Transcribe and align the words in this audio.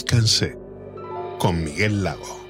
Conózcanse 0.00 0.56
con 1.38 1.62
Miguel 1.62 2.02
Lago. 2.02 2.40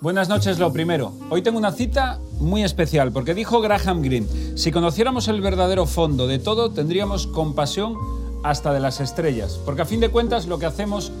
Buenas 0.00 0.28
noches, 0.30 0.58
lo 0.58 0.72
primero. 0.72 1.12
Hoy 1.28 1.42
tengo 1.42 1.58
una 1.58 1.72
cita 1.72 2.20
muy 2.40 2.64
especial 2.64 3.12
porque 3.12 3.34
dijo 3.34 3.60
Graham 3.60 4.00
Greene, 4.02 4.26
si 4.56 4.72
conociéramos 4.72 5.28
el 5.28 5.42
verdadero 5.42 5.84
fondo 5.84 6.26
de 6.26 6.38
todo, 6.38 6.70
tendríamos 6.70 7.26
compasión 7.26 7.96
hasta 8.44 8.72
de 8.72 8.80
las 8.80 9.00
estrellas. 9.00 9.60
Porque 9.64 9.82
a 9.82 9.86
fin 9.86 10.00
de 10.00 10.08
cuentas 10.08 10.46
lo 10.46 10.58
que 10.58 10.66
hacemos 10.66 11.12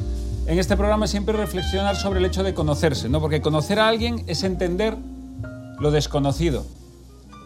en 0.46 0.58
este 0.58 0.76
programa 0.76 1.04
es 1.04 1.10
siempre 1.10 1.36
reflexionar 1.36 1.96
sobre 1.96 2.20
el 2.20 2.26
hecho 2.26 2.42
de 2.42 2.54
conocerse, 2.54 3.10
¿no? 3.10 3.20
Porque 3.20 3.42
conocer 3.42 3.78
a 3.80 3.88
alguien 3.88 4.24
es 4.28 4.44
entender 4.44 4.96
lo 5.78 5.90
desconocido, 5.90 6.64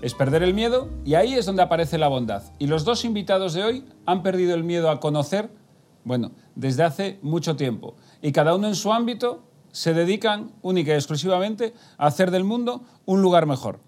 es 0.03 0.15
perder 0.15 0.43
el 0.43 0.55
miedo 0.55 0.89
y 1.05 1.15
ahí 1.15 1.35
es 1.35 1.47
donde 1.47 1.63
aparece 1.63 1.99
la 1.99 2.09
bondad. 2.09 2.43
Y 2.59 2.67
los 2.67 2.85
dos 2.85 3.05
invitados 3.05 3.55
de 3.55 3.65
hoy 3.65 3.85
han 4.05 4.23
perdido 4.23 4.55
el 4.55 4.65
miedo 4.65 4.91
a 4.91 5.01
conocer, 5.01 5.51
bueno, 6.05 6.33
desde 6.55 6.85
hace 6.85 7.19
mucho 7.23 7.57
tiempo. 7.57 7.97
Y 8.23 8.33
cada 8.33 8.55
uno 8.55 8.69
en 8.69 8.75
su 8.75 8.93
ámbito 8.93 9.43
se 9.73 9.95
dedican 9.95 10.53
única 10.63 10.93
y 10.93 10.95
exclusivamente 10.95 11.75
a 11.99 12.07
hacer 12.07 12.31
del 12.31 12.45
mundo 12.45 12.83
un 13.05 13.23
lugar 13.23 13.47
mejor. 13.47 13.81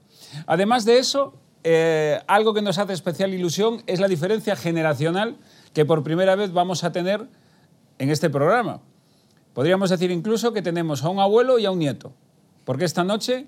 Además 0.47 0.84
de 0.84 0.98
eso, 0.98 1.34
eh, 1.65 2.20
algo 2.27 2.55
que 2.55 2.62
nos 2.62 2.79
hace 2.79 2.93
especial 2.93 3.33
ilusión 3.34 3.83
es 3.87 4.01
la 4.01 4.09
diferencia 4.09 4.56
generacional 4.56 5.37
que 5.73 5.84
por 5.84 6.03
primera 6.03 6.34
vez 6.34 6.53
vamos 6.53 6.84
a 6.84 6.93
tener 6.93 7.29
en 7.98 8.11
este 8.11 8.31
programa. 8.31 8.81
Podríamos 9.55 9.91
decir 9.91 10.11
incluso 10.11 10.53
que 10.53 10.62
tenemos 10.62 11.03
a 11.03 11.09
un 11.09 11.20
abuelo 11.20 11.59
y 11.59 11.67
a 11.67 11.70
un 11.70 11.79
nieto, 11.79 12.12
porque 12.64 12.84
esta 12.84 13.03
noche 13.03 13.47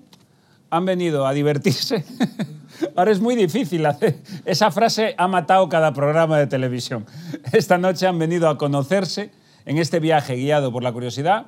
han 0.71 0.85
venido 0.85 1.27
a 1.27 1.33
divertirse. 1.33 2.03
Ahora 2.95 3.11
es 3.11 3.21
muy 3.21 3.35
difícil 3.35 3.85
hacer. 3.85 4.17
Esa 4.45 4.71
frase 4.71 5.13
ha 5.17 5.27
matado 5.27 5.69
cada 5.69 5.93
programa 5.93 6.39
de 6.39 6.47
televisión. 6.47 7.05
Esta 7.51 7.77
noche 7.77 8.07
han 8.07 8.17
venido 8.17 8.49
a 8.49 8.57
conocerse 8.57 9.31
en 9.65 9.77
este 9.77 9.99
viaje 9.99 10.35
guiado 10.35 10.71
por 10.71 10.81
la 10.81 10.91
curiosidad 10.91 11.45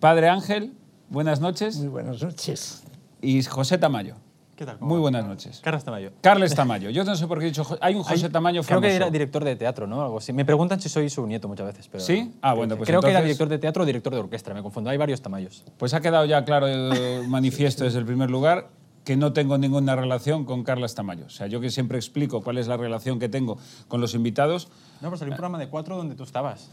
Padre 0.00 0.28
Ángel, 0.28 0.72
buenas 1.08 1.40
noches. 1.40 1.76
Muy 1.76 1.88
buenas 1.88 2.20
noches. 2.20 2.82
Y 3.22 3.42
José 3.44 3.78
Tamayo. 3.78 4.16
¿Qué 4.56 4.64
tal? 4.64 4.78
Muy 4.80 4.98
buenas 4.98 5.26
noches. 5.26 5.60
Carlos 5.62 5.84
Tamayo. 5.84 6.12
Carles 6.22 6.54
Tamayo. 6.54 6.88
Yo 6.88 7.04
no 7.04 7.14
sé 7.14 7.26
por 7.26 7.38
qué 7.38 7.44
he 7.44 7.48
dicho. 7.48 7.62
Hay 7.82 7.94
un 7.94 8.02
José 8.02 8.30
Tamayo 8.30 8.62
Creo 8.62 8.80
famoso. 8.80 8.88
que 8.88 8.96
era 8.96 9.10
director 9.10 9.44
de 9.44 9.54
teatro, 9.54 9.86
¿no? 9.86 10.00
Algo 10.00 10.16
así. 10.16 10.32
Me 10.32 10.46
preguntan 10.46 10.80
si 10.80 10.88
soy 10.88 11.10
su 11.10 11.26
nieto 11.26 11.46
muchas 11.46 11.66
veces. 11.66 11.88
Pero 11.88 12.02
¿Sí? 12.02 12.32
Ah, 12.40 12.54
bueno, 12.54 12.74
pues 12.76 12.88
Creo 12.88 13.02
que 13.02 13.10
era 13.10 13.20
director 13.20 13.50
de 13.50 13.58
teatro 13.58 13.82
o 13.82 13.86
director 13.86 14.14
de 14.14 14.20
orquesta, 14.20 14.54
me 14.54 14.62
confundo. 14.62 14.88
Hay 14.88 14.96
varios 14.96 15.20
Tamayos. 15.20 15.62
Pues 15.76 15.92
ha 15.92 16.00
quedado 16.00 16.24
ya 16.24 16.42
claro 16.46 16.68
el 16.68 17.28
manifiesto 17.28 17.84
desde 17.84 17.98
el 17.98 18.06
primer 18.06 18.30
lugar 18.30 18.70
que 19.04 19.16
no 19.16 19.34
tengo 19.34 19.58
ninguna 19.58 19.94
relación 19.94 20.46
con 20.46 20.64
Carles 20.64 20.94
Tamayo. 20.94 21.26
O 21.26 21.30
sea, 21.30 21.48
yo 21.48 21.60
que 21.60 21.68
siempre 21.68 21.98
explico 21.98 22.42
cuál 22.42 22.56
es 22.56 22.66
la 22.66 22.78
relación 22.78 23.18
que 23.18 23.28
tengo 23.28 23.58
con 23.88 24.00
los 24.00 24.14
invitados. 24.14 24.68
No, 25.02 25.08
pero 25.08 25.18
salió 25.18 25.32
un 25.32 25.36
programa 25.36 25.58
de 25.58 25.68
cuatro 25.68 25.98
donde 25.98 26.14
tú 26.14 26.22
estabas. 26.22 26.70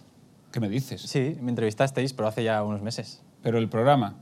¿Qué 0.54 0.62
me 0.62 0.70
dices? 0.70 1.02
Sí, 1.02 1.38
me 1.42 1.50
entrevistasteis, 1.50 2.14
pero 2.14 2.30
hace 2.30 2.46
ya 2.46 2.64
unos 2.64 2.82
meses. 2.82 3.22
Pero 3.42 3.58
el 3.58 3.68
programa. 3.68 4.16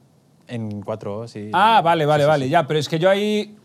En 0.48 0.82
cuatro, 0.82 1.28
sí. 1.28 1.50
Ah, 1.54 1.82
vale, 1.84 2.06
vale, 2.06 2.26
vale, 2.26 2.50
ya, 2.50 2.68
pero 2.68 2.80
es 2.80 2.90
que 2.90 3.00
yo 3.00 3.10
ahí 3.10 3.56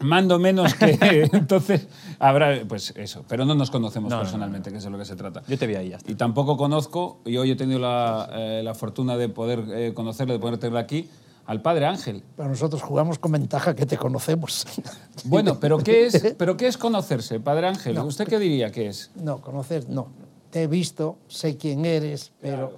mando 0.00 0.38
menos 0.38 0.74
que 0.74 1.28
entonces 1.32 1.86
habrá 2.18 2.62
pues 2.68 2.92
eso, 2.96 3.24
pero 3.28 3.44
no 3.44 3.54
nos 3.54 3.70
conocemos 3.70 4.10
No, 4.10 4.16
no, 4.16 4.22
personalmente, 4.22 4.70
que 4.70 4.78
es 4.78 4.84
de 4.84 4.90
lo 4.90 4.98
que 4.98 5.04
se 5.04 5.16
trata. 5.16 5.42
Yo 5.48 5.58
te 5.58 5.66
vi 5.66 5.76
ahí, 5.76 5.90
ya 5.90 5.96
está. 5.96 6.10
Y 6.10 6.14
tampoco 6.14 6.56
conozco, 6.56 7.20
y 7.24 7.36
hoy 7.36 7.50
he 7.50 7.56
tenido 7.56 7.78
la, 7.78 8.28
eh, 8.32 8.62
la 8.62 8.74
fortuna 8.74 9.16
de 9.16 9.28
poder 9.28 9.64
eh, 9.72 9.92
conocerle, 9.94 10.34
de 10.34 10.40
poder 10.40 10.58
tenerle 10.58 10.80
aquí, 10.80 11.08
al 11.46 11.60
padre 11.60 11.86
Ángel. 11.86 12.22
Pero 12.36 12.48
nosotros 12.48 12.82
jugamos 12.82 13.18
con 13.18 13.32
ventaja 13.32 13.74
que 13.74 13.86
te 13.86 13.96
conocemos. 13.96 14.66
Bueno, 15.26 15.58
pero 15.58 15.78
¿qué 15.78 16.04
es, 16.06 16.34
pero 16.36 16.54
qué 16.54 16.66
es 16.66 16.76
conocerse, 16.76 17.40
padre 17.40 17.68
Ángel? 17.68 17.98
¿Usted 18.00 18.28
qué 18.28 18.38
diría 18.38 18.70
que 18.70 18.88
es? 18.88 19.10
No, 19.14 19.40
conocer, 19.40 19.88
no. 19.88 20.08
Te 20.50 20.64
he 20.64 20.66
visto, 20.66 21.16
sé 21.28 21.56
quién 21.56 21.86
eres, 21.86 22.30
pero 22.42 22.72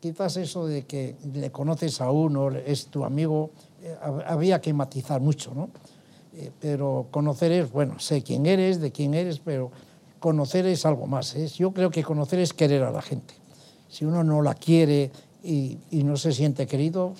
quizás 0.00 0.36
eso 0.36 0.66
de 0.66 0.84
que 0.84 1.16
le 1.32 1.50
conoces 1.50 2.00
a 2.00 2.10
uno, 2.10 2.50
es 2.50 2.86
tu 2.86 3.04
amigo, 3.04 3.50
eh, 3.82 3.96
hab- 4.02 4.24
había 4.26 4.60
que 4.60 4.72
matizar 4.72 5.20
mucho, 5.20 5.52
¿no? 5.54 5.70
Eh, 6.36 6.50
pero 6.60 7.06
conocer 7.10 7.50
es, 7.52 7.70
bueno, 7.72 7.98
sé 7.98 8.22
quién 8.22 8.46
eres, 8.46 8.80
de 8.80 8.92
quién 8.92 9.14
eres, 9.14 9.40
pero 9.40 9.70
conocer 10.18 10.66
es 10.66 10.84
algo 10.86 11.06
más. 11.06 11.34
¿eh? 11.34 11.46
Yo 11.48 11.72
creo 11.72 11.90
que 11.90 12.02
conocer 12.02 12.38
es 12.38 12.52
querer 12.52 12.82
a 12.82 12.90
la 12.90 13.02
gente. 13.02 13.34
Si 13.88 14.04
uno 14.04 14.22
no 14.22 14.42
la 14.42 14.54
quiere 14.54 15.10
y, 15.42 15.78
y 15.90 16.04
no 16.04 16.16
se 16.16 16.32
siente 16.32 16.66
querido, 16.66 17.14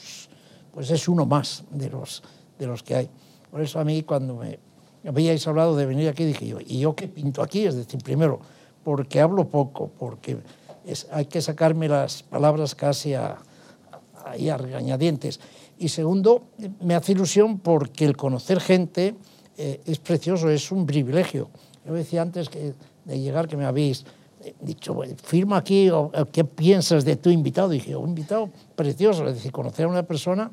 pues 0.72 0.90
es 0.90 1.08
uno 1.08 1.26
más 1.26 1.64
de 1.72 1.90
los, 1.90 2.22
de 2.58 2.66
los 2.66 2.82
que 2.82 2.94
hay. 2.94 3.10
Por 3.50 3.62
eso 3.62 3.80
a 3.80 3.84
mí 3.84 4.02
cuando 4.02 4.36
me 4.36 4.58
habíais 5.04 5.44
hablado 5.48 5.74
de 5.76 5.86
venir 5.86 6.08
aquí, 6.08 6.24
dije 6.24 6.46
yo, 6.46 6.58
¿y 6.60 6.78
yo 6.78 6.94
qué 6.94 7.08
pinto 7.08 7.42
aquí? 7.42 7.64
Es 7.64 7.74
decir, 7.74 8.00
primero, 8.04 8.38
porque 8.84 9.20
hablo 9.20 9.48
poco, 9.48 9.90
porque 9.98 10.36
hay 11.12 11.26
que 11.26 11.40
sacarme 11.40 11.88
las 11.88 12.22
palabras 12.22 12.74
casi 12.74 13.14
a, 13.14 13.38
ahí 14.24 14.48
a 14.48 14.56
regañadientes. 14.56 15.40
Y 15.78 15.88
segundo, 15.88 16.42
me 16.82 16.94
hace 16.94 17.12
ilusión 17.12 17.58
porque 17.58 18.04
el 18.04 18.16
conocer 18.16 18.60
gente 18.60 19.14
eh, 19.56 19.80
es 19.86 19.98
precioso, 19.98 20.50
es 20.50 20.70
un 20.70 20.86
privilegio. 20.86 21.48
Yo 21.86 21.94
decía 21.94 22.22
antes 22.22 22.48
que, 22.48 22.74
de 23.04 23.18
llegar 23.18 23.48
que 23.48 23.56
me 23.56 23.64
habéis 23.64 24.04
eh, 24.42 24.54
dicho, 24.60 24.94
"Bueno, 24.94 25.14
firma 25.22 25.56
aquí, 25.56 25.90
o, 25.90 26.10
¿qué 26.32 26.44
piensas 26.44 27.04
de 27.04 27.16
tu 27.16 27.30
invitado? 27.30 27.72
Y 27.72 27.78
dije, 27.78 27.96
un 27.96 28.10
invitado 28.10 28.50
precioso, 28.76 29.26
es 29.26 29.34
decir, 29.34 29.52
conocer 29.52 29.86
a 29.86 29.88
una 29.88 30.02
persona, 30.02 30.50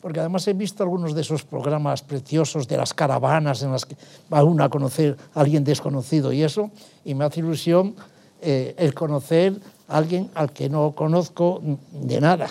porque 0.00 0.20
además 0.20 0.46
he 0.48 0.52
visto 0.52 0.82
algunos 0.82 1.14
de 1.14 1.20
esos 1.20 1.44
programas 1.44 2.02
preciosos 2.02 2.66
de 2.66 2.76
las 2.76 2.94
caravanas 2.94 3.62
en 3.62 3.72
las 3.72 3.84
que 3.84 3.96
va 4.32 4.42
uno 4.42 4.64
a 4.64 4.68
conocer 4.68 5.16
a 5.34 5.40
alguien 5.40 5.62
desconocido 5.62 6.32
y 6.32 6.42
eso, 6.42 6.70
y 7.04 7.14
me 7.14 7.24
hace 7.24 7.40
ilusión 7.40 7.94
eh, 8.42 8.74
el 8.78 8.94
conocer 8.94 9.60
a 9.88 9.96
alguien 9.98 10.30
al 10.34 10.52
que 10.52 10.68
no 10.68 10.92
conozco 10.92 11.62
de 11.92 12.20
nada. 12.20 12.48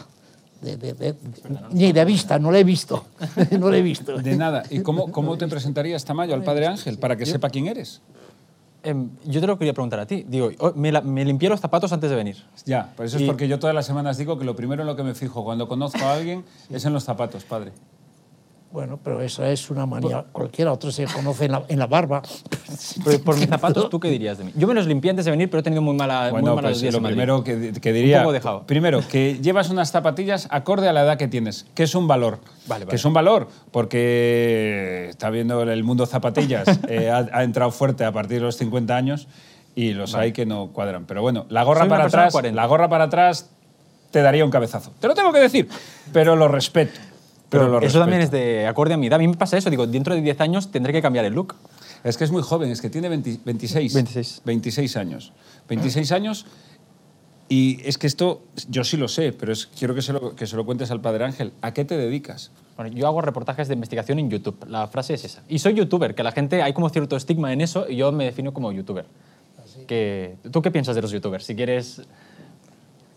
de- 0.62 0.76
de- 0.76 0.92
de- 0.94 1.16
ni 1.72 1.94
de 1.94 2.04
vista, 2.04 2.38
no 2.38 2.52
lo 2.52 2.58
he 2.58 2.66
visto. 2.66 3.06
no 3.58 3.70
lo 3.70 3.74
he 3.76 3.82
visto. 3.82 4.18
De 4.18 4.36
nada. 4.36 4.64
¿Y 4.70 4.82
cómo, 4.82 5.10
cómo 5.10 5.38
te 5.38 5.48
presentarías, 5.48 6.04
Tamayo, 6.04 6.34
al 6.34 6.44
padre 6.44 6.68
Ángel, 6.68 6.98
para 6.98 7.16
que 7.16 7.26
sepa 7.26 7.50
quién 7.50 7.68
eres? 7.68 8.02
Em, 8.84 9.10
yo 9.26 9.40
te 9.40 9.48
lo 9.48 9.58
quería 9.58 9.74
preguntar 9.74 10.00
a 10.02 10.06
ti. 10.06 10.26
Digo, 10.28 10.52
oh, 10.60 10.74
me, 10.76 10.92
la- 10.92 11.00
me 11.02 11.24
limpié 11.24 11.48
los 11.48 11.62
zapatos 11.62 11.94
antes 11.94 12.10
de 12.10 12.16
venir. 12.18 12.38
Ya, 12.66 12.92
por 12.98 13.06
eso 13.06 13.18
es 13.18 13.24
porque 13.24 13.48
yo 13.48 13.58
todas 13.58 13.74
las 13.74 13.86
semanas 13.86 14.18
digo 14.18 14.38
que 14.38 14.44
lo 14.44 14.56
primero 14.58 14.82
en 14.84 14.88
lo 14.88 14.96
que 14.98 15.04
me 15.04 15.16
fijo 15.16 15.46
cuando 15.46 15.68
conozco 15.70 16.00
a 16.04 16.14
alguien 16.14 16.44
es 16.70 16.84
en 16.84 16.92
los 16.92 17.06
zapatos, 17.06 17.46
padre. 17.46 17.72
Bueno, 18.72 19.00
pero 19.04 19.20
esa 19.22 19.50
es 19.50 19.72
una 19.72 19.88
manía. 19.88 20.26
Cualquiera 20.32 20.72
otro 20.72 20.92
se 20.92 21.06
conoce 21.06 21.46
en 21.46 21.54
la, 21.54 21.64
en 21.68 21.80
la 21.80 21.88
barba. 21.88 22.22
Pero 23.04 23.20
por 23.24 23.36
mis 23.36 23.50
zapatos, 23.50 23.90
¿tú 23.90 24.00
qué 24.00 24.10
dirías 24.10 24.38
de 24.38 24.44
mí? 24.44 24.52
Yo 24.56 24.68
me 24.68 24.76
los 24.76 24.86
limpié 24.86 25.10
antes 25.10 25.26
de 25.26 25.32
venir, 25.32 25.50
pero 25.50 25.62
he 25.62 25.64
tenido 25.64 25.82
muy, 25.82 25.96
mala, 25.96 26.30
Bueno, 26.30 26.48
muy 26.48 26.56
malos 26.56 26.72
pues 26.72 26.82
días 26.82 26.94
lo 26.94 27.00
en 27.00 27.06
primero 27.06 27.44
que, 27.44 27.74
que 27.74 27.94
diría. 27.94 28.18
Un 28.18 28.24
poco 28.24 28.34
dejado. 28.34 28.64
Primero, 28.68 29.02
que 29.08 29.40
llevas 29.42 29.72
unas 29.72 29.90
zapatillas 29.92 30.48
acorde 30.52 30.88
a 30.88 30.94
la 30.94 31.02
edad 31.02 31.18
que 31.18 31.28
tienes, 31.28 31.66
que 31.74 31.84
es 31.84 31.96
un 31.96 32.08
valor. 32.08 32.40
Vale, 32.68 32.82
Que 32.82 32.90
vale. 32.90 32.96
es 32.96 33.06
un 33.06 33.14
valor, 33.14 33.48
porque 33.72 35.08
está 35.10 35.32
viendo 35.32 35.64
el 35.64 35.84
mundo 35.84 36.06
zapatillas, 36.06 36.68
eh, 36.88 37.10
ha, 37.10 37.28
ha 37.34 37.44
entrado 37.44 37.72
fuerte 37.72 38.06
a 38.06 38.12
partir 38.12 38.38
de 38.38 38.46
los 38.46 38.58
50 38.58 38.96
años 38.96 39.28
y 39.76 39.94
los 39.94 40.14
hay 40.14 40.32
que 40.32 40.46
no 40.46 40.68
cuadran. 40.68 41.06
Pero 41.06 41.24
bueno, 41.24 41.48
la 41.50 41.64
gorra 41.64 41.82
Soy 41.82 41.90
para 41.90 42.06
atrás, 42.06 42.32
40. 42.32 42.56
la 42.56 42.68
gorra 42.68 42.88
para 42.88 43.06
atrás 43.06 43.50
te 44.12 44.22
daría 44.22 44.46
un 44.46 44.52
cabezazo. 44.52 44.92
Te 45.00 45.08
lo 45.08 45.16
tengo 45.16 45.32
que 45.32 45.40
decir, 45.40 45.68
pero 46.14 46.36
lo 46.36 46.48
respeto. 46.48 47.00
Pero, 47.50 47.68
lo 47.68 47.82
eso 47.82 48.00
también 48.00 48.22
es 48.22 48.30
respeto. 48.30 48.44
de 48.44 48.68
acorde 48.68 48.94
a 48.94 48.98
mi 48.98 49.08
edad. 49.08 49.16
A 49.16 49.20
mí 49.20 49.28
me 49.28 49.36
pasa 49.36 49.58
eso. 49.58 49.70
Digo, 49.70 49.88
dentro 49.88 50.14
de 50.14 50.22
10 50.22 50.42
años 50.42 50.72
tendré 50.72 50.94
que 50.94 51.02
cambiar 51.02 51.26
el 51.26 51.34
look. 51.34 51.56
Es 52.04 52.18
que 52.18 52.24
es 52.24 52.32
muy 52.32 52.44
joven, 52.44 52.70
es 52.70 52.82
que 52.82 52.90
tiene 52.90 53.10
20 53.10 53.40
26. 53.44 53.94
26. 53.94 54.42
26 54.46 54.98
años. 54.98 55.34
26 55.68 56.12
años 56.12 56.46
y 57.50 57.82
es 57.84 57.98
que 57.98 58.06
esto 58.06 58.44
yo 58.70 58.84
sí 58.84 58.96
lo 58.96 59.08
sé, 59.08 59.34
pero 59.34 59.52
es, 59.52 59.66
quiero 59.66 59.96
que 59.96 60.04
se, 60.04 60.14
lo, 60.14 60.36
que 60.36 60.46
se 60.46 60.56
lo 60.56 60.66
cuentes 60.66 60.92
al 60.92 61.02
Padre 61.02 61.26
Ángel. 61.26 61.52
¿A 61.62 61.74
qué 61.74 61.84
te 61.84 61.98
dedicas? 61.98 62.52
Bueno, 62.78 62.96
yo 62.96 63.08
hago 63.08 63.22
reportajes 63.22 63.68
de 63.68 63.74
investigación 63.74 64.20
en 64.20 64.30
YouTube. 64.30 64.68
La 64.68 64.88
frase 64.88 65.16
es 65.16 65.26
esa. 65.26 65.44
Y 65.50 65.58
soy 65.58 65.74
youtuber, 65.74 66.14
que 66.14 66.22
la 66.22 66.32
gente, 66.32 66.62
hay 66.62 66.74
como 66.74 66.90
cierto 66.92 67.18
estigma 67.18 67.52
en 67.52 67.62
eso 67.62 67.90
y 67.90 67.96
yo 67.96 68.12
me 68.12 68.26
defino 68.26 68.54
como 68.54 68.72
youtuber. 68.72 69.06
Que, 69.88 70.36
¿Tú 70.52 70.62
qué 70.62 70.70
piensas 70.70 70.96
de 70.96 71.02
los 71.02 71.12
youtubers? 71.12 71.44
Si 71.44 71.56
quieres... 71.56 72.04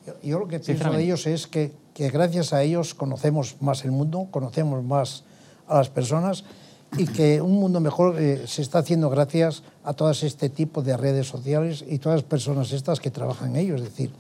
Yo, 0.07 0.15
yo 0.23 0.39
lo 0.39 0.49
que 0.49 0.59
pienso 0.61 0.91
de 0.91 1.03
ellos 1.03 1.27
es 1.27 1.47
que, 1.47 1.73
que 1.95 2.11
gracias 2.11 2.53
a 2.53 2.63
ellos 2.63 2.95
conocemos 2.95 3.57
más 3.61 3.85
el 3.85 3.91
mundo, 3.93 4.29
conocemos 4.31 4.83
más 4.83 5.25
a 5.69 5.77
las 5.77 5.89
personas 5.91 6.45
y 6.99 7.07
que 7.07 7.41
un 7.41 7.53
mundo 7.53 7.81
mejor 7.81 8.19
eh, 8.19 8.45
se 8.47 8.63
está 8.63 8.79
haciendo 8.81 9.09
gracias 9.11 9.63
a 9.85 9.95
todas 9.95 10.23
este 10.23 10.49
tipo 10.49 10.83
de 10.83 10.97
redes 10.97 11.27
sociales 11.27 11.85
y 11.89 11.99
todas 11.99 12.17
las 12.21 12.25
personas 12.25 12.73
estas 12.73 13.01
que 13.01 13.11
trabajan 13.11 13.51
en 13.51 13.57
ello. 13.57 13.77
Es 13.77 13.83
decir, 13.83 14.11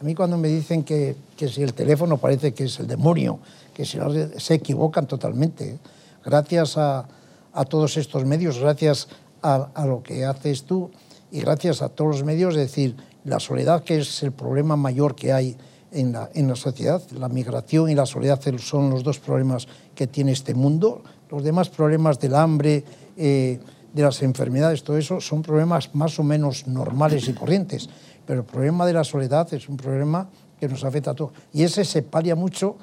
a 0.00 0.04
mí 0.04 0.14
cuando 0.14 0.36
me 0.36 0.48
dicen 0.48 0.82
que, 0.82 1.16
que 1.36 1.48
si 1.48 1.62
el 1.62 1.72
teléfono 1.74 2.18
parece 2.18 2.52
que 2.52 2.64
es 2.64 2.78
el 2.80 2.86
demonio, 2.86 3.38
que 3.72 3.84
si 3.84 3.98
redes- 3.98 4.40
se 4.42 4.54
equivocan 4.54 5.06
totalmente. 5.06 5.78
Gracias 6.24 6.76
a, 6.76 7.06
a 7.52 7.64
todos 7.64 7.96
estos 7.96 8.24
medios, 8.24 8.58
gracias 8.58 9.08
a, 9.42 9.68
a 9.74 9.86
lo 9.86 10.02
que 10.02 10.24
haces 10.24 10.64
tú 10.64 10.90
y 11.30 11.40
gracias 11.40 11.82
a 11.82 11.88
todos 11.88 12.16
los 12.16 12.24
medios, 12.24 12.54
es 12.54 12.60
decir, 12.60 12.96
la 13.24 13.38
soledad 13.40 13.84
que 13.84 13.98
es 13.98 14.22
el 14.22 14.32
problema 14.32 14.76
mayor 14.76 15.14
que 15.14 15.32
hay 15.32 15.56
en 15.96 16.12
la, 16.12 16.30
en 16.34 16.46
la 16.46 16.56
sociedad, 16.56 17.02
la 17.12 17.28
migración 17.28 17.90
y 17.90 17.94
la 17.94 18.06
soledad 18.06 18.40
son 18.58 18.90
los 18.90 19.02
dos 19.02 19.18
problemas 19.18 19.66
que 19.94 20.06
tiene 20.06 20.32
este 20.32 20.54
mundo. 20.54 21.02
Los 21.30 21.42
demás 21.42 21.70
problemas 21.70 22.20
del 22.20 22.34
hambre, 22.34 22.84
eh, 23.16 23.58
de 23.92 24.02
las 24.02 24.22
enfermedades, 24.22 24.84
todo 24.84 24.98
eso 24.98 25.20
son 25.22 25.42
problemas 25.42 25.94
más 25.94 26.18
o 26.18 26.22
menos 26.22 26.66
normales 26.66 27.28
y 27.28 27.32
corrientes, 27.32 27.88
pero 28.26 28.40
el 28.40 28.46
problema 28.46 28.84
de 28.84 28.92
la 28.92 29.04
soledad 29.04 29.52
es 29.54 29.70
un 29.70 29.78
problema 29.78 30.28
que 30.60 30.68
nos 30.68 30.84
afecta 30.84 31.12
a 31.12 31.14
todos. 31.14 31.32
Y 31.54 31.62
ese 31.62 31.82
se 31.84 32.02
palia 32.02 32.36
mucho 32.36 32.76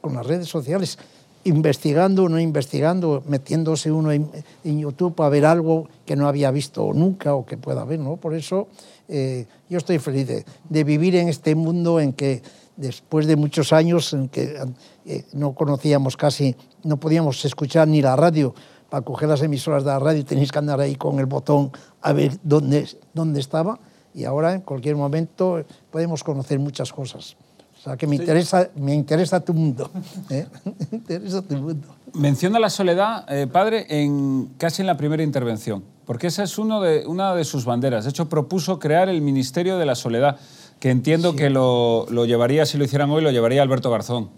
con 0.00 0.14
las 0.14 0.24
redes 0.24 0.46
sociales, 0.46 0.98
investigando 1.44 2.24
o 2.24 2.28
no 2.28 2.38
investigando, 2.38 3.24
metiéndose 3.26 3.90
uno 3.90 4.12
en, 4.12 4.30
en, 4.62 4.78
YouTube 4.78 5.20
a 5.22 5.28
ver 5.28 5.44
algo 5.44 5.88
que 6.06 6.14
no 6.14 6.28
había 6.28 6.52
visto 6.52 6.92
nunca 6.94 7.34
o 7.34 7.44
que 7.44 7.56
pueda 7.56 7.84
ver. 7.84 7.98
¿no? 7.98 8.16
Por 8.16 8.34
eso 8.34 8.68
eh, 9.08 9.46
yo 9.68 9.78
estoy 9.78 9.98
feliz 9.98 10.26
de, 10.26 10.44
de, 10.68 10.84
vivir 10.84 11.16
en 11.16 11.28
este 11.28 11.54
mundo 11.54 12.00
en 12.00 12.12
que 12.12 12.42
después 12.76 13.26
de 13.26 13.36
muchos 13.36 13.72
años 13.72 14.12
en 14.12 14.28
que 14.28 14.56
eh, 15.04 15.24
no 15.32 15.54
conocíamos 15.54 16.16
casi, 16.16 16.56
no 16.82 16.98
podíamos 16.98 17.44
escuchar 17.44 17.88
ni 17.88 18.02
la 18.02 18.16
radio, 18.16 18.54
para 18.92 19.04
coger 19.06 19.28
las 19.28 19.40
emisoras 19.40 19.84
de 19.84 19.90
la 19.90 19.98
radio 19.98 20.22
tenéis 20.22 20.52
que 20.52 20.58
andar 20.58 20.78
ahí 20.78 20.96
con 20.96 21.18
el 21.18 21.24
botón 21.24 21.72
a 22.02 22.12
ver 22.12 22.38
dónde, 22.42 22.86
dónde 23.14 23.40
estaba 23.40 23.80
y 24.12 24.24
ahora 24.24 24.52
en 24.52 24.60
cualquier 24.60 24.96
momento 24.96 25.64
podemos 25.90 26.22
conocer 26.22 26.58
muchas 26.58 26.92
cosas. 26.92 27.36
O 27.78 27.82
sea, 27.82 27.96
que 27.96 28.06
me, 28.06 28.16
interesa, 28.16 28.68
me 28.76 28.94
interesa 28.94 29.40
tu 29.40 29.54
mundo. 29.54 29.90
¿eh? 30.30 30.46
me 30.90 30.98
interesa 30.98 31.40
tu 31.40 31.56
mundo. 31.56 31.88
Menciona 32.14 32.58
la 32.58 32.70
soledad, 32.70 33.24
eh, 33.32 33.46
padre, 33.46 33.86
en, 33.88 34.50
casi 34.58 34.82
en 34.82 34.86
la 34.86 34.96
primera 34.96 35.22
intervención, 35.22 35.82
porque 36.04 36.26
esa 36.26 36.42
es 36.42 36.58
uno 36.58 36.80
de, 36.80 37.06
una 37.06 37.34
de 37.34 37.44
sus 37.44 37.64
banderas. 37.64 38.04
De 38.04 38.10
hecho, 38.10 38.28
propuso 38.28 38.78
crear 38.78 39.08
el 39.08 39.22
Ministerio 39.22 39.78
de 39.78 39.86
la 39.86 39.94
Soledad, 39.94 40.36
que 40.78 40.90
entiendo 40.90 41.30
sí. 41.30 41.38
que 41.38 41.50
lo, 41.50 42.06
lo, 42.10 42.26
llevaría, 42.26 42.66
si 42.66 42.76
lo 42.76 42.84
hicieran 42.84 43.10
hoy, 43.10 43.22
lo 43.22 43.30
llevaría 43.30 43.62
Alberto 43.62 43.90
Garzón. 43.90 44.28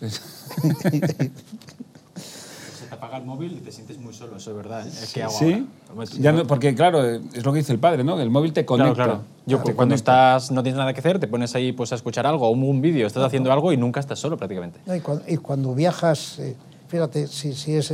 Se 0.00 0.20
te 2.86 2.94
apaga 2.94 3.18
el 3.18 3.24
móvil 3.24 3.52
y 3.52 3.60
te 3.60 3.70
sientes 3.70 3.98
muy 3.98 4.12
solo, 4.12 4.36
eso 4.36 4.50
es 4.50 4.56
verdad. 4.56 4.86
¿eh? 4.86 4.90
Es 4.90 5.12
que 5.12 5.22
hago 5.22 5.38
sí, 5.38 5.66
ya 6.18 6.32
no, 6.32 6.46
porque 6.46 6.74
claro, 6.74 7.04
es 7.04 7.44
lo 7.44 7.52
que 7.52 7.58
dice 7.58 7.72
el 7.72 7.78
padre, 7.78 8.02
¿no? 8.02 8.20
El 8.20 8.30
móvil 8.30 8.52
te 8.52 8.64
conecta. 8.64 8.94
Claro, 8.94 9.12
claro. 9.12 9.24
Yo 9.46 9.58
cuando 9.58 9.76
conecta. 9.76 10.36
estás, 10.36 10.50
no 10.50 10.62
tienes 10.62 10.78
nada 10.78 10.92
que 10.92 11.00
hacer, 11.00 11.18
te 11.18 11.28
pones 11.28 11.54
ahí 11.54 11.72
pues, 11.72 11.92
a 11.92 11.94
escuchar 11.94 12.26
algo, 12.26 12.50
un, 12.50 12.62
un 12.62 12.80
vídeo, 12.80 13.06
estás 13.06 13.22
haciendo 13.22 13.52
algo 13.52 13.72
y 13.72 13.76
nunca 13.76 14.00
estás 14.00 14.18
solo 14.18 14.36
prácticamente. 14.36 14.80
No, 14.86 14.96
y, 14.96 15.00
cuando, 15.00 15.24
y, 15.28 15.36
cuando, 15.36 15.74
viajas, 15.74 16.38
eh, 16.38 16.56
fíjate, 16.88 17.26
si, 17.26 17.54
si 17.54 17.74
es... 17.74 17.92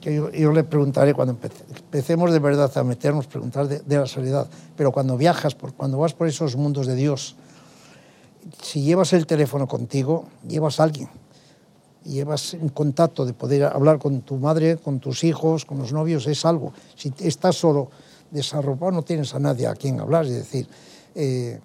Que 0.00 0.14
yo, 0.14 0.30
yo, 0.30 0.52
le 0.52 0.62
preguntaré 0.62 1.14
cuando 1.14 1.32
empece, 1.32 1.64
empecemos 1.68 2.32
de 2.32 2.38
verdad 2.38 2.70
a 2.76 2.84
meternos, 2.84 3.26
preguntar 3.26 3.66
de, 3.66 3.96
la 3.96 4.06
soledad, 4.06 4.46
pero 4.76 4.92
cuando 4.92 5.16
viajas, 5.16 5.54
por, 5.54 5.72
cuando 5.72 5.98
vas 5.98 6.12
por 6.12 6.28
esos 6.28 6.54
mundos 6.56 6.86
de 6.86 6.94
Dios, 6.94 7.34
si 8.62 8.82
llevas 8.82 9.12
el 9.12 9.26
teléfono 9.26 9.66
contigo, 9.66 10.26
llevas 10.46 10.80
a 10.80 10.84
alguien, 10.84 11.08
llevas 12.04 12.54
un 12.54 12.68
contacto 12.68 13.24
de 13.24 13.32
poder 13.32 13.64
hablar 13.64 13.98
con 13.98 14.20
tu 14.20 14.36
madre, 14.36 14.76
con 14.76 15.00
tus 15.00 15.24
hijos, 15.24 15.64
con 15.64 15.78
los 15.78 15.92
novios, 15.92 16.26
es 16.26 16.44
algo. 16.44 16.72
Si 16.94 17.12
estás 17.20 17.56
solo, 17.56 17.90
desarropado, 18.30 18.92
no 18.92 19.02
tienes 19.02 19.34
a 19.34 19.38
nadie 19.38 19.66
a 19.66 19.74
quien 19.74 20.00
hablar. 20.00 20.26
Es 20.26 20.34
decir, 20.34 20.68
eh, 21.14 21.60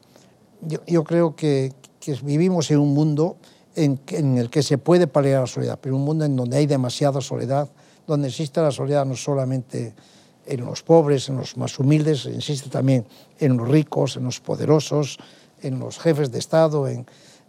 yo, 0.61 0.79
yo, 0.85 1.03
creo 1.03 1.35
que, 1.35 1.73
que, 1.99 2.13
vivimos 2.23 2.71
en 2.71 2.79
un 2.79 2.93
mundo 2.93 3.37
en, 3.75 4.37
el 4.37 4.49
que 4.49 4.63
se 4.63 4.77
puede 4.77 5.07
paliar 5.07 5.41
la 5.41 5.47
soledad, 5.47 5.79
pero 5.81 5.95
un 5.95 6.03
mundo 6.03 6.25
en 6.25 6.35
donde 6.35 6.57
hay 6.57 6.65
demasiada 6.65 7.21
soledad, 7.21 7.69
donde 8.07 8.27
existe 8.27 8.61
la 8.61 8.71
soledad 8.71 9.05
no 9.05 9.15
solamente 9.15 9.93
en 10.45 10.65
los 10.65 10.83
pobres, 10.83 11.29
en 11.29 11.37
los 11.37 11.55
más 11.57 11.77
humildes, 11.79 12.25
existe 12.25 12.69
también 12.69 13.05
en 13.39 13.57
los 13.57 13.67
ricos, 13.67 14.17
en 14.17 14.25
los 14.25 14.39
poderosos, 14.39 15.17
en 15.61 15.79
los 15.79 15.99
jefes 15.99 16.31
de 16.31 16.39
Estado, 16.39 16.87
en, 16.87 17.05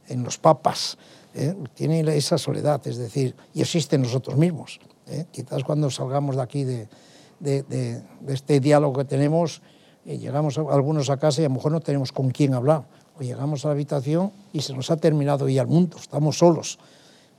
en 0.08 0.22
los 0.22 0.38
papas. 0.38 0.98
¿eh? 1.34 1.54
Tiene 1.74 2.00
esa 2.16 2.38
soledad, 2.38 2.86
es 2.86 2.98
decir, 2.98 3.34
y 3.54 3.60
existe 3.60 3.96
en 3.96 4.02
nosotros 4.02 4.36
mismos. 4.36 4.80
¿eh? 5.06 5.26
Quizás 5.30 5.64
cuando 5.64 5.90
salgamos 5.90 6.36
de 6.36 6.42
aquí, 6.42 6.64
de, 6.64 6.88
de, 7.40 8.02
este 8.28 8.60
diálogo 8.60 8.98
que 8.98 9.04
tenemos, 9.04 9.62
eh, 10.04 10.18
llegamos 10.18 10.58
algunos 10.58 11.10
a 11.10 11.16
casa 11.16 11.42
y 11.42 11.44
a 11.44 11.48
lo 11.48 11.54
mejor 11.54 11.72
no 11.72 11.80
tenemos 11.80 12.12
con 12.12 12.30
quién 12.30 12.54
hablar. 12.54 12.84
O 13.18 13.22
llegamos 13.22 13.64
a 13.64 13.68
la 13.68 13.74
habitación 13.74 14.32
y 14.52 14.62
se 14.62 14.72
nos 14.74 14.90
ha 14.90 14.96
terminado 14.96 15.48
ya 15.48 15.62
el 15.62 15.68
mundo, 15.68 15.96
estamos 15.98 16.38
solos. 16.38 16.78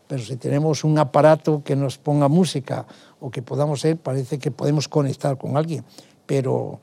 Pero 0.07 0.21
si 0.21 0.35
tenemos 0.35 0.83
un 0.83 0.97
aparato 0.99 1.63
que 1.63 1.75
nos 1.75 1.97
ponga 1.97 2.27
música 2.27 2.85
o 3.19 3.31
que 3.31 3.41
podamos 3.41 3.81
ser, 3.81 3.97
parece 3.97 4.37
que 4.37 4.51
podemos 4.51 4.87
conectar 4.87 5.37
con 5.37 5.57
alguien. 5.57 5.83
Pero 6.25 6.81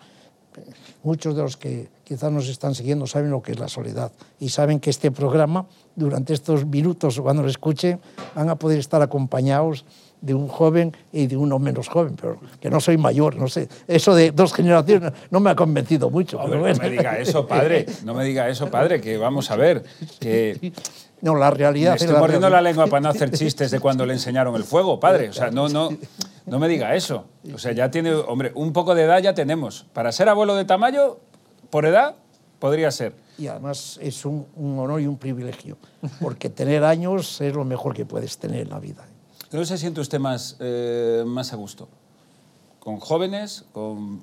muchos 1.03 1.37
de 1.37 1.43
los 1.43 1.57
que 1.57 1.89
quizás 2.05 2.33
nos 2.33 2.49
están 2.49 2.75
siguiendo 2.75 3.07
saben 3.07 3.31
lo 3.31 3.43
que 3.43 3.53
es 3.53 3.59
la 3.59 3.69
soledad 3.69 4.13
y 4.39 4.49
saben 4.49 4.81
que 4.81 4.91
este 4.91 5.11
programa, 5.11 5.67
durante 5.95 6.35
estos 6.35 6.67
minutos 6.67 7.21
cuando 7.21 7.43
lo 7.43 7.49
escuchen, 7.49 8.01
van 8.35 8.49
a 8.49 8.57
poder 8.57 8.79
estar 8.79 9.01
acompañados 9.03 9.85
de 10.21 10.35
un 10.35 10.49
joven 10.49 10.97
y 11.13 11.27
de 11.27 11.37
uno 11.37 11.59
menos 11.59 11.89
joven, 11.89 12.17
pero 12.21 12.39
que 12.61 12.71
no 12.71 12.81
soy 12.81 12.99
mayor, 12.99 13.37
no 13.37 13.49
sé. 13.49 13.69
Eso 13.89 14.15
de 14.15 14.33
dos 14.33 14.53
generaciones 14.53 15.13
no 15.31 15.41
me 15.41 15.51
ha 15.51 15.57
convencido 15.57 16.11
mucho. 16.11 16.39
Hombre, 16.39 16.51
pero 16.51 16.61
bueno. 16.61 16.77
No 16.77 16.83
me 16.83 16.91
diga 16.91 17.19
eso, 17.19 17.47
padre. 17.47 17.87
No 18.05 18.15
me 18.15 18.25
diga 18.25 18.49
eso, 18.49 18.71
padre, 18.71 19.01
que 19.01 19.17
vamos 19.17 19.51
a 19.51 19.57
ver. 19.57 19.85
Que 20.19 20.73
no, 21.23 21.37
la 21.37 21.51
realidad. 21.51 21.93
Me 21.93 21.97
estoy 21.97 22.13
la 22.13 22.19
mordiendo 22.19 22.49
realidad. 22.49 22.63
la 22.63 22.71
lengua 22.71 22.87
para 22.87 23.01
no 23.01 23.09
hacer 23.11 23.31
chistes 23.31 23.71
de 23.71 23.81
cuando 23.81 24.07
le 24.07 24.15
enseñaron 24.15 24.55
el 24.57 24.65
fuego, 24.65 24.99
padre. 25.01 25.29
O 25.31 25.33
sea, 25.33 25.51
no, 25.51 25.69
no, 25.69 25.91
no 26.47 26.59
me 26.59 26.69
diga 26.69 26.95
eso. 26.95 27.27
O 27.55 27.59
sea, 27.59 27.73
ya 27.73 27.91
tiene, 27.91 28.13
hombre, 28.13 28.53
un 28.55 28.73
poco 28.73 28.95
de 28.95 29.05
edad 29.05 29.21
ya 29.21 29.35
tenemos. 29.35 29.87
Para 29.93 30.13
ser 30.13 30.29
abuelo 30.29 30.55
de 30.55 30.65
Tamayo, 30.65 31.19
por 31.71 31.87
edad, 31.87 32.15
podría 32.59 32.91
ser. 32.91 33.15
Y 33.39 33.47
además 33.47 33.99
es 34.03 34.25
un, 34.25 34.47
un 34.57 34.79
honor 34.79 35.01
y 35.01 35.07
un 35.07 35.17
privilegio, 35.17 35.79
porque 36.21 36.51
tener 36.51 36.85
años 36.85 37.41
es 37.41 37.55
lo 37.55 37.65
mejor 37.65 37.95
que 37.95 38.05
puedes 38.05 38.37
tener 38.39 38.61
en 38.61 38.71
la 38.71 38.79
vida. 38.79 39.07
¿Dónde 39.51 39.67
se 39.67 39.79
siente 39.79 40.01
usted 40.01 40.21
más, 40.21 40.57
eh, 40.61 41.25
más 41.27 41.53
a 41.53 41.57
gusto? 41.57 41.89
¿Con 42.79 43.01
jóvenes? 43.01 43.65
¿Con, 43.73 44.21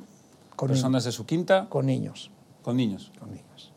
con 0.56 0.70
personas 0.70 1.04
de 1.04 1.12
su 1.12 1.26
quinta? 1.26 1.68
Con 1.70 1.86
niños. 1.86 2.32
¿Con 2.64 2.78
niños? 2.78 3.12
Con 3.20 3.32
niños. 3.32 3.72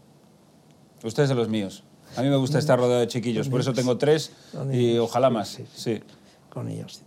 Usted 1.02 1.24
es 1.24 1.28
de 1.28 1.34
los 1.34 1.48
míos. 1.48 1.82
A 2.16 2.22
mí 2.22 2.28
me 2.28 2.36
gusta 2.36 2.58
estar 2.58 2.78
rodeado 2.78 3.00
de 3.00 3.08
chiquillos, 3.08 3.48
por 3.48 3.60
eso 3.60 3.72
tengo 3.72 3.96
tres 3.96 4.32
y 4.72 4.98
ojalá 4.98 5.30
más. 5.30 5.48
Sí, 5.48 5.64
sí. 5.74 6.00
Con 6.48 6.66
niños. 6.66 7.02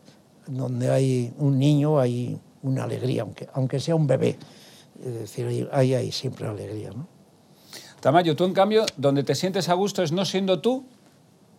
Donde 0.48 0.90
hay 0.90 1.34
un 1.38 1.60
niño 1.60 2.00
hay 2.00 2.40
una 2.62 2.86
alegría, 2.86 3.24
aunque, 3.24 3.50
aunque 3.54 3.80
sea 3.80 3.95
un 3.95 4.07
bebé. 4.07 4.38
Es 5.04 5.13
decir, 5.13 5.69
ahí 5.74 5.94
hay 5.94 6.12
siempre 6.12 6.48
alegría, 6.48 6.92
¿no? 6.92 7.07
Tamayo, 8.00 8.36
tú 8.36 8.45
en 8.45 8.54
cambio, 8.54 8.86
donde 8.98 9.24
te 9.24 9.36
sientes 9.36 9.69
a 9.69 9.74
gusto 9.74 10.04
es 10.04 10.12
no 10.12 10.26
siendo 10.26 10.59
tú 10.59 10.85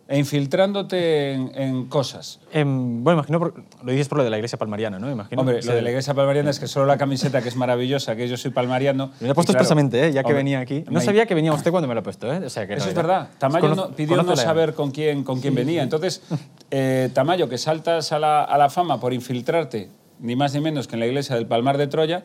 e 0.07 0.19
infiltrándote 0.19 1.33
en, 1.33 1.51
en 1.55 1.85
cosas. 1.85 2.39
Eh, 2.51 2.63
bueno, 2.65 3.19
imagino, 3.19 3.39
por, 3.39 3.53
lo 3.83 3.91
dices 3.91 4.07
por 4.07 4.19
lo 4.19 4.23
de 4.23 4.29
la 4.29 4.37
iglesia 4.37 4.57
palmariana, 4.57 4.99
¿no? 4.99 5.09
Imagino, 5.09 5.41
Hombre, 5.41 5.61
lo 5.63 5.73
de 5.73 5.81
la 5.81 5.89
iglesia 5.89 6.13
palmariana 6.13 6.51
es 6.51 6.59
que 6.59 6.67
solo 6.67 6.85
la 6.85 6.97
camiseta, 6.97 7.41
que 7.41 7.49
es 7.49 7.55
maravillosa, 7.55 8.15
que 8.15 8.27
yo 8.27 8.37
soy 8.37 8.51
palmariano. 8.51 9.11
Me 9.19 9.27
lo 9.27 9.31
he 9.31 9.35
puesto 9.35 9.53
claro, 9.53 9.63
expresamente, 9.63 10.07
¿eh? 10.07 10.11
ya 10.11 10.21
que 10.21 10.27
hombre, 10.27 10.37
venía 10.37 10.59
aquí. 10.59 10.83
No 10.89 11.01
sabía 11.01 11.25
que 11.25 11.33
venía 11.33 11.53
usted 11.53 11.71
cuando 11.71 11.87
me 11.87 11.95
lo 11.95 12.01
he 12.01 12.03
puesto, 12.03 12.31
¿eh? 12.31 12.45
O 12.45 12.49
sea, 12.49 12.67
que 12.67 12.73
Eso 12.75 12.85
no, 12.85 12.89
es 12.89 12.95
verdad. 12.95 13.29
Tamayo 13.39 13.65
Conoce- 13.67 13.89
no, 13.89 13.95
pidió 13.95 14.21
no 14.21 14.35
saber 14.35 14.73
con 14.75 14.91
quién, 14.91 15.23
con 15.23 15.41
quién 15.41 15.55
venía. 15.55 15.81
Entonces, 15.81 16.21
eh, 16.69 17.09
Tamayo, 17.13 17.49
que 17.49 17.57
saltas 17.57 18.11
a 18.11 18.19
la, 18.19 18.43
a 18.43 18.57
la 18.57 18.69
fama 18.69 18.99
por 18.99 19.11
infiltrarte, 19.13 19.89
ni 20.19 20.35
más 20.35 20.53
ni 20.53 20.61
menos 20.61 20.87
que 20.87 20.95
en 20.95 20.99
la 20.99 21.07
iglesia 21.07 21.35
del 21.35 21.47
Palmar 21.47 21.77
de 21.79 21.87
Troya, 21.87 22.23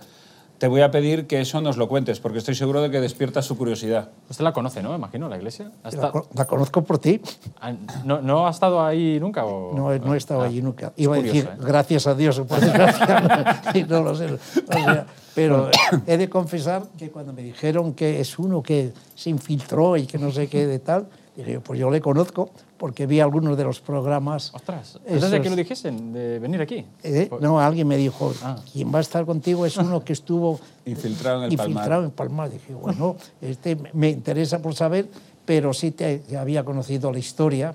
te 0.61 0.69
voy 0.69 0.83
a 0.83 0.91
pedir 0.91 1.27
que 1.27 1.41
eso 1.41 1.61
nos 1.63 1.79
lo 1.79 1.89
cuentes, 1.89 2.21
porque 2.21 2.37
estoy 2.39 2.55
seguro 2.55 2.83
de 2.83 2.91
que 2.91 3.01
despierta 3.01 3.41
su 3.41 3.57
curiosidad. 3.57 4.11
Usted 4.29 4.45
la 4.45 4.53
conoce, 4.53 4.83
¿no? 4.83 4.95
Imagino, 4.95 5.27
la 5.29 5.39
iglesia. 5.39 5.73
¿Ha 5.83 5.91
La, 5.91 6.13
la 6.35 6.45
conozco 6.45 6.85
por 6.85 6.99
ti. 6.99 7.19
Ah, 7.61 7.73
¿No, 8.05 8.21
¿No 8.21 8.47
ha 8.47 8.51
estado 8.51 8.85
ahí 8.85 9.19
nunca? 9.19 9.47
O... 9.47 9.75
No, 9.75 9.91
he- 9.93 9.99
no 9.99 10.15
he 10.15 10.19
estado 10.19 10.43
Ah, 10.43 10.45
allí 10.45 10.61
nunca. 10.61 10.93
Iba 10.97 11.15
a 11.15 11.17
curioso, 11.17 11.35
decir, 11.39 11.51
¿eh? 11.51 11.65
gracias 11.67 12.07
a 12.07 12.15
Dios, 12.15 12.39
por 12.41 12.61
desgracia, 12.61 13.85
no 13.89 14.03
lo 14.03 14.15
sé. 14.15 14.27
O 14.35 14.39
sea, 14.73 15.07
pero 15.35 15.71
he 16.07 16.17
de 16.19 16.29
confesar 16.29 16.83
que 16.99 17.11
cuando 17.11 17.33
me 17.33 17.43
dijeron 17.43 17.95
que 17.95 18.21
es 18.21 18.39
uno 18.39 18.63
que 18.63 18.93
se 19.15 19.31
infiltró 19.31 19.97
y 19.97 20.05
que 20.07 20.19
no 20.19 20.31
sé 20.31 20.47
qué 20.49 20.67
de 20.67 20.79
tal, 20.79 21.07
dije, 21.37 21.59
pues 21.61 21.81
yo 21.81 21.91
le 21.91 22.03
conozco 22.03 22.51
porque 22.81 23.05
vi 23.07 23.21
algunos 23.21 23.59
de 23.59 23.65
los 23.65 23.79
programas. 23.83 24.55
Ostras, 24.55 24.99
antes 25.07 25.31
de 25.31 25.43
que 25.43 25.51
lo 25.51 25.55
dijesen, 25.57 26.15
de 26.15 26.39
venir 26.39 26.63
aquí. 26.63 26.87
Eh, 27.03 27.27
Pues- 27.29 27.43
no, 27.43 27.61
alguien 27.61 27.87
me 27.87 27.99
dijo, 27.99 28.33
Ah. 28.43 28.57
quien 28.73 28.91
va 28.93 28.97
a 28.99 29.03
estar 29.03 29.27
contigo 29.27 29.67
es 29.67 29.77
uno 29.77 30.03
que 30.03 30.15
estuvo 30.15 30.59
Infiltrado 30.87 31.41
en 31.41 31.45
el 31.45 31.53
infiltrado 31.53 31.89
Palmar. 31.91 32.05
en 32.05 32.11
Palmar. 32.11 32.51
Dije, 32.51 32.75
bueno, 32.75 33.17
este 33.43 33.77
me 33.93 34.09
interesa 34.09 34.63
por 34.63 34.75
saber, 34.75 35.11
pero 35.45 35.75
sí 35.75 35.91
te, 35.91 36.21
te 36.21 36.39
había 36.39 36.65
conocido 36.65 37.13
la 37.13 37.19
historia 37.19 37.75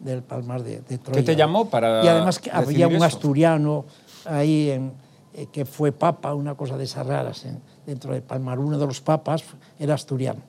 del 0.00 0.22
Palmar 0.22 0.62
de, 0.62 0.82
de 0.82 0.98
Troya. 0.98 1.24
te 1.24 1.34
llamó 1.34 1.70
para 1.70 2.04
Y 2.04 2.08
además 2.08 2.38
que 2.38 2.50
había 2.52 2.88
un 2.88 2.96
eso? 2.96 3.04
asturiano 3.06 3.86
ahí 4.26 4.68
en, 4.68 4.92
eh, 5.32 5.46
que 5.50 5.64
fue 5.64 5.92
papa, 5.92 6.34
una 6.34 6.54
cosa 6.54 6.76
de 6.76 6.84
esas 6.84 7.06
raras, 7.06 7.42
en- 7.46 7.58
dentro 7.86 8.12
de 8.12 8.20
Palmar. 8.20 8.58
Uno 8.58 8.78
de 8.78 8.86
los 8.86 9.00
papas 9.00 9.42
era 9.78 9.94
asturiano. 9.94 10.40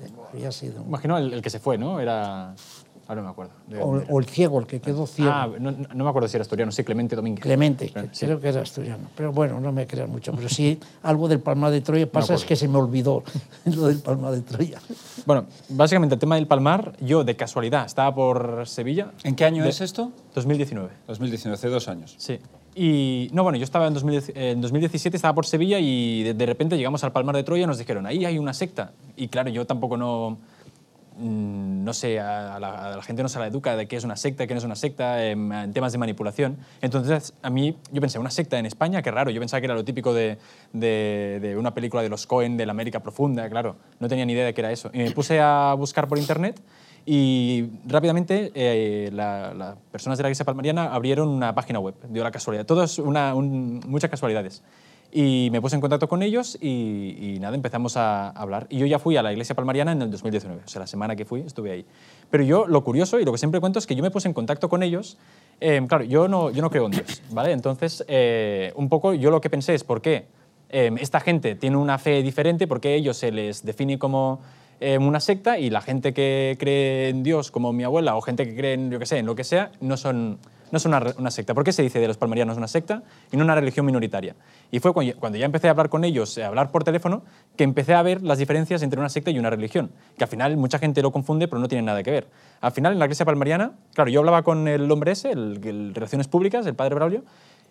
Eh, 0.00 0.08
había 0.32 0.52
sido 0.52 0.82
un- 0.82 0.88
Imagino 0.88 1.18
el, 1.18 1.32
el 1.32 1.42
que 1.42 1.50
se 1.50 1.58
fue, 1.58 1.76
¿no? 1.76 1.98
Era... 1.98 2.54
Ahora 3.14 3.22
no 3.22 3.28
me 3.28 3.32
acuerdo. 3.32 3.52
De- 3.68 3.78
o, 3.80 4.02
o 4.14 4.18
el 4.18 4.26
ciego, 4.26 4.58
el 4.58 4.66
que 4.66 4.80
quedó 4.80 5.06
ciego. 5.06 5.30
Ah, 5.32 5.48
no, 5.60 5.70
no 5.70 6.04
me 6.04 6.10
acuerdo 6.10 6.26
si 6.28 6.36
era 6.36 6.42
asturiano, 6.42 6.72
sí, 6.72 6.82
Clemente 6.82 7.14
Domínguez. 7.14 7.42
Clemente, 7.42 7.90
que 7.90 8.08
Sí. 8.12 8.26
creo 8.26 8.40
que 8.40 8.48
era 8.48 8.60
asturiano. 8.62 9.08
Pero 9.16 9.32
bueno, 9.32 9.60
no 9.60 9.70
me 9.72 9.86
creas 9.86 10.08
mucho. 10.08 10.32
Pero 10.34 10.48
sí, 10.48 10.80
algo 11.02 11.28
del 11.28 11.40
Palmar 11.40 11.70
de 11.70 11.80
Troya 11.80 12.10
pasa 12.10 12.34
es 12.34 12.44
que 12.44 12.56
se 12.56 12.66
me 12.66 12.78
olvidó 12.78 13.22
lo 13.66 13.86
del 13.86 13.98
Palmar 14.00 14.32
de 14.32 14.40
Troya. 14.42 14.80
Bueno, 15.26 15.46
básicamente 15.68 16.14
el 16.14 16.18
tema 16.20 16.34
del 16.34 16.46
Palmar, 16.46 16.96
yo 17.00 17.22
de 17.24 17.36
casualidad 17.36 17.86
estaba 17.86 18.14
por 18.14 18.66
Sevilla. 18.66 19.12
¿En 19.22 19.36
qué 19.36 19.44
año 19.44 19.62
De- 19.62 19.70
es 19.70 19.80
esto? 19.80 20.10
2019. 20.34 20.90
2019, 21.06 21.54
hace 21.54 21.68
dos 21.68 21.86
años. 21.88 22.14
Sí. 22.18 22.38
Y 22.76 23.28
no, 23.32 23.44
bueno, 23.44 23.56
yo 23.56 23.62
estaba 23.64 23.86
en, 23.86 23.94
2010 23.94 24.32
en 24.34 24.60
2017, 24.60 25.16
estaba 25.16 25.32
por 25.32 25.46
Sevilla 25.46 25.78
y 25.78 26.24
de, 26.24 26.34
de 26.34 26.46
repente 26.46 26.76
llegamos 26.76 27.04
al 27.04 27.12
Palmar 27.12 27.36
de 27.36 27.44
Troya 27.44 27.62
y 27.62 27.66
nos 27.68 27.78
dijeron, 27.78 28.04
ahí 28.06 28.24
hay 28.24 28.36
una 28.38 28.52
secta. 28.52 28.90
Y 29.14 29.28
claro, 29.28 29.50
yo 29.50 29.64
tampoco 29.64 29.96
no, 29.96 30.38
no 31.18 31.92
sé, 31.92 32.18
a 32.18 32.58
la, 32.58 33.00
gente 33.02 33.22
no 33.22 33.28
se 33.28 33.38
la 33.38 33.46
educa 33.46 33.76
de 33.76 33.86
qué 33.86 33.96
es 33.96 34.04
una 34.04 34.16
secta, 34.16 34.46
qué 34.46 34.54
no 34.54 34.58
es 34.58 34.64
una 34.64 34.76
secta, 34.76 35.24
em, 35.24 35.52
en 35.52 35.72
temas 35.72 35.92
de 35.92 35.98
manipulación. 35.98 36.56
Entonces, 36.80 37.34
a 37.42 37.50
mí, 37.50 37.76
yo 37.92 38.00
pensé, 38.00 38.18
una 38.18 38.30
secta 38.30 38.58
en 38.58 38.66
España, 38.66 39.02
qué 39.02 39.10
raro, 39.10 39.30
yo 39.30 39.40
pensaba 39.40 39.60
que 39.60 39.66
era 39.66 39.74
lo 39.74 39.84
típico 39.84 40.12
de, 40.12 40.38
de, 40.72 41.56
una 41.58 41.74
película 41.74 42.02
de 42.02 42.08
los 42.08 42.26
Cohen, 42.26 42.56
de 42.56 42.66
la 42.66 42.72
América 42.72 43.00
Profunda, 43.00 43.48
claro, 43.48 43.76
no 44.00 44.08
tenía 44.08 44.24
ni 44.26 44.32
idea 44.32 44.44
de 44.46 44.54
qué 44.54 44.60
era 44.60 44.72
eso. 44.72 44.90
Y 44.92 44.98
me 44.98 45.10
puse 45.12 45.40
a 45.40 45.74
buscar 45.74 46.08
por 46.08 46.18
internet 46.18 46.60
y 47.06 47.66
rápidamente 47.86 48.50
eh, 48.54 49.10
las 49.12 49.54
la 49.54 49.76
personas 49.92 50.18
de 50.18 50.22
la 50.22 50.28
Iglesia 50.28 50.44
Palmariana 50.44 50.94
abrieron 50.94 51.28
una 51.28 51.54
página 51.54 51.78
web, 51.78 51.94
dio 52.08 52.24
la 52.24 52.30
casualidad, 52.30 52.66
un- 52.98 53.80
muchas 53.86 54.10
casualidades. 54.10 54.62
Y 55.16 55.48
me 55.52 55.60
puse 55.60 55.76
en 55.76 55.80
contacto 55.80 56.08
con 56.08 56.24
ellos 56.24 56.58
y, 56.60 57.16
y 57.20 57.38
nada, 57.38 57.54
empezamos 57.54 57.96
a 57.96 58.30
hablar. 58.30 58.66
Y 58.68 58.78
yo 58.78 58.86
ya 58.86 58.98
fui 58.98 59.16
a 59.16 59.22
la 59.22 59.30
Iglesia 59.30 59.54
Palmariana 59.54 59.92
en 59.92 60.02
el 60.02 60.10
2019, 60.10 60.62
o 60.66 60.68
sea, 60.68 60.80
la 60.80 60.88
semana 60.88 61.14
que 61.14 61.24
fui 61.24 61.40
estuve 61.42 61.70
ahí. 61.70 61.86
Pero 62.30 62.42
yo 62.42 62.66
lo 62.66 62.82
curioso 62.82 63.20
y 63.20 63.24
lo 63.24 63.30
que 63.30 63.38
siempre 63.38 63.60
cuento 63.60 63.78
es 63.78 63.86
que 63.86 63.94
yo 63.94 64.02
me 64.02 64.10
puse 64.10 64.26
en 64.26 64.34
contacto 64.34 64.68
con 64.68 64.82
ellos. 64.82 65.16
eh, 65.60 65.80
claro, 65.88 66.02
yo 66.02 66.26
no, 66.26 66.50
yo 66.50 66.62
no 66.62 66.68
creo 66.68 66.86
en 66.86 66.90
Dios, 66.90 67.22
¿vale? 67.30 67.52
Entonces, 67.52 68.04
eh, 68.08 68.72
un 68.74 68.88
poco 68.88 69.14
yo 69.14 69.30
lo 69.30 69.40
que 69.40 69.48
pensé 69.48 69.74
es 69.74 69.84
por 69.84 70.02
qué 70.02 70.26
eh, 70.70 70.90
esta 70.98 71.20
gente 71.20 71.54
tiene 71.54 71.76
una 71.76 71.98
fe 71.98 72.20
diferente, 72.24 72.66
por 72.66 72.80
qué 72.80 72.96
ellos 72.96 73.16
se 73.16 73.30
les 73.30 73.64
define 73.64 73.96
como 73.96 74.40
eh, 74.80 74.98
una 74.98 75.20
secta 75.20 75.56
y 75.56 75.70
la 75.70 75.80
gente 75.80 76.12
que 76.12 76.56
cree 76.58 77.10
en 77.10 77.22
Dios, 77.22 77.52
como 77.52 77.72
mi 77.72 77.84
abuela, 77.84 78.16
o 78.16 78.20
gente 78.20 78.44
que 78.44 78.56
cree 78.56 78.74
en, 78.74 78.90
yo 78.90 78.98
que 78.98 79.06
sé, 79.06 79.18
en 79.18 79.26
lo 79.26 79.36
que 79.36 79.44
sea, 79.44 79.70
no 79.80 79.96
son, 79.96 80.38
no 80.70 80.78
son 80.78 80.94
una, 81.18 81.30
secta. 81.30 81.54
¿Por 81.54 81.64
qué 81.64 81.72
se 81.72 81.82
dice 81.82 82.00
de 82.00 82.08
los 82.08 82.16
palmarianos 82.16 82.56
una 82.56 82.68
secta 82.68 83.02
y 83.30 83.36
no 83.36 83.44
una 83.44 83.54
religión 83.54 83.86
minoritaria? 83.86 84.34
Y 84.70 84.80
fue 84.80 84.92
cuando 84.92 85.38
ya 85.38 85.46
empecé 85.46 85.68
a 85.68 85.70
hablar 85.70 85.88
con 85.88 86.04
ellos, 86.04 86.38
a 86.38 86.46
hablar 86.46 86.70
por 86.70 86.84
teléfono, 86.84 87.22
que 87.56 87.64
empecé 87.64 87.94
a 87.94 88.02
ver 88.02 88.22
las 88.22 88.38
diferencias 88.38 88.82
entre 88.82 88.98
una 88.98 89.08
secta 89.08 89.30
y 89.30 89.38
una 89.38 89.50
religión, 89.50 89.90
que 90.16 90.24
al 90.24 90.30
final 90.30 90.56
mucha 90.56 90.78
gente 90.78 91.02
lo 91.02 91.12
confunde, 91.12 91.48
pero 91.48 91.60
no 91.60 91.68
tiene 91.68 91.82
nada 91.82 92.02
que 92.02 92.10
ver. 92.10 92.28
Al 92.60 92.72
final, 92.72 92.92
en 92.92 92.98
la 92.98 93.04
iglesia 93.04 93.26
palmariana, 93.26 93.72
claro, 93.94 94.10
yo 94.10 94.20
hablaba 94.20 94.42
con 94.42 94.68
el 94.68 94.90
hombre 94.90 95.12
ese, 95.12 95.32
el, 95.32 95.60
el 95.64 95.94
Relaciones 95.94 96.28
Públicas, 96.28 96.66
el 96.66 96.74
padre 96.74 96.94
Braulio, 96.94 97.22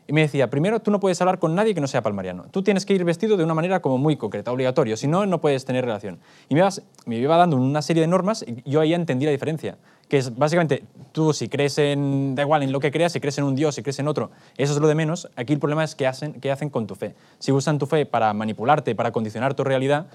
y 0.08 0.14
me 0.14 0.22
decía, 0.22 0.50
primero, 0.50 0.82
tú 0.82 0.92
no 0.92 1.00
puedes 1.00 1.20
hablar 1.22 1.40
con 1.40 1.56
nadie 1.56 1.74
que 1.74 1.82
no 1.82 1.88
sea 1.88 2.02
palmariano. 2.02 2.46
Tú 2.52 2.62
tienes 2.62 2.86
que 2.86 2.94
ir 2.94 3.04
vestido 3.06 3.38
de 3.38 3.44
una 3.44 3.54
manera 3.54 3.82
como 3.82 3.98
muy 3.98 4.18
concreta, 4.18 4.52
obligatorio, 4.52 4.98
si 4.98 5.08
no, 5.08 5.26
no 5.26 5.40
puedes 5.40 5.64
tener 5.64 5.86
relación. 5.86 6.20
Y 6.50 6.56
me, 6.56 6.62
me 7.06 7.18
iba 7.18 7.38
dando 7.38 7.56
una 7.56 7.82
serie 7.82 8.02
de 8.02 8.08
normas 8.08 8.44
y 8.46 8.70
yo 8.70 8.82
ahí 8.82 8.94
entendí 8.94 9.26
la 9.26 9.32
diferencia. 9.32 9.78
Que 10.14 10.20
es 10.20 10.38
básicamente, 10.38 10.84
tú 11.12 11.34
si 11.34 11.50
crees 11.50 11.76
en, 11.80 12.36
da 12.36 12.44
igual 12.44 12.62
en 12.62 12.72
lo 12.72 12.80
que 12.80 12.92
creas, 12.92 13.14
si 13.14 13.20
crees 13.20 13.40
en 13.40 13.46
un 13.46 13.56
Dios, 13.56 13.74
si 13.74 13.82
crees 13.82 13.98
en 13.98 14.08
otro, 14.08 14.30
eso 14.58 14.72
es 14.74 14.80
lo 14.80 14.88
de 14.88 14.94
menos. 14.94 15.28
Aquí 15.36 15.54
el 15.54 15.58
problema 15.58 15.84
es 15.84 15.96
qué 15.96 16.06
hacen, 16.06 16.34
qué 16.34 16.52
hacen 16.52 16.70
con 16.70 16.86
tu 16.86 16.94
fe. 16.94 17.16
Si 17.40 17.52
usan 17.52 17.80
tu 17.80 17.88
fe 17.88 18.06
para 18.06 18.32
manipularte, 18.32 18.94
para 18.94 19.12
condicionar 19.12 19.56
tu 19.56 19.64
realidad, 19.64 20.06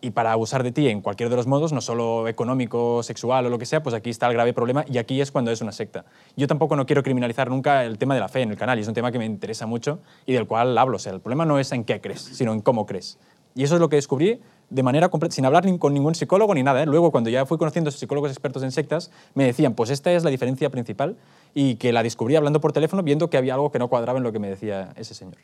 y 0.00 0.10
para 0.10 0.32
abusar 0.32 0.64
de 0.64 0.72
ti 0.72 0.88
en 0.88 1.00
cualquier 1.00 1.28
de 1.28 1.36
los 1.36 1.46
modos, 1.46 1.72
no 1.72 1.80
solo 1.80 2.26
económico, 2.26 3.04
sexual 3.04 3.46
o 3.46 3.50
lo 3.50 3.58
que 3.60 3.66
sea, 3.66 3.84
pues 3.84 3.94
aquí 3.94 4.10
está 4.10 4.26
el 4.26 4.32
grave 4.32 4.52
problema 4.52 4.84
y 4.88 4.98
aquí 4.98 5.20
es 5.20 5.30
cuando 5.30 5.52
es 5.52 5.60
una 5.60 5.70
secta. 5.70 6.06
Yo 6.36 6.48
tampoco 6.48 6.74
no 6.74 6.84
quiero 6.84 7.04
criminalizar 7.04 7.50
nunca 7.50 7.84
el 7.84 7.98
tema 7.98 8.14
de 8.14 8.20
la 8.20 8.28
fe 8.28 8.40
en 8.42 8.50
el 8.50 8.56
canal 8.56 8.80
y 8.80 8.82
es 8.82 8.88
un 8.88 8.94
tema 8.94 9.12
que 9.12 9.20
me 9.20 9.26
interesa 9.26 9.66
mucho 9.66 10.00
y 10.26 10.32
del 10.32 10.48
cual 10.48 10.76
hablo. 10.76 10.96
O 10.96 10.98
sea, 10.98 11.12
el 11.12 11.20
problema 11.20 11.44
no 11.44 11.60
es 11.60 11.70
en 11.70 11.84
qué 11.84 12.00
crees, 12.00 12.22
sino 12.22 12.52
en 12.52 12.62
cómo 12.62 12.84
crees. 12.84 13.16
Y 13.54 13.62
eso 13.62 13.74
es 13.74 13.80
lo 13.80 13.88
que 13.88 13.96
descubrí 13.96 14.40
de 14.70 14.82
manera 14.82 15.08
completa, 15.08 15.34
sin 15.34 15.44
hablar 15.44 15.64
con 15.78 15.92
ningún 15.92 16.14
psicólogo 16.14 16.54
ni 16.54 16.62
nada. 16.62 16.82
¿eh? 16.82 16.86
Luego, 16.86 17.10
cuando 17.10 17.28
ya 17.28 17.44
fui 17.44 17.58
conociendo 17.58 17.88
a 17.88 17.92
psicólogos 17.92 18.30
expertos 18.30 18.62
en 18.62 18.72
sectas, 18.72 19.10
me 19.34 19.44
decían, 19.44 19.74
pues 19.74 19.90
esta 19.90 20.12
es 20.12 20.24
la 20.24 20.30
diferencia 20.30 20.70
principal 20.70 21.16
y 21.54 21.74
que 21.74 21.92
la 21.92 22.02
descubrí 22.02 22.36
hablando 22.36 22.60
por 22.60 22.72
teléfono, 22.72 23.02
viendo 23.02 23.28
que 23.28 23.36
había 23.36 23.54
algo 23.54 23.70
que 23.72 23.78
no 23.78 23.88
cuadraba 23.88 24.18
en 24.18 24.22
lo 24.22 24.32
que 24.32 24.38
me 24.38 24.48
decía 24.48 24.92
ese 24.96 25.14
señor. 25.14 25.36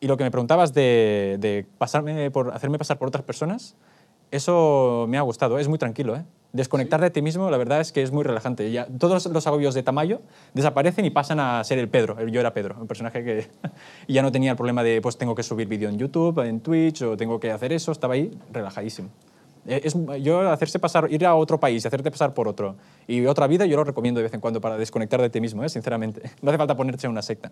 Y 0.00 0.06
lo 0.08 0.16
que 0.16 0.24
me 0.24 0.30
preguntabas 0.30 0.74
de, 0.74 1.36
de 1.38 1.66
pasarme 1.78 2.30
por, 2.30 2.52
hacerme 2.52 2.78
pasar 2.78 2.98
por 2.98 3.08
otras 3.08 3.22
personas, 3.22 3.76
eso 4.30 5.06
me 5.08 5.18
ha 5.18 5.22
gustado, 5.22 5.58
es 5.58 5.68
muy 5.68 5.78
tranquilo. 5.78 6.16
¿eh? 6.16 6.24
Desconectar 6.52 7.00
de 7.00 7.10
ti 7.10 7.22
mismo, 7.22 7.50
la 7.50 7.56
verdad 7.56 7.80
es 7.80 7.92
que 7.92 8.02
es 8.02 8.12
muy 8.12 8.24
relajante. 8.24 8.70
Ya, 8.70 8.86
todos 8.86 9.24
los 9.26 9.46
agobios 9.46 9.74
de 9.74 9.82
Tamayo 9.82 10.20
desaparecen 10.52 11.04
y 11.06 11.10
pasan 11.10 11.40
a 11.40 11.64
ser 11.64 11.78
el 11.78 11.88
Pedro. 11.88 12.26
Yo 12.26 12.40
era 12.40 12.52
Pedro, 12.52 12.76
un 12.78 12.86
personaje 12.86 13.24
que 13.24 13.48
ya 14.08 14.20
no 14.20 14.30
tenía 14.30 14.50
el 14.50 14.56
problema 14.56 14.82
de 14.82 15.00
pues 15.00 15.16
tengo 15.16 15.34
que 15.34 15.42
subir 15.42 15.66
vídeo 15.66 15.88
en 15.88 15.98
YouTube, 15.98 16.40
en 16.40 16.60
Twitch 16.60 17.02
o 17.02 17.16
tengo 17.16 17.40
que 17.40 17.50
hacer 17.50 17.72
eso. 17.72 17.90
Estaba 17.90 18.14
ahí 18.14 18.38
relajadísimo. 18.52 19.08
Eh, 19.66 19.80
Es, 19.84 19.96
yo 20.22 20.50
hacerse 20.50 20.78
pasar, 20.78 21.06
ir 21.10 21.24
a 21.24 21.34
otro 21.36 21.58
país 21.58 21.84
y 21.84 21.88
hacerte 21.88 22.10
pasar 22.10 22.34
por 22.34 22.48
otro 22.48 22.76
y 23.06 23.24
otra 23.26 23.46
vida, 23.46 23.64
yo 23.64 23.76
lo 23.76 23.84
recomiendo 23.84 24.18
de 24.18 24.24
vez 24.24 24.34
en 24.34 24.40
cuando 24.40 24.60
para 24.60 24.76
desconectar 24.76 25.22
de 25.22 25.30
ti 25.30 25.40
mismo, 25.40 25.64
¿eh? 25.64 25.68
sinceramente. 25.68 26.20
No 26.42 26.50
hace 26.50 26.58
falta 26.58 26.76
ponerse 26.76 27.06
en 27.06 27.12
una 27.12 27.22
secta. 27.22 27.50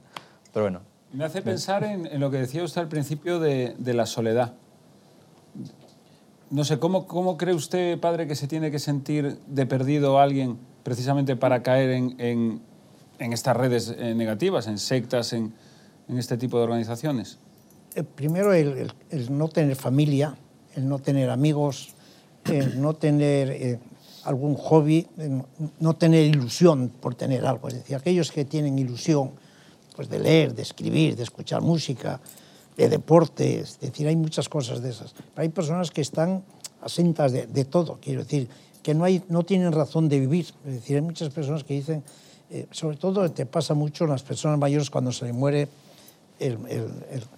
Pero 0.53 0.65
bueno, 0.65 0.81
Me 1.13 1.25
hace 1.25 1.41
pensar 1.41 1.85
en, 1.85 2.07
en 2.07 2.21
lo 2.21 2.31
que 2.31 2.39
decía 2.39 2.63
usted 2.65 2.83
al 2.83 2.89
principio 2.89 3.39
de, 3.39 3.75
de 3.79 3.95
la 3.95 4.05
soledad. 4.07 4.53
No 6.51 6.65
sé, 6.65 6.79
¿cómo, 6.81 7.07
¿cómo 7.07 7.37
cree 7.37 7.55
usted, 7.55 7.99
padre, 8.01 8.27
que 8.27 8.35
se 8.35 8.49
tiene 8.49 8.73
que 8.73 8.81
sentir 8.81 9.39
de 9.47 9.67
perdido 9.67 10.19
alguien 10.19 10.59
precisamente 10.83 11.37
para 11.37 11.63
caer 11.63 11.91
en, 11.91 12.15
en- 12.19 12.61
estas 13.33 13.57
redes 13.57 13.95
eh, 13.97 14.15
negativas, 14.15 14.67
en 14.67 14.79
sectas, 14.79 15.33
en, 15.33 15.53
este 16.09 16.37
tipo 16.37 16.57
de 16.59 16.65
organizaciones? 16.65 17.39
Eh, 17.95 18.03
primero 18.03 18.53
el, 18.53 18.93
no 19.31 19.47
tener 19.49 19.77
familia, 19.77 20.37
el 20.75 20.89
no 20.89 20.99
tener 20.99 21.31
amigos, 21.31 21.95
el 22.47 22.81
no 22.81 22.95
tener 22.95 23.51
eh, 23.51 23.79
algún 24.25 24.57
hobby, 24.57 25.07
no 25.79 25.95
tener 25.95 26.25
ilusión 26.25 26.89
por 26.89 27.15
tener 27.15 27.47
algo. 27.47 27.69
Es 27.69 27.75
decir, 27.75 27.95
aquellos 27.95 28.33
que 28.33 28.45
tienen 28.45 28.77
ilusión 28.77 29.33
pues, 29.95 30.09
de 30.09 30.19
leer, 30.19 30.55
de 30.55 30.63
escribir, 30.63 31.15
de 31.15 31.23
escuchar 31.23 31.61
música, 31.61 32.21
de 32.77 32.89
deporte, 32.89 33.61
es 33.61 33.79
decir, 33.81 34.07
hay 34.09 34.17
muchas 34.17 34.49
cosas 34.49 34.81
de 34.83 34.91
esas. 34.91 35.13
Pero 35.13 35.43
hay 35.43 35.49
personas 35.49 35.91
que 35.91 36.01
están 36.01 36.43
asentas 36.83 37.33
de, 37.33 37.47
de 37.47 37.65
todo, 37.65 37.99
quiero 38.01 38.23
decir, 38.23 38.49
que 38.83 38.95
no, 38.95 39.05
hay, 39.05 39.23
no 39.29 39.43
tienen 39.45 39.73
razón 39.73 40.09
de 40.09 40.19
vivir. 40.21 40.47
Es 40.67 40.73
decir, 40.75 40.97
hay 40.97 41.03
muchas 41.03 41.29
personas 41.31 41.65
que 41.65 41.75
dicen, 41.75 42.03
eh, 42.51 42.67
sobre 42.71 42.97
todo 42.97 43.31
te 43.31 43.45
pasa 43.47 43.75
mucho 43.75 44.05
en 44.05 44.11
las 44.11 44.23
personas 44.23 44.59
mayores 44.59 44.89
cuando 44.91 45.13
se 45.13 45.27
le 45.27 45.33
muere 45.33 45.69
el, 46.39 46.57
el, 46.69 46.89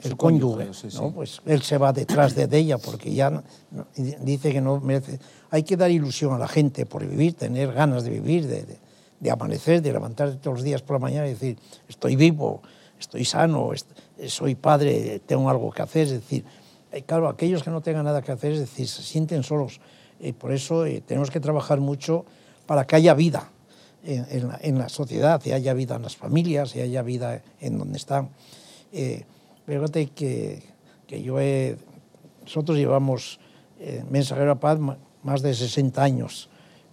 el- 0.05 0.17
cónyuge, 0.17 0.67
cónyuge, 0.67 0.75
sí, 0.91 0.97
¿no? 0.97 1.09
sí. 1.09 1.13
pues 1.15 1.41
él 1.47 1.61
se 1.63 1.77
va 1.77 1.93
detrás 1.93 2.37
de, 2.37 2.47
de 2.47 2.59
ella 2.59 2.79
porque 2.79 3.13
ya 3.13 3.31
no- 3.31 3.43
no- 3.73 3.87
y 3.97 4.03
dice 4.25 4.53
que 4.53 4.61
no 4.61 4.79
merece. 4.81 5.19
Hay 5.51 5.65
que 5.65 5.77
dar 5.77 5.91
ilusión 5.91 6.33
a 6.35 6.39
la 6.39 6.47
gente 6.47 6.87
por 6.87 7.05
vivir, 7.05 7.35
tener 7.35 7.73
ganas 7.73 8.05
de 8.05 8.11
vivir, 8.11 8.47
de, 8.47 8.63
de- 8.63 8.79
de 9.19 9.31
amanecer, 9.31 9.83
de 9.83 9.93
levantarte 9.93 10.37
todos 10.37 10.59
los 10.59 10.65
días 10.65 10.83
por 10.83 10.95
la 10.97 11.01
mañana 11.01 11.27
y 11.27 11.31
decir, 11.31 11.57
estoy 11.89 12.15
vivo, 12.17 12.63
estoy 13.01 13.25
sano, 13.25 13.73
est- 13.73 13.91
soy 14.27 14.55
padre, 14.55 15.21
tengo 15.27 15.49
algo 15.51 15.71
que 15.71 15.83
hacer. 15.83 16.03
Es 16.07 16.13
decir, 16.13 16.45
eh, 16.91 17.03
claro, 17.03 17.29
aquellos 17.29 17.63
que 17.63 17.71
no 17.71 17.81
tengan 17.81 18.05
nada 18.05 18.23
que 18.23 18.33
hacer, 18.33 18.53
es 18.53 18.61
decir, 18.61 18.89
se 18.89 19.03
sienten 19.03 19.43
solos. 19.43 19.81
Y 20.21 20.33
por 20.33 20.53
eso 20.53 20.87
eh, 20.87 21.03
tenemos 21.07 21.31
que 21.31 21.41
trabajar 21.41 21.81
mucho 21.81 22.25
para 22.67 22.87
que 22.87 22.97
haya 22.97 23.15
vida 23.15 23.51
en, 24.05 24.27
en 24.31 24.49
la, 24.49 24.59
en 24.63 24.79
la 24.79 24.89
sociedad, 24.89 25.41
y 25.45 25.53
haya 25.53 25.75
vida 25.75 25.97
en 25.97 26.03
las 26.03 26.17
familias, 26.17 26.77
y 26.77 26.81
haya 26.81 27.03
vida 27.03 27.43
en 27.61 27.79
donde 27.79 27.99
están. 27.99 28.31
Eh, 28.93 29.25
fíjate 29.67 30.07
que, 30.09 30.63
que 31.07 31.23
yo 31.23 31.41
he, 31.41 31.77
nosotros 32.43 32.77
llevamos 32.77 33.41
eh, 33.81 34.05
Mensajero 34.11 34.53
a 34.53 34.61
Paz 34.61 34.79
más 35.23 35.43
de 35.43 35.55
60 35.55 36.03
años 36.03 36.49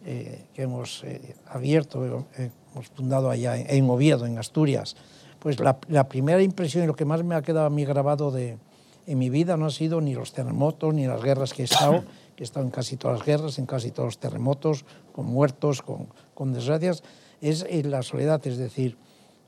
eh, 0.05 0.45
que 0.53 0.63
hemos 0.63 1.03
eh, 1.03 1.35
abierto, 1.47 2.25
eh, 2.37 2.51
hemos 2.71 2.87
fundado 2.87 3.29
allá 3.29 3.57
en, 3.57 3.69
en 3.69 3.89
Oviedo, 3.89 4.25
en 4.25 4.37
Asturias. 4.37 4.95
Pues 5.39 5.59
la, 5.59 5.77
la 5.87 6.07
primera 6.09 6.41
impresión 6.41 6.83
y 6.83 6.87
lo 6.87 6.95
que 6.95 7.05
más 7.05 7.23
me 7.23 7.35
ha 7.35 7.41
quedado 7.41 7.65
a 7.65 7.69
mí 7.69 7.85
grabado 7.85 8.29
de, 8.31 8.57
en 9.07 9.17
mi 9.17 9.29
vida 9.29 9.55
no 9.57 9.65
ha 9.67 9.71
sido 9.71 10.01
ni 10.01 10.13
los 10.13 10.33
terremotos 10.33 10.93
ni 10.93 11.07
las 11.07 11.21
guerras 11.23 11.53
que 11.53 11.61
he 11.61 11.65
estado, 11.65 12.03
que 12.35 12.43
he 12.43 12.45
estado 12.45 12.65
en 12.65 12.71
casi 12.71 12.97
todas 12.97 13.19
las 13.19 13.25
guerras, 13.25 13.57
en 13.59 13.65
casi 13.65 13.91
todos 13.91 14.07
los 14.07 14.17
terremotos, 14.19 14.85
con 15.13 15.25
muertos, 15.25 15.81
con, 15.81 16.07
con 16.33 16.53
desgracias, 16.53 17.03
es 17.41 17.65
la 17.85 18.01
soledad, 18.03 18.45
es 18.45 18.57
decir, 18.57 18.97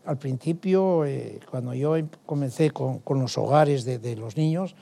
al 0.05 0.17
principio, 0.17 1.05
eh, 1.05 1.39
cuando 1.49 1.73
yo 1.73 1.95
em- 1.97 2.07
comencé 2.25 2.71
con, 2.71 2.99
con 2.99 3.19
los 3.19 3.37
hogares 3.37 3.83
de, 3.83 3.99
de 3.99 4.15
los 4.15 4.35
niños, 4.37 4.75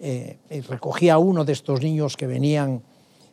eh, 0.00 0.38
eh, 0.50 0.62
recogía 0.68 1.14
a 1.14 1.18
uno 1.18 1.44
de 1.44 1.52
estos 1.52 1.82
niños 1.82 2.16
que 2.16 2.26
venían 2.26 2.82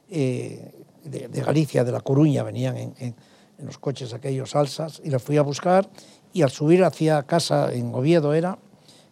eh, 0.09 0.73
de, 1.03 1.27
de 1.27 1.41
Galicia, 1.41 1.83
de 1.83 1.91
La 1.91 2.01
Coruña, 2.01 2.43
venían 2.43 2.77
en, 2.77 2.93
en- 2.99 3.15
en 3.59 3.67
los 3.67 3.77
coches 3.77 4.11
aquellos 4.15 4.55
alzas, 4.55 4.99
y 5.05 5.11
los 5.11 5.21
fui 5.21 5.37
a 5.37 5.43
buscar, 5.43 5.87
y 6.33 6.41
al 6.41 6.49
subir 6.51 6.83
hacia 6.83 7.23
casa, 7.23 7.73
en 7.73 7.93
Oviedo 7.93 8.33
era, 8.33 8.57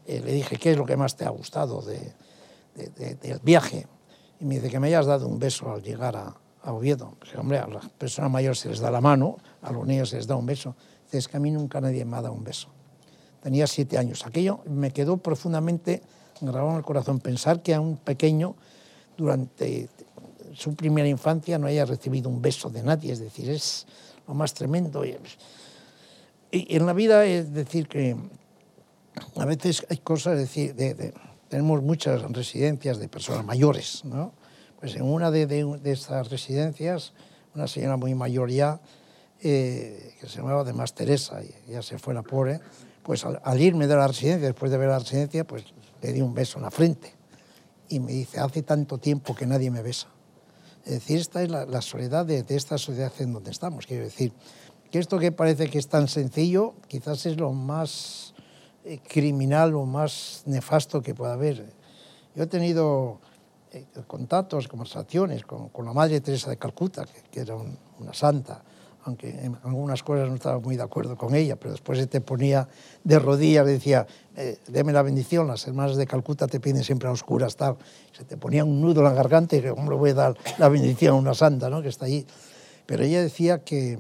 eh, 0.06 0.22
le 0.24 0.32
dije, 0.34 0.58
¿qué 0.58 0.72
es 0.72 0.78
lo 0.78 0.86
que 0.86 0.96
más 0.98 1.16
te 1.16 1.26
ha 1.26 1.30
gustado 1.30 1.82
de- 1.82 2.14
de- 2.76 2.90
de- 2.90 3.16
del 3.16 3.40
viaje? 3.40 3.88
Y 4.40 4.46
me 4.46 4.56
dice 4.56 4.70
que 4.70 4.80
me 4.80 4.88
hayas 4.88 5.06
dado 5.06 5.28
un 5.28 5.38
beso 5.40 5.72
al 5.72 5.82
llegar 5.84 6.16
a, 6.16 6.36
a 6.64 6.74
Oviedo. 6.74 7.14
Dije, 7.22 7.38
hombre, 7.38 7.60
a 7.60 7.68
las 7.68 7.90
personas 7.90 8.32
mayores 8.32 8.60
se 8.60 8.70
les 8.70 8.80
da 8.80 8.90
la 8.90 9.02
mano, 9.02 9.38
a 9.62 9.72
los 9.72 9.86
niños 9.86 10.10
se 10.10 10.16
les 10.18 10.28
da 10.28 10.36
un 10.36 10.46
beso. 10.46 10.76
Dice, 11.06 11.18
es 11.18 11.28
que 11.28 11.38
a 11.38 11.40
mí 11.40 11.52
nunca 11.52 11.82
nadie 11.82 12.06
me 12.06 12.18
ha 12.18 12.22
dado 12.22 12.34
un 12.34 12.44
beso. 12.44 12.70
Tenía 13.44 13.68
siete 13.68 13.98
años. 13.98 14.26
Aquello 14.26 14.60
me 14.66 14.92
quedó 14.92 15.18
profundamente 15.18 16.02
grabado 16.42 16.72
en 16.72 16.78
el 16.78 16.84
corazón. 16.84 17.20
Pensar 17.20 17.62
que 17.62 17.74
a 17.74 17.82
un 17.82 17.98
pequeño, 17.98 18.56
durante 19.18 19.90
su 20.54 20.74
primera 20.76 21.08
infancia, 21.08 21.58
no 21.60 21.68
haya 21.68 21.86
recibido 21.86 22.30
un 22.30 22.42
beso 22.42 22.70
de 22.70 22.84
nadie. 22.84 23.12
Es 23.14 23.20
decir, 23.20 23.50
es 23.50 23.86
lo 24.28 24.34
más 24.34 24.54
tremendo. 24.54 25.06
Y, 25.06 25.10
y 25.10 25.18
en 26.52 26.86
la 26.86 26.94
vida 26.94 27.26
es 27.26 27.54
decir 27.54 27.88
que 27.88 28.16
a 29.36 29.46
veces 29.46 29.86
hay 29.90 29.98
cosas, 29.98 30.34
es 30.34 30.40
decir, 30.40 30.76
de, 30.76 30.94
de- 30.94 31.14
tenemos 31.48 31.82
muchas 31.82 32.22
residencias 32.32 33.00
de 33.00 33.08
personas 33.08 33.44
mayores, 33.46 34.06
¿no? 34.06 34.34
Pues 34.80 34.96
en 34.96 35.04
una 35.04 35.32
de, 35.32 35.46
de, 35.46 35.92
estas 35.92 36.30
residencias, 36.30 37.14
una 37.56 37.68
señora 37.68 37.98
muy 37.98 38.14
mayor 38.16 38.50
ya, 38.52 38.80
eh, 39.42 40.16
que 40.20 40.28
se 40.28 40.38
llamaba 40.38 40.62
además 40.62 40.94
Teresa, 40.94 41.42
ya 41.68 41.82
se 41.82 41.98
fue 41.98 42.14
la 42.14 42.22
pobre, 42.24 42.60
pues 43.04 43.26
al, 43.26 43.42
al 43.44 43.60
irme 43.60 43.88
de 43.88 43.96
la 43.96 44.08
residencia, 44.08 44.48
después 44.48 44.72
de 44.72 44.78
ver 44.78 44.90
la 44.90 45.00
residencia, 45.00 45.46
pues 45.46 45.66
le 46.02 46.14
di 46.14 46.22
un 46.22 46.34
beso 46.34 46.60
en 46.60 46.64
la 46.64 46.72
frente. 46.72 47.14
Y 47.90 48.00
me 48.00 48.12
dice, 48.12 48.40
hace 48.40 48.62
tanto 48.62 49.00
tiempo 49.00 49.36
que 49.36 49.46
nadie 49.48 49.72
me 49.72 49.82
besa. 49.82 50.08
Es 50.86 50.92
decir, 50.94 51.18
esta 51.20 51.42
es 51.42 51.50
la, 51.50 51.66
la 51.66 51.82
soledad 51.82 52.26
de, 52.26 52.44
de 52.44 52.56
esta 52.56 52.78
sociedad 52.78 53.12
en 53.20 53.34
donde 53.34 53.52
estamos. 53.52 53.86
Quiero 53.88 54.04
decir, 54.04 54.32
que 54.92 55.00
esto 55.00 55.20
que 55.20 55.32
parece 55.32 55.70
que 55.70 55.78
es 55.80 55.88
tan 55.88 56.08
sencillo, 56.08 56.74
quizás 56.88 57.26
es 57.26 57.38
lo 57.38 57.52
más 57.52 58.34
eh, 58.86 59.00
criminal 59.08 59.76
o 59.76 59.86
más 59.86 60.44
nefasto 60.46 61.02
que 61.02 61.14
pueda 61.14 61.34
haber. 61.34 61.72
Yo 62.36 62.44
he 62.44 62.48
tenido 62.48 63.20
eh, 63.72 63.86
contactos, 64.08 64.68
conversaciones 64.68 65.44
con, 65.44 65.70
con 65.70 65.86
la 65.86 65.94
Madre 65.94 66.22
Teresa 66.22 66.50
de 66.50 66.58
Calcuta, 66.58 67.06
que, 67.06 67.22
que 67.30 67.40
era 67.42 67.56
un- 67.56 67.78
una 68.00 68.14
santa, 68.14 68.64
aunque 69.06 69.30
en 69.30 69.58
algunas 69.64 70.02
cosas 70.04 70.28
no 70.30 70.36
estaba 70.36 70.60
muy 70.60 70.76
de 70.76 70.84
acuerdo 70.84 71.18
con 71.18 71.36
ella, 71.36 71.56
pero 71.56 71.72
después 71.72 72.00
se 72.00 72.08
te 72.08 72.22
ponía 72.22 72.68
de 73.04 73.20
rodillas 73.20 73.66
decía, 73.66 74.08
eh, 74.36 74.58
deme 74.68 74.92
la 74.94 75.02
bendición, 75.02 75.48
las 75.48 75.68
hermanas 75.68 75.98
de 75.98 76.06
Calcuta 76.08 76.48
te 76.48 76.60
piden 76.60 76.84
siempre 76.84 77.08
a 77.10 77.12
oscuras, 77.12 77.56
tal. 77.56 77.78
Se 78.12 78.24
te 78.24 78.38
ponía 78.38 78.64
un 78.66 78.82
nudo 78.82 79.00
en 79.02 79.06
la 79.06 79.14
garganta 79.14 79.56
y 79.56 79.62
que, 79.62 79.70
¿cómo 79.70 79.92
le 79.92 79.98
voy 79.98 80.10
a 80.12 80.14
dar 80.16 80.38
la 80.58 80.70
bendición 80.70 81.16
a 81.16 81.18
una 81.20 81.34
santa 81.34 81.70
¿no? 81.70 81.82
que 81.82 81.90
está 81.90 82.06
allí? 82.06 82.26
Pero 82.86 83.04
ella 83.04 83.22
decía 83.22 83.64
que, 83.64 84.00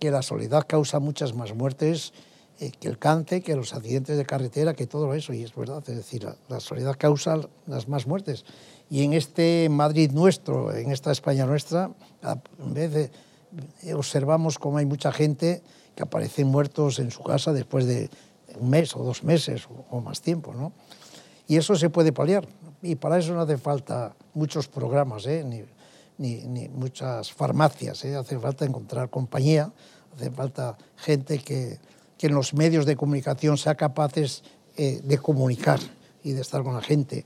que 0.00 0.10
la 0.10 0.22
soledad 0.22 0.64
causa 0.66 0.98
muchas 0.98 1.34
más 1.34 1.54
muertes 1.54 2.12
eh, 2.58 2.72
que 2.72 2.88
el 2.88 2.98
cáncer, 2.98 3.42
que 3.42 3.54
los 3.54 3.72
accidentes 3.72 4.16
de 4.16 4.26
carretera, 4.26 4.74
que 4.74 4.86
todo 4.86 5.14
eso, 5.14 5.32
y 5.32 5.44
es 5.44 5.54
verdad, 5.54 5.84
es 5.86 5.96
decir, 5.96 6.24
la, 6.24 6.36
la 6.48 6.58
soledad 6.58 6.96
causa 6.98 7.38
las 7.66 7.86
más 7.86 8.08
muertes. 8.08 8.44
Y 8.90 9.04
en 9.04 9.12
este 9.12 9.68
Madrid 9.70 10.10
nuestro, 10.10 10.74
en 10.74 10.90
esta 10.90 11.12
España 11.12 11.46
nuestra, 11.46 11.90
en 12.58 12.74
vez 12.74 12.92
de 12.92 13.10
eh, 13.82 13.94
observamos 13.94 14.58
cómo 14.58 14.78
hay 14.78 14.86
mucha 14.86 15.12
gente 15.12 15.62
que 15.94 16.02
aparecen 16.02 16.48
muertos 16.48 16.98
en 16.98 17.10
su 17.10 17.22
casa 17.22 17.52
después 17.52 17.86
de 17.86 18.10
un 18.58 18.70
mes 18.70 18.96
o 18.96 19.04
dos 19.04 19.22
meses 19.22 19.68
o 19.90 20.00
más 20.00 20.20
tiempo, 20.20 20.52
¿no? 20.54 20.72
Y 21.46 21.56
eso 21.56 21.74
se 21.74 21.90
puede 21.90 22.12
paliar. 22.12 22.46
Y 22.80 22.94
para 22.94 23.18
eso 23.18 23.34
no 23.34 23.40
hace 23.40 23.58
falta 23.58 24.14
muchos 24.34 24.68
programas, 24.68 25.26
¿eh? 25.26 25.42
ni, 25.44 25.64
ni, 26.20 26.44
ni 26.44 26.68
muchas 26.68 27.32
farmacias. 27.32 28.04
¿eh? 28.04 28.14
Hace 28.14 28.38
falta 28.38 28.66
encontrar 28.66 29.08
compañía, 29.08 29.72
hace 30.14 30.30
falta 30.30 30.76
gente 30.96 31.38
que, 31.38 31.78
que 32.18 32.26
en 32.26 32.34
los 32.34 32.52
medios 32.52 32.84
de 32.84 32.94
comunicación 32.94 33.56
sea 33.56 33.74
capaces 33.74 34.44
eh, 34.76 35.00
de 35.02 35.18
comunicar 35.18 35.80
y 36.22 36.32
de 36.32 36.42
estar 36.42 36.62
con 36.62 36.74
la 36.74 36.82
gente. 36.82 37.24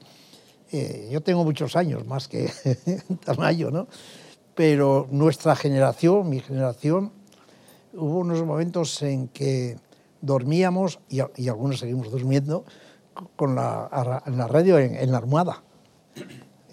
Eh, 0.70 1.08
yo 1.10 1.20
tengo 1.22 1.44
muchos 1.44 1.74
años, 1.74 2.06
más 2.06 2.28
que 2.28 2.50
Tamayo, 3.24 3.70
¿no? 3.72 3.88
Pero 4.54 5.08
nuestra 5.10 5.56
generación, 5.56 6.30
mi 6.30 6.38
generación, 6.38 7.10
hubo 7.92 8.20
unos 8.20 8.44
momentos 8.44 9.02
en 9.02 9.26
que 9.26 9.76
dormíamos, 10.20 11.00
y, 11.08 11.18
y 11.36 11.48
algunos 11.48 11.80
seguimos 11.80 12.12
durmiendo, 12.12 12.64
con 13.34 13.56
la, 13.56 14.22
en 14.26 14.38
la 14.38 14.46
radio 14.46 14.78
en, 14.78 14.94
en 14.94 15.10
la 15.10 15.18
almohada. 15.18 15.62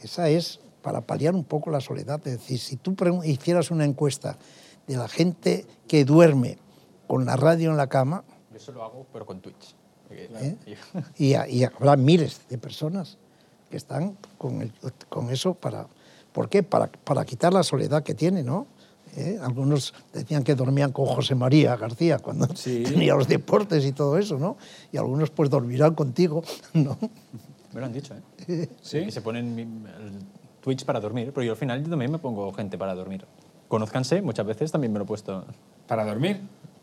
Esa 0.03 0.29
es 0.29 0.60
para 0.81 1.01
paliar 1.01 1.35
un 1.35 1.43
poco 1.43 1.69
la 1.69 1.81
soledad. 1.81 2.19
Es 2.27 2.33
decir, 2.39 2.59
si 2.59 2.75
tú 2.77 2.95
hicieras 3.23 3.71
una 3.71 3.85
encuesta 3.85 4.37
de 4.87 4.97
la 4.97 5.07
gente 5.07 5.65
que 5.87 6.05
duerme 6.05 6.57
con 7.07 7.25
la 7.25 7.35
radio 7.35 7.71
en 7.71 7.77
la 7.77 7.87
cama, 7.87 8.23
Yo 8.51 8.57
eso 8.57 8.71
lo 8.71 8.83
hago, 8.83 9.05
pero 9.13 9.25
con 9.25 9.39
Twitch. 9.41 9.75
¿eh? 10.09 10.57
y, 11.17 11.63
habrá 11.63 11.95
miles 11.95 12.41
de 12.49 12.57
personas 12.57 13.17
que 13.69 13.77
están 13.77 14.17
con, 14.37 14.61
el- 14.61 14.73
con 15.09 15.29
eso 15.29 15.53
para... 15.53 15.87
¿Por 16.33 16.49
qué? 16.49 16.63
Para, 16.63 16.87
para 16.87 17.25
quitar 17.25 17.53
la 17.53 17.63
soledad 17.63 18.03
que 18.03 18.13
tiene, 18.13 18.41
¿no? 18.43 18.65
¿Eh? 19.17 19.37
Algunos 19.41 19.93
decían 20.13 20.43
que 20.43 20.55
dormían 20.55 20.93
con 20.93 21.05
José 21.05 21.35
María 21.35 21.75
García 21.75 22.19
cuando 22.19 22.47
Sí. 22.55 22.83
tenía 22.87 23.13
los 23.15 23.27
deportes 23.27 23.83
y 23.85 23.91
todo 23.91 24.17
eso, 24.17 24.37
¿no? 24.37 24.55
Y 24.93 24.97
algunos 24.97 25.29
pues 25.29 25.49
dormirán 25.49 25.93
contigo, 25.95 26.41
¿no? 26.73 26.97
Me 27.73 27.79
lo 27.81 27.85
han 27.85 27.93
dicho, 27.93 28.13
¿eh? 28.47 28.69
¿Sí? 28.81 29.05
Que 29.05 29.11
se 29.11 29.21
ponen 29.21 29.55
Twitch 30.61 30.85
para 30.85 30.99
dormir, 30.99 31.31
pero 31.33 31.43
yo 31.43 31.51
al 31.51 31.57
final 31.57 31.83
yo 31.83 31.89
también 31.89 32.11
me 32.11 32.17
pongo 32.19 32.51
gente 32.53 32.77
para 32.77 32.93
dormir. 32.95 33.25
Conozcanse, 33.67 34.21
muchas 34.21 34.45
veces 34.45 34.71
también 34.71 34.91
me 34.93 34.99
lo 34.99 35.05
he 35.05 35.07
puesto. 35.07 35.45
¿Para 35.87 36.05
dormir? 36.05 36.41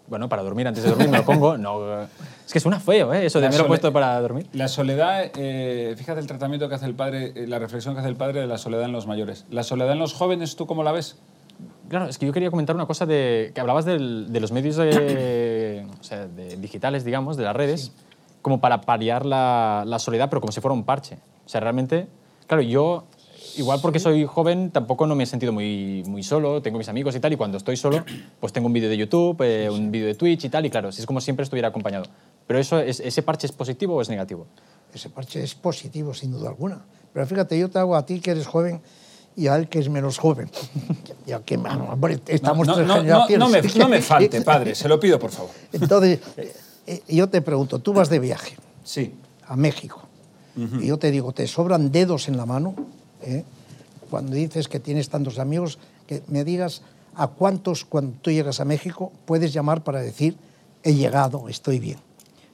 Bueno, 0.09 0.29
para 0.29 0.43
dormir, 0.43 0.67
antes 0.67 0.83
de 0.85 0.89
dormir 0.91 1.09
me 1.11 1.19
lo 1.19 1.25
pongo. 1.25 1.59
No, 1.59 2.03
es 2.03 2.53
que 2.53 2.61
suena 2.61 2.81
feo, 2.81 3.13
¿eh? 3.13 3.27
Eso 3.27 3.41
de 3.41 3.47
La 3.47 3.51
me 3.53 3.59
lo 3.59 3.65
he 3.65 3.67
puesto 3.69 3.93
para 3.93 4.19
dormir. 4.21 4.47
La 4.55 4.67
soledad, 4.69 5.31
eh, 5.37 5.95
fíjate 5.99 6.19
el 6.21 6.27
tratamiento 6.27 6.67
que 6.69 6.75
hace 6.77 6.87
el 6.87 6.95
padre, 6.95 7.33
eh, 7.37 7.47
la 7.47 7.59
reflexión 7.59 7.95
que 7.95 8.01
hace 8.01 8.09
el 8.09 8.17
padre 8.17 8.41
de 8.41 8.47
la 8.47 8.57
soledad 8.57 8.85
en 8.85 8.93
los 8.93 9.07
mayores. 9.07 9.45
¿La 9.51 9.63
soledad 9.63 9.93
en 9.93 9.99
los 9.99 10.15
jóvenes, 10.15 10.57
tú 10.57 10.67
cómo 10.67 10.83
la 10.83 10.93
ves? 10.93 11.19
Claro, 11.91 12.07
es 12.07 12.17
que 12.17 12.25
yo 12.27 12.33
quería 12.33 12.51
comentar 12.51 12.75
una 12.75 12.87
cosa 12.87 13.05
de 13.05 13.51
que 13.55 13.61
hablabas 13.61 13.85
del- 13.85 14.33
de 14.33 14.41
los 14.41 14.51
medios 14.51 14.77
de- 14.77 15.87
o 16.01 16.03
sea, 16.03 16.27
de 16.27 16.57
digitales, 16.57 17.05
digamos, 17.05 17.37
de 17.37 17.45
las 17.45 17.55
redes, 17.55 17.93
como 18.41 18.61
para 18.61 18.81
paliar 18.81 19.27
la, 19.27 19.85
la 19.87 19.99
soledad, 19.99 20.31
pero 20.31 20.41
como 20.41 20.53
si 20.53 20.61
fuera 20.63 20.73
un 20.73 20.85
parche. 20.85 21.19
O 21.45 21.49
sea, 21.51 21.61
realmente, 21.61 22.07
claro, 22.47 22.63
yo, 22.63 23.05
igual 23.57 23.81
porque 23.81 23.99
soy 23.99 24.25
joven, 24.27 24.71
tampoco 24.71 25.07
no 25.07 25.15
me 25.15 25.25
he 25.25 25.27
sentido 25.27 25.53
muy, 25.53 26.03
muy 26.07 26.23
solo, 26.23 26.61
tengo 26.63 26.79
mis 26.79 26.89
amigos 26.89 27.15
y 27.17 27.21
tal, 27.21 27.33
y 27.33 27.37
cuando 27.37 27.57
estoy 27.59 27.77
solo, 27.77 28.05
pues 28.41 28.53
tengo 28.53 28.67
un 28.67 28.73
vídeo 28.73 28.89
de 28.89 28.97
YouTube, 28.97 29.41
eh, 29.43 29.71
un 29.71 29.91
vídeo 29.91 30.07
de 30.07 30.15
Twitch 30.15 30.45
y 30.45 30.49
tal, 30.49 30.67
y 30.67 30.71
claro, 30.71 30.89
es 30.91 31.07
como 31.07 31.21
siempre 31.21 31.45
estuviera 31.45 31.69
acompañado. 31.69 32.05
Pero 32.47 32.59
eso, 32.59 32.79
es, 32.79 33.01
¿ese 33.01 33.23
parche 33.23 33.47
es 33.47 33.53
positivo 33.53 33.95
o 33.97 34.03
es 34.03 34.09
negativo? 34.09 34.47
Ese 34.93 35.11
parche 35.11 35.43
es 35.43 35.55
positivo, 35.55 36.15
sin 36.15 36.33
duda 36.33 36.49
alguna. 36.49 36.85
Pero 37.13 37.27
fíjate, 37.27 37.59
yo 37.59 37.69
te 37.69 37.79
hago 37.79 37.95
a 37.97 38.05
ti 38.07 38.21
que 38.21 38.31
eres 38.31 38.47
joven 38.47 38.81
y 39.37 39.47
a 39.49 39.57
él 39.57 39.69
que 39.69 39.79
es 39.79 39.89
menos 39.89 40.19
joven. 40.19 40.51
ya 41.27 41.41
que, 41.43 41.59
mano, 41.59 41.89
hombre, 41.93 42.19
estamos 42.27 42.67
no, 42.67 42.75
tres 42.75 42.87
no, 42.87 42.95
no, 42.97 43.01
generaciones. 43.03 43.39
no 43.39 43.49
me, 43.49 43.85
no 43.85 43.89
me 43.89 44.01
falte, 44.01 44.41
padre, 44.43 44.75
se 44.75 44.89
lo 44.89 44.99
pido, 44.99 45.19
por 45.19 45.31
favor. 45.31 45.51
Entonces, 45.73 46.21
eh, 46.87 47.03
yo 47.09 47.29
te 47.29 47.43
pregunto, 47.43 47.79
tú 47.79 47.93
vas 47.93 48.09
de 48.09 48.19
viaje 48.19 48.57
Sí. 48.85 49.13
a 49.47 49.57
México 49.57 50.03
y 50.81 50.87
yo 50.89 50.97
te 50.99 51.13
digo, 51.13 51.31
¿te 51.33 51.47
sobran 51.47 51.93
dedos 51.93 52.27
en 52.27 52.37
la 52.37 52.45
mano? 52.45 52.75
¿Eh? 53.23 53.45
Cuando 54.11 54.33
dices 54.35 54.69
que 54.69 54.81
tienes 54.81 55.09
tantos 55.09 55.39
amigos, 55.39 55.79
que 56.07 56.23
me 56.29 56.45
digas 56.45 56.83
a 57.15 57.27
cuántos 57.29 57.85
cuando 57.85 58.17
tú 58.23 58.31
llegas 58.31 58.61
a 58.61 58.65
México 58.65 59.13
puedes 59.27 59.53
llamar 59.53 59.83
para 59.85 60.01
decir, 60.01 60.37
he 60.83 60.95
llegado, 60.95 61.49
estoy 61.49 61.79
bien. 61.79 61.99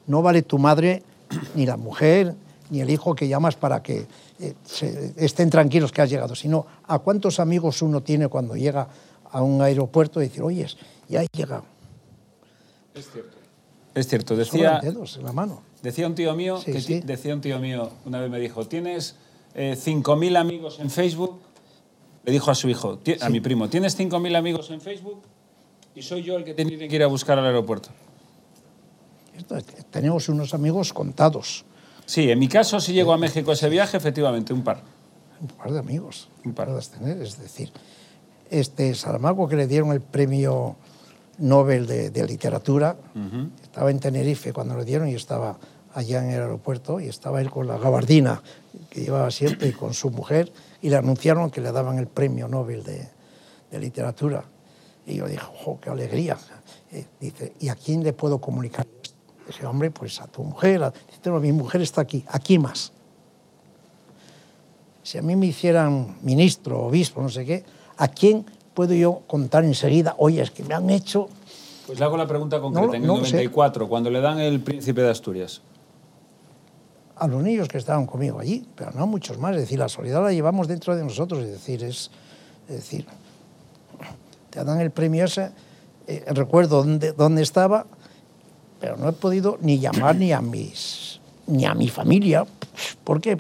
No 0.07 0.22
vale 0.22 0.42
tu 0.42 0.59
madre, 0.59 1.03
ni 1.55 1.66
la 1.66 1.77
mujer, 1.77 2.35
ni 2.70 2.81
el 2.81 2.90
hijo 2.90 3.14
que 3.14 3.29
llamas 3.29 3.57
para 3.57 3.83
que 3.83 4.07
eh, 4.40 4.55
se- 4.64 5.12
estén 5.16 5.50
tranquilos 5.50 5.92
que 5.92 6.03
has 6.03 6.11
llegado, 6.11 6.35
sino 6.35 6.66
a 6.88 6.98
cuántos 6.98 7.38
amigos 7.38 7.83
uno 7.83 8.03
tiene 8.03 8.29
cuando 8.29 8.57
llega 8.57 8.88
a 9.31 9.42
un 9.42 9.62
aeropuerto 9.62 10.20
y 10.20 10.29
decir, 10.29 10.42
oye, 10.42 10.66
ya 11.09 11.22
he 11.22 11.27
llegado. 11.33 11.64
Es 12.94 13.11
cierto. 13.11 13.37
Es 13.94 14.09
cierto, 14.09 14.35
decía, 14.37 14.81
dedos 14.83 15.16
en 15.18 15.24
la 15.24 15.33
mano. 15.33 15.62
decía 15.83 16.07
un 16.09 16.14
tío 16.16 16.35
mío, 16.35 16.59
Sí, 16.59 16.72
que 16.72 16.81
sí. 16.81 17.00
decía 17.00 17.33
un 17.35 17.40
tío 17.40 17.61
mío, 17.61 17.90
una 18.07 18.20
vez 18.20 18.29
me 18.31 18.40
dijo, 18.40 18.66
¿tienes 18.66 19.14
eh, 19.54 19.76
5.000 19.76 20.36
amigos 20.36 20.78
en 20.80 20.90
Facebook? 20.90 21.38
Le 22.24 22.32
dijo 22.32 22.50
a 22.50 22.54
su 22.54 22.68
hijo, 22.68 22.98
"Ti- 22.98 23.16
a 23.20 23.28
mi 23.28 23.40
primo, 23.40 23.68
¿tienes 23.68 23.96
5.000 23.96 24.34
amigos 24.36 24.70
en 24.70 24.80
Facebook? 24.80 25.20
Y 25.94 26.02
soy 26.02 26.22
yo 26.22 26.36
el 26.36 26.44
que 26.44 26.54
te 26.54 26.64
tiene 26.64 26.88
que 26.88 26.96
ir 26.96 27.02
a 27.02 27.06
buscar 27.06 27.38
al 27.38 27.46
aeropuerto. 27.46 27.90
Tenemos 29.90 30.28
unos 30.28 30.54
amigos 30.54 30.92
contados, 30.92 31.64
Sí, 32.06 32.30
en 32.30 32.38
mi 32.38 32.48
caso, 32.48 32.80
si 32.80 32.92
llego 32.92 33.14
a 33.14 33.16
México 33.16 33.50
ese 33.52 33.70
viaje, 33.70 33.96
efectivamente, 33.96 34.52
un 34.52 34.62
par. 34.62 34.82
un 35.40 35.48
par 35.48 35.72
de 35.72 35.78
amigos 35.78 36.28
Un 36.44 36.52
par. 36.52 36.66
puedas 36.68 36.90
tener. 36.90 37.20
Es 37.22 37.38
decir, 37.40 37.70
este 38.50 38.94
Saramago 38.94 39.48
que 39.48 39.56
le 39.56 39.66
dieron 39.66 39.90
el 39.90 40.02
premio 40.02 40.76
Nobel 41.38 41.86
de, 41.86 42.10
de 42.10 42.26
Literatura, 42.26 42.96
estaba 43.62 43.90
en 43.90 44.00
Tenerife 44.00 44.52
cuando 44.52 44.76
le 44.76 44.84
dieron 44.84 45.08
y 45.08 45.14
estaba 45.14 45.56
allá 45.94 46.22
en 46.22 46.30
el 46.30 46.42
aeropuerto 46.42 47.00
y 47.00 47.07
estaba 47.07 47.40
él 47.40 47.50
con 47.50 47.66
la 47.66 47.78
gabardina 47.78 48.42
que 48.90 49.00
llevaba 49.02 49.30
siempre 49.30 49.68
y 49.68 49.72
con 49.72 49.94
su 49.94 50.11
mujer 50.11 50.52
y 50.83 50.90
le 50.90 50.96
anunciaron 50.96 51.50
que 51.50 51.61
le 51.61 51.72
daban 51.72 51.98
el 51.98 52.09
premio 52.09 52.48
Nobel 52.48 52.83
de, 52.83 53.09
de 53.70 53.78
Literatura. 53.78 54.44
Y 55.07 55.16
yo 55.16 55.26
dije, 55.26 55.40
¡jo, 55.40 55.78
qué 55.80 55.90
alegría! 55.90 56.37
Eh, 56.92 57.04
dice, 57.20 57.52
¿y 57.61 57.68
a 57.68 57.74
quién 57.74 58.02
le 58.02 58.12
puedo 58.12 58.38
comunicar? 58.38 58.87
Dije, 59.46 59.66
hombre, 59.66 59.90
pues 59.90 60.20
a 60.20 60.26
tu 60.26 60.42
mujer. 60.42 60.83
A... 60.83 60.90
Dice, 60.90 61.30
"No, 61.30 61.38
mi 61.40 61.52
mujer 61.52 61.83
está 61.83 62.00
aquí, 62.00 62.24
aquí 62.28 62.59
más. 62.59 62.92
Si 65.02 65.18
a 65.18 65.22
mí 65.22 65.37
me 65.37 65.46
hicieran 65.46 66.16
ministro, 66.22 66.83
obispo, 66.87 67.20
no 67.20 67.28
sé 67.28 67.44
qué, 67.44 67.64
¿a 67.98 68.09
quién 68.09 68.46
puedo 68.72 68.94
yo 68.94 69.20
contar 69.26 69.64
enseguida? 69.64 70.14
Oye, 70.18 70.40
es 70.40 70.50
que 70.50 70.64
me 70.64 70.74
han 70.74 70.88
hecho... 70.88 71.28
Pues 71.87 71.98
le 71.98 72.04
hago 72.07 72.16
la 72.16 72.26
pregunta 72.26 72.59
concreta. 72.61 72.87
No, 72.87 72.94
en 72.94 73.02
el 73.02 73.07
no 73.07 73.18
lo 73.18 73.24
sé. 73.26 73.33
94, 73.33 73.88
cuando 73.88 74.09
le 74.09 74.22
dan 74.22 74.40
el 74.40 74.61
príncipe 74.61 75.02
de 75.02 75.11
Asturias. 75.11 75.61
A 77.16 77.29
los 77.29 77.42
niños 77.42 77.68
que 77.68 77.79
estaban 77.79 78.07
conmigo 78.07 78.40
allí, 78.40 78.66
pero 78.74 78.90
no 78.92 79.07
muchos 79.07 79.38
más. 79.38 79.55
Es 79.55 79.62
decir, 79.62 79.79
la 79.79 79.88
soledad 79.88 80.22
la 80.22 80.33
llevamos 80.33 80.66
dentro 80.68 80.96
de 80.96 81.05
nosotros. 81.05 81.40
Es 81.44 81.50
decir, 81.53 81.83
es, 81.85 82.11
es 82.68 82.77
decir 82.77 83.07
te 84.50 84.62
dan 84.64 84.81
el 84.81 84.90
premio 84.90 85.24
ese. 85.24 85.50
eh, 86.07 86.24
recuerdo 86.29 86.79
dónde, 86.85 87.12
dónde 87.12 87.42
estaba, 87.42 87.87
pero 88.81 88.96
no 88.96 89.09
he 89.09 89.12
podido 89.12 89.59
ni 89.61 89.79
llamar 89.79 90.16
ni 90.16 90.33
a 90.33 90.40
mis 90.40 91.20
ni 91.46 91.64
a 91.66 91.74
mi 91.74 91.88
familia. 91.88 92.44
¿Por 93.05 93.20
qué? 93.20 93.38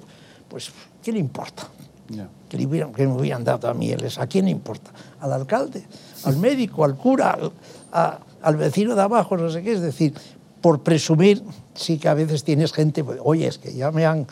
Pues, 0.48 0.70
¿qué 1.02 1.12
le 1.12 1.18
importa? 1.18 1.68
Ya. 2.08 2.28
Que, 2.48 2.58
le 2.58 2.66
hubieran- 2.66 2.92
que 2.92 3.06
me 3.06 3.14
hubieran 3.14 3.44
dado 3.44 3.68
a 3.68 3.74
mieles. 3.74 4.18
¿A 4.18 4.26
quién 4.26 4.44
le 4.44 4.50
importa? 4.50 4.90
¿Al 5.20 5.32
alcalde? 5.32 5.84
¿Al 6.24 6.36
médico? 6.36 6.84
¿Al 6.84 6.96
cura? 6.96 7.30
al- 7.30 7.52
a- 7.92 8.18
¿Al 8.42 8.56
vecino 8.56 8.94
de 8.94 9.00
abajo? 9.02 9.36
No 9.38 9.48
sé 9.50 9.62
qué. 9.62 9.72
Es 9.72 9.80
decir, 9.80 10.12
por 10.60 10.82
presumir, 10.82 11.42
sí 11.74 11.98
que 11.98 12.08
a 12.08 12.14
veces 12.14 12.44
tienes 12.44 12.72
gente, 12.72 13.02
pues, 13.04 13.18
oye, 13.22 13.46
es 13.46 13.58
que 13.58 13.72
ya 13.74 13.90
me 13.90 14.06
han 14.06 14.26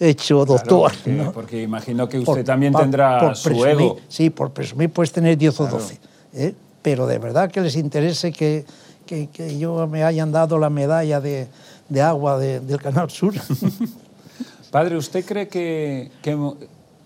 hecho 0.00 0.44
doctor. 0.44 0.92
porque, 0.92 1.10
¿no? 1.10 1.32
porque 1.32 1.62
imagino 1.62 2.08
que 2.08 2.18
usted 2.18 2.32
Por- 2.32 2.44
también 2.44 2.72
tendrá 2.74 3.20
por 3.20 3.36
su 3.36 3.48
presumir, 3.48 3.68
ego. 3.68 3.96
Sí, 4.08 4.30
por 4.30 4.50
presumir 4.52 4.90
puedes 4.90 5.12
tener 5.12 5.36
10 5.36 5.60
o 5.60 5.66
12. 5.66 5.98
¿eh? 6.34 6.54
Pero 6.82 7.06
de 7.06 7.18
verdad 7.18 7.50
que 7.50 7.60
les 7.60 7.74
interese 7.76 8.32
que, 8.32 8.64
que, 9.06 9.28
que 9.28 9.58
yo 9.58 9.86
me 9.86 10.04
hayan 10.04 10.30
dado 10.32 10.58
la 10.58 10.70
medalla 10.70 11.20
de, 11.20 11.48
de 11.88 12.00
agua 12.02 12.38
de- 12.38 12.60
del 12.60 12.80
Canal 12.80 13.10
Sur. 13.10 13.34
Padre, 14.70 14.96
¿usted 14.96 15.24
cree 15.24 15.48
que, 15.48 16.10
que, 16.22 16.36
hemo- 16.36 16.56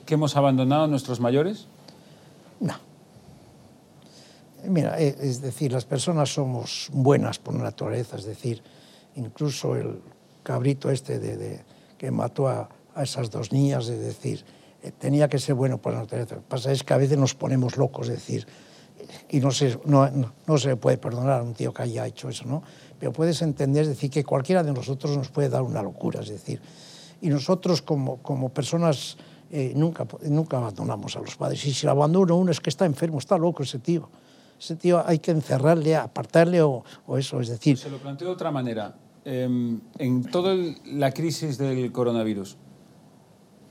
que 0.05 0.15
hemos 0.15 0.37
abandonado 0.37 0.85
a 0.85 0.87
nuestros 0.89 1.21
mayores? 1.21 1.67
no. 2.61 2.75
Mira, 4.65 5.01
eh, 5.01 5.17
es 5.21 5.41
decir, 5.41 5.73
las 5.73 5.85
personas 5.85 6.33
somos 6.33 6.89
buenas 6.93 7.41
por 7.41 7.53
naturaleza, 7.55 8.17
es 8.17 8.25
decir, 8.25 8.63
incluso 9.17 9.77
el 9.77 10.01
cabrito 10.43 10.91
este 10.91 11.19
de, 11.19 11.61
que 11.99 12.11
mató 12.11 12.49
a, 12.49 12.69
a 12.95 13.03
esas 13.03 13.31
dos 13.31 13.53
niñas, 13.53 13.89
es 13.89 14.01
decir, 14.01 14.45
eh, 14.83 14.91
tenía 14.99 15.29
que 15.29 15.39
ser 15.39 15.55
bueno 15.55 15.79
por 15.79 15.95
naturaleza. 15.95 16.35
Lo 16.37 16.41
que 16.43 16.49
pasa 16.49 16.73
es 16.73 16.83
que 16.83 16.95
a 16.95 16.97
veces 16.97 17.17
nos 17.19 17.35
ponemos 17.35 17.77
locos, 17.77 18.09
es 18.09 18.15
decir, 18.17 18.47
y 19.29 19.41
no 19.41 19.51
se, 19.51 19.79
no, 19.85 20.09
no- 20.47 20.59
se 20.59 20.77
puede 20.77 20.99
perdonar 20.99 21.41
a 21.41 21.43
un 21.43 21.55
tío 21.55 21.73
que 21.73 21.83
haya 21.83 22.07
hecho 22.07 22.29
eso, 22.29 22.45
¿no? 22.47 22.63
Pero 22.99 23.13
puedes 23.13 23.43
entender, 23.43 23.83
es 23.83 23.89
decir, 23.89 24.11
que 24.11 24.25
cualquiera 24.25 24.63
de 24.63 24.73
nosotros 24.73 25.17
nos 25.17 25.29
puede 25.29 25.49
dar 25.49 25.63
una 25.63 25.83
locura, 25.83 26.21
es 26.21 26.29
decir, 26.29 26.61
y 27.21 27.29
nosotros 27.29 27.83
como, 27.83 28.19
como 28.19 28.49
personas 28.49 29.17
eh, 29.51 29.73
nunca, 29.77 30.07
nunca 30.23 30.57
abandonamos 30.57 31.17
a 31.17 31.21
los 31.21 31.37
padres. 31.37 31.65
Y 31.67 31.73
si 31.75 31.87
lo 31.87 31.93
abandona 31.93 32.35
uno 32.35 32.51
es 32.51 32.61
que 32.61 32.71
está 32.71 32.85
enfermo, 32.87 33.19
está 33.19 33.37
loco 33.39 33.63
ese 33.63 33.79
tío. 33.79 34.09
Ese 34.63 34.77
tío 34.77 35.03
hay 35.05 35.19
que 35.19 35.33
encerrarle, 35.33 35.97
apartarle 35.97 36.63
o, 36.63 36.85
o 37.09 37.19
eso, 37.19 37.41
es 37.41 37.49
decir, 37.49 37.77
Se 37.77 37.91
lo 37.91 37.99
planteo 37.99 38.29
de 38.29 38.35
otra 38.35 38.53
manera. 38.53 38.95
Em, 39.25 39.81
en 39.99 40.23
toda 40.23 40.55
la 40.87 41.11
crisis 41.11 41.59
del 41.59 41.91
coronavirus, 41.91 42.57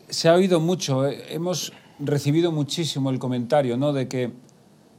se 0.10 0.28
ha 0.28 0.34
oído 0.34 0.60
mucho, 0.60 1.08
eh, 1.08 1.34
hemos 1.34 1.72
recibido 2.00 2.52
muchísimo 2.52 3.10
el 3.10 3.20
comentario 3.20 3.78
¿no? 3.78 3.94
de, 3.94 4.10
que, 4.10 4.34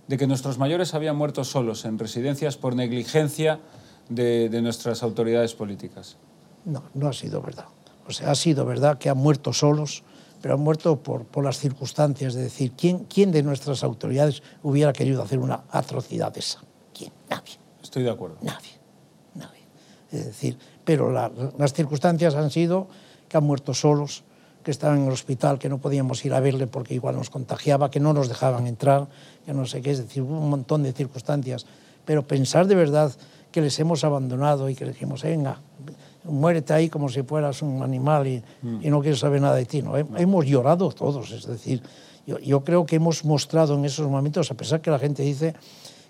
de 0.09 0.17
que 0.17 0.27
nuestros 0.27 0.57
mayores 0.57 0.95
habían 0.95 1.17
muerto 1.17 1.45
solos 1.45 1.85
en 1.85 1.99
residencias 1.99 2.57
por 2.57 2.75
negligencia 2.75 3.61
de, 4.09 4.49
de 4.49 4.63
nuestras 4.63 5.03
autoridades 5.03 5.53
políticas. 5.53 6.17
No, 6.65 6.85
no 6.95 7.09
ha 7.09 7.13
sido 7.13 7.43
verdad. 7.43 7.67
O 8.09 8.13
sea, 8.13 8.31
ha 8.31 8.35
sido 8.35 8.65
verdad 8.65 8.97
que 8.97 9.11
han 9.11 9.19
muerto 9.19 9.53
solos, 9.53 10.05
pero 10.43 10.55
han 10.55 10.61
muerto 10.61 10.97
por, 11.03 11.25
por 11.25 11.45
las 11.45 11.59
circunstancias. 11.59 12.35
Es 12.35 12.43
decir, 12.43 12.73
¿quién, 12.77 13.07
¿quién 13.09 13.33
de 13.33 13.43
nuestras 13.43 13.83
autoridades 13.85 14.43
hubiera 14.63 14.93
querido 14.93 15.23
hacer 15.23 15.39
una 15.39 15.63
atrocidad 15.71 16.37
esa? 16.37 16.61
¿Quién? 16.93 17.13
Nadie, 17.31 17.55
Estoy 17.83 18.03
de 18.03 18.11
acuerdo. 18.11 18.37
nadie, 18.43 18.71
nadie. 19.35 19.63
Es 20.11 20.27
decir, 20.27 20.59
pero 20.85 21.11
la- 21.11 21.31
las 21.57 21.73
circunstancias 21.73 22.35
han 22.35 22.51
sido 22.51 22.89
que 23.29 23.37
han 23.39 23.45
muerto 23.45 23.73
solos, 23.73 24.25
que 24.63 24.71
estaban 24.71 24.99
en 24.99 25.07
el 25.07 25.13
hospital, 25.13 25.59
que 25.59 25.69
no 25.69 25.79
podíamos 25.79 26.25
ir 26.25 26.35
a 26.35 26.41
verle 26.41 26.67
porque 26.67 26.95
igual 26.95 27.17
nos 27.17 27.31
contagiaba, 27.31 27.91
que 27.91 27.99
no 28.01 28.13
nos 28.13 28.29
dejaban 28.29 28.67
entrar, 28.67 29.09
que 29.47 29.55
no 29.55 29.65
sé 29.67 29.81
qué. 29.81 29.91
Es 29.93 29.99
decir, 29.99 30.23
hubo 30.23 30.39
un 30.39 30.51
montón 30.51 30.83
de 30.83 30.93
circunstancias. 30.93 31.67
Pero 32.05 32.27
pensar 32.27 32.67
de 32.67 32.75
verdad 32.75 33.13
que 33.53 33.61
les 33.61 33.79
hemos 33.81 34.03
abandonado 34.05 34.69
y 34.69 34.75
que 34.75 34.85
les 34.87 34.95
dijimos, 34.95 35.23
venga, 35.23 35.61
muérete 36.25 36.73
ahí 36.73 36.89
como 36.89 37.09
si 37.09 37.23
fueras 37.23 37.63
un 37.63 37.83
animal 37.83 38.27
y, 38.27 38.43
y 38.81 38.91
no 38.91 39.01
quiero 39.01 39.17
saber 39.17 39.41
nada 39.41 39.57
de 39.57 39.67
ti. 39.67 39.83
¿no? 39.83 39.97
Hem- 39.99 40.19
Hemos 40.21 40.47
llorado 40.47 40.91
todos, 40.91 41.31
es 41.33 41.47
decir, 41.47 41.83
yo, 42.27 42.39
yo 42.39 42.63
creo 42.65 42.87
que 42.87 42.97
hemos 42.97 43.25
mostrado 43.25 43.75
en 43.75 43.85
esos 43.85 44.09
momentos, 44.09 44.51
a 44.51 44.55
pesar 44.55 44.81
que 44.81 44.91
la 44.91 44.99
gente 44.99 45.23
dice 45.23 45.55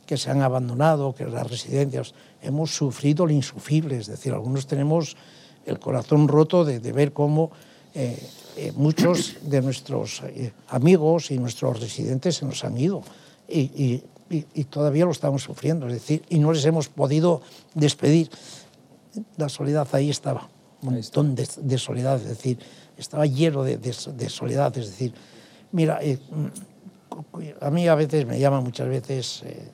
que 0.07 0.16
se 0.16 0.31
han 0.31 0.42
abandonado, 0.42 1.14
que 1.14 1.25
las 1.25 1.48
residencias, 1.48 2.12
hemos 2.42 2.75
sufrido 2.75 3.25
lo 3.25 3.33
insufrible, 3.33 3.96
es 3.98 4.07
decir, 4.09 4.33
algunos 4.33 4.66
tenemos 4.66 5.16
el 5.64 5.79
corazón 5.79 6.27
roto 6.29 6.64
de, 6.64 6.81
de 6.81 6.92
ver 6.92 7.12
cómo 7.12 7.51
eh, 7.94 8.18
eh, 8.57 8.72
muchos 8.77 9.37
de 9.42 9.62
nuestros 9.62 10.22
eh, 10.27 10.53
amigos 10.68 11.31
y 11.31 11.38
nuestros 11.38 11.81
residentes 11.81 12.37
se 12.37 12.44
nos 12.44 12.64
han 12.64 12.77
ido 12.77 13.03
y- 13.48 13.61
y- 14.31 14.46
y 14.55 14.64
todavía 14.64 15.05
lo 15.05 15.11
estamos 15.11 15.42
sufriendo, 15.42 15.87
es 15.88 15.92
decir, 15.92 16.22
y 16.31 16.38
no 16.38 16.53
les 16.53 16.64
hemos 16.64 16.88
podido 16.88 17.42
despedir. 17.75 18.31
La 19.37 19.48
soledad 19.48 19.87
ahí 19.92 20.11
estaba, 20.11 20.48
un 20.83 20.94
montón 20.94 21.35
de, 21.35 21.48
de 21.61 21.79
soledad, 21.79 22.16
es 22.16 22.29
decir, 22.29 22.59
estaba 22.96 23.27
lleno 23.27 23.62
de, 23.62 23.77
de- 23.79 23.94
de 24.14 24.29
soledad, 24.31 24.77
es 24.79 24.87
decir, 24.87 25.12
mira, 25.72 25.98
eh, 26.03 26.18
a 27.61 27.70
mí 27.70 27.88
a 27.88 27.94
veces 27.94 28.27
me 28.27 28.38
llaman 28.38 28.62
muchas 28.64 28.88
veces, 28.88 29.42
eh, 29.44 29.68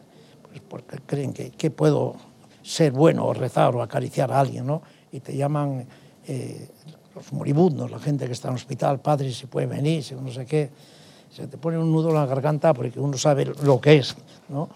pues 0.49 0.61
porque 0.69 0.99
creen 1.07 1.33
que, 1.33 1.51
que 1.51 1.71
puedo 1.71 2.17
ser 2.63 2.93
bueno 2.93 3.27
o 3.27 3.33
rezar 3.33 3.75
o 3.77 3.83
acariciar 3.83 4.33
a 4.33 4.41
alguien, 4.41 4.67
¿no? 4.67 4.83
Y 5.13 5.21
te 5.21 5.37
llaman 5.37 5.87
eh, 6.27 6.69
los 7.15 7.33
moribundos, 7.33 7.91
la 7.91 7.99
gente 7.99 8.27
que 8.27 8.33
está 8.33 8.49
en 8.49 8.55
el 8.55 8.61
hospital, 8.61 9.01
padre, 9.01 9.33
si 9.33 9.47
puede 9.47 9.67
venir, 9.67 10.03
si 10.03 10.15
no 10.15 10.31
sé 10.31 10.45
qué. 10.47 10.71
Se 11.31 11.47
te 11.47 11.59
pone 11.59 11.79
un 11.79 11.93
nudo 11.93 12.09
en 12.09 12.15
la 12.17 12.27
garganta 12.27 12.73
porque 12.75 12.99
uno 12.99 13.17
sabe 13.19 13.45
lo 13.63 13.81
que 13.81 13.99
es, 13.99 14.17
¿no? 14.49 14.69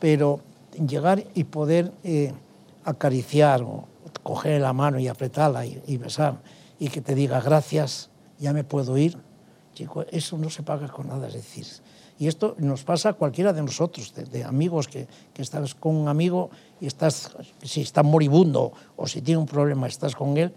Pero 0.00 0.40
llegar 0.86 1.22
y 1.34 1.44
poder 1.44 1.92
eh, 2.04 2.32
acariciar 2.84 3.62
o 3.62 3.84
coger 4.22 4.60
la 4.60 4.72
mano 4.72 4.98
y 4.98 5.08
apretarla 5.08 5.66
y, 5.66 5.82
y 5.86 5.96
besar 5.96 6.38
y 6.78 6.88
que 6.88 7.00
te 7.00 7.14
diga 7.14 7.40
gracias, 7.40 8.10
ya 8.38 8.52
me 8.52 8.64
puedo 8.64 8.96
ir, 8.96 9.18
chico, 9.74 10.04
eso 10.10 10.38
no 10.38 10.50
se 10.50 10.62
paga 10.62 10.88
con 10.88 11.08
nada, 11.08 11.26
es 11.28 11.34
decir. 11.34 11.66
Y 12.20 12.26
esto 12.26 12.56
nos 12.58 12.82
pasa 12.82 13.10
a 13.10 13.12
cualquiera 13.12 13.52
de 13.52 13.62
nosotros, 13.62 14.12
de, 14.14 14.44
amigos 14.44 14.88
que, 14.88 15.06
que 15.32 15.42
estás 15.42 15.74
con 15.74 15.94
un 15.94 16.08
amigo 16.08 16.50
y 16.80 16.86
estás, 16.86 17.30
si 17.62 17.82
está 17.82 18.02
moribundo 18.02 18.72
o 18.96 19.06
si 19.06 19.22
tiene 19.22 19.38
un 19.38 19.46
problema, 19.46 19.86
estás 19.86 20.16
con 20.16 20.36
él. 20.36 20.52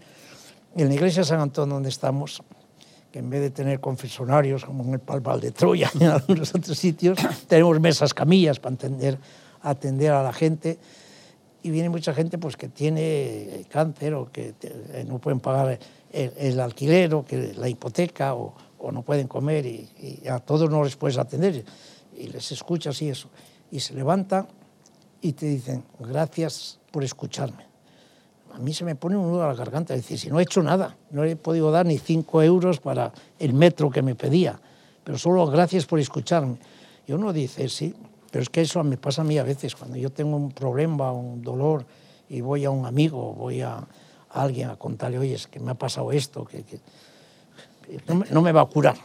En 0.74 0.88
la 0.88 0.94
iglesia 0.94 1.22
de 1.22 1.28
San 1.28 1.40
Antonio, 1.40 1.74
donde 1.74 1.88
estamos, 1.88 2.42
que 3.12 3.20
en 3.20 3.30
vez 3.30 3.42
de 3.42 3.50
tener 3.50 3.78
confesionarios 3.78 4.64
como 4.64 4.82
en 4.84 4.94
el 4.94 5.00
Palval 5.00 5.40
de 5.40 5.52
Troya 5.52 5.90
y 6.00 6.04
en 6.04 6.10
algunos 6.10 6.52
otros 6.54 6.76
sitios, 6.76 7.18
tenemos 7.46 7.78
mesas 7.78 8.12
camillas 8.12 8.58
para 8.58 8.74
atender, 8.74 9.18
atender 9.62 10.10
a 10.12 10.22
la 10.22 10.32
gente 10.32 10.78
y 11.62 11.70
viene 11.70 11.88
mucha 11.88 12.12
gente 12.14 12.38
pues 12.38 12.56
que 12.56 12.68
tiene 12.68 13.64
cáncer 13.68 14.14
o 14.14 14.30
que 14.30 14.54
eh, 14.62 15.04
no 15.06 15.18
pueden 15.18 15.40
pagar 15.40 15.78
el, 16.12 16.32
el 16.36 16.60
alquiler 16.60 17.14
o 17.14 17.24
que 17.24 17.54
la 17.54 17.68
hipoteca 17.68 18.34
o, 18.34 18.54
o 18.78 18.92
no 18.92 19.02
pueden 19.02 19.28
comer 19.28 19.66
y, 19.66 20.20
y 20.24 20.28
a 20.28 20.38
todos 20.40 20.70
no 20.70 20.82
les 20.84 20.96
puedes 20.96 21.18
atender 21.18 21.64
y 22.16 22.26
les 22.26 22.52
escuchas 22.52 23.00
y 23.02 23.08
eso 23.08 23.28
y 23.70 23.80
se 23.80 23.94
levantan 23.94 24.46
y 25.20 25.32
te 25.32 25.46
dicen 25.46 25.84
gracias 26.00 26.80
por 26.90 27.04
escucharme 27.04 27.72
a 28.54 28.58
mí 28.58 28.74
se 28.74 28.84
me 28.84 28.94
pone 28.94 29.16
un 29.16 29.30
nudo 29.30 29.44
a 29.44 29.48
la 29.48 29.54
garganta. 29.54 29.94
Decir, 29.94 30.18
si 30.18 30.28
no 30.28 30.38
he 30.38 30.42
hecho 30.42 30.62
nada, 30.62 30.96
no 31.10 31.24
he 31.24 31.36
podido 31.36 31.70
dar 31.70 31.86
ni 31.86 31.98
cinco 31.98 32.42
euros 32.42 32.80
para 32.80 33.12
el 33.38 33.54
metro 33.54 33.90
que 33.90 34.02
me 34.02 34.14
pedía, 34.14 34.60
pero 35.04 35.18
solo 35.18 35.46
gracias 35.46 35.86
por 35.86 35.98
escucharme. 35.98 36.58
Y 37.06 37.12
uno 37.12 37.32
dice, 37.32 37.68
sí, 37.68 37.94
pero 38.32 38.42
es 38.42 38.48
que 38.48 38.62
eso 38.62 38.82
me 38.82 38.96
pasa 38.96 39.22
a 39.22 39.24
mí 39.24 39.38
a 39.38 39.44
veces, 39.44 39.76
cuando 39.76 39.96
yo 39.96 40.10
tengo 40.10 40.34
un 40.36 40.50
problema, 40.50 41.12
un 41.12 41.42
dolor, 41.42 41.84
y 42.28 42.40
voy 42.40 42.64
a 42.64 42.70
un 42.70 42.86
amigo, 42.86 43.34
voy 43.34 43.60
a, 43.60 43.74
a 43.76 43.86
alguien 44.42 44.70
a 44.70 44.76
contarle, 44.76 45.18
oye, 45.18 45.34
es 45.34 45.46
que 45.46 45.60
me 45.60 45.70
ha 45.70 45.74
pasado 45.74 46.10
esto, 46.10 46.44
que, 46.44 46.64
que- 46.64 46.80
no, 48.08 48.14
me, 48.16 48.26
no 48.30 48.40
me 48.42 48.50
va 48.52 48.62
a 48.62 48.66
curar. 48.66 48.96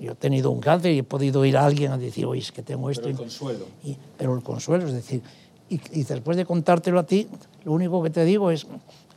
Yo 0.00 0.12
he 0.12 0.14
tenido 0.14 0.52
un 0.52 0.60
cáncer 0.60 0.92
y 0.92 0.98
he 0.98 1.02
podido 1.02 1.44
ir 1.44 1.56
a 1.56 1.64
alguien 1.66 1.90
a 1.90 1.98
decir, 1.98 2.24
oye, 2.24 2.40
es 2.40 2.52
que 2.52 2.62
tengo 2.62 2.88
esto. 2.88 3.02
Pero 3.02 3.10
el 3.14 3.18
consuelo. 3.18 3.66
y- 3.82 3.96
pero 4.16 4.34
el 4.36 4.42
consuelo, 4.44 4.86
es 4.86 4.92
decir, 4.92 5.22
y, 5.68 5.80
y 5.92 6.04
después 6.04 6.36
de 6.36 6.44
contártelo 6.46 7.00
a 7.00 7.02
ti, 7.04 7.26
lo 7.64 7.72
único 7.72 8.00
que 8.02 8.10
te 8.10 8.24
digo 8.24 8.50
es 8.52 8.64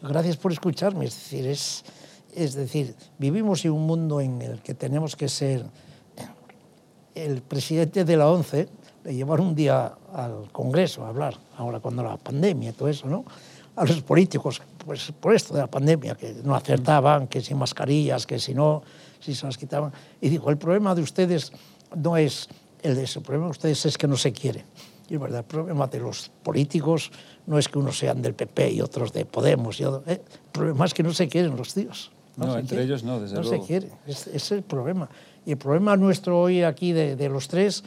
gracias 0.02 0.38
por 0.38 0.52
escucharme. 0.52 1.06
Es 1.06 1.14
decir, 1.16 1.46
es, 1.48 1.84
es 2.36 2.56
decir, 2.56 2.96
vivimos 3.20 3.64
en 3.64 3.74
un 3.74 3.86
mundo 3.86 4.20
en 4.22 4.42
el 4.42 4.60
que 4.62 4.74
tenemos 4.74 5.16
que 5.16 5.30
ser 5.30 5.64
el 7.14 7.42
presidente 7.44 8.04
de 8.06 8.18
la 8.18 8.28
ONCE 8.30 8.68
le 9.04 9.14
llevaron 9.16 9.48
un 9.48 9.56
día 9.56 9.94
al 10.14 10.52
Congreso 10.52 11.06
a 11.06 11.10
hablar, 11.10 11.36
ahora 11.58 11.80
cuando 11.80 12.04
la 12.04 12.18
pandemia 12.18 12.70
y 12.70 12.74
todo 12.74 12.88
eso, 12.90 13.08
¿no? 13.08 13.26
A 13.76 13.86
los 13.86 14.02
políticos, 14.02 14.62
pues 14.86 15.12
por 15.20 15.34
esto 15.34 15.54
de 15.54 15.62
la 15.62 15.68
pandemia, 15.68 16.16
que 16.16 16.36
no 16.44 16.56
acertaban, 16.56 17.28
que 17.28 17.42
sin 17.42 17.58
mascarillas, 17.58 18.28
que 18.28 18.38
si 18.40 18.54
no, 18.54 18.84
si 19.20 19.34
se 19.34 19.46
las 19.46 19.58
quitaban. 19.58 19.92
Y 20.20 20.30
dijo, 20.30 20.50
el 20.50 20.58
problema 20.58 20.94
de 20.94 21.02
ustedes 21.02 21.52
no 21.96 22.18
es 22.18 22.48
el 22.84 22.96
de 22.96 23.04
ese, 23.04 23.20
el 23.20 23.26
problema 23.26 23.46
de 23.46 23.52
ustedes 23.52 23.86
es 23.86 23.98
que 23.98 24.08
no 24.08 24.18
se 24.18 24.34
quieren. 24.34 24.66
Y 25.10 25.16
es 25.16 25.20
verdad, 25.20 25.40
el 25.40 25.46
problema 25.46 25.88
de 25.88 26.00
los 26.00 26.30
políticos 26.44 27.12
no 27.48 27.58
es 27.58 27.68
que 27.68 27.80
unos 27.80 27.98
sean 27.98 28.22
del 28.22 28.34
PP 28.34 28.72
y 28.72 28.82
otros 28.82 29.12
de 29.14 29.26
Podemos. 29.26 29.80
Y 29.80 29.86
otro- 29.86 30.04
¿eh? 30.12 30.22
El 30.26 30.52
problema 30.52 30.86
es 30.86 30.94
que 30.94 31.04
no 31.04 31.14
se 31.14 31.28
quieren 31.28 31.56
los 31.58 31.74
tíos. 31.74 32.12
No, 32.38 32.54
se 32.54 32.60
entre 32.60 32.68
quieren. 32.78 32.86
ellos 32.88 33.04
no, 33.04 33.20
desde 33.20 33.36
no 33.36 33.42
luego. 33.42 33.62
se 33.62 33.68
quiere. 33.68 33.90
Es- 34.08 34.28
es 34.28 34.52
el 34.52 34.64
problema. 34.64 35.10
Y 35.46 35.52
el 35.52 35.58
problema 35.58 35.98
nuestro 35.98 36.40
hoy 36.42 36.64
aquí 36.64 36.92
de, 36.94 37.16
de 37.16 37.30
los 37.30 37.48
tres 37.48 37.84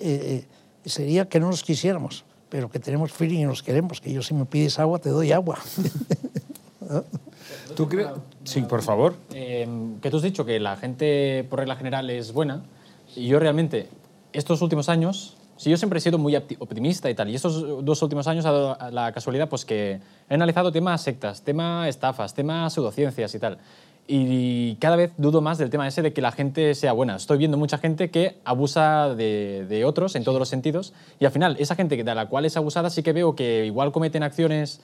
eh, 0.00 0.44
sería 0.84 1.28
que 1.28 1.40
no 1.40 1.48
nos 1.48 1.62
quisiéramos. 1.62 2.24
pero 2.50 2.68
que 2.68 2.80
tenemos 2.80 3.12
feeling 3.12 3.42
y 3.42 3.44
nos 3.44 3.62
queremos, 3.62 4.00
que 4.00 4.12
yo 4.12 4.22
si 4.22 4.34
me 4.34 4.44
pides 4.44 4.80
agua 4.80 4.98
te 4.98 5.08
doy 5.10 5.30
agua. 5.30 5.56
¿Tú 7.76 7.88
crees? 7.88 8.08
Sí, 8.44 8.62
por 8.62 8.82
favor. 8.82 9.14
Eh, 9.32 9.68
que 10.02 10.10
tú 10.10 10.16
has 10.16 10.22
dicho 10.24 10.44
que 10.44 10.58
la 10.58 10.76
gente, 10.76 11.46
por 11.48 11.60
regla 11.60 11.76
general, 11.76 12.10
es 12.10 12.32
buena. 12.32 12.62
Y 13.14 13.28
yo 13.28 13.38
realmente, 13.38 13.88
estos 14.32 14.60
últimos 14.62 14.88
años, 14.88 15.36
si 15.56 15.70
yo 15.70 15.76
siempre 15.76 15.98
he 15.98 16.02
sido 16.02 16.18
muy 16.18 16.32
opti- 16.34 16.56
optimista 16.58 17.08
y 17.10 17.14
tal, 17.14 17.28
y 17.30 17.34
estos 17.36 17.84
dos 17.84 18.02
últimos 18.02 18.26
años 18.26 18.44
ha 18.46 18.50
dado 18.52 18.90
la 18.90 19.12
casualidad 19.12 19.48
pues 19.48 19.64
que 19.64 20.00
he 20.28 20.34
analizado 20.34 20.72
temas 20.72 21.02
sectas, 21.02 21.42
tema 21.42 21.88
estafas, 21.88 22.34
tema 22.34 22.68
pseudociencias 22.70 23.32
y 23.34 23.38
tal. 23.38 23.58
Y 24.06 24.74
cada 24.76 24.96
vez 24.96 25.12
dudo 25.18 25.40
más 25.40 25.58
del 25.58 25.70
tema 25.70 25.86
ese 25.86 26.02
de 26.02 26.12
que 26.12 26.20
la 26.20 26.32
gente 26.32 26.74
sea 26.74 26.92
buena. 26.92 27.14
Estoy 27.16 27.38
viendo 27.38 27.56
mucha 27.56 27.78
gente 27.78 28.10
que 28.10 28.38
abusa 28.44 29.14
de, 29.14 29.66
de 29.68 29.84
otros 29.84 30.16
en 30.16 30.24
todos 30.24 30.38
los 30.40 30.48
sentidos. 30.48 30.92
Y 31.20 31.26
al 31.26 31.30
final, 31.30 31.56
esa 31.60 31.76
gente 31.76 31.96
que- 31.96 32.02
de 32.04 32.14
la 32.14 32.26
cual 32.26 32.44
es 32.44 32.56
abusada 32.56 32.90
sí 32.90 33.02
que 33.04 33.12
veo 33.12 33.36
que 33.36 33.66
igual 33.66 33.92
cometen 33.92 34.22
acciones 34.24 34.80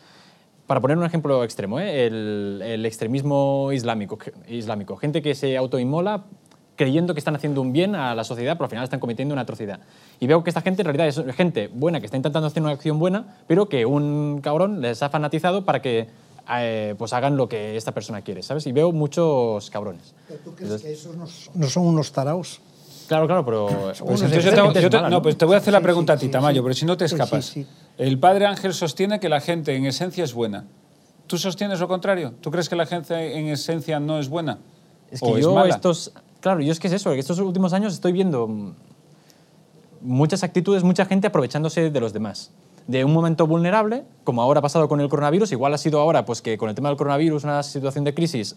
para 0.69 0.81
poner 0.81 0.97
un 0.99 1.05
ejemplo 1.05 1.43
extremo, 1.45 1.79
¿eh? 1.81 2.07
el, 2.07 2.61
el 2.65 2.87
extremismo 2.87 3.71
islámico, 3.73 4.19
islámico, 4.49 4.97
gente 4.97 5.23
que 5.23 5.35
se 5.37 5.57
autoinmola 5.57 6.25
creyendo 6.75 7.15
que 7.15 7.21
están 7.21 7.35
haciendo 7.37 7.63
un 7.63 7.73
bien 7.73 7.95
a 7.95 8.15
la 8.15 8.23
sociedad, 8.25 8.55
pero 8.55 8.65
al 8.65 8.71
final 8.71 8.85
están 8.85 9.01
cometiendo 9.01 9.33
una 9.33 9.43
atrocidad. 9.43 9.81
Y 10.21 10.27
veo 10.27 10.43
que 10.45 10.51
esta 10.51 10.61
gente 10.63 10.83
en 10.83 10.87
realidad 10.87 11.07
es 11.09 11.37
gente 11.37 11.69
buena, 11.73 12.01
que 12.01 12.07
está 12.07 12.17
intentando 12.17 12.49
hacer 12.49 12.63
una 12.63 12.73
acción 12.73 12.99
buena, 12.99 13.37
pero 13.47 13.69
que 13.69 13.87
un 13.87 14.41
cabrón 14.43 14.81
les 14.83 15.03
ha 15.03 15.09
fanatizado 15.09 15.65
para 15.65 15.81
que 15.81 16.09
eh, 16.51 16.95
pues 16.99 17.13
hagan 17.13 17.37
lo 17.37 17.49
que 17.49 17.77
esta 17.77 17.93
persona 17.93 18.23
quiere, 18.23 18.43
¿sabes? 18.43 18.67
Y 18.67 18.73
veo 18.73 18.93
muchos 18.93 19.69
cabrones. 19.71 20.15
¿Tú 20.45 20.55
crees 20.55 20.83
que 20.83 20.93
esos 20.93 21.17
no, 21.17 21.27
no 21.55 21.67
son 21.69 21.87
unos 21.87 22.13
taraos? 22.13 22.61
Claro, 23.09 23.27
claro, 23.27 23.45
pero... 23.45 23.67
Pues 23.69 24.01
entonces 24.23 24.45
yo 24.45 24.73
te, 24.73 24.83
yo 24.83 24.91
te- 24.91 24.97
mala, 24.97 25.09
no, 25.11 25.17
¿no? 25.19 25.23
pues 25.23 25.39
te 25.39 25.45
voy 25.45 25.55
a 25.55 25.59
hacer 25.59 25.73
la 25.73 25.79
Sí, 25.79 25.85
pregunta 25.85 26.13
a 26.15 26.17
sí, 26.17 26.21
ti, 26.23 26.27
sí, 26.27 26.33
Tamayo, 26.33 26.61
sí. 26.61 26.63
pero 26.65 26.75
si 26.75 26.87
no 26.87 26.97
te 26.97 27.05
escapas. 27.05 27.45
sí. 27.45 27.67
El 27.99 28.19
padre 28.19 28.47
Ángel 28.47 28.75
sostiene 28.75 29.21
que 29.21 29.29
la 29.29 29.41
gente 29.41 29.75
en 29.77 29.87
esencia 29.87 30.25
es 30.25 30.35
buena. 30.35 30.65
¿Tú 31.29 31.39
sostienes 31.39 31.81
lo 31.81 31.89
contrario? 31.89 32.35
¿Tú 32.41 32.51
crees 32.51 32.69
que 32.69 32.77
la 32.77 32.87
gente 32.87 33.39
en 33.39 33.47
esencia 33.49 34.01
no 34.01 34.19
es 34.19 34.29
buena? 34.29 34.59
Es 35.11 35.23
¿O 35.23 35.27
que 35.33 35.39
es 35.41 35.45
yo 35.45 35.55
mala? 35.55 35.75
estos... 35.75 36.13
Claro, 36.41 36.61
yo 36.61 36.71
es 36.73 36.79
que 36.81 36.89
es 36.89 36.93
eso, 36.95 37.11
que 37.13 37.19
estos 37.19 37.39
últimos 37.39 37.73
años 37.73 37.95
estoy 37.95 38.13
viendo 38.13 38.75
muchas 40.01 40.43
actitudes, 40.45 40.83
mucha 40.85 41.05
gente 41.07 41.27
aprovechándose 41.29 41.91
de 41.91 42.01
los 42.01 42.13
demás. 42.13 42.51
De 42.87 43.05
un 43.05 43.13
momento 43.13 43.47
vulnerable, 43.47 44.05
como 44.25 44.43
ahora 44.43 44.61
ha 44.61 44.63
pasado 44.63 44.89
con 44.89 45.01
el 45.01 45.09
coronavirus, 45.09 45.53
igual 45.53 45.75
ha 45.75 45.79
sido 45.79 46.01
ahora 46.01 46.25
pues 46.25 46.41
que 46.41 46.57
con 46.57 46.69
el 46.69 46.75
tema 46.75 46.89
del 46.89 46.97
coronavirus, 46.97 47.45
una 47.45 47.63
situación 47.63 48.05
de 48.05 48.15
crisis, 48.15 48.57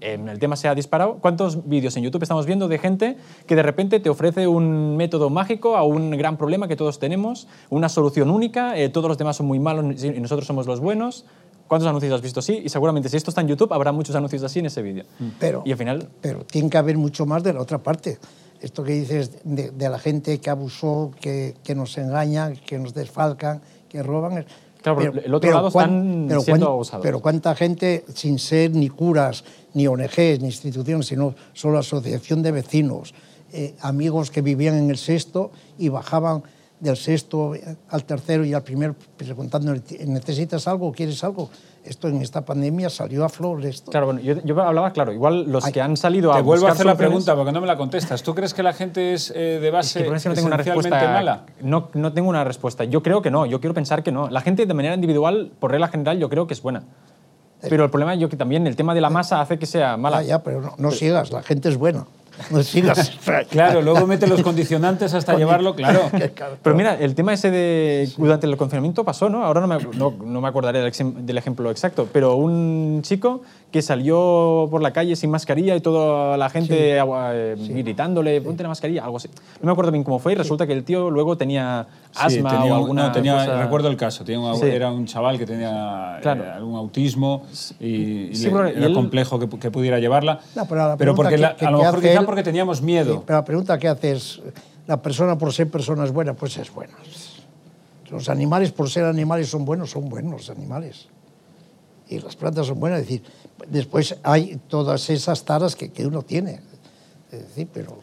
eh, 0.00 0.18
el 0.28 0.38
tema 0.38 0.56
se 0.56 0.68
ha 0.68 0.74
disparado. 0.74 1.18
¿Cuántos 1.20 1.68
vídeos 1.68 1.96
en 1.96 2.02
YouTube 2.02 2.22
estamos 2.22 2.46
viendo 2.46 2.68
de 2.68 2.78
gente 2.78 3.16
que 3.46 3.56
de 3.56 3.62
repente 3.62 4.00
te 4.00 4.10
ofrece 4.10 4.46
un 4.46 4.96
método 4.96 5.30
mágico 5.30 5.76
a 5.76 5.84
un 5.84 6.10
gran 6.12 6.36
problema 6.36 6.68
que 6.68 6.76
todos 6.76 6.98
tenemos, 6.98 7.46
una 7.70 7.88
solución 7.88 8.30
única, 8.30 8.76
eh, 8.76 8.88
todos 8.88 9.08
los 9.08 9.18
demás 9.18 9.36
son 9.36 9.46
muy 9.46 9.58
malos 9.58 10.02
y 10.02 10.10
nosotros 10.20 10.46
somos 10.46 10.66
los 10.66 10.80
buenos? 10.80 11.24
¿Cuántos 11.66 11.86
anuncios 11.86 12.12
has 12.14 12.22
visto 12.22 12.40
así? 12.40 12.62
Y 12.64 12.70
seguramente 12.70 13.10
si 13.10 13.16
esto 13.16 13.30
está 13.30 13.42
en 13.42 13.48
YouTube 13.48 13.72
habrá 13.74 13.92
muchos 13.92 14.16
anuncios 14.16 14.42
así 14.42 14.60
en 14.60 14.66
ese 14.66 14.80
vídeo. 14.80 15.04
Pero, 15.38 15.62
Y 15.66 15.72
al 15.72 15.78
final 15.78 16.08
pero 16.22 16.40
tiene 16.44 16.70
que 16.70 16.78
haber 16.78 16.96
mucho 16.96 17.26
más 17.26 17.42
de 17.42 17.52
la 17.52 17.60
otra 17.60 17.78
parte. 17.78 18.18
Esto 18.60 18.82
que 18.84 18.92
dices 18.92 19.30
de, 19.44 19.70
de 19.70 19.88
la 19.88 19.98
gente 19.98 20.38
que 20.40 20.50
abusó, 20.50 21.12
que, 21.20 21.54
que 21.62 21.74
nos 21.74 21.96
engañan, 21.98 22.56
que 22.56 22.78
nos 22.78 22.92
desfalcan, 22.94 23.60
que 23.88 24.02
roban. 24.02 24.44
Claro, 24.82 24.98
pero 24.98 25.12
el 25.24 25.34
otro 25.34 25.50
lado 25.50 25.68
están 25.68 26.26
pero 26.28 26.40
siendo 26.40 26.66
cuán- 26.66 26.72
abusados. 26.72 27.02
Pero 27.02 27.20
cuánta 27.20 27.54
gente, 27.54 28.04
sin 28.14 28.38
ser 28.38 28.70
ni 28.72 28.88
curas, 28.88 29.44
ni 29.74 29.86
ONGs, 29.86 30.40
ni 30.40 30.46
instituciones, 30.46 31.06
sino 31.06 31.34
solo 31.52 31.78
asociación 31.78 32.42
de 32.42 32.52
vecinos, 32.52 33.14
eh, 33.52 33.74
amigos 33.80 34.30
que 34.30 34.42
vivían 34.42 34.74
en 34.76 34.90
el 34.90 34.98
sexto 34.98 35.50
y 35.78 35.88
bajaban 35.88 36.42
del 36.80 36.96
sexto 36.96 37.54
al 37.90 38.04
tercero 38.04 38.44
y 38.44 38.54
al 38.54 38.62
primero 38.62 38.94
preguntando, 39.16 39.74
¿necesitas 40.06 40.68
algo? 40.68 40.92
¿Quieres 40.92 41.22
algo? 41.24 41.50
Esto 41.84 42.08
en 42.08 42.20
esta 42.20 42.44
pandemia 42.44 42.90
salió 42.90 43.24
a 43.24 43.28
flor. 43.28 43.64
Esto. 43.64 43.90
Claro, 43.90 44.06
bueno, 44.06 44.20
yo, 44.20 44.34
yo 44.44 44.60
hablaba, 44.60 44.92
claro, 44.92 45.12
igual 45.12 45.50
los 45.50 45.64
que 45.64 45.80
han 45.80 45.96
salido 45.96 46.32
a 46.32 46.36
Te 46.36 46.42
vuelvo 46.42 46.66
a 46.66 46.72
hacer 46.72 46.86
la 46.86 46.96
pregunta 46.96 47.34
porque 47.34 47.50
no 47.50 47.60
me 47.60 47.66
la 47.66 47.76
contestas. 47.76 48.22
¿Tú 48.22 48.34
crees 48.34 48.52
que 48.52 48.62
la 48.62 48.72
gente 48.72 49.14
es 49.14 49.30
eh, 49.30 49.58
de 49.60 49.66
Es 49.68 49.72
base 49.72 50.04
que 50.04 50.14
eso 50.14 50.28
no 50.28 50.34
tengo 50.34 50.48
una 50.48 50.56
respuesta. 50.58 51.12
mala? 51.12 51.46
No, 51.62 51.88
no 51.94 52.12
tengo 52.12 52.28
una 52.28 52.44
respuesta. 52.44 52.84
Yo 52.84 53.02
creo 53.02 53.22
que 53.22 53.30
no, 53.30 53.46
yo 53.46 53.60
quiero 53.60 53.74
pensar 53.74 54.02
que 54.02 54.12
no. 54.12 54.28
La 54.28 54.40
gente 54.40 54.66
de 54.66 54.74
manera 54.74 54.94
individual, 54.94 55.50
por 55.58 55.70
regla 55.70 55.88
general, 55.88 56.18
yo 56.18 56.28
creo 56.28 56.46
que 56.46 56.54
es 56.54 56.62
buena. 56.62 56.82
Pero 57.62 57.84
el 57.84 57.90
problema 57.90 58.14
yo 58.14 58.28
que 58.28 58.36
también 58.36 58.66
el 58.66 58.76
tema 58.76 58.94
de 58.94 59.00
la 59.00 59.10
masa 59.10 59.40
hace 59.40 59.58
que 59.58 59.66
sea 59.66 59.96
mala. 59.96 60.18
Ah, 60.18 60.22
ya, 60.22 60.42
pero 60.42 60.60
no, 60.60 60.74
no 60.78 60.90
sigas, 60.90 61.32
la 61.32 61.42
gente 61.42 61.68
es 61.68 61.76
buena. 61.76 62.06
No 62.50 62.62
sigas. 62.62 63.12
Claro, 63.50 63.82
luego 63.82 64.06
mete 64.06 64.26
los 64.26 64.42
condicionantes 64.42 65.14
hasta 65.14 65.36
llevarlo, 65.36 65.74
claro. 65.74 66.00
Pero 66.62 66.76
mira, 66.76 66.94
el 66.98 67.14
tema 67.14 67.32
ese 67.32 67.50
de 67.50 68.08
durante 68.16 68.46
el 68.46 68.56
confinamiento 68.56 69.04
pasó, 69.04 69.28
¿no? 69.28 69.44
Ahora 69.44 69.60
no 69.60 69.66
me, 69.68 69.78
no, 69.96 70.14
no 70.24 70.40
me 70.40 70.48
acordaré 70.48 70.80
del, 70.80 71.38
ejemplo 71.38 71.70
exacto, 71.70 72.08
pero 72.12 72.36
un 72.36 73.00
chico 73.02 73.42
que 73.70 73.82
salió 73.82 74.66
por 74.70 74.80
la 74.82 74.92
calle 74.92 75.14
sin 75.14 75.30
mascarilla 75.30 75.76
y 75.76 75.80
toda 75.80 76.36
la 76.36 76.48
gente 76.48 76.98
agua- 76.98 77.30
eh, 77.34 77.54
gritándole, 77.58 78.40
ponte 78.40 78.62
la 78.62 78.70
mascarilla, 78.70 79.04
algo 79.04 79.18
así. 79.18 79.28
No 79.60 79.66
me 79.66 79.72
acuerdo 79.72 79.92
bien 79.92 80.04
cómo 80.04 80.18
fue 80.18 80.32
y 80.32 80.36
resulta 80.36 80.66
que 80.66 80.72
el 80.72 80.84
tío 80.84 81.10
luego 81.10 81.36
tenía 81.36 81.86
Sí, 82.10 82.38
asma 82.38 82.50
tenía 82.50 82.72
o 82.72 82.76
un- 82.76 82.82
alguna 82.82 83.02
no, 83.08 83.12
tenía, 83.12 83.34
cosa- 83.34 83.62
recuerdo 83.62 83.88
el 83.88 83.96
caso, 83.96 84.24
tenía 84.24 84.40
un- 84.40 84.56
Sí. 84.58 84.66
era 84.66 84.90
un 84.90 85.04
chaval 85.06 85.38
que 85.38 85.44
tenía 85.46 86.16
eh, 86.18 86.22
Claro. 86.22 86.44
algún 86.54 86.76
autismo 86.76 87.44
y, 87.78 87.86
y 88.30 88.34
Sí, 88.34 88.44
le- 88.46 88.50
pero- 88.50 88.68
y 88.68 88.72
era 88.72 88.86
él- 88.86 88.94
complejo 88.94 89.38
que, 89.38 89.48
que 89.58 89.70
pudiera 89.70 89.98
llevarla. 89.98 90.40
No, 90.56 90.64
pero 90.66 90.88
la 90.88 90.96
pero 90.96 91.14
porque 91.14 91.34
que- 91.34 91.40
la- 91.42 91.56
que- 91.56 91.66
a 91.66 91.70
lo 91.70 91.78
que 91.78 91.84
mejor 91.84 92.00
quizá 92.00 92.20
él- 92.20 92.26
porque 92.28 92.42
teníamos 92.42 92.82
miedo. 92.82 93.14
Sí, 93.14 93.20
pero 93.24 93.38
la 93.38 93.44
pregunta 93.44 93.78
que 93.78 93.88
haces, 93.88 94.42
la 94.86 95.00
persona 95.00 95.38
por 95.38 95.50
ser 95.50 95.70
persona 95.70 96.04
es 96.04 96.12
buena, 96.12 96.34
pues 96.34 96.58
es 96.58 96.70
buena. 96.70 96.92
Los 98.10 98.28
animales 98.28 98.70
por 98.70 98.90
ser 98.90 99.04
animales 99.06 99.48
son 99.48 99.64
buenos, 99.64 99.88
son 99.90 100.10
buenos 100.10 100.32
los 100.32 100.50
animales. 100.50 101.06
Y 102.06 102.18
las 102.20 102.36
plantas 102.36 102.66
son 102.66 102.78
buenas, 102.78 103.00
es 103.00 103.06
decir, 103.06 103.22
después 103.68 104.16
hay 104.22 104.60
todas 104.68 105.08
esas 105.08 105.42
taras 105.46 105.74
que, 105.74 105.90
que 105.90 106.06
uno 106.06 106.20
tiene. 106.22 106.60
Es 107.32 107.40
decir, 107.48 107.66
pero 107.72 107.98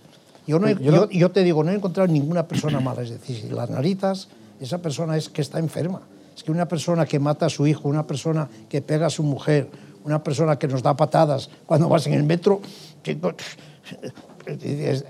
yo, 0.47 0.57
no 0.57 0.67
he- 0.67 0.73
Yo 0.73 0.79
yo, 0.81 0.91
lo- 0.91 1.09
yo 1.11 1.29
te 1.29 1.43
digo, 1.43 1.63
no 1.63 1.69
he 1.71 1.75
encontrado 1.75 2.07
ninguna 2.11 2.47
persona 2.47 2.79
mala. 2.79 3.03
Es 3.03 3.11
decir, 3.11 3.41
si 3.41 3.49
las 3.49 3.69
naritas, 3.69 4.27
esa 4.59 4.79
persona 4.79 5.17
es 5.17 5.29
que 5.29 5.41
está 5.43 5.59
enferma. 5.59 6.01
Es 6.35 6.43
que 6.43 6.51
una 6.51 6.67
persona 6.67 7.05
que 7.05 7.19
mata 7.19 7.45
a 7.45 7.49
su 7.49 7.67
hijo, 7.67 7.88
una 7.89 8.07
persona 8.07 8.49
que 8.69 8.81
pega 8.81 9.05
a 9.05 9.09
su 9.11 9.21
mujer, 9.21 9.69
una 10.03 10.23
persona 10.23 10.57
que 10.59 10.67
nos 10.67 10.83
da 10.83 10.95
patadas 10.95 11.49
cuando 11.67 11.88
vas 11.89 12.05
en 12.07 12.13
el 12.13 12.23
metro, 12.23 12.61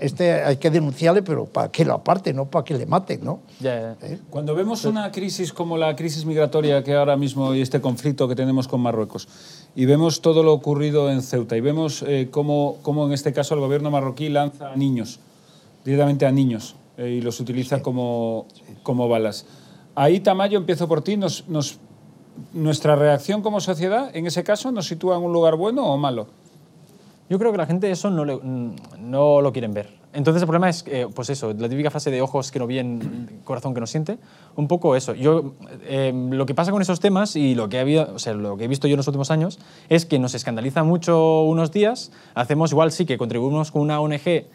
este 0.00 0.42
hay 0.44 0.56
que 0.56 0.70
denunciarle, 0.70 1.22
pero 1.22 1.46
para 1.46 1.70
que 1.70 1.84
lo 1.84 1.94
aparte, 1.94 2.32
no 2.32 2.46
para 2.46 2.64
que 2.64 2.74
le 2.74 2.86
maten, 2.86 3.24
¿no? 3.24 3.40
Ya, 3.60 3.96
ya. 4.00 4.06
¿Eh? 4.06 4.18
Cuando 4.30 4.54
vemos 4.54 4.84
una 4.84 5.10
crisis 5.12 5.52
como 5.52 5.76
la 5.76 5.94
crisis 5.96 6.24
migratoria 6.24 6.82
que 6.82 6.94
ahora 6.94 7.16
mismo 7.16 7.54
y 7.54 7.60
este 7.60 7.80
conflicto 7.80 8.28
que 8.28 8.34
tenemos 8.34 8.68
con 8.68 8.80
Marruecos 8.80 9.28
y 9.74 9.84
vemos 9.84 10.20
todo 10.20 10.42
lo 10.42 10.52
ocurrido 10.52 11.10
en 11.10 11.22
Ceuta 11.22 11.56
y 11.56 11.60
vemos 11.60 12.02
eh, 12.06 12.28
cómo, 12.30 12.78
cómo 12.82 13.06
en 13.06 13.12
este 13.12 13.32
caso 13.32 13.54
el 13.54 13.60
gobierno 13.60 13.90
marroquí 13.90 14.28
lanza 14.28 14.72
a 14.72 14.76
niños, 14.76 15.20
directamente 15.84 16.26
a 16.26 16.32
niños 16.32 16.76
eh, 16.96 17.10
y 17.18 17.20
los 17.20 17.38
utiliza 17.40 17.82
como, 17.82 18.46
como 18.82 19.08
balas. 19.08 19.46
Ahí, 19.94 20.20
Tamayo, 20.20 20.58
empiezo 20.58 20.88
por 20.88 21.02
ti. 21.02 21.16
Nos, 21.16 21.46
nos- 21.48 21.78
¿Nuestra 22.52 22.96
reacción 22.96 23.40
como 23.40 23.60
sociedad 23.62 24.14
en 24.14 24.26
ese 24.26 24.44
caso 24.44 24.70
nos 24.70 24.86
sitúa 24.86 25.16
en 25.16 25.22
un 25.22 25.32
lugar 25.32 25.56
bueno 25.56 25.86
o 25.86 25.96
malo? 25.96 26.26
Yo 27.28 27.38
creo 27.38 27.50
que 27.52 27.58
la 27.58 27.66
gente 27.66 27.90
eso 27.90 28.10
no, 28.10 28.24
le- 28.24 28.38
no 29.00 29.40
lo 29.40 29.52
quieren 29.52 29.74
ver. 29.74 29.88
Entonces 30.12 30.40
el 30.42 30.46
problema 30.46 30.70
es, 30.70 30.84
eh, 30.86 31.06
pues 31.14 31.28
eso, 31.28 31.52
la 31.52 31.68
típica 31.68 31.90
frase 31.90 32.10
de 32.10 32.22
ojos 32.22 32.50
que 32.50 32.58
no 32.58 32.66
ven, 32.66 33.40
corazón 33.44 33.74
que 33.74 33.80
no 33.80 33.86
siente, 33.86 34.18
un 34.54 34.66
poco 34.68 34.96
eso. 34.96 35.12
Yo, 35.12 35.52
eh, 35.84 36.12
lo 36.30 36.46
que 36.46 36.54
pasa 36.54 36.70
con 36.72 36.80
esos 36.80 37.00
temas 37.00 37.36
y 37.36 37.54
lo 37.54 37.68
que, 37.68 37.78
ha 37.78 37.82
habido, 37.82 38.14
o 38.14 38.18
sea, 38.18 38.32
lo 38.32 38.56
que 38.56 38.64
he 38.64 38.68
visto 38.68 38.88
yo 38.88 38.94
en 38.94 38.98
los 38.98 39.08
últimos 39.08 39.30
años 39.30 39.58
es 39.90 40.06
que 40.06 40.18
nos 40.18 40.34
escandaliza 40.34 40.84
mucho 40.84 41.42
unos 41.42 41.70
días, 41.70 42.12
hacemos 42.34 42.72
igual 42.72 42.92
sí 42.92 43.04
que 43.04 43.18
contribuimos 43.18 43.70
con 43.72 43.82
una 43.82 44.00
ONG 44.00 44.46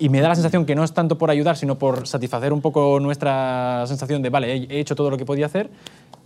y 0.00 0.08
me 0.08 0.20
da 0.20 0.28
la 0.30 0.34
sensación 0.34 0.64
que 0.66 0.74
no 0.74 0.82
es 0.82 0.92
tanto 0.94 1.16
por 1.16 1.30
ayudar, 1.30 1.56
sino 1.56 1.78
por 1.78 2.08
satisfacer 2.08 2.52
un 2.52 2.60
poco 2.60 2.98
nuestra 2.98 3.84
sensación 3.86 4.20
de, 4.22 4.30
vale, 4.30 4.52
he, 4.52 4.66
he 4.68 4.80
hecho 4.80 4.96
todo 4.96 5.10
lo 5.10 5.16
que 5.16 5.24
podía 5.24 5.46
hacer 5.46 5.70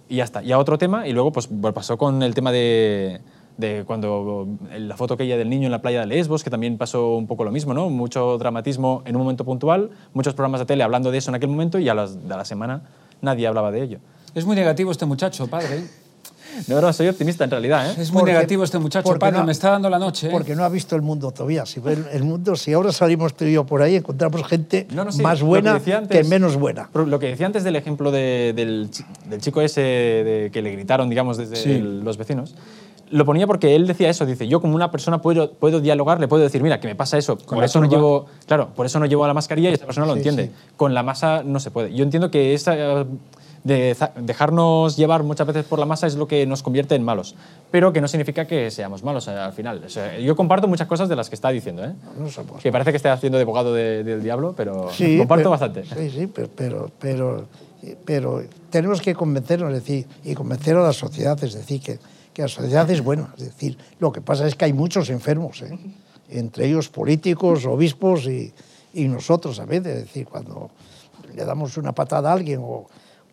y 0.09 0.17
ya 0.17 0.25
está. 0.25 0.43
Y 0.43 0.53
a 0.53 0.59
otro 0.59 0.79
tema, 0.79 1.07
y 1.07 1.13
luego 1.13 1.31
pues 1.33 1.47
pues, 1.49 1.75
pasó 1.75 1.99
con 1.99 2.23
el 2.23 2.33
tema 2.35 2.53
de, 2.53 3.21
de 3.57 3.85
cuando 3.87 4.47
la 4.79 4.97
foto 4.97 5.15
aquella 5.15 5.37
del 5.37 5.49
niño 5.49 5.67
en 5.67 5.73
la 5.73 5.81
playa 5.83 6.01
de 6.01 6.07
Lesbos, 6.07 6.45
que 6.45 6.51
también 6.51 6.77
pasó 6.79 7.17
un 7.17 7.27
poco 7.27 7.45
lo 7.45 7.51
mismo, 7.51 7.73
¿no? 7.75 7.89
Mucho 7.91 8.37
dramatismo 8.39 9.03
en 9.07 9.17
un 9.17 9.23
momento 9.23 9.45
puntual, 9.45 9.91
muchos 10.13 10.35
programas 10.35 10.61
de 10.61 10.67
tele 10.67 10.83
hablando 10.85 11.11
de 11.11 11.19
eso 11.19 11.31
en 11.31 11.37
aquel 11.37 11.49
momento 11.49 11.79
y 11.79 11.89
a, 11.89 11.95
las, 11.95 12.17
a 12.29 12.37
la 12.37 12.45
semana 12.45 12.83
nadie 13.23 13.47
hablaba 13.47 13.71
de 13.71 13.83
ello. 13.83 13.99
Es 14.35 14.45
muy 14.45 14.57
negativo 14.57 14.91
este 14.91 15.07
muchacho, 15.07 15.47
padre. 15.47 15.79
¿eh? 15.79 15.85
No, 16.69 16.81
no, 16.81 16.91
soy 16.91 17.09
optimista 17.09 17.45
en 17.45 17.51
realidad, 17.51 17.91
¿eh? 17.91 17.95
Es 18.01 18.11
muy 18.11 18.21
Porque- 18.21 18.33
negativo 18.33 18.65
este 18.65 18.79
muchacho, 18.79 19.19
padre. 19.19 19.37
no- 19.37 19.45
me 19.45 19.53
está 19.53 19.73
dando 19.73 19.91
la 19.91 19.99
noche. 19.99 20.29
¿eh? 20.29 20.31
Porque 20.31 20.55
no 20.57 20.65
ha 20.65 20.71
visto 20.71 20.97
el 20.97 21.03
mundo 21.03 21.31
todavía. 21.31 21.67
Si 21.67 21.81
el, 21.85 22.07
el 22.11 22.25
mundo, 22.25 22.57
si 22.57 22.73
ahora 22.73 22.93
salimos 22.93 23.35
tú 23.35 23.45
y 23.45 23.53
yo 23.53 23.67
por 23.67 23.83
ahí, 23.83 23.97
encontramos 23.97 24.43
gente 24.47 24.87
No, 24.95 25.05
no, 25.05 25.13
sí, 25.13 25.21
más 25.21 25.41
que 25.41 25.45
buena 25.45 25.79
que, 25.81 25.93
antes- 25.93 26.27
menos 26.29 26.57
buena. 26.57 26.89
Lo 26.95 27.19
que 27.19 27.27
decía 27.27 27.45
antes 27.45 27.63
del 27.63 27.77
ejemplo 27.77 28.11
de- 28.11 28.55
del, 28.57 28.89
del 29.29 29.41
chico 29.43 29.61
ese 29.61 29.81
de, 29.83 30.51
que 30.51 30.63
le 30.63 30.71
gritaron, 30.73 31.11
digamos, 31.11 31.37
desde 31.37 31.57
Sí. 31.57 31.73
el- 31.73 32.01
los 32.03 32.17
vecinos, 32.17 32.55
lo 33.11 33.25
ponía 33.25 33.47
porque 33.47 33.77
él 33.77 33.87
decía 33.87 34.11
eso, 34.11 34.27
dice, 34.27 34.49
yo 34.49 34.61
como 34.61 34.75
una 34.75 34.91
persona 34.91 35.21
puedo, 35.23 35.53
puedo 35.53 35.81
dialogar, 35.81 36.21
le 36.21 36.29
puedo 36.29 36.43
decir, 36.43 36.63
mira, 36.63 36.81
que 36.81 36.89
me 36.89 36.95
pasa 36.95 37.17
eso, 37.19 37.39
por 37.39 37.63
eso 37.63 37.81
no 37.81 37.89
llevo, 37.89 38.27
claro, 38.47 38.71
por 38.75 38.87
eso 38.87 38.99
no 38.99 39.07
llevo 39.07 39.27
la 39.27 39.35
mascarilla 39.35 39.71
y 39.71 39.75
esta 39.75 39.87
persona 39.87 40.07
lo 40.07 40.13
Sí, 40.15 40.19
entiende. 40.19 40.47
sí. 40.47 40.53
Con 40.77 40.93
la 40.95 41.03
masa 41.03 41.43
no 41.45 41.61
se 41.61 41.71
puede. 41.71 41.95
Yo 41.95 42.03
entiendo 42.03 42.31
que 42.31 42.55
esa, 42.55 42.75
de 43.65 43.97
dejarnos 44.21 44.97
llevar 44.97 45.23
muchas 45.25 45.47
veces 45.47 45.65
por 45.65 45.79
la 45.81 45.87
masa 45.87 46.07
es 46.07 46.15
lo 46.15 46.29
que 46.29 46.47
nos 46.47 46.63
convierte 46.63 46.95
en 46.95 47.03
malos, 47.03 47.35
pero 47.71 47.93
que 47.93 48.01
no 48.01 48.07
significa 48.09 48.45
que 48.47 48.71
seamos 48.71 49.03
malos 49.03 49.27
eh, 49.29 49.33
al 49.33 49.53
final. 49.53 49.83
O 49.85 49.89
sea, 49.89 50.19
yo 50.19 50.37
comparto 50.37 50.69
muchas 50.69 50.87
cosas 50.87 51.09
de 51.09 51.17
las 51.17 51.29
que 51.29 51.35
está 51.35 51.49
diciendo, 51.51 51.85
¿eh? 51.85 51.93
No 52.19 52.29
somos 52.29 52.63
que 52.63 52.71
parece 52.71 52.91
que 52.93 52.97
esté 52.97 53.09
haciendo 53.09 53.39
de 53.39 53.43
abogado 53.43 53.75
de- 53.75 54.05
del 54.05 54.23
diablo, 54.23 54.55
pero 54.57 54.91
Sí, 54.93 55.19
comparto 55.19 55.41
pero- 55.43 55.51
bastante. 55.51 55.85
Sí, 55.85 56.11
sí, 56.11 56.27
pero, 56.29 56.49
pero, 56.55 56.91
pero, 57.01 57.45
pero 58.05 58.43
tenemos 58.71 59.01
que 59.01 59.15
convencernos, 59.15 59.73
es 59.73 59.81
decir, 59.81 60.07
y 60.25 60.35
convencer 60.35 60.77
a 60.77 60.83
la 60.83 60.93
sociedad, 60.93 61.43
es 61.43 61.55
decir, 61.55 61.81
que, 61.81 61.99
que 62.37 62.43
la 62.43 62.49
sociedad 62.49 62.89
es 62.91 63.01
buena. 63.03 63.33
Es 63.39 63.45
decir, 63.47 63.79
lo 63.99 64.13
que 64.13 64.21
pasa 64.21 64.47
es 64.47 64.55
que 64.55 64.67
hay 64.67 64.75
muchos 64.75 65.09
enfermos, 65.09 65.63
¿eh? 65.63 65.73
entre 66.29 66.67
ellos 66.67 66.91
políticos, 66.91 67.65
obispos 67.65 68.27
y, 68.27 68.53
y 68.93 69.09
nosotros 69.09 69.59
a 69.59 69.65
veces. 69.65 69.97
Es 69.97 70.05
decir, 70.05 70.27
cuando 70.27 70.69
le 71.35 71.45
damos 71.47 71.79
una 71.79 71.93
patada 71.93 72.29
a 72.29 72.35
alguien 72.35 72.61
o, 72.63 72.87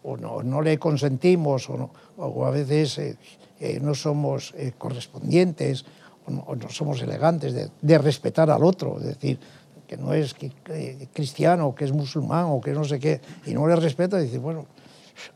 o 0.03 0.15
no, 0.15 0.41
no 0.41 0.61
le 0.61 0.79
consentimos 0.79 1.69
o, 1.69 1.89
o 2.15 2.45
a 2.45 2.49
veces 2.51 2.97
eh, 2.97 3.17
eh, 3.59 3.79
no 3.81 3.93
somos 3.93 4.53
correspondientes 4.77 5.83
o 6.25 6.55
no, 6.55 6.69
somos 6.69 7.01
elegantes 7.01 7.51
de, 7.53 7.69
de 7.81 7.97
respetar 7.97 8.49
al 8.49 8.63
otro, 8.63 8.97
es 8.99 9.03
decir, 9.05 9.37
que 9.85 9.97
no 9.97 10.13
es 10.13 10.33
que- 10.33 10.49
que 10.63 11.09
cristiano, 11.11 11.75
que 11.75 11.83
es 11.83 11.91
musulmán 11.91 12.45
o 12.47 12.61
que 12.61 12.71
no 12.71 12.85
sé 12.85 12.99
qué, 13.01 13.19
y 13.45 13.51
no 13.53 13.67
le 13.67 13.75
respeta, 13.75 14.17
dice, 14.17 14.37
bueno, 14.39 14.65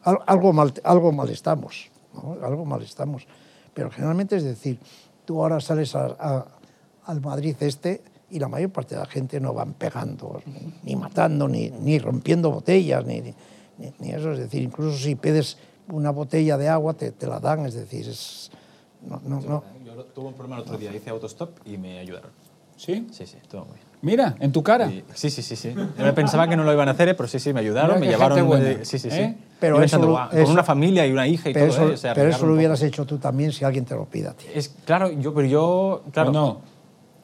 al- 0.03 0.19
algo 0.25 0.53
mal, 0.53 0.73
algo 0.85 1.11
mal 1.11 1.29
estamos, 1.29 1.89
algo 2.41 2.63
mal 2.63 2.81
estamos. 2.81 3.27
Pero 3.77 3.91
generalmente 3.91 4.35
es 4.37 4.43
decir, 4.43 4.79
tú 5.23 5.39
ahora 5.39 5.59
sales 5.61 5.93
a- 5.93 6.15
a- 6.19 6.45
al 7.05 7.21
Madrid 7.21 7.55
este 7.59 8.01
y 8.31 8.39
la 8.39 8.47
mayor 8.47 8.71
parte 8.71 8.95
de 8.95 9.01
la 9.01 9.05
gente 9.07 9.39
no 9.39 9.53
van 9.53 9.73
pegando, 9.73 10.41
ni 10.83 10.95
matando, 10.95 11.47
ni, 11.47 11.69
ni 11.69 11.99
rompiendo 11.99 12.49
botellas, 12.49 13.05
ni, 13.05 13.21
ni, 13.21 13.33
ni 13.99 14.09
eso. 14.09 14.31
Es 14.31 14.39
decir, 14.39 14.63
incluso 14.63 14.97
si 14.97 15.13
pides 15.13 15.57
una 15.89 16.09
botella 16.09 16.57
de 16.57 16.67
agua, 16.69 16.95
te, 16.95 17.11
te 17.11 17.27
la 17.27 17.39
dan, 17.39 17.67
es 17.67 17.75
decir, 17.75 18.09
es... 18.09 18.49
No, 19.07 19.21
no, 19.23 19.39
no. 19.41 19.63
Yo 19.85 20.03
tuve 20.05 20.29
un 20.29 20.33
problema 20.33 20.55
el 20.55 20.63
otro 20.63 20.75
día, 20.79 20.91
hice 20.93 21.11
autostop 21.11 21.59
y 21.63 21.77
me 21.77 21.99
ayudaron. 21.99 22.31
¿Sí? 22.77 23.07
Sí, 23.11 23.27
sí, 23.27 23.37
todo 23.47 23.65
muy 23.65 23.75
bien. 23.75 23.86
Mira, 24.01 24.35
en 24.39 24.51
tu 24.51 24.61
cara. 24.63 24.87
Y- 24.91 25.03
Sí, 25.13 25.29
sí, 25.29 25.41
sí, 25.41 25.55
sí. 25.55 25.73
Yo 25.97 26.13
pensaba 26.15 26.47
que 26.47 26.55
no 26.55 26.63
lo 26.63 26.71
iban 26.71 26.87
a 26.87 26.91
hacer, 26.91 27.09
eh, 27.09 27.13
pero 27.15 27.27
sí, 27.27 27.39
sí, 27.39 27.51
me 27.53 27.61
ayudaron, 27.61 27.89
Mira 27.95 27.99
me 27.99 28.05
qué 28.05 28.11
llevaron. 28.11 28.37
gente 28.37 28.47
buena, 28.47 28.69
eh, 28.71 28.85
sí, 28.85 28.99
sí, 28.99 29.09
sí. 29.09 29.17
¿eh? 29.17 29.37
Pero 29.59 29.77
Yo 29.77 29.81
eso 29.81 29.97
pensando, 29.97 30.07
lo- 30.07 30.13
"Guau, 30.13 30.29
con 30.29 30.39
eso- 30.39 30.51
una 30.51 30.63
familia 30.63 31.07
y 31.07 31.11
una 31.11 31.27
hija 31.27 31.49
y 31.49 31.53
Pero 31.53 31.67
todo, 31.67 31.75
eso, 31.85 31.93
eh, 31.93 31.97
se 31.97 32.13
pero 32.13 32.29
eso 32.29 32.45
lo 32.45 32.51
un 32.53 32.57
hubieras 32.59 32.81
hecho 32.83 33.05
tú 33.05 33.17
también 33.17 33.51
si 33.51 33.65
alguien 33.65 33.85
te 33.85 33.95
lo 33.95 34.05
pide 34.05 34.27
a 34.27 34.33
ti. 34.33 34.45
Es, 34.53 34.69
claro, 34.85 35.09
yo, 35.11 35.33
pero 35.33 35.47
yo, 35.47 36.03
claro. 36.11 36.29
¿O 36.29 36.33
no? 36.33 36.61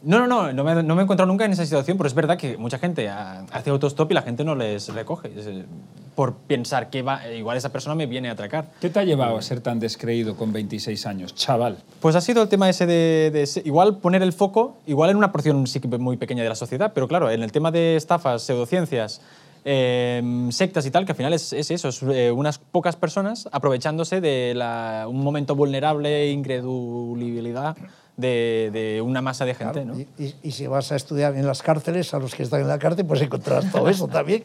No, 0.03 0.19
no, 0.19 0.27
no, 0.27 0.51
no 0.51 0.63
me, 0.63 0.83
no 0.83 0.95
me 0.95 1.01
he 1.01 1.03
encontrado 1.03 1.31
nunca 1.31 1.45
en 1.45 1.53
esa 1.53 1.63
situación, 1.65 1.97
pero 1.97 2.07
es 2.07 2.13
verdad 2.13 2.37
que 2.37 2.57
mucha 2.57 2.77
gente 2.77 3.07
hace 3.09 3.69
autostop 3.69 4.11
y 4.11 4.13
la 4.13 4.21
gente 4.21 4.43
no 4.43 4.53
les 4.53 4.89
recoge. 4.93 5.31
Eh, 5.35 5.65
por 6.13 6.35
pensar 6.35 6.89
que 6.89 7.01
va, 7.01 7.25
eh, 7.27 7.37
igual 7.37 7.57
esa 7.57 7.71
persona 7.71 7.95
me 7.95 8.05
viene 8.05 8.29
a 8.29 8.33
atracar. 8.33 8.65
¿Qué 8.81 8.89
te 8.89 8.99
ha 8.99 9.03
llevado 9.03 9.37
a 9.37 9.41
ser 9.41 9.61
tan 9.61 9.79
descreído 9.79 10.35
con 10.35 10.51
26 10.53 11.05
años, 11.07 11.33
chaval? 11.33 11.77
Pues 12.01 12.15
ha 12.15 12.21
sido 12.21 12.43
el 12.43 12.49
tema 12.49 12.69
ese 12.69 12.85
de, 12.85 13.31
de 13.31 13.49
igual 13.65 13.97
poner 13.97 14.21
el 14.21 14.33
foco, 14.33 14.77
igual 14.85 15.09
en 15.09 15.15
una 15.17 15.31
porción 15.31 15.65
sí 15.67 15.79
muy 15.97 16.17
pequeña 16.17 16.43
de 16.43 16.49
la 16.49 16.55
sociedad, 16.55 16.91
pero 16.93 17.07
claro, 17.07 17.31
en 17.31 17.41
el 17.41 17.51
tema 17.51 17.71
de 17.71 17.95
estafas, 17.95 18.43
pseudociencias, 18.43 19.21
eh, 19.65 20.21
sectas 20.51 20.85
y 20.85 20.91
tal, 20.91 21.05
que 21.05 21.13
al 21.13 21.15
final 21.15 21.33
es, 21.33 21.53
es 21.53 21.71
eso, 21.71 21.87
es 21.87 22.03
eh, 22.03 22.31
unas 22.31 22.57
pocas 22.59 22.95
personas 22.97 23.47
aprovechándose 23.51 24.19
de 24.21 24.53
la- 24.53 25.05
un 25.07 25.23
momento 25.23 25.55
vulnerable, 25.55 26.29
incredulidad 26.29 27.75
de, 28.17 28.69
de 28.71 29.01
una 29.01 29.21
masa 29.21 29.43
de 29.45 29.55
gente. 29.55 29.83
Claro, 29.83 29.97
¿no? 29.97 29.99
y, 30.23 30.35
y- 30.43 30.51
si 30.51 30.67
vas 30.67 30.91
a 30.91 30.95
estudiar 30.95 31.35
en 31.35 31.47
las 31.47 31.61
cárceles, 31.63 32.13
a 32.13 32.19
los 32.19 32.35
que 32.35 32.43
están 32.43 32.61
en 32.61 32.67
la 32.67 32.77
cárcel, 32.77 33.05
pues 33.05 33.21
encontrarás 33.21 33.71
todo 33.71 33.89
eso 33.89 34.07
también. 34.07 34.43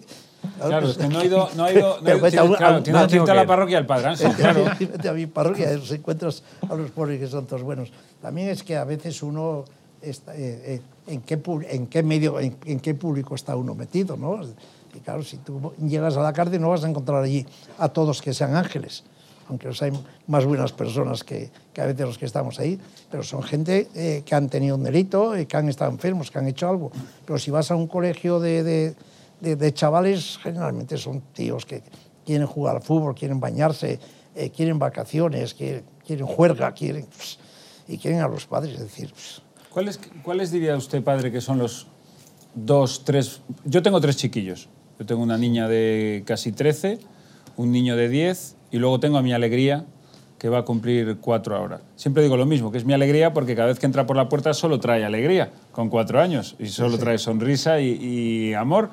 Claro, 0.59 0.88
es 0.88 0.96
que 0.96 1.09
no 1.09 1.20
he 1.20 1.26
ido... 1.26 1.48
No 1.57 1.68
he 1.68 1.74
ido, 1.74 2.00
no 2.00 2.09
he 2.09 2.18
Pero 2.18 2.54
claro, 2.57 2.83
tienes 2.83 3.07
que 3.09 3.16
irte 3.16 3.31
a 3.31 3.35
la 3.35 3.46
parroquia 3.46 3.76
del 3.76 3.87
Padre 3.87 4.09
Ángel, 4.09 4.33
claro. 4.37 4.64
Vete 4.81 5.09
a 5.09 5.12
mi 5.12 5.26
parroquia, 5.26 5.70
los 5.72 5.90
encuentras 5.92 6.42
a 6.68 6.74
los 6.74 6.90
pobres 6.92 7.20
que 7.20 7.26
son 7.26 7.46
todos 7.46 7.62
buenos. 7.62 7.92
También 8.22 8.48
es 8.48 8.62
que 8.62 8.76
a 8.76 8.85
veces 8.85 9.22
uno 9.22 9.64
está, 10.00 10.35
eh, 10.35 10.76
eh, 10.76 10.83
en, 11.07 11.20
qué, 11.22 11.38
en 11.70 11.87
qué 11.88 12.02
medio, 12.02 12.40
en, 12.40 12.57
en 12.64 12.81
qué 12.81 12.94
público 12.94 13.35
está 13.35 13.54
uno 13.57 13.74
metido, 13.74 14.16
¿no? 14.16 14.40
Y 14.94 15.00
claro, 15.00 15.22
si 15.22 15.37
tú 15.37 15.72
llegas 15.87 16.16
a 16.16 16.22
la 16.22 16.33
cárcel 16.33 16.61
no 16.61 16.70
vas 16.70 16.85
a 16.85 16.88
encontrar 16.88 17.22
allí 17.22 17.44
a 17.78 17.88
todos 17.90 18.22
que 18.22 18.33
sean 18.33 18.57
ángeles, 18.57 19.04
aunque 19.48 19.66
los 19.68 19.80
hay 19.82 19.92
más 20.26 20.44
buenas 20.44 20.72
personas 20.72 21.24
que, 21.24 21.50
que 21.72 21.80
a 21.80 21.87
veces 21.87 22.06
los 22.06 22.18
que 22.18 22.26
estamos 22.26 22.58
ahí, 22.61 22.78
pero 23.11 23.22
son 23.22 23.42
gente 23.42 23.88
eh, 23.94 24.22
que 24.24 24.34
han 24.34 24.48
tenido 24.48 24.76
un 24.76 24.82
delito, 24.84 25.34
eh, 25.34 25.46
que 25.46 25.56
han 25.56 25.68
estado 25.68 25.90
enfermos, 25.90 26.30
que 26.30 26.38
han 26.38 26.46
hecho 26.48 26.68
algo. 26.68 26.90
Pero 27.24 27.38
si 27.38 27.50
vas 27.50 27.70
a 27.70 27.76
un 27.76 27.87
colegio 27.87 28.40
de, 28.40 28.62
de, 28.62 28.94
de- 29.40 29.56
de 29.56 29.74
chavales, 29.74 30.38
generalmente 30.42 30.96
son 30.98 31.20
tíos 31.32 31.64
que 31.66 31.82
quieren 32.26 32.46
jugar 32.46 32.76
al 32.76 32.82
fútbol, 32.82 33.14
quieren 33.14 33.40
bañarse, 33.40 33.98
eh, 34.34 34.50
quieren 34.50 34.78
vacaciones, 34.78 35.54
quieren, 35.54 35.84
quieren 36.06 36.26
juerga, 36.26 36.72
quieren, 36.72 37.06
pues, 37.06 37.38
y 37.88 37.96
quieren 37.98 38.20
a 38.20 38.28
los 38.28 38.46
padres. 38.46 38.74
Es 38.74 38.80
decir, 38.80 39.12
¿Cuáles, 39.70 39.98
¿Cuáles 40.22 40.50
diría 40.50 40.76
usted, 40.76 41.02
padre, 41.02 41.30
que 41.32 41.40
son 41.40 41.58
los 41.58 41.87
dos, 42.54 43.04
tres... 43.04 43.40
Yo 43.64 43.82
tengo 43.82 44.00
tres 44.00 44.16
chiquillos. 44.16 44.68
Yo 44.98 45.06
tengo 45.06 45.22
una 45.22 45.38
niña 45.38 45.68
de 45.68 46.24
casi 46.26 46.50
13, 46.52 46.98
un 47.56 47.70
niño 47.70 47.94
de 47.96 48.08
10 48.08 48.56
y 48.70 48.78
luego 48.78 49.00
tengo 49.00 49.18
a 49.18 49.22
mi 49.22 49.33
alegría, 49.33 49.85
que 50.38 50.48
va 50.48 50.59
a 50.59 50.64
cumplir 50.64 51.16
cuatro 51.20 51.57
ahora. 51.57 51.81
Siempre 51.96 52.22
digo 52.22 52.37
lo 52.37 52.46
mismo, 52.46 52.70
que 52.70 52.78
es 52.78 52.85
mi 52.85 52.92
alegría 52.92 53.33
porque 53.35 53.57
cada 53.57 53.68
vez 53.68 53.78
que 53.81 53.87
entra 53.87 54.07
por 54.07 54.16
la 54.16 54.28
puerta 54.28 54.54
solo 54.54 54.78
trae 54.78 55.04
alegría, 55.04 55.50
con 55.72 55.88
cuatro 55.88 56.20
años, 56.20 56.54
y 56.61 56.66
solo 56.66 56.96
trae 56.98 57.18
sonrisa 57.18 57.81
y, 57.81 57.88
y 58.50 58.54
amor. 58.54 58.90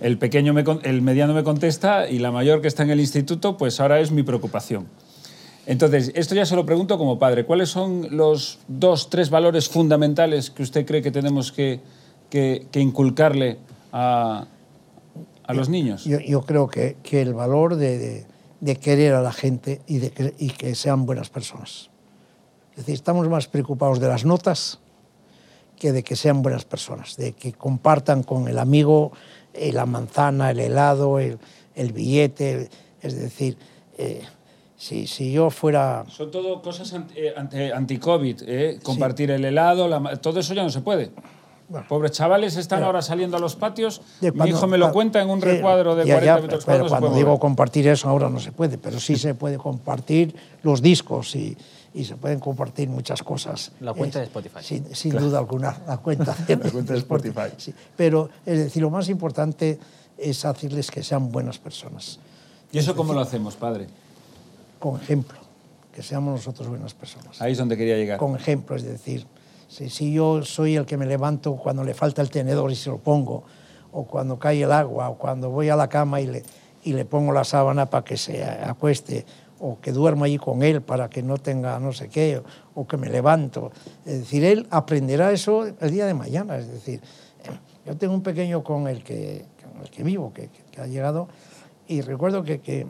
El 0.00 0.18
pequeño, 0.18 0.52
me 0.52 0.64
el 0.82 1.02
mediano 1.02 1.34
me 1.34 1.42
contesta 1.42 2.08
y 2.08 2.18
la 2.20 2.30
mayor 2.30 2.60
que 2.60 2.68
está 2.68 2.82
en 2.84 2.90
el 2.90 3.00
instituto, 3.00 3.56
pues 3.56 3.80
ahora 3.80 3.98
es 4.00 4.10
mi 4.12 4.22
preocupación. 4.22 4.86
Entonces, 5.66 6.12
esto 6.14 6.34
ya 6.34 6.44
se 6.44 6.54
lo 6.56 6.66
pregunto 6.66 6.98
como 6.98 7.18
padre. 7.18 7.44
¿Cuáles 7.44 7.70
son 7.70 8.08
los 8.16 8.58
dos, 8.68 9.08
tres 9.08 9.30
valores 9.30 9.68
fundamentales 9.68 10.50
que 10.50 10.62
usted 10.62 10.84
cree 10.84 11.00
que 11.00 11.10
tenemos 11.10 11.52
que, 11.52 11.80
que- 12.28 12.66
que 12.70 12.80
inculcarle 12.80 13.56
a, 13.92 14.46
a 15.44 15.54
los 15.54 15.68
niños? 15.70 16.04
yo, 16.04 16.20
yo 16.20 16.42
creo 16.42 16.68
que, 16.68 16.96
que 17.02 17.22
el 17.22 17.32
valor 17.34 17.76
de, 17.76 17.98
de- 17.98 18.26
de 18.64 18.76
querer 18.76 19.12
a 19.12 19.20
la 19.20 19.32
gente 19.32 19.82
y, 19.86 19.98
de 19.98 20.10
que, 20.10 20.34
y 20.38 20.48
que 20.48 20.74
sean 20.74 21.04
buenas 21.04 21.28
personas. 21.28 21.90
Es 22.70 22.78
decir, 22.78 22.94
estamos 22.94 23.28
más 23.28 23.46
preocupados 23.46 24.00
de 24.00 24.08
las 24.08 24.24
notas 24.24 24.80
que 25.76 25.92
de 25.92 26.02
que 26.02 26.16
sean 26.16 26.40
buenas 26.40 26.64
personas, 26.64 27.16
de 27.16 27.32
que 27.32 27.52
compartan 27.52 28.22
con 28.22 28.48
el 28.48 28.58
amigo 28.58 29.12
eh, 29.52 29.70
la 29.72 29.84
manzana, 29.84 30.50
el 30.50 30.60
helado, 30.60 31.18
el, 31.18 31.38
el 31.74 31.92
billete. 31.92 32.70
Es 33.02 33.14
decir, 33.18 33.58
eh, 33.98 34.22
si, 34.76 35.06
si 35.06 35.30
yo 35.30 35.50
fuera... 35.50 36.04
Son 36.08 36.30
todo 36.30 36.62
cosas 36.62 36.90
anti- 36.94 37.14
eh, 37.18 37.70
anti-COVID, 37.74 38.42
¿eh? 38.46 38.78
compartir 38.82 39.30
el 39.30 39.44
helado, 39.44 39.88
la 39.88 40.16
todo 40.16 40.40
eso 40.40 40.54
ya 40.54 40.62
no 40.62 40.70
se 40.70 40.80
puede. 40.80 41.10
Bueno. 41.68 41.86
Pobres 41.88 42.12
chavales 42.12 42.56
están 42.56 42.82
ahora 42.82 43.00
saliendo 43.00 43.36
a 43.36 43.40
los 43.40 43.56
patios. 43.56 44.02
de 44.20 44.30
Mi 44.32 44.36
cuando- 44.38 44.56
hijo 44.56 44.66
me 44.66 44.76
lo 44.78 44.92
cuenta 44.92 45.20
en 45.22 45.30
un 45.30 45.40
sí, 45.40 45.46
recuadro 45.46 45.94
de 45.96 46.04
ya, 46.06 46.14
40 46.16 46.24
ya, 46.36 46.42
metros 46.42 46.64
pero 46.64 46.78
cuadrados. 46.80 46.90
cuando 46.90 47.16
digo 47.16 47.28
mover. 47.30 47.40
compartir 47.40 47.88
eso 47.88 48.08
ahora 48.08 48.28
no 48.28 48.38
se 48.38 48.52
puede, 48.52 48.76
pero 48.78 49.00
sí 49.00 49.16
se 49.16 49.34
puede 49.34 49.56
compartir 49.56 50.34
los 50.62 50.82
discos 50.82 51.34
y, 51.34 51.56
y 51.94 52.04
se 52.04 52.16
pueden 52.16 52.38
compartir 52.38 52.88
muchas 52.90 53.22
cosas. 53.22 53.72
La 53.80 53.94
cuenta 53.94 54.18
Eh, 54.18 54.22
de 54.22 54.26
Spotify. 54.26 54.58
Sin, 54.62 54.94
sin 54.94 55.16
duda 55.16 55.38
alguna, 55.38 55.80
la 55.86 55.96
cuenta 55.96 56.34
de, 56.46 56.58
cuenta 56.70 56.92
de 56.92 56.98
Spotify. 56.98 57.50
Sí, 57.56 57.72
pero 57.96 58.28
es 58.44 58.58
decir, 58.58 58.82
lo 58.82 58.90
más 58.90 59.08
importante 59.08 59.78
es 60.18 60.44
hacerles 60.44 60.90
que 60.90 61.02
sean 61.02 61.32
buenas 61.32 61.58
personas, 61.58 62.18
¿Y 62.72 62.78
eso 62.78 62.94
cómo 62.94 63.12
lo 63.14 63.20
hacemos, 63.20 63.54
padre? 63.56 63.86
con 64.78 65.00
ejemplo, 65.00 65.38
que 65.94 66.02
seamos 66.02 66.34
nosotros 66.34 66.68
buenas 66.68 66.92
personas. 66.92 67.40
Ahí 67.40 67.52
es 67.52 67.58
donde 67.58 67.76
quería 67.76 67.96
llegar. 67.96 68.18
con 68.18 68.36
ejemplo, 68.36 68.76
es 68.76 68.82
decir, 68.82 69.26
si, 69.74 69.90
si 69.90 70.12
yo 70.12 70.42
soy 70.44 70.76
el 70.76 70.86
que 70.86 70.96
me 70.96 71.04
levanto 71.06 71.56
cuando 71.56 71.82
le 71.82 71.94
falta 71.94 72.22
el 72.22 72.30
tenedor 72.30 72.70
y 72.70 72.76
se 72.76 72.90
lo 72.90 72.98
pongo, 72.98 73.42
o 73.92 74.04
cuando 74.04 74.38
cae 74.38 74.62
el 74.62 74.70
agua, 74.72 75.08
o 75.10 75.18
cuando 75.18 75.50
voy 75.50 75.68
a 75.68 75.74
la 75.76 75.88
cama 75.88 76.20
y 76.20 76.26
le, 76.26 76.42
y 76.84 76.92
le 76.92 77.04
pongo 77.04 77.32
la 77.32 77.42
sábana 77.44 77.86
para 77.90 78.04
que 78.04 78.16
se 78.16 78.44
acueste, 78.44 79.24
o 79.58 79.80
que 79.80 79.92
duermo 79.92 80.24
allí 80.24 80.36
con 80.38 80.62
él 80.62 80.80
para 80.82 81.08
que 81.08 81.22
no 81.22 81.38
tenga 81.38 81.78
no 81.80 81.92
sé 81.92 82.08
qué, 82.08 82.38
o, 82.38 82.44
o 82.82 82.86
que 82.86 82.96
me 82.96 83.08
levanto. 83.08 83.72
Es 84.04 84.20
decir, 84.20 84.44
él 84.44 84.66
aprenderá 84.70 85.32
eso 85.32 85.66
el 85.66 85.90
día 85.90 86.06
de 86.06 86.14
mañana. 86.14 86.56
Es 86.58 86.70
decir, 86.70 87.00
yo 87.86 87.96
tengo 87.96 88.14
un 88.14 88.22
pequeño 88.22 88.62
con 88.62 88.86
el 88.88 89.02
que, 89.02 89.44
con 89.72 89.82
el 89.82 89.90
que 89.90 90.02
vivo, 90.04 90.32
que, 90.32 90.50
que- 90.70 90.80
ha 90.80 90.86
llegado, 90.86 91.28
y 91.88 92.00
recuerdo 92.00 92.42
que, 92.44 92.60
que 92.60 92.86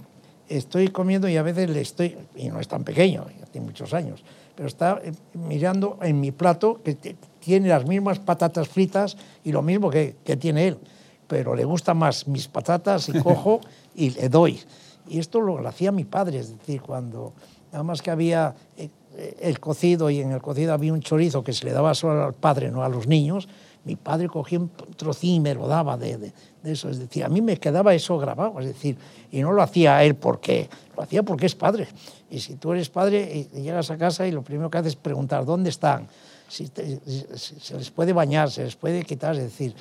estoy 0.48 0.88
comiendo 0.88 1.28
y 1.28 1.36
a 1.36 1.42
veces 1.42 1.68
le 1.70 1.80
estoy, 1.80 2.16
y 2.36 2.48
no 2.48 2.60
es 2.60 2.68
tan 2.68 2.84
pequeño, 2.84 3.26
ya 3.40 3.46
tiene 3.46 3.66
muchos 3.66 3.92
años, 3.94 4.22
pero 4.54 4.68
está 4.68 5.00
eh, 5.02 5.12
mirando 5.34 5.98
en 6.02 6.20
mi 6.20 6.32
plato 6.32 6.80
que 6.82 6.94
tiene 7.40 7.68
las 7.68 7.86
mismas 7.86 8.18
patatas 8.18 8.68
fritas 8.68 9.16
y 9.42 9.52
lo 9.52 9.62
mismo 9.62 9.90
que, 9.90 10.16
que 10.24 10.36
tiene 10.36 10.68
él, 10.68 10.78
pero 11.26 11.54
le 11.54 11.64
gustan 11.64 11.98
más 11.98 12.26
mis 12.28 12.48
patatas 12.48 13.08
y 13.08 13.12
cojo 13.22 13.60
y 13.94 14.10
le 14.10 14.28
doy. 14.28 14.60
Y 15.08 15.18
esto 15.18 15.40
lo, 15.40 15.60
lo 15.60 15.68
hacía 15.68 15.92
mi 15.92 16.04
padre, 16.04 16.38
es 16.38 16.58
decir, 16.58 16.80
cuando 16.80 17.32
nada 17.72 17.84
más 17.84 18.00
que 18.00 18.10
había 18.10 18.54
eh, 18.76 18.88
el 19.40 19.60
cocido 19.60 20.10
y 20.10 20.20
en 20.20 20.32
el 20.32 20.42
cocido 20.42 20.72
había 20.72 20.92
un 20.92 21.00
chorizo 21.00 21.44
que 21.44 21.52
se 21.52 21.64
le 21.64 21.72
daba 21.72 21.94
solo 21.94 22.24
al 22.24 22.34
padre, 22.34 22.70
no 22.70 22.82
a 22.82 22.88
los 22.88 23.06
niños, 23.06 23.48
mi 23.84 23.96
padre 23.96 24.28
cogía 24.28 24.58
un 24.58 24.70
trocín 24.96 25.34
y 25.34 25.40
me 25.40 25.54
lo 25.54 25.68
daba 25.68 25.96
de, 25.96 26.32
eso. 26.64 26.88
Es 26.88 26.98
decir, 26.98 27.22
a 27.22 27.28
mí 27.28 27.42
me 27.42 27.58
quedaba 27.58 27.94
eso 27.94 28.16
grabado. 28.18 28.58
Es 28.60 28.66
decir, 28.66 28.96
y 29.30 29.42
no 29.42 29.52
lo 29.52 29.62
hacía 29.62 30.02
él 30.04 30.14
porque, 30.14 30.68
lo 30.96 31.02
hacía 31.02 31.22
porque 31.22 31.46
es 31.46 31.54
padre. 31.54 31.86
Y 32.30 32.40
si 32.40 32.54
tú 32.54 32.72
eres 32.72 32.88
padre 32.88 33.46
llegas 33.54 33.90
a 33.90 33.98
casa 33.98 34.26
y 34.26 34.32
lo 34.32 34.42
primero 34.42 34.70
que 34.70 34.78
haces 34.78 34.92
es 34.92 34.96
preguntar 34.96 35.44
dónde 35.44 35.68
están, 35.68 36.08
si 36.48 36.66
se 36.66 37.76
les 37.76 37.90
puede 37.90 38.12
bañar, 38.12 38.50
se 38.50 38.64
les 38.64 38.76
puede 38.76 39.04
quitar, 39.04 39.34
es 39.36 39.42
decir, 39.42 39.74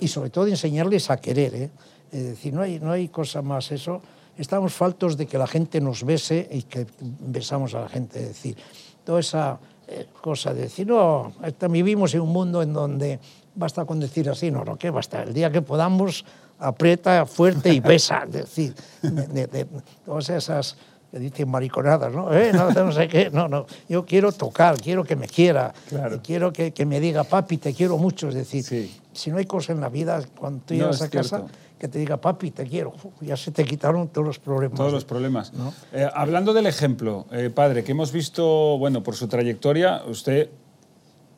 y 0.00 0.08
sobre 0.08 0.30
todo 0.30 0.48
enseñarles 0.48 1.10
a 1.10 1.16
querer. 1.18 1.54
¿eh? 1.54 1.70
Es 2.10 2.24
decir, 2.24 2.52
no 2.52 2.62
hay, 2.62 2.80
no 2.80 2.90
hay 2.90 3.08
cosa 3.08 3.40
más 3.40 3.70
eso. 3.70 4.02
Estamos 4.38 4.72
faltos 4.72 5.16
de 5.16 5.26
que 5.26 5.38
la 5.38 5.46
gente 5.46 5.80
nos 5.80 6.02
bese 6.04 6.48
y 6.50 6.62
que 6.62 6.86
besamos 7.00 7.74
a 7.74 7.80
la 7.82 7.88
gente. 7.88 8.20
Es 8.20 8.28
decir, 8.28 8.56
toda 9.04 9.20
esa 9.20 9.58
eh, 9.86 10.06
cosa 10.20 10.52
de 10.52 10.62
decir, 10.62 10.86
no, 10.86 11.32
hasta 11.42 11.68
vivimos 11.68 12.14
en 12.14 12.20
un 12.22 12.30
mundo 12.30 12.62
en 12.62 12.72
donde 12.72 13.20
basta 13.54 13.84
con 13.84 14.00
decir 14.00 14.28
así, 14.28 14.50
no, 14.50 14.64
no, 14.64 14.76
que 14.76 14.90
basta, 14.90 15.22
el 15.22 15.32
día 15.32 15.50
que 15.52 15.62
podamos, 15.62 16.24
aprieta 16.58 17.26
fuerte 17.26 17.72
y 17.72 17.80
besa. 17.80 18.24
Es 18.26 18.32
decir, 18.32 18.74
de, 19.02 19.26
de- 19.28 19.46
de 19.46 19.66
todas 20.04 20.28
esas 20.30 20.76
que 21.12 21.20
dicen 21.20 21.48
mariconadas, 21.48 22.12
¿no? 22.12 22.34
Eh, 22.34 22.52
no, 22.52 22.70
no 22.72 22.90
sé 22.90 23.06
qué, 23.06 23.30
no, 23.30 23.46
no, 23.46 23.66
yo 23.88 24.04
quiero 24.04 24.32
tocar, 24.32 24.80
quiero 24.80 25.04
que 25.04 25.14
me 25.14 25.28
quiera, 25.28 25.72
Claro. 25.88 26.18
quiero 26.24 26.52
que, 26.52 26.72
que 26.72 26.84
me 26.84 26.98
diga, 26.98 27.22
papi, 27.22 27.58
te 27.58 27.72
quiero 27.72 27.98
mucho. 27.98 28.30
Es 28.30 28.34
decir, 28.34 28.64
Sí. 28.64 29.00
si 29.12 29.30
no 29.30 29.36
hay 29.38 29.44
cosa 29.46 29.72
en 29.72 29.80
la 29.80 29.88
vida, 29.88 30.20
cuando 30.36 30.64
tú 30.66 30.74
llegas 30.74 31.00
a 31.02 31.08
casa, 31.08 31.36
cierto. 31.38 31.56
Que 31.84 31.88
te 31.88 31.98
diga, 31.98 32.16
papi, 32.18 32.50
te 32.50 32.64
quiero, 32.66 32.94
ya 33.20 33.36
se 33.36 33.50
te 33.50 33.62
quitaron 33.62 34.08
todos 34.08 34.26
los 34.26 34.38
problemas. 34.38 34.74
Todos 34.78 34.90
los 34.90 35.04
problemas. 35.04 35.52
Eh, 35.92 36.08
hablando 36.14 36.54
del 36.54 36.64
ejemplo, 36.66 37.26
eh, 37.30 37.50
padre, 37.54 37.84
que 37.84 37.92
hemos 37.92 38.10
visto, 38.10 38.78
bueno, 38.78 39.02
por 39.02 39.16
su 39.16 39.28
trayectoria, 39.28 40.02
usted 40.08 40.48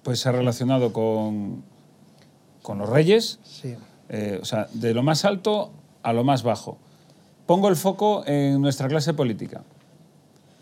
pues 0.05 0.21
se 0.21 0.29
ha 0.29 0.33
relacionado 0.33 0.93
con, 0.93 1.65
con 2.63 2.79
los 2.79 2.89
reyes, 2.89 3.41
Sí. 3.43 3.75
eh, 4.09 4.39
o 4.41 4.45
sea, 4.45 4.69
de 4.73 4.95
lo 4.95 5.03
más 5.03 5.25
alto 5.25 5.73
a 6.05 6.13
lo 6.13 6.23
más 6.23 6.45
bajo. 6.45 6.79
Pongo 7.47 7.69
el 7.69 7.75
foco 7.75 8.23
en 8.25 8.61
nuestra 8.63 8.87
clase 8.87 9.15
política. 9.15 9.65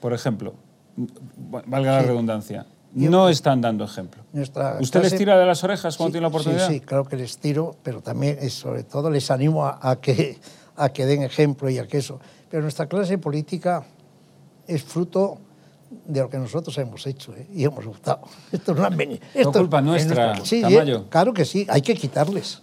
Por 0.00 0.14
ejemplo, 0.14 0.54
v- 0.96 1.62
valga 1.66 1.92
la 1.92 2.02
redundancia, 2.04 2.64
no 2.94 3.28
están 3.28 3.60
dando 3.60 3.84
ejemplo. 3.84 4.22
Nuestra 4.32 4.78
¿Usted 4.80 5.02
les 5.02 5.16
tira 5.16 5.38
de 5.38 5.46
las 5.46 5.62
orejas 5.64 5.96
cuando 5.96 6.08
Sí, 6.10 6.12
tiene 6.12 6.22
la 6.22 6.28
oportunidad? 6.28 6.68
Sí, 6.68 6.74
sí, 6.74 6.80
claro 6.80 7.04
que 7.04 7.16
les 7.16 7.38
tiro, 7.38 7.76
pero 7.82 8.00
también, 8.00 8.38
eh, 8.40 8.50
sobre 8.50 8.84
todo, 8.84 9.10
les 9.10 9.30
animo 9.30 9.64
a, 9.66 9.78
a 9.82 10.00
que, 10.00 10.38
a 10.76 10.88
que 10.90 11.04
den 11.06 11.22
ejemplo 11.22 11.68
y 11.68 11.78
a 11.78 11.86
que 11.86 11.98
eso. 11.98 12.20
Pero 12.50 12.62
nuestra 12.62 12.86
clase 12.86 13.18
política 13.18 13.84
es 14.66 14.82
fruto 14.84 15.38
de 16.06 16.20
lo 16.20 16.28
que 16.30 16.38
nosotros 16.38 16.76
hemos 16.78 17.06
hecho 17.06 17.34
¿eh? 17.36 17.46
y 17.52 17.64
hemos 17.64 17.84
votado. 17.84 18.22
Esto 18.52 18.74
no, 18.74 18.84
han 18.84 18.96
venido- 18.96 19.20
esto 19.34 19.52
culpa 19.52 19.78
es 19.78 19.84
nuestra, 19.84 20.44
sí, 20.44 20.60
Tamayo. 20.62 20.98
eh, 20.98 21.04
claro 21.08 21.32
que 21.34 21.44
sí, 21.44 21.66
hay 21.68 21.82
que 21.82 21.94
quitarles. 21.94 22.62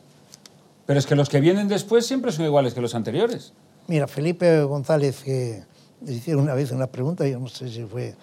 Pero 0.85 0.99
es 0.99 1.05
que 1.05 1.15
los 1.15 1.29
que 1.29 1.39
vienen 1.39 1.67
después 1.67 2.05
siempre 2.05 2.31
son 2.31 2.45
iguales 2.45 2.73
que 2.73 2.81
los 2.81 2.95
anteriores. 2.95 3.53
Mira, 3.87 4.07
Felipe 4.07 4.63
González, 4.63 5.21
que 5.23 5.63
le 6.05 6.13
hicieron 6.13 6.43
una 6.43 6.53
vez 6.53 6.71
una 6.71 6.87
pregunta, 6.87 7.25
yo 7.27 7.39
no 7.39 7.47
sé 7.47 7.69
si 7.69 7.83
fue 7.83 8.15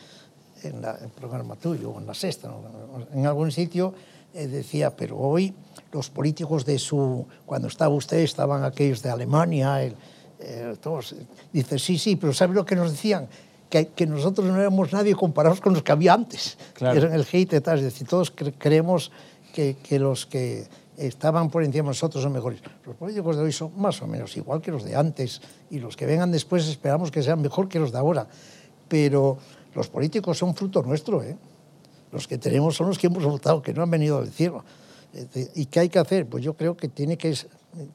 en 0.62 0.80
la- 0.82 0.98
el 1.02 1.08
programa 1.10 1.56
tuyo 1.56 1.90
o 1.90 1.98
en 2.00 2.06
la 2.06 2.14
sexta, 2.14 2.50
en 3.14 3.26
algún 3.26 3.50
sitio, 3.52 3.94
eh, 4.34 4.46
decía, 4.46 4.94
pero 4.94 5.16
hoy 5.18 5.54
los 5.92 6.10
políticos 6.10 6.64
de 6.64 6.78
su, 6.78 7.26
cuando 7.46 7.68
estaba 7.68 7.94
usted, 7.94 8.18
estaban 8.18 8.64
aquellos 8.64 9.02
de 9.02 9.10
Alemania, 9.10 9.82
el- 9.82 9.96
eh, 10.40 10.76
todos. 10.80 11.14
Dice, 11.52 11.78
sí, 11.78 11.98
sí, 11.98 12.16
pero 12.16 12.32
¿sabes 12.32 12.54
lo 12.54 12.64
que 12.64 12.76
nos 12.76 12.90
decían? 12.92 13.26
Que, 13.70 13.88
que 13.88 14.06
nosotros 14.06 14.46
no 14.46 14.56
éramos 14.58 14.92
nadie 14.92 15.14
comparados 15.14 15.60
con 15.60 15.72
los 15.74 15.82
que 15.82 15.92
había 15.92 16.14
antes. 16.14 16.56
Claro. 16.74 16.96
Eran 16.98 17.12
el 17.12 17.26
hate 17.30 17.54
y 17.54 17.60
tal. 17.60 17.78
Es 17.78 17.84
decir, 17.84 18.06
todos 18.06 18.34
cre- 18.34 18.54
creemos 18.56 19.10
que, 19.52 19.76
que 19.82 19.98
los 19.98 20.24
que 20.26 20.66
estaban 20.96 21.50
por 21.50 21.62
encima 21.64 21.84
de 21.84 21.88
nosotros 21.88 22.22
son 22.22 22.32
mejores. 22.32 22.60
Los 22.86 22.96
políticos 22.96 23.36
de 23.36 23.42
hoy 23.42 23.52
son 23.52 23.72
más 23.78 24.00
o 24.02 24.06
menos 24.06 24.36
igual 24.36 24.60
que 24.62 24.70
los 24.70 24.84
de 24.84 24.96
antes 24.96 25.40
y 25.70 25.78
los 25.80 25.96
que 25.96 26.06
vengan 26.06 26.30
después 26.32 26.66
esperamos 26.68 27.10
que 27.10 27.22
sean 27.22 27.42
mejor 27.42 27.68
que 27.68 27.78
los 27.78 27.92
de 27.92 27.98
ahora. 27.98 28.26
Pero 28.88 29.38
los 29.74 29.88
políticos 29.88 30.38
son 30.38 30.54
fruto 30.54 30.82
nuestro, 30.82 31.22
¿eh? 31.22 31.36
Los 32.10 32.26
que 32.26 32.38
tenemos 32.38 32.74
son 32.76 32.88
los 32.88 32.98
que 32.98 33.06
hemos 33.08 33.24
votado, 33.24 33.60
que 33.62 33.74
no 33.74 33.82
han 33.82 33.90
venido 33.90 34.20
del 34.22 34.32
cielo. 34.32 34.64
¿Y 35.54 35.66
qué 35.66 35.80
hay 35.80 35.88
que 35.88 35.98
hacer? 35.98 36.26
Pues 36.26 36.42
yo 36.42 36.54
creo 36.54 36.76
que 36.76 36.88
tiene 36.88 37.16
que, 37.18 37.34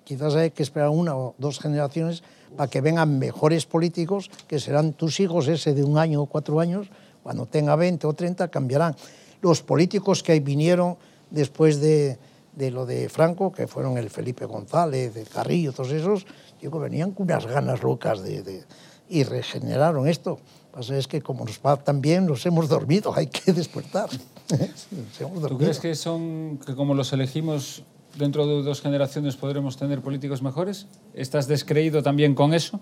quizás 0.03 0.35
hay 0.35 0.51
que 0.51 0.63
esperar 0.63 0.89
una 0.89 1.15
o 1.15 1.35
dos 1.37 1.59
generaciones 1.59 2.23
para 2.55 2.69
que 2.69 2.81
vengan 2.81 3.17
mejores 3.17 3.65
políticos, 3.65 4.29
que 4.47 4.59
serán 4.59 4.93
tus 4.93 5.19
hijos, 5.19 5.47
ese 5.47 5.73
de 5.73 5.83
un 5.83 5.97
año 5.97 6.21
o 6.21 6.25
cuatro 6.27 6.59
años, 6.59 6.87
cuando 7.23 7.45
tenga 7.47 7.75
20 7.75 8.05
o 8.05 8.13
30, 8.13 8.47
cambiarán. 8.49 8.95
Los 9.41 9.61
políticos 9.61 10.21
que 10.21 10.39
vinieron 10.39 10.97
después 11.31 11.79
de, 11.81 12.17
de 12.55 12.69
lo 12.71 12.85
de 12.85 13.09
Franco, 13.09 13.51
que 13.51 13.65
fueron 13.67 13.97
el 13.97 14.09
Felipe 14.09 14.45
González, 14.45 15.13
Carrillo, 15.33 15.71
todos 15.73 15.91
esos, 15.91 16.25
que 16.59 16.69
venían 16.69 17.11
con 17.11 17.25
unas 17.25 17.45
ganas 17.45 17.81
locas 17.81 18.21
de- 18.21 18.63
y 19.09 19.23
regeneraron 19.23 20.07
esto. 20.07 20.39
Pasa 20.73 20.97
es 20.97 21.07
que 21.07 21.21
como 21.21 21.45
nos 21.45 21.59
va 21.63 21.77
tan 21.77 22.01
bien, 22.01 22.25
nos 22.25 22.43
hemos 22.47 22.67
dormido, 22.67 23.13
hay 23.15 23.27
que 23.27 23.53
despertar. 23.53 24.09
¿Tú 25.47 25.57
crees 25.59 25.79
que 25.79 25.93
son 25.93 26.59
que 26.65 26.73
como 26.73 26.95
los 26.95 27.13
elegimos 27.13 27.83
dentro 28.17 28.47
de 28.47 28.63
dos 28.63 28.81
generaciones 28.81 29.35
podremos 29.35 29.77
tener 29.77 30.01
políticos 30.01 30.41
mejores? 30.41 30.87
¿Estás 31.13 31.47
descreído 31.47 32.01
también 32.01 32.33
con 32.33 32.55
eso? 32.55 32.79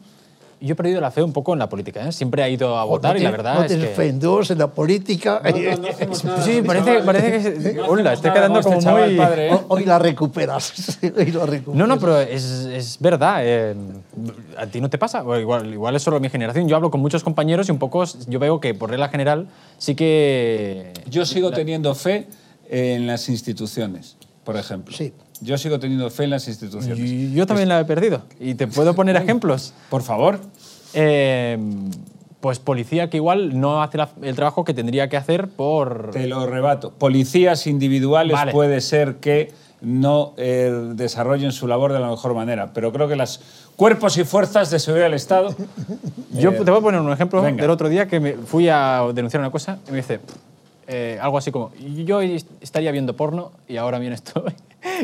Yo 0.62 0.74
he 0.74 0.76
perdido 0.76 1.02
la 1.02 1.10
fe 1.10 1.24
un 1.24 1.34
poco 1.34 1.54
en 1.54 1.60
la 1.60 1.68
política. 1.68 2.08
¿eh? 2.08 2.12
Siempre 2.12 2.44
he 2.46 2.52
ido 2.52 2.78
a 2.78 2.84
votar 2.86 3.16
no 3.16 3.20
y 3.20 3.24
la 3.24 3.32
verdad 3.32 3.56
no 3.56 3.64
es 3.64 3.74
que... 3.76 3.88
fe 3.88 4.08
en 4.10 4.20
Dios, 4.20 4.52
en 4.52 4.60
la 4.60 4.68
política. 4.68 5.42
Sí, 6.46 6.62
parece, 6.66 7.00
parece 7.02 7.74
que... 7.74 7.80
Hola, 7.82 8.14
estoy 8.14 8.32
quedando 8.32 8.62
como 8.62 8.80
muy... 8.80 9.16
padre, 9.18 9.48
¿eh? 9.50 9.54
Ho- 9.54 9.66
Hoy 9.70 9.86
la 9.86 9.98
recuperas. 9.98 11.00
Hoy 11.18 11.32
la 11.32 11.46
recuperas. 11.46 11.76
No, 11.76 11.88
no, 11.88 12.00
pero 12.00 12.20
es, 12.22 12.44
es 12.44 12.98
verdad. 13.00 13.38
eh, 13.42 13.76
¿A 14.58 14.68
ti 14.68 14.80
no 14.82 14.90
te 14.90 14.98
pasa? 14.98 15.24
Igual, 15.40 15.74
igual 15.74 15.96
es 15.96 16.04
solo 16.04 16.20
mi 16.20 16.30
generación. 16.30 16.68
Yo 16.68 16.76
hablo 16.76 16.92
con 16.92 17.02
muchos 17.02 17.24
compañeros 17.24 17.68
y 17.68 17.72
un 17.72 17.80
poco 17.80 18.04
yo 18.28 18.38
veo 18.40 18.60
que 18.60 18.74
por 18.74 18.90
regla 18.92 19.10
general 19.10 19.48
sí 19.78 19.96
que... 19.96 20.94
Yo 21.10 21.26
sigo 21.26 21.52
teniendo 21.52 21.96
fe 21.96 22.28
en 22.70 23.08
las 23.08 23.28
instituciones, 23.30 24.16
por 24.44 24.58
ejemplo. 24.58 24.96
Sí. 24.96 25.12
Yo 25.42 25.58
sigo 25.58 25.80
teniendo 25.80 26.10
fe 26.10 26.26
en 26.26 26.30
las 26.30 26.48
instituciones. 26.48 27.00
Y 27.00 27.34
Yo 27.34 27.46
también 27.48 27.68
la 27.68 27.80
he 27.80 27.86
perdido. 27.86 28.22
Y 28.40 28.56
te 28.56 28.68
puedo 28.68 28.94
poner 28.96 29.16
ejemplos. 29.16 29.74
Por 29.90 30.04
favor. 30.04 30.40
Eh, 30.94 31.58
pues 32.42 32.60
policía 32.60 33.10
que 33.10 33.18
igual 33.18 33.60
no 33.60 33.82
hace 33.84 34.00
el 34.24 34.36
trabajo 34.36 34.64
que 34.64 34.74
tendría 34.74 35.10
que 35.10 35.18
hacer 35.18 35.48
por... 35.48 36.12
Te 36.12 36.28
lo 36.28 36.46
rebato. 36.48 36.92
Policías 36.92 37.68
individuales 37.68 38.34
Vale. 38.34 38.52
puede 38.52 38.82
ser 38.82 39.16
que 39.18 39.52
no 39.82 40.34
eh, 40.38 40.92
desarrollen 40.94 41.52
su 41.52 41.68
labor 41.68 41.94
de 41.94 42.00
la 42.00 42.10
mejor 42.10 42.34
manera, 42.34 42.72
pero 42.74 42.92
creo 42.92 43.08
que 43.08 43.16
los 43.16 43.42
cuerpos 43.76 44.18
y 44.18 44.24
fuerzas 44.24 44.70
de 44.70 44.80
seguridad 44.80 45.06
del 45.06 45.16
Estado. 45.16 45.56
Yo 46.34 46.52
te 46.52 46.70
voy 46.70 46.80
a 46.80 46.82
poner 46.82 47.02
un 47.02 47.12
ejemplo 47.12 47.42
venga. 47.42 47.62
del 47.62 47.72
otro 47.72 47.90
día 47.90 48.08
que 48.08 48.20
me 48.20 48.34
fui 48.34 48.70
a 48.70 49.04
denunciar 49.14 49.42
una 49.42 49.52
cosa 49.52 49.80
y 49.88 49.92
me 49.92 49.98
dice 49.98 50.20
eh, 50.88 51.18
algo 51.22 51.38
así 51.38 51.52
como, 51.52 51.72
yo 51.80 52.22
estaría 52.22 52.92
viendo 52.92 53.16
porno 53.16 53.52
y 53.68 53.78
ahora 53.78 53.98
bien 54.00 54.14
estoy. 54.14 54.54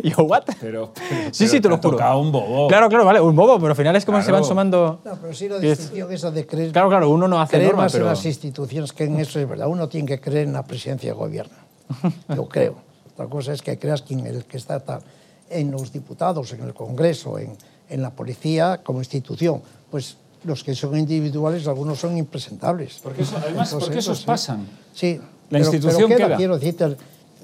Y 0.04 0.10
yo, 0.16 0.24
¿what? 0.24 0.44
Pero, 0.60 0.92
sí, 1.32 1.46
pero 1.46 1.52
sí, 1.52 1.62
te 1.62 1.70
lo 1.70 1.78
juro. 1.78 1.92
tocado 1.92 2.20
un 2.20 2.32
bobo. 2.32 2.68
Claro, 2.68 2.90
claro, 2.90 3.06
vale, 3.06 3.20
un 3.22 3.36
bobo, 3.36 3.56
pero 3.60 3.70
al 3.70 3.76
final 3.76 3.96
es 3.96 4.06
como 4.06 4.22
se 4.22 4.32
van 4.32 4.44
sumando... 4.44 5.02
No, 5.06 5.16
pero 5.22 5.34
sí 5.34 5.48
la 5.48 5.60
distinción 5.60 6.12
esa 6.12 6.32
de 6.32 6.46
creer, 6.48 6.72
Claro, 6.72 6.90
claro, 6.90 7.10
uno 7.10 7.28
no 7.28 7.40
hace 7.42 7.52
creer 7.58 7.68
norma, 7.72 7.84
más 7.84 7.92
pero... 7.92 8.06
en 8.06 8.10
las 8.12 8.26
instituciones 8.26 8.92
que 8.94 9.04
en 9.06 9.20
eso 9.20 9.40
es 9.40 9.48
verdad. 9.48 9.68
Uno 9.68 9.88
tiene 9.88 10.08
que 10.08 10.20
creer 10.20 10.48
en 10.48 10.54
la 10.54 10.64
presidencia 10.64 11.10
de 11.12 11.16
gobierno. 11.18 11.56
Yo 12.36 12.48
creo. 12.48 12.76
Otra 13.14 13.28
cosa 13.28 13.54
es 13.54 13.62
que 13.62 13.78
creas 13.80 14.02
que 14.02 14.14
en 14.14 14.26
el 14.28 14.46
que 14.46 14.58
está 14.58 14.80
tal, 14.80 15.02
en 15.50 15.72
los 15.72 15.92
diputados, 15.92 16.52
en 16.54 16.62
el 16.64 16.74
Congreso, 16.74 17.40
en, 17.40 17.56
en 17.90 18.02
la 18.02 18.12
policía 18.12 18.82
como 18.84 19.00
institución. 19.00 19.62
Pues 19.90 20.18
los 20.44 20.64
que 20.64 20.76
son 20.76 20.98
individuales, 20.98 21.68
algunos 21.68 22.00
son 22.00 22.18
impresentables. 22.18 23.00
Porque 23.04 23.24
eso- 23.24 23.38
además, 23.38 23.68
Entonces, 23.70 23.88
porque 23.88 24.00
esos 24.00 24.22
pasan. 24.24 24.68
Sí. 24.94 25.16
La 25.50 25.60
pero- 25.60 25.64
institución 25.64 25.96
pero 26.10 26.18
queda, 26.18 26.28
queda. 26.28 26.38
Quiero 26.38 26.58
decirte, 26.60 26.98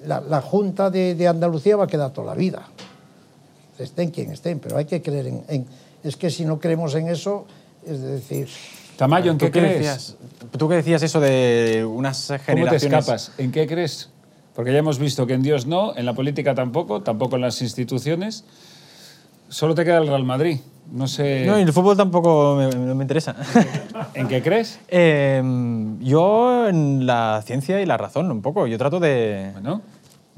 la, 0.05 0.21
la 0.21 0.41
Junta 0.41 0.89
de, 0.89 1.15
de 1.15 1.27
Andalucía 1.27 1.75
va 1.77 1.85
a 1.85 1.87
quedar 1.87 2.11
toda 2.11 2.27
la 2.27 2.35
vida. 2.35 2.63
Estén 3.79 4.11
quien 4.11 4.31
estén, 4.31 4.59
pero 4.59 4.77
hay 4.77 4.85
que 4.85 5.01
creer 5.01 5.27
en, 5.27 5.43
en- 5.47 5.65
Es 6.03 6.15
que 6.17 6.29
si 6.29 6.45
no 6.45 6.59
creemos 6.59 6.93
en 6.95 7.07
eso, 7.07 7.45
es 7.87 8.01
decir... 8.01 8.47
Tamayo, 8.97 9.31
¿en 9.31 9.37
¿Tú 9.37 9.45
qué 9.45 9.51
crees? 9.51 9.73
decías? 9.77 10.15
¿Tú 10.57 10.69
qué 10.69 10.75
decías 10.75 11.01
eso 11.01 11.19
de 11.19 11.83
unas 11.89 12.27
¿Cómo 12.27 12.37
te 12.37 12.43
generaciones? 12.43 12.99
escapas? 12.99 13.31
¿En 13.37 13.51
qué 13.51 13.65
crees? 13.65 14.09
Porque 14.55 14.71
ya 14.71 14.77
hemos 14.79 14.99
visto 14.99 15.25
que 15.25 15.33
en 15.33 15.41
Dios 15.41 15.65
no, 15.65 15.95
en 15.97 16.05
la 16.05 16.13
política 16.13 16.53
tampoco, 16.53 17.01
tampoco 17.01 17.37
en 17.37 17.41
las 17.41 17.59
instituciones. 17.63 18.43
Solo 19.49 19.73
te 19.73 19.83
queda 19.83 19.97
el 19.97 20.07
Real 20.07 20.23
Madrid. 20.23 20.59
No 20.91 21.07
sé. 21.07 21.45
No, 21.47 21.57
y 21.57 21.63
el 21.63 21.73
fútbol 21.73 21.97
tampoco 21.97 22.55
me, 22.55 22.93
me 22.93 23.01
interesa. 23.03 23.35
¿En 24.13 24.27
qué 24.27 24.43
crees? 24.43 24.79
Eh, 24.89 25.41
yo 26.01 26.67
en 26.67 27.05
la 27.07 27.41
ciencia 27.45 27.81
y 27.81 27.85
la 27.87 27.97
razón, 27.97 28.29
un 28.29 28.41
poco. 28.43 28.67
Yo 28.67 28.77
trato 28.77 28.99
de, 28.99 29.49
Bueno, 29.53 29.81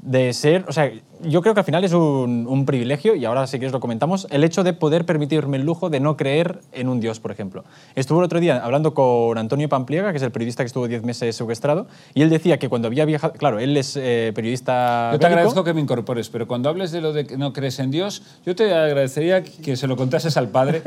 de 0.06 0.32
ser, 0.32 0.64
o 0.68 0.72
sea, 0.72 0.88
yo 1.20 1.42
creo 1.42 1.52
que 1.52 1.60
al 1.60 1.66
final 1.66 1.82
es 1.82 1.92
un, 1.92 2.46
un 2.48 2.64
privilegio, 2.64 3.16
y 3.16 3.24
ahora 3.24 3.48
si 3.48 3.58
quieres 3.58 3.72
lo 3.72 3.80
comentamos, 3.80 4.28
el 4.30 4.44
hecho 4.44 4.62
de 4.62 4.72
poder 4.72 5.04
permitirme 5.04 5.56
el 5.56 5.64
lujo 5.64 5.90
de 5.90 5.98
no 5.98 6.16
creer 6.16 6.60
en 6.72 6.88
un 6.88 7.00
Dios, 7.00 7.18
por 7.18 7.32
ejemplo. 7.32 7.64
Estuve 7.96 8.20
el 8.20 8.24
otro 8.24 8.38
día 8.38 8.64
hablando 8.64 8.94
con 8.94 9.36
Antonio 9.36 9.68
Pampliega, 9.68 10.12
que 10.12 10.18
es 10.18 10.22
el 10.22 10.30
periodista 10.30 10.62
que 10.62 10.68
estuvo 10.68 10.86
10 10.86 11.02
meses 11.02 11.34
secuestrado, 11.34 11.88
y 12.14 12.22
él 12.22 12.30
decía 12.30 12.58
que 12.58 12.68
cuando 12.68 12.86
había 12.86 13.04
viajado, 13.04 13.32
claro, 13.32 13.58
él 13.58 13.76
es 13.76 13.96
eh, 13.96 14.30
periodista... 14.32 15.10
Yo 15.12 15.18
te 15.18 15.24
bélico, 15.24 15.38
agradezco 15.40 15.64
que 15.64 15.74
me 15.74 15.80
incorpores, 15.80 16.28
pero 16.28 16.46
cuando 16.46 16.68
hables 16.68 16.92
de 16.92 17.00
lo 17.00 17.12
de 17.12 17.26
que 17.26 17.36
no 17.36 17.52
crees 17.52 17.80
en 17.80 17.90
Dios, 17.90 18.22
yo 18.44 18.54
te 18.54 18.72
agradecería 18.72 19.42
que 19.42 19.76
se 19.76 19.88
lo 19.88 19.96
contases 19.96 20.36
al 20.36 20.50
padre, 20.50 20.82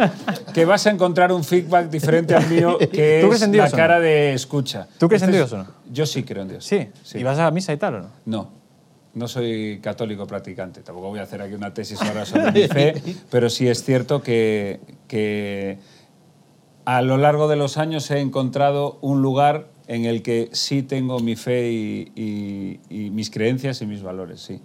que 0.53 0.63
vas 0.63 0.87
a 0.87 0.91
encontrar 0.91 1.33
un 1.33 1.43
feedback 1.43 1.89
diferente 1.89 2.35
al 2.35 2.47
mío, 2.47 2.77
que 2.77 3.19
¿Tú 3.21 3.33
es 3.33 3.41
en 3.41 3.51
Dios 3.51 3.65
la 3.65 3.71
no? 3.71 3.75
cara 3.75 3.99
de 3.99 4.33
escucha. 4.33 4.87
¿Tú 4.97 5.09
crees 5.09 5.23
en 5.23 5.33
Dios 5.33 5.51
o 5.51 5.57
no? 5.57 5.65
Yo 5.91 6.05
sí 6.05 6.23
creo 6.23 6.43
en 6.43 6.49
Dios. 6.49 6.63
Sí, 6.63 6.87
¿y 7.15 7.23
vas 7.23 7.37
a 7.37 7.51
misa 7.51 7.73
y 7.73 7.77
tal 7.77 7.95
o 7.95 7.99
no? 8.01 8.09
No, 8.25 8.58
no 9.13 9.27
soy 9.27 9.79
católico 9.81 10.25
practicante. 10.27 10.81
Tampoco 10.81 11.09
voy 11.09 11.19
a 11.19 11.23
hacer 11.23 11.41
aquí 11.41 11.53
una 11.53 11.73
tesis 11.73 12.01
ahora 12.01 12.25
sobre 12.25 12.51
mi 12.51 12.67
fe, 12.67 12.93
pero 13.31 13.49
sí 13.49 13.67
es 13.67 13.83
cierto 13.83 14.21
que, 14.21 14.79
que 15.07 15.79
a 16.85 17.01
lo 17.01 17.17
largo 17.17 17.47
de 17.47 17.55
los 17.55 17.77
años 17.77 18.09
he 18.11 18.19
encontrado 18.19 18.97
un 19.01 19.21
lugar 19.21 19.67
en 19.87 20.05
el 20.05 20.21
que 20.21 20.49
sí 20.53 20.83
tengo 20.83 21.19
mi 21.19 21.35
fe 21.35 21.71
y, 21.71 22.11
y- 22.15 22.79
y 22.89 23.09
mis 23.09 23.29
creencias 23.31 23.81
y 23.81 23.85
mis 23.85 24.03
valores, 24.03 24.41
sí. 24.41 24.61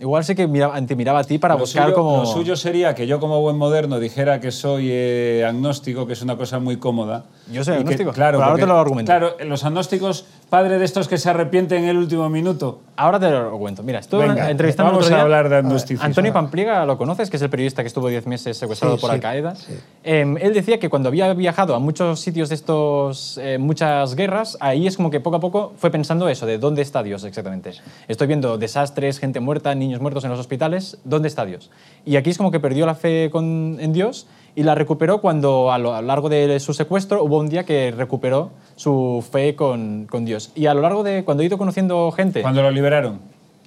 Igual 0.00 0.24
sí 0.24 0.34
que 0.34 0.48
miraba, 0.48 0.84
te 0.84 0.96
miraba 0.96 1.20
a 1.20 1.24
ti 1.24 1.38
para 1.38 1.54
Lo 1.54 1.60
buscar 1.60 1.84
suyo, 1.84 1.94
como... 1.94 2.16
lo 2.18 2.26
suyo 2.26 2.56
sería 2.56 2.92
que 2.94 3.06
yo 3.06 3.20
como 3.20 3.40
buen 3.40 3.56
moderno 3.56 4.00
dijera 4.00 4.40
que 4.40 4.50
soy 4.50 4.88
eh, 4.90 5.44
agnóstico, 5.46 6.08
que 6.08 6.14
es 6.14 6.22
una 6.22 6.36
cosa 6.36 6.58
muy 6.58 6.78
cómoda. 6.78 7.26
Yo 7.52 7.62
soy 7.62 7.74
Y 7.74 7.76
que- 7.76 7.80
agnóstico, 7.82 8.12
claro, 8.12 8.38
pero 8.38 8.44
ahora 8.44 8.52
porque- 8.54 8.62
te 8.62 8.66
lo 8.66 8.78
argumento. 8.78 9.10
Claro, 9.12 9.36
los 9.44 9.64
agnósticos, 9.64 10.24
padre 10.52 10.78
de 10.78 10.84
estos 10.84 11.08
que 11.08 11.16
se 11.16 11.30
arrepienten 11.30 11.84
en 11.84 11.88
el 11.88 11.96
último 11.96 12.28
minuto. 12.28 12.80
Ahora 12.96 13.18
te 13.18 13.30
lo 13.30 13.58
cuento. 13.58 13.82
Mira, 13.82 14.00
estuve 14.00 14.28
Venga, 14.28 14.50
entrevistando 14.50 14.92
vamos 14.92 15.06
otro 15.06 15.16
a 15.16 15.22
hablar 15.22 15.48
de 15.48 15.56
agnosticismo. 15.56 16.04
Antonio 16.04 16.30
Pampliega, 16.30 16.84
¿lo 16.84 16.98
conoces? 16.98 17.30
Que 17.30 17.38
es 17.38 17.42
el 17.42 17.48
periodista 17.48 17.82
que 17.82 17.86
estuvo 17.86 18.06
10 18.06 18.26
meses 18.26 18.58
secuestrado 18.58 18.96
Sí, 18.96 19.00
por 19.00 19.08
sí, 19.08 19.14
Al 19.14 19.20
Qaeda. 19.22 19.54
sí. 19.54 19.72
Eh, 20.04 20.34
él 20.42 20.52
decía 20.52 20.78
que 20.78 20.90
cuando 20.90 21.08
había 21.08 21.32
viajado 21.32 21.74
a 21.74 21.78
muchos 21.78 22.20
sitios 22.20 22.50
de 22.50 22.56
estos, 22.56 23.38
eh, 23.42 23.56
muchas 23.56 24.14
guerras, 24.14 24.58
ahí 24.60 24.86
es 24.86 24.98
como 24.98 25.10
que 25.10 25.20
poco 25.20 25.36
a 25.36 25.40
poco 25.40 25.72
fue 25.78 25.90
pensando 25.90 26.28
eso, 26.28 26.44
de 26.44 26.58
dónde 26.58 26.82
está 26.82 27.02
Dios 27.02 27.24
exactamente. 27.24 27.72
Estoy 28.06 28.26
viendo 28.26 28.58
desastres, 28.58 29.18
gente 29.20 29.40
muerta, 29.40 29.74
niños 29.74 30.02
muertos 30.02 30.22
en 30.24 30.30
los 30.32 30.38
hospitales, 30.38 30.98
¿dónde 31.04 31.28
está 31.28 31.46
Dios? 31.46 31.70
Y 32.04 32.16
aquí 32.16 32.28
es 32.28 32.36
como 32.36 32.50
que 32.50 32.60
perdió 32.60 32.84
la 32.84 32.94
fe 32.94 33.30
con- 33.32 33.78
en 33.80 33.94
Dios 33.94 34.26
y 34.54 34.62
la 34.64 34.74
recuperó 34.74 35.20
cuando 35.20 35.72
a 35.72 35.78
lo 35.78 36.00
largo 36.02 36.28
de 36.28 36.60
su 36.60 36.74
secuestro 36.74 37.22
hubo 37.24 37.38
un 37.38 37.48
día 37.48 37.64
que 37.64 37.90
recuperó 37.90 38.50
su 38.76 39.24
fe 39.30 39.54
con, 39.56 40.06
con 40.10 40.24
Dios. 40.24 40.50
Y 40.54 40.66
a 40.66 40.74
lo 40.74 40.82
largo 40.82 41.02
de 41.02 41.24
cuando 41.24 41.42
he 41.42 41.46
ido 41.46 41.56
conociendo 41.58 42.10
gente... 42.12 42.42
Cuando 42.42 42.62
lo 42.62 42.70
liberaron. 42.70 43.20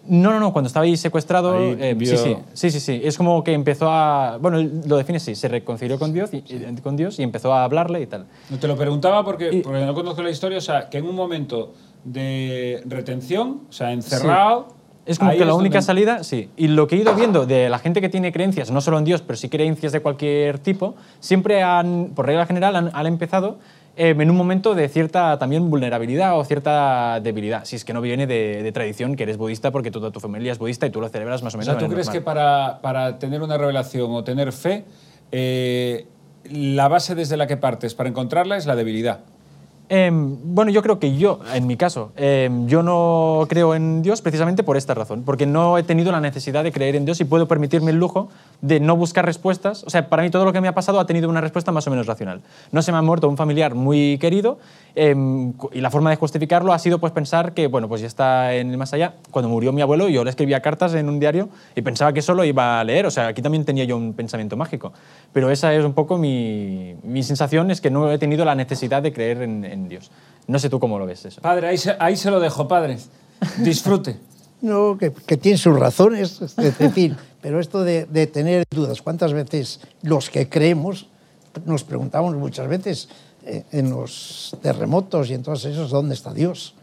No, 0.07 0.29
no, 0.29 0.39
no, 0.39 0.53
cuando 0.53 0.67
estaba 0.67 0.83
ahí 0.85 0.95
secuestrado, 0.97 1.53
Ahí 1.57 1.75
eh, 1.79 1.95
vio- 1.97 2.15
sí, 2.15 2.17
sí, 2.17 2.37
sí, 2.53 2.69
sí, 2.69 2.79
sí, 2.79 3.01
es 3.03 3.17
como 3.17 3.43
que 3.43 3.53
empezó 3.53 3.89
a, 3.89 4.37
bueno, 4.39 4.59
lo 4.85 4.97
define 4.97 5.17
así, 5.17 5.33
se 5.33 5.47
reconcilió 5.47 5.97
con 5.97 6.13
Dios 6.13 6.29
y, 6.31 6.43
con 6.83 6.95
Dios 6.95 7.17
y 7.17 7.23
empezó 7.23 7.51
a 7.51 7.63
hablarle 7.63 8.01
y 8.01 8.05
tal. 8.05 8.27
No 8.51 8.59
te 8.59 8.67
lo 8.67 8.75
preguntaba 8.77 9.25
porque, 9.25 9.49
Y- 9.51 9.61
porque 9.63 9.83
no 9.83 9.95
conozco 9.95 10.21
la 10.21 10.29
historia, 10.29 10.59
o 10.59 10.61
sea, 10.61 10.89
que 10.91 10.99
en 10.99 11.07
un 11.07 11.15
momento 11.15 11.73
de 12.03 12.83
retención, 12.85 13.61
o 13.67 13.73
sea, 13.73 13.91
encerrado... 13.93 14.74
Es 15.05 15.19
como 15.19 15.31
ahí 15.31 15.37
que 15.37 15.45
la 15.45 15.53
única 15.53 15.75
donde- 15.79 15.85
salida, 15.85 16.23
sí. 16.23 16.49
Y 16.57 16.67
lo 16.67 16.87
que 16.87 16.95
he 16.95 16.99
ido 16.99 17.13
viendo 17.13 17.45
de 17.45 17.69
la 17.69 17.77
gente 17.79 18.01
que 18.01 18.09
tiene 18.09 18.31
creencias, 18.31 18.71
no 18.71 18.81
solo 18.81 18.97
en 18.97 19.03
Dios, 19.05 19.21
pero 19.21 19.37
sí 19.37 19.49
creencias 19.49 19.91
de 19.91 20.01
cualquier 20.01 20.57
tipo, 20.59 20.95
siempre 21.19 21.61
han, 21.61 22.11
por 22.15 22.25
regla 22.25 22.45
general, 22.47 22.75
han, 22.75 22.89
han 22.93 23.05
empezado 23.05 23.59
eh, 23.97 24.15
en 24.17 24.29
un 24.31 24.35
momento 24.35 24.73
de 24.75 24.89
cierta 24.89 25.37
también 25.37 25.69
vulnerabilidad 25.69 26.37
o 26.39 26.43
cierta 26.43 27.19
debilidad. 27.21 27.65
Si 27.65 27.75
es 27.75 27.85
que 27.85 27.93
no 27.93 28.01
viene 28.01 28.25
de, 28.27 28.63
de 28.63 28.71
tradición, 28.71 29.15
que 29.15 29.23
eres 29.23 29.37
budista 29.37 29.71
porque 29.71 29.91
toda 29.91 30.11
tu 30.11 30.19
familia 30.19 30.51
es 30.51 30.57
budista 30.57 30.85
y 30.87 30.89
tú 30.89 30.99
lo 31.01 31.07
celebras 31.09 31.43
más 31.43 31.53
o 31.53 31.57
O 31.57 31.59
menos. 31.59 31.65
sea, 31.65 31.75
de 31.75 31.85
¿tú 31.87 31.91
crees 31.93 32.07
normal. 32.07 32.21
que 32.21 32.25
para, 32.25 32.79
para 32.81 33.19
tener 33.19 33.41
una 33.43 33.57
revelación 33.57 34.11
o 34.11 34.23
tener 34.23 34.51
fe, 34.51 34.85
eh, 35.31 36.07
la 36.49 36.87
base 36.87 37.15
desde 37.15 37.37
la 37.37 37.47
que 37.47 37.57
partes 37.57 37.93
para 37.95 38.09
encontrarla 38.09 38.57
es 38.57 38.65
la 38.65 38.75
debilidad? 38.75 39.19
Em, 39.87 40.35
bueno, 40.55 40.71
yo 40.71 40.81
creo 40.81 40.97
que 40.97 41.15
yo, 41.15 41.39
en 41.53 41.67
mi 41.67 41.77
caso, 41.77 42.11
em, 42.15 42.65
yo 42.67 42.81
no 42.81 43.45
creo 43.47 43.75
en 43.75 44.01
Dios 44.01 44.21
precisamente 44.21 44.63
por 44.63 44.77
esta 44.77 44.95
razón, 44.95 45.21
porque 45.23 45.45
no 45.45 45.77
he 45.77 45.83
tenido 45.83 46.11
la 46.11 46.19
necesidad 46.19 46.63
de 46.63 46.71
creer 46.71 46.95
en 46.95 47.05
Dios 47.05 47.21
y 47.21 47.25
puedo 47.25 47.47
permitirme 47.47 47.91
el 47.91 47.97
lujo 47.97 48.29
de 48.61 48.79
no 48.79 48.95
buscar 48.95 49.25
respuestas. 49.25 49.83
O 49.83 49.91
sea, 49.91 50.09
para 50.09 50.23
mí 50.23 50.31
todo 50.31 50.43
lo 50.43 50.53
que 50.53 50.59
me 50.61 50.67
ha 50.67 50.73
pasado 50.73 50.99
ha 50.99 51.05
tenido 51.05 51.29
una 51.29 51.39
respuesta 51.39 51.71
más 51.71 51.85
o 51.85 51.91
menos 51.91 52.07
racional. 52.07 52.41
No 52.71 52.81
se 52.81 52.91
me 52.91 52.97
ha 52.97 53.01
muerto 53.03 53.29
un 53.29 53.37
familiar 53.37 53.75
muy 53.75 54.17
querido 54.17 54.57
cu- 55.57 55.69
y 55.73 55.81
la 55.81 55.91
forma 55.91 56.09
de 56.09 56.15
justificarlo 56.15 56.71
ha 56.73 56.79
sido 56.79 56.99
pues 56.99 57.11
pensar 57.11 57.53
que, 57.53 57.67
bueno, 57.67 57.87
pues 57.89 58.01
ya 58.01 58.07
está 58.07 58.55
en 58.55 58.71
el 58.71 58.77
más 58.77 58.93
allá. 58.93 59.13
Cuando 59.29 59.49
murió 59.49 59.71
mi 59.73 59.81
abuelo 59.81 60.07
yo 60.09 60.23
le 60.23 60.29
escribía 60.29 60.61
cartas 60.61 60.93
en 60.95 61.09
un 61.09 61.19
diario 61.19 61.49
y 61.75 61.81
pensaba 61.81 62.13
que 62.13 62.21
solo 62.21 62.43
iba 62.43 62.79
a 62.79 62.83
leer. 62.83 63.05
O 63.05 63.11
sea, 63.11 63.27
aquí 63.27 63.41
también 63.41 63.65
tenía 63.65 63.83
yo 63.83 63.97
un 63.97 64.13
pensamiento 64.13 64.55
mágico. 64.57 64.93
Pero 65.33 65.51
esa 65.51 65.73
es 65.75 65.83
un 65.85 65.93
poco 65.93 66.17
mi, 66.17 66.95
mi 67.03 67.21
sensación, 67.23 67.69
es 67.71 67.81
que 67.81 67.91
no 67.91 68.09
he 68.11 68.17
tenido 68.17 68.45
la 68.45 68.55
necesidad 68.55 69.03
de 69.03 69.11
creer 69.13 69.41
en, 69.41 69.65
en 69.75 69.87
Dios. 69.87 70.11
No 70.47 70.59
sé 70.59 70.69
tú 70.69 70.79
cómo 70.79 70.97
lo 70.99 71.05
ves 71.05 71.25
eso. 71.25 71.41
Padre, 71.41 71.67
ahí 71.67 71.77
se, 71.77 71.95
ahí 71.99 72.15
se 72.15 72.31
lo 72.31 72.39
dejo, 72.39 72.67
padre. 72.67 72.97
Disfrute. 73.59 74.17
No, 74.61 74.97
que, 74.97 75.11
que 75.11 75.37
tiene 75.37 75.59
sus 75.59 75.77
razones, 75.77 76.41
es 76.41 76.55
decir, 76.79 77.15
pero 77.41 77.59
esto 77.59 77.83
de, 77.83 78.05
de 78.05 78.25
tener 78.25 78.63
dudas, 78.71 79.01
¿cuántas 79.01 79.33
veces 79.33 79.81
los 80.01 80.29
que 80.31 80.49
creemos 80.49 81.07
nos 81.65 81.83
preguntamos 81.83 82.35
muchas 82.35 82.67
veces 82.67 83.09
eh, 83.43 83.63
en 83.71 83.91
los 83.91 84.57
terremotos 84.63 85.29
y 85.29 85.33
en 85.35 85.43
todos 85.43 85.65
esos 85.65 85.91
dónde 85.91 86.15
está 86.15 86.33
Dios? 86.33 86.73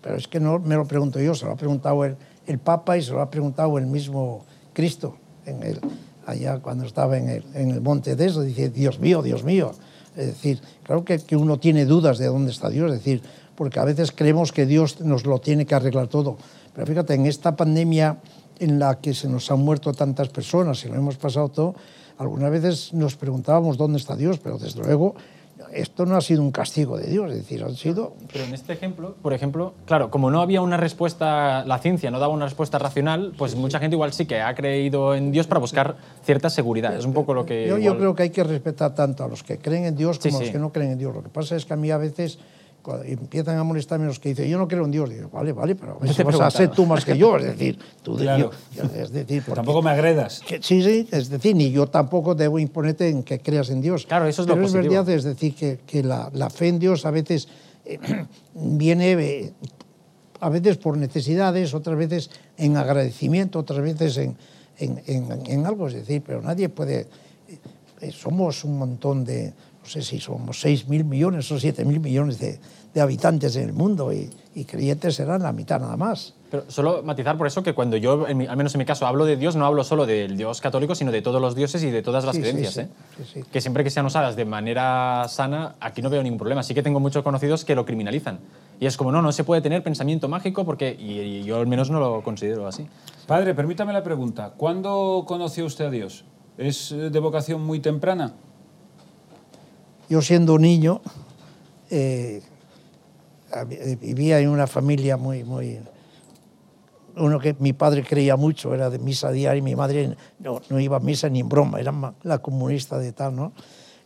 Pero 0.00 0.16
es 0.16 0.28
que 0.28 0.40
no 0.40 0.60
me 0.60 0.76
lo 0.76 0.86
pregunto 0.86 1.20
yo, 1.20 1.34
se 1.34 1.44
lo 1.44 1.52
ha 1.52 1.56
preguntado 1.56 2.04
el, 2.04 2.16
el 2.46 2.58
Papa 2.58 2.96
y 2.96 3.02
se 3.02 3.12
lo 3.12 3.20
ha 3.20 3.28
preguntado 3.28 3.76
el 3.76 3.86
mismo 3.86 4.46
Cristo 4.72 5.16
en 5.44 5.62
el, 5.62 5.80
allá 6.26 6.60
cuando 6.60 6.86
estaba 6.86 7.18
en 7.18 7.28
el, 7.28 7.44
en 7.54 7.70
el 7.72 7.80
monte 7.80 8.16
de 8.16 8.26
eso, 8.26 8.42
dice, 8.42 8.70
Dios 8.70 8.98
mío, 8.98 9.20
Dios 9.20 9.44
mío. 9.44 9.72
Es 10.16 10.26
decir, 10.26 10.60
claro 10.82 11.04
que, 11.04 11.18
que 11.18 11.36
uno 11.36 11.58
tiene 11.58 11.84
dudas 11.84 12.18
de 12.18 12.26
dónde 12.26 12.50
está 12.50 12.70
Dios, 12.70 12.90
es 12.90 12.98
decir, 12.98 13.22
porque 13.54 13.80
a 13.80 13.84
veces 13.84 14.12
creemos 14.12 14.52
que 14.52 14.66
Dios 14.66 15.00
nos 15.00 15.26
lo 15.26 15.40
tiene 15.40 15.66
que 15.66 15.74
arreglar 15.74 16.08
todo. 16.08 16.36
Pero 16.74 16.86
fíjate, 16.86 17.14
en 17.14 17.26
esta 17.26 17.56
pandemia 17.56 18.18
en 18.58 18.78
la 18.78 18.98
que 19.00 19.14
se 19.14 19.28
nos 19.28 19.50
han 19.50 19.60
muerto 19.60 19.92
tantas 19.92 20.28
personas 20.28 20.84
y 20.84 20.88
lo 20.88 20.94
hemos 20.94 21.16
pasado 21.16 21.48
todo, 21.48 21.74
algunas 22.18 22.50
veces 22.50 22.92
nos 22.92 23.16
preguntábamos 23.16 23.76
dónde 23.76 23.98
está 23.98 24.16
Dios, 24.16 24.38
pero 24.38 24.58
desde 24.58 24.80
luego 24.80 25.14
esto 25.72 26.06
no 26.06 26.16
ha 26.16 26.20
sido 26.20 26.42
un 26.42 26.50
castigo 26.50 26.96
de 26.96 27.06
Dios, 27.06 27.30
es 27.30 27.38
decir, 27.38 27.62
han 27.64 27.76
sido 27.76 28.14
Pero 28.32 28.44
en 28.44 28.54
este 28.54 28.72
ejemplo, 28.72 29.14
por 29.22 29.32
ejemplo, 29.32 29.74
claro, 29.84 30.10
como 30.10 30.30
no 30.30 30.40
había 30.40 30.60
una 30.60 30.76
respuesta, 30.76 31.64
la 31.64 31.78
ciencia 31.78 32.10
no 32.10 32.18
daba 32.18 32.32
una 32.32 32.44
respuesta 32.44 32.78
racional, 32.78 33.32
pues 33.36 33.54
mucha 33.56 33.78
gente 33.78 33.96
igual 33.96 34.12
sí 34.12 34.26
que 34.26 34.40
ha 34.40 34.54
creído 34.54 35.14
en 35.14 35.32
Dios 35.32 35.46
para 35.46 35.60
buscar 35.60 35.96
cierta 36.24 36.50
seguridad. 36.50 36.96
Es 36.96 37.04
un 37.04 37.12
poco 37.12 37.34
lo 37.34 37.46
que... 37.46 37.66
Yo, 37.66 37.96
creo 37.96 38.14
que 38.14 38.24
hay 38.24 38.30
que 38.30 38.44
respetar 38.44 38.94
tanto 38.94 39.24
a 39.24 39.28
los 39.28 39.42
que 39.42 39.58
creen 39.58 39.84
en 39.84 39.96
Dios 39.96 40.18
Sí, 40.20 40.28
como 40.28 40.38
a 40.38 40.42
los 40.42 40.50
que 40.50 40.58
no 40.58 40.72
creen 40.72 40.92
en 40.92 40.98
Dios. 40.98 41.14
Lo 41.14 41.22
que 41.22 41.28
pasa 41.28 41.56
es 41.56 41.64
que 41.64 41.74
a 41.74 41.76
mí 41.76 41.90
a 41.90 41.98
veces 41.98 42.38
empiezan 43.04 43.56
a 43.58 43.64
molestarme 43.64 44.06
los 44.06 44.18
que 44.18 44.30
dicen 44.30 44.48
yo 44.48 44.58
no 44.58 44.66
creo 44.68 44.84
en 44.84 44.90
Dios, 44.90 45.10
digo, 45.10 45.28
vale, 45.30 45.52
vale, 45.52 45.74
pero 45.74 45.96
te 46.00 46.12
si 46.12 46.22
vas 46.22 46.40
a 46.40 46.50
ser 46.50 46.70
tú 46.70 46.86
más 46.86 47.04
que 47.04 47.16
yo, 47.18 47.36
es 47.36 47.44
decir, 47.44 47.78
tú 48.02 48.16
de- 48.16 48.24
Claro. 48.24 48.50
yo- 48.74 48.82
es 48.84 49.10
decir, 49.12 49.42
porque- 49.44 49.56
Tampoco 49.56 49.82
me 49.82 49.90
agredas. 49.90 50.40
que- 50.46 50.62
sí, 50.62 50.82
sí, 50.82 51.08
es 51.10 51.28
decir, 51.28 51.54
ni 51.56 51.70
yo 51.70 51.86
tampoco 51.88 52.34
debo 52.34 52.58
imponerte 52.58 53.08
en 53.08 53.22
que 53.22 53.40
creas 53.40 53.70
en 53.70 53.80
Dios. 53.80 54.06
Claro, 54.06 54.26
eso 54.26 54.42
es 54.42 54.48
lo 54.48 54.54
Pero 54.54 54.66
es 54.66 54.72
positivo. 54.72 54.94
verdad, 54.94 55.14
es 55.14 55.24
decir, 55.24 55.54
que, 55.54 55.78
que 55.86 56.02
la, 56.02 56.30
la 56.32 56.48
fe 56.50 56.68
en 56.68 56.78
Dios 56.78 57.04
a 57.06 57.10
veces 57.10 57.48
eh, 57.84 57.98
viene, 58.54 59.12
eh, 59.12 59.52
a 60.40 60.48
veces 60.48 60.76
por 60.76 60.96
necesidades, 60.96 61.72
otras 61.74 61.96
veces 61.96 62.30
en 62.56 62.76
agradecimiento, 62.76 63.58
otras 63.60 63.80
veces 63.80 64.16
en, 64.18 64.36
en, 64.78 65.00
en- 65.06 65.46
en 65.46 65.66
algo, 65.66 65.88
es 65.88 65.94
decir, 65.94 66.22
pero 66.26 66.42
nadie 66.42 66.68
puede... 66.68 67.06
eh, 68.00 68.12
somos 68.12 68.62
un 68.64 68.76
montón 68.78 69.24
de, 69.24 69.54
no 69.86 69.90
sé 69.92 70.02
si 70.02 70.18
somos 70.18 70.58
6 70.60 70.88
mil 70.88 71.04
millones 71.04 71.50
o 71.52 71.60
7 71.60 71.84
mil 71.84 72.00
millones 72.00 72.40
de, 72.40 72.58
de 72.92 73.00
habitantes 73.00 73.54
en 73.54 73.68
el 73.68 73.72
mundo 73.72 74.12
y, 74.12 74.28
y 74.56 74.64
creyentes 74.64 75.14
serán 75.14 75.44
la 75.44 75.52
mitad 75.52 75.78
nada 75.80 75.96
más. 75.96 76.34
Pero 76.50 76.64
solo 76.68 77.04
matizar 77.04 77.38
por 77.38 77.46
eso 77.46 77.62
que 77.62 77.72
cuando 77.72 77.96
yo, 77.96 78.26
en 78.26 78.36
mi- 78.36 78.46
al 78.48 78.56
menos 78.56 78.74
en 78.74 78.80
mi 78.80 78.84
caso, 78.84 79.06
hablo 79.06 79.24
de 79.24 79.36
Dios, 79.36 79.54
no 79.54 79.64
hablo 79.64 79.84
solo 79.84 80.04
del 80.04 80.36
Dios 80.36 80.60
católico, 80.60 80.96
sino 80.96 81.12
de 81.12 81.22
todos 81.22 81.40
los 81.40 81.54
dioses 81.54 81.84
y 81.84 81.90
de 81.92 82.02
todas 82.02 82.24
las 82.24 82.34
Sí, 82.34 82.42
creencias. 82.42 82.74
sí. 82.74 82.80
¿eh? 82.80 82.88
Sí, 83.18 83.24
sí. 83.34 83.40
Que 83.52 83.60
siempre 83.60 83.84
que 83.84 83.90
sean 83.90 84.06
usadas 84.06 84.34
de 84.34 84.44
manera 84.44 85.26
sana, 85.28 85.76
aquí 85.78 86.02
no 86.02 86.10
veo 86.10 86.22
ningún 86.24 86.38
problema. 86.38 86.64
Sí 86.64 86.74
que 86.74 86.82
tengo 86.82 86.98
muchos 86.98 87.22
conocidos 87.22 87.64
que 87.64 87.76
lo 87.76 87.84
criminalizan. 87.84 88.40
Y 88.80 88.86
es 88.86 88.96
como, 88.96 89.12
no, 89.12 89.22
no 89.22 89.30
se 89.30 89.44
puede 89.44 89.60
tener 89.62 89.84
pensamiento 89.84 90.28
mágico 90.28 90.64
porque, 90.64 90.96
y, 90.98 91.20
y 91.20 91.42
yo 91.44 91.58
al 91.58 91.66
menos 91.68 91.90
no 91.90 92.00
lo 92.00 92.22
considero 92.24 92.66
así. 92.66 92.88
Padre, 93.28 93.54
permítame 93.54 93.92
la 93.92 94.02
pregunta. 94.02 94.52
¿Cuándo 94.56 95.24
conoció 95.28 95.64
usted 95.64 95.86
a 95.86 95.90
Dios? 95.90 96.24
¿Es 96.58 96.90
eh, 96.90 97.10
de 97.10 97.18
vocación 97.20 97.62
muy 97.62 97.78
temprana? 97.80 98.32
Yo 100.08 100.22
siendo 100.22 100.58
niño 100.58 101.00
eh, 101.90 102.42
vivía 104.00 104.38
en 104.38 104.48
una 104.48 104.66
familia 104.66 105.16
muy, 105.16 105.44
muy... 105.44 105.80
Uno 107.16 107.40
que 107.40 107.56
mi 107.58 107.72
padre 107.72 108.04
creía 108.04 108.36
mucho, 108.36 108.74
era 108.74 108.90
de 108.90 108.98
misa 108.98 109.30
diaria 109.30 109.58
y 109.58 109.62
mi 109.62 109.74
madre 109.74 110.16
no, 110.38 110.60
no 110.68 110.78
iba 110.78 110.98
a 110.98 111.00
misa 111.00 111.28
ni 111.30 111.40
en 111.40 111.48
broma, 111.48 111.80
era 111.80 111.92
la 112.22 112.38
comunista 112.38 112.98
de 112.98 113.12
tal, 113.12 113.34
¿no? 113.34 113.52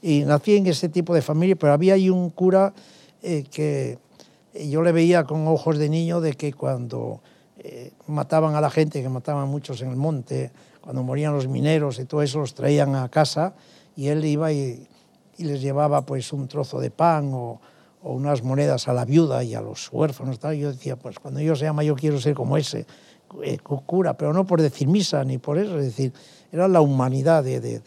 Y 0.01 0.21
nací 0.21 0.57
en 0.57 0.67
ese 0.69 0.89
tipo 0.89 1.13
de 1.13 1.21
familia, 1.21 1.57
pero 1.57 1.73
había 1.73 1.95
ahí 1.95 2.09
un 2.09 2.31
cura 2.31 2.73
eh, 3.23 3.45
que 3.51 3.99
yo 4.55 4.83
le 4.83 4.93
veía 4.93 5.25
con 5.25 5.47
ojos 5.49 5.77
de 5.77 5.89
niño 5.89 6.21
de 6.21 6.35
que 6.35 6.53
cuando 6.53 7.21
eh, 7.59 7.93
mataban 8.07 8.55
a 8.55 8.61
la 8.61 8.71
gente, 8.71 9.03
que 9.03 9.09
mataban 9.09 9.49
muchos 9.49 9.83
en 9.83 9.91
el 9.91 9.97
monte, 9.97 10.53
cuando 10.81 11.03
morían 11.03 11.35
los 11.35 11.49
mineros 11.49 11.99
y 11.99 12.05
todo 12.05 12.23
eso, 12.23 12.39
los 12.39 12.55
traían 12.55 12.95
a 12.95 13.09
casa 13.09 13.55
y 13.97 14.07
él 14.07 14.25
iba 14.25 14.53
y, 14.53 14.87
y 15.41 15.45
les 15.45 15.63
llevaba 15.63 16.05
pues 16.05 16.35
un 16.35 16.47
trozo 16.49 16.79
de 16.81 16.91
pan 16.91 17.33
o, 17.33 17.61
o 18.03 18.13
unas 18.13 18.43
monedas 18.43 18.89
a 18.89 18.93
la 18.93 19.07
viuda 19.07 19.43
y 19.43 19.55
a 19.55 19.63
los 19.63 19.91
huérfanos. 19.91 20.39
Tal. 20.39 20.55
Yo 20.57 20.71
decía, 20.71 20.97
pues 20.97 21.19
cuando 21.19 21.41
yo 21.41 21.57
sea 21.57 21.73
mayor 21.73 21.99
quiero 21.99 22.21
ser 22.21 22.35
como 22.35 22.59
ese 22.59 22.87
eh, 23.43 23.59
cura, 23.59 24.19
pero 24.19 24.35
no 24.35 24.45
por 24.45 24.61
decir 24.61 24.87
misa 24.87 25.25
ni 25.25 25.39
por 25.39 25.57
eso, 25.57 25.79
es 25.79 25.87
decir, 25.87 26.13
era 26.53 26.69
la 26.69 26.83
humanidad 26.83 27.43
de, 27.43 27.61
de, 27.61 27.83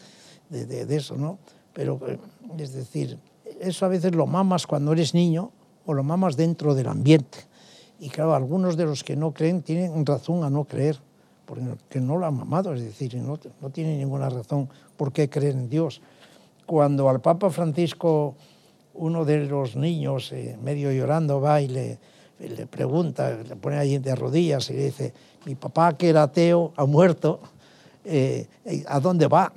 de, 0.50 0.84
de 0.84 0.96
eso, 0.96 1.16
¿no? 1.16 1.38
Pero, 1.72 2.00
eh, 2.08 2.18
es 2.58 2.72
decir, 2.72 3.18
eso 3.60 3.86
a 3.86 3.88
veces 3.88 4.16
lo 4.16 4.26
mamas 4.26 4.66
cuando 4.66 4.92
eres 4.92 5.14
niño 5.14 5.52
o 5.86 5.94
lo 5.94 6.02
mamas 6.02 6.36
dentro 6.36 6.74
del 6.74 6.88
ambiente. 6.88 7.38
Y 8.00 8.08
claro, 8.08 8.34
algunos 8.34 8.76
de 8.76 8.84
los 8.84 9.04
que 9.04 9.14
no 9.14 9.32
creen 9.32 9.62
tienen 9.62 10.04
razón 10.04 10.42
a 10.42 10.50
no 10.50 10.64
creer, 10.64 10.98
porque 11.46 12.00
no 12.00 12.16
lo 12.16 12.26
han 12.26 12.34
mamado, 12.34 12.74
es 12.74 12.82
decir, 12.82 13.14
no, 13.16 13.38
no 13.60 13.70
tienen 13.70 13.98
ninguna 13.98 14.28
razón 14.28 14.68
por 14.96 15.12
qué 15.12 15.28
creer 15.28 15.54
en 15.54 15.68
Dios. 15.68 16.00
Cuando 16.66 17.08
al 17.08 17.20
Papa 17.20 17.50
Francisco 17.50 18.34
uno 18.94 19.24
de 19.24 19.44
los 19.46 19.76
niños, 19.76 20.32
eh, 20.32 20.56
medio 20.62 20.92
llorando, 20.92 21.40
va 21.40 21.60
y 21.60 21.68
le, 21.68 21.98
le 22.38 22.66
pregunta, 22.66 23.30
le 23.30 23.56
pone 23.56 23.76
ahí 23.76 23.98
de 23.98 24.14
rodillas 24.14 24.70
y 24.70 24.74
le 24.74 24.84
dice, 24.86 25.12
mi 25.44 25.54
papá 25.54 25.96
que 25.96 26.08
era 26.08 26.22
ateo 26.22 26.72
ha 26.76 26.86
muerto, 26.86 27.40
eh, 28.04 28.46
¿a 28.86 29.00
dónde 29.00 29.26
va? 29.26 29.52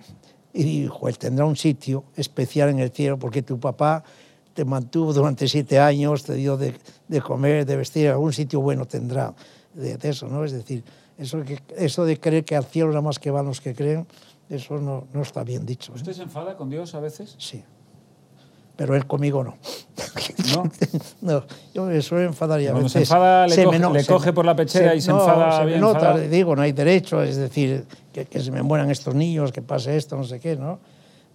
Y 0.54 0.64
dijo, 0.64 1.08
él 1.08 1.18
tendrá 1.18 1.46
un 1.46 1.56
sitio 1.56 2.06
especial 2.16 2.70
en 2.70 2.80
el 2.80 2.92
cielo 2.92 3.20
porque 3.20 3.42
tu 3.42 3.60
papá 3.60 4.04
te 4.54 4.66
mantuvo 4.66 5.14
durante 5.14 5.48
siete 5.48 5.80
años, 5.80 6.24
te 6.24 6.34
dio 6.34 6.58
de, 6.58 6.74
de 7.08 7.22
comer, 7.22 7.66
de 7.66 7.76
vestir, 7.76 8.10
algún 8.10 8.34
sitio 8.34 8.60
bueno 8.60 8.86
tendrá 8.86 9.36
de, 9.76 9.98
de, 9.98 10.10
eso, 10.10 10.28
¿no? 10.28 10.44
Es 10.44 10.52
decir, 10.52 10.84
eso, 11.20 11.44
que, 11.44 11.60
eso 11.78 12.06
de 12.06 12.20
creer 12.20 12.44
que 12.44 12.56
al 12.56 12.66
cielo 12.66 12.90
nada 12.90 13.02
más 13.02 13.20
que 13.20 13.30
van 13.30 13.46
los 13.46 13.62
que 13.62 13.76
creen, 13.76 14.08
eso 14.50 14.78
no, 14.80 15.08
no 15.14 15.22
está 15.22 15.44
bien 15.44 15.66
dicho. 15.66 15.94
¿Usted 15.94 16.14
se 16.14 16.24
enfada 16.24 16.56
con 16.58 16.70
Dios 16.70 16.94
a 16.96 17.00
veces? 17.00 17.36
Sí 17.38 17.64
pero 18.78 18.96
él 18.96 19.08
conmigo 19.08 19.44
no. 19.44 19.58
¿No? 20.54 20.64
no 21.22 21.44
yo 21.74 21.86
me 21.86 22.00
suelo 22.02 22.26
enfadar 22.26 22.62
y 22.62 22.68
a 22.68 22.72
Cuando 22.72 22.84
veces... 22.88 23.08
se 23.08 23.14
enfada, 23.16 23.48
le, 23.48 23.56
se 23.56 23.64
coge, 23.66 23.80
me 23.80 23.84
no- 23.84 23.92
le 23.92 24.04
se 24.04 24.14
coge 24.14 24.28
me- 24.28 24.34
por 24.34 24.46
la 24.46 24.56
pechera 24.56 24.94
y 24.96 25.02
se 25.02 25.12
no, 25.12 25.20
enfada 25.20 25.58
se 25.58 25.66
me 25.66 25.78
nota, 25.80 25.98
enfadado. 25.98 26.18
le 26.20 26.30
digo, 26.30 26.56
no 26.56 26.62
hay 26.62 26.72
derecho, 26.74 27.24
es 27.24 27.36
decir, 27.38 27.86
que, 28.14 28.26
que 28.26 28.40
se 28.40 28.52
me 28.52 28.62
mueran 28.62 28.92
estos 28.92 29.16
niños, 29.16 29.52
que 29.52 29.64
pase 29.64 29.98
esto, 29.98 30.16
no 30.16 30.24
sé 30.24 30.40
qué, 30.40 30.56
¿no? 30.56 30.80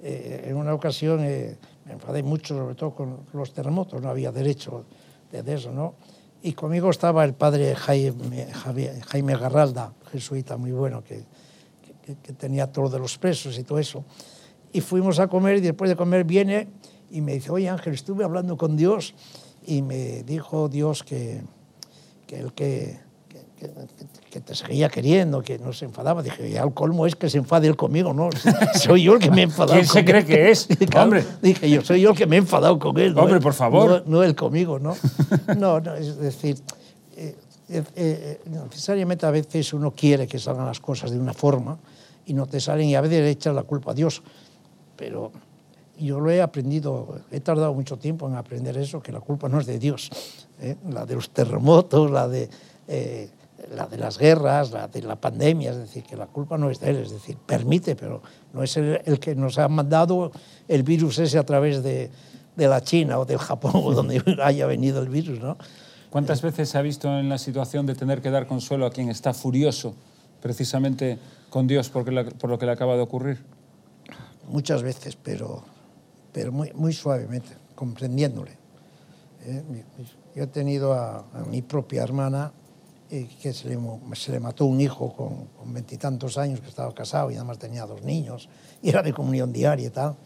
Eh, 0.01 0.47
en 0.51 0.57
una 0.57 0.73
ocasión 0.73 1.19
eh, 1.23 1.57
me 1.85 1.95
enfadé 1.95 2.23
mucho, 2.23 2.57
sobre 2.57 2.77
todo 2.77 2.95
con 2.95 3.17
los 3.33 3.53
terremotos, 3.53 4.01
no 4.01 4.09
había 4.09 4.31
derecho 4.31 4.85
de, 5.33 5.43
de 5.43 5.55
eso, 5.55 5.73
¿no? 5.73 5.95
Y 6.45 6.53
conmigo 6.53 6.91
estaba 6.91 7.25
el 7.25 7.35
padre 7.35 7.75
Jaime, 7.75 8.49
Jaime 9.09 9.37
Garralda, 9.37 9.93
jesuita 10.13 10.57
muy 10.57 10.71
bueno, 10.71 11.03
que, 11.03 11.25
que, 12.05 12.17
que 12.17 12.33
tenía 12.33 12.67
todo 12.67 12.89
de 12.89 12.99
los 12.99 13.19
presos 13.19 13.59
y 13.59 13.65
todo 13.65 13.79
eso. 13.79 14.05
Y 14.73 14.81
fuimos 14.81 15.19
a 15.19 15.29
comer 15.29 15.59
y 15.59 15.61
después 15.61 15.89
de 15.91 15.97
comer 15.97 16.25
viene 16.25 16.69
y 17.11 17.21
me 17.21 17.35
dice, 17.35 17.51
oye 17.51 17.69
Ángel, 17.69 17.95
estuve 17.95 18.25
hablando 18.25 18.57
con 18.57 18.77
Dios 18.77 19.15
y 19.67 19.83
me 19.83 20.23
dijo 20.23 20.69
Dios 20.69 21.03
que, 21.03 21.43
que 22.27 22.39
él 22.41 22.53
que, 22.55 22.99
que, 23.59 23.71
que- 24.31 24.41
te 24.41 24.55
seguía 24.55 24.89
queriendo, 24.89 25.43
que 25.43 25.59
no 25.59 25.73
se 25.75 25.85
enfadaba. 25.85 26.23
Dije, 26.23 26.51
ya 26.51 26.63
el 26.63 26.73
colmo 26.73 27.07
es 27.07 27.15
que 27.15 27.29
se 27.29 27.37
enfade 27.39 27.69
él 27.69 27.77
conmigo, 27.77 28.15
¿no? 28.15 28.31
Soy 28.75 29.03
yo 29.05 29.13
el 29.15 29.19
que 29.21 29.31
me 29.31 29.43
he 29.43 29.45
enfadado 29.45 29.75
¿Quién 29.75 29.87
se 29.87 29.93
con 29.99 30.05
cree 30.07 30.21
él. 30.21 30.27
que 30.27 30.51
es? 30.51 30.67
Claro, 30.91 31.05
Hombre. 31.05 31.25
Dije, 31.43 31.69
yo 31.71 31.83
soy 31.83 32.01
yo 32.01 32.11
el 32.11 32.17
que 32.17 32.27
me 32.27 32.37
he 32.37 32.39
enfadado 32.39 32.79
con 32.79 32.99
él. 32.99 33.15
¿no? 33.15 33.21
Hombre, 33.21 33.37
Él- 33.37 33.43
por 33.43 33.53
favor. 33.53 34.03
No, 34.07 34.17
no 34.19 34.23
él 34.23 34.35
conmigo, 34.35 34.79
¿no? 34.79 34.97
No, 35.59 35.81
no, 35.81 35.95
es 35.95 36.17
decir, 36.17 36.57
eh, 37.17 37.37
eh, 37.69 37.85
eh, 37.95 38.41
necesariamente 38.47 39.27
a 39.27 39.31
veces 39.31 39.73
uno 39.75 39.91
quiere 39.93 40.27
que 40.27 40.39
salgan 40.39 40.65
las 40.67 40.81
cosas 40.81 41.11
de 41.11 41.19
una 41.19 41.35
forma 41.35 41.79
y 42.27 42.35
no 42.35 42.47
te 42.47 42.61
salen 42.61 42.89
y 42.89 42.95
a 42.95 43.01
veces 43.01 43.21
le 43.21 43.31
echas 43.31 43.55
la 43.55 43.63
culpa 43.63 43.93
a 43.93 43.95
Dios. 43.95 44.23
Pero 44.97 45.33
yo 45.99 46.21
lo 46.21 46.31
he 46.31 46.43
aprendido, 46.43 47.21
he 47.31 47.41
tardado 47.41 47.75
mucho 47.75 47.97
tiempo 47.97 48.29
en 48.29 48.37
aprender 48.37 48.77
eso, 48.77 49.03
que 49.03 49.13
la 49.13 49.21
culpa 49.21 49.49
no 49.49 49.61
es 49.61 49.67
de 49.67 49.79
Dios. 49.79 50.11
¿eh? 50.61 50.77
La 50.91 51.07
de 51.07 51.15
los 51.15 51.31
terremotos, 51.31 52.11
la 52.11 52.29
de, 52.29 52.49
eh, 52.89 53.31
la 53.75 53.87
de 53.87 53.99
las 53.99 54.19
guerras, 54.19 54.73
la 54.73 54.89
de 54.89 55.03
la 55.03 55.17
pandemia, 55.17 55.71
es 55.71 55.79
decir, 55.79 56.03
que 56.03 56.17
la 56.17 56.27
culpa 56.27 56.59
no 56.59 56.71
es 56.71 56.81
de 56.81 56.91
Él, 56.91 56.97
es 56.97 57.11
decir, 57.11 57.37
permite, 57.37 57.97
pero 57.97 58.23
no 58.53 58.63
es 58.63 58.77
el, 58.77 59.01
el 59.05 59.19
que 59.19 59.35
nos 59.35 59.59
ha 59.59 59.69
mandado 59.69 60.33
el 60.69 60.83
virus 60.83 61.19
ese 61.19 61.39
a 61.39 61.45
través 61.45 61.83
de, 61.83 62.11
de 62.57 62.69
la 62.69 62.83
China 62.83 63.19
o 63.19 63.25
del 63.25 63.39
Japón 63.39 63.73
o 63.75 63.93
donde 63.93 64.23
haya 64.43 64.67
venido 64.67 65.01
el 65.03 65.09
virus, 65.09 65.41
¿no? 65.41 65.57
¿Cuántas 66.11 66.43
veces 66.43 66.69
se 66.69 66.77
ha 66.77 66.83
visto 66.83 67.09
en 67.19 67.31
la 67.31 67.39
situación 67.39 67.87
de 67.87 67.95
tener 67.95 68.21
que 68.21 68.31
dar 68.31 68.47
consuelo 68.47 68.85
a 68.85 68.91
quien 68.91 69.09
está 69.09 69.33
furioso 69.33 69.95
precisamente 70.43 71.19
con 71.53 71.67
Dios 71.67 71.93
la- 72.07 72.25
por 72.25 72.49
lo 72.49 72.59
que 72.59 72.65
le 72.65 72.73
acaba 72.73 72.97
de 72.97 73.03
ocurrir? 73.03 73.45
muchas 74.49 74.83
veces, 74.83 75.17
pero, 75.17 75.63
pero 76.33 76.51
muy, 76.51 76.73
muy 76.73 76.93
suavemente, 76.93 77.51
comprendiéndole. 77.75 78.53
¿eh? 79.45 79.63
Yo 80.35 80.45
he 80.45 80.47
tenido 80.47 80.95
a, 80.95 81.25
mi 81.49 81.63
propia 81.63 82.03
hermana 82.03 82.53
eh, 83.11 83.29
que 83.41 83.53
se 83.53 83.69
le, 83.69 84.41
mató 84.41 84.65
un 84.65 84.81
hijo 84.81 85.15
con 85.15 85.47
con 85.59 85.73
veintitantos 85.73 86.39
años, 86.39 86.61
que 86.61 86.69
estaba 86.69 86.93
casado 86.95 87.31
y 87.31 87.37
además 87.37 87.59
tenía 87.59 87.87
dos 87.87 88.03
niños, 88.03 88.49
y 88.83 88.89
era 88.89 89.03
de 89.03 89.13
comunión 89.13 89.53
diaria 89.53 89.87
y 89.87 89.91
tal. 89.91 90.17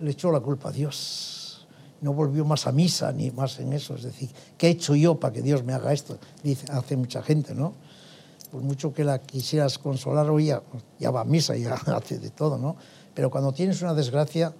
Le 0.00 0.10
echó 0.10 0.32
la 0.32 0.40
culpa 0.40 0.70
a 0.70 0.72
Dios. 0.72 1.66
No 2.00 2.12
volvió 2.12 2.44
más 2.44 2.66
a 2.66 2.72
misa 2.72 3.12
ni 3.12 3.30
más 3.30 3.58
en 3.60 3.72
eso. 3.72 3.94
Es 3.94 4.02
decir, 4.02 4.30
¿qué 4.58 4.68
he 4.68 4.70
hecho 4.70 4.94
yo 4.94 5.20
para 5.20 5.32
que 5.32 5.42
Dios 5.42 5.62
me 5.62 5.72
haga 5.74 5.92
esto? 5.92 6.18
Dice, 6.42 6.66
hace 6.72 6.96
mucha 6.96 7.22
gente, 7.22 7.54
¿no? 7.54 7.74
Por 8.56 8.64
mucho 8.64 8.94
que 8.94 9.04
la 9.04 9.18
quisieras 9.18 9.76
consolar 9.76 10.30
hoy, 10.30 10.46
ya, 10.46 10.62
ya 10.98 11.10
va 11.10 11.20
a 11.20 11.24
misa, 11.24 11.54
ya 11.56 11.74
hace 11.94 12.18
de 12.18 12.30
todo, 12.30 12.56
¿no? 12.56 12.74
Pero 13.12 13.30
cuando 13.30 13.52
tienes 13.52 13.82
una 13.82 13.92
desgracia, 13.92 14.54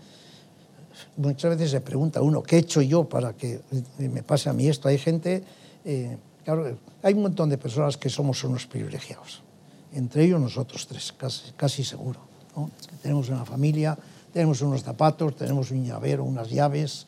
muchas 1.16 1.52
veces 1.52 1.70
se 1.70 1.80
pregunta 1.80 2.20
uno, 2.20 2.42
¿qué 2.42 2.56
he 2.56 2.58
hecho 2.58 2.82
yo 2.82 3.08
para 3.08 3.32
que 3.32 3.62
me 3.96 4.22
pase 4.22 4.50
a 4.50 4.52
mí 4.52 4.68
esto? 4.68 4.88
Hay 4.88 4.98
gente, 4.98 5.42
eh, 5.86 6.18
claro, 6.44 6.76
hay 7.02 7.14
un 7.14 7.22
montón 7.22 7.48
de 7.48 7.56
personas 7.56 7.96
que 7.96 8.10
somos 8.10 8.44
unos 8.44 8.66
privilegiados, 8.66 9.42
entre 9.94 10.24
ellos 10.24 10.42
nosotros 10.42 10.86
tres, 10.86 11.14
casi, 11.16 11.52
casi 11.52 11.82
seguro, 11.82 12.20
¿no? 12.54 12.70
Tenemos 13.00 13.30
una 13.30 13.46
familia, 13.46 13.96
tenemos 14.30 14.60
unos 14.60 14.82
zapatos, 14.82 15.36
tenemos 15.36 15.70
un 15.70 15.86
llavero, 15.86 16.22
unas 16.22 16.50
llaves, 16.50 17.06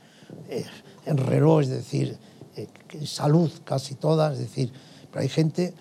eh, 0.48 0.64
el 1.04 1.18
es 1.60 1.68
decir, 1.68 2.16
eh, 2.56 2.66
salud 3.04 3.50
casi 3.66 3.94
toda, 3.96 4.32
es 4.32 4.38
decir, 4.38 4.72
pero 5.10 5.20
hay 5.20 5.28
gente 5.28 5.74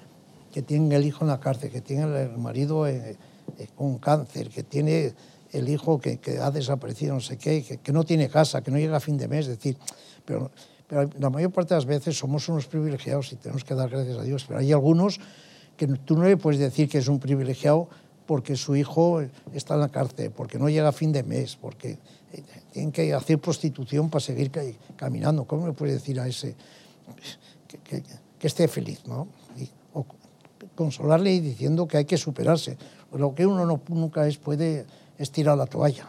que 0.57 0.63
tiene 0.63 0.95
el 0.95 1.05
hijo 1.05 1.23
en 1.23 1.27
la 1.27 1.39
cárcel, 1.39 1.69
que 1.69 1.81
tiene 1.81 2.23
el 2.23 2.35
marido 2.35 2.87
eh, 2.87 3.15
eh, 3.59 3.67
con 3.75 3.99
cáncer, 3.99 4.49
que 4.49 4.63
tiene 4.63 5.13
el 5.51 5.69
hijo 5.69 5.99
que, 5.99 6.19
ha 6.41 6.49
desaparecido, 6.49 7.13
no 7.13 7.19
sé 7.21 7.37
qué, 7.37 7.61
que, 7.83 7.91
no 7.91 8.03
tiene 8.03 8.27
casa, 8.27 8.63
que 8.63 8.71
no 8.71 8.79
llega 8.79 8.97
a 8.97 8.99
fin 8.99 9.19
de 9.19 9.27
mes, 9.27 9.41
es 9.45 9.57
decir, 9.57 9.77
pero, 10.25 10.49
la 11.19 11.29
mayor 11.29 11.51
parte 11.51 11.75
de 11.75 11.77
las 11.77 11.85
veces 11.85 12.17
somos 12.17 12.49
unos 12.49 12.65
privilegiados 12.65 13.31
y 13.33 13.35
tenemos 13.35 13.63
que 13.63 13.75
dar 13.75 13.87
gracias 13.87 14.17
a 14.17 14.23
Dios, 14.23 14.45
pero 14.47 14.59
hay 14.59 14.71
algunos 14.71 15.19
que 15.77 15.85
tú 15.85 16.17
no 16.17 16.23
le 16.23 16.37
puedes 16.37 16.59
decir 16.59 16.89
que 16.89 16.97
es 16.97 17.07
un 17.07 17.19
privilegiado 17.19 17.87
porque 18.25 18.55
su 18.55 18.75
hijo 18.75 19.21
está 19.53 19.75
en 19.75 19.81
la 19.81 19.89
cárcel, 19.89 20.31
porque 20.31 20.57
no 20.57 20.69
llega 20.69 20.87
a 20.87 20.91
fin 20.91 21.11
de 21.11 21.21
mes, 21.21 21.55
porque 21.55 21.99
eh, 22.33 22.41
tienen 22.73 22.91
que 22.91 23.13
hacer 23.13 23.37
prostitución 23.37 24.09
para 24.09 24.21
seguir 24.21 24.49
ca- 24.49 24.63
caminando. 24.95 25.45
¿Cómo 25.45 25.67
le 25.67 25.73
puedes 25.73 25.93
decir 25.93 26.19
a 26.19 26.27
ese 26.27 26.55
que, 27.67 27.77
que- 27.77 28.03
que 28.39 28.47
esté 28.47 28.67
feliz, 28.67 29.05
¿no? 29.05 29.27
Consolarle 30.77 31.33
y 31.33 31.39
diciendo 31.41 31.87
que 31.87 31.97
hay 31.97 32.05
que 32.05 32.17
superarse. 32.17 32.77
Lo 33.11 33.33
que 33.35 33.45
uno 33.45 33.65
no, 33.65 33.81
nunca 33.89 34.25
es 34.27 34.37
puede 34.37 34.85
es 35.17 35.31
tirar 35.31 35.57
la 35.57 35.65
toalla, 35.65 36.07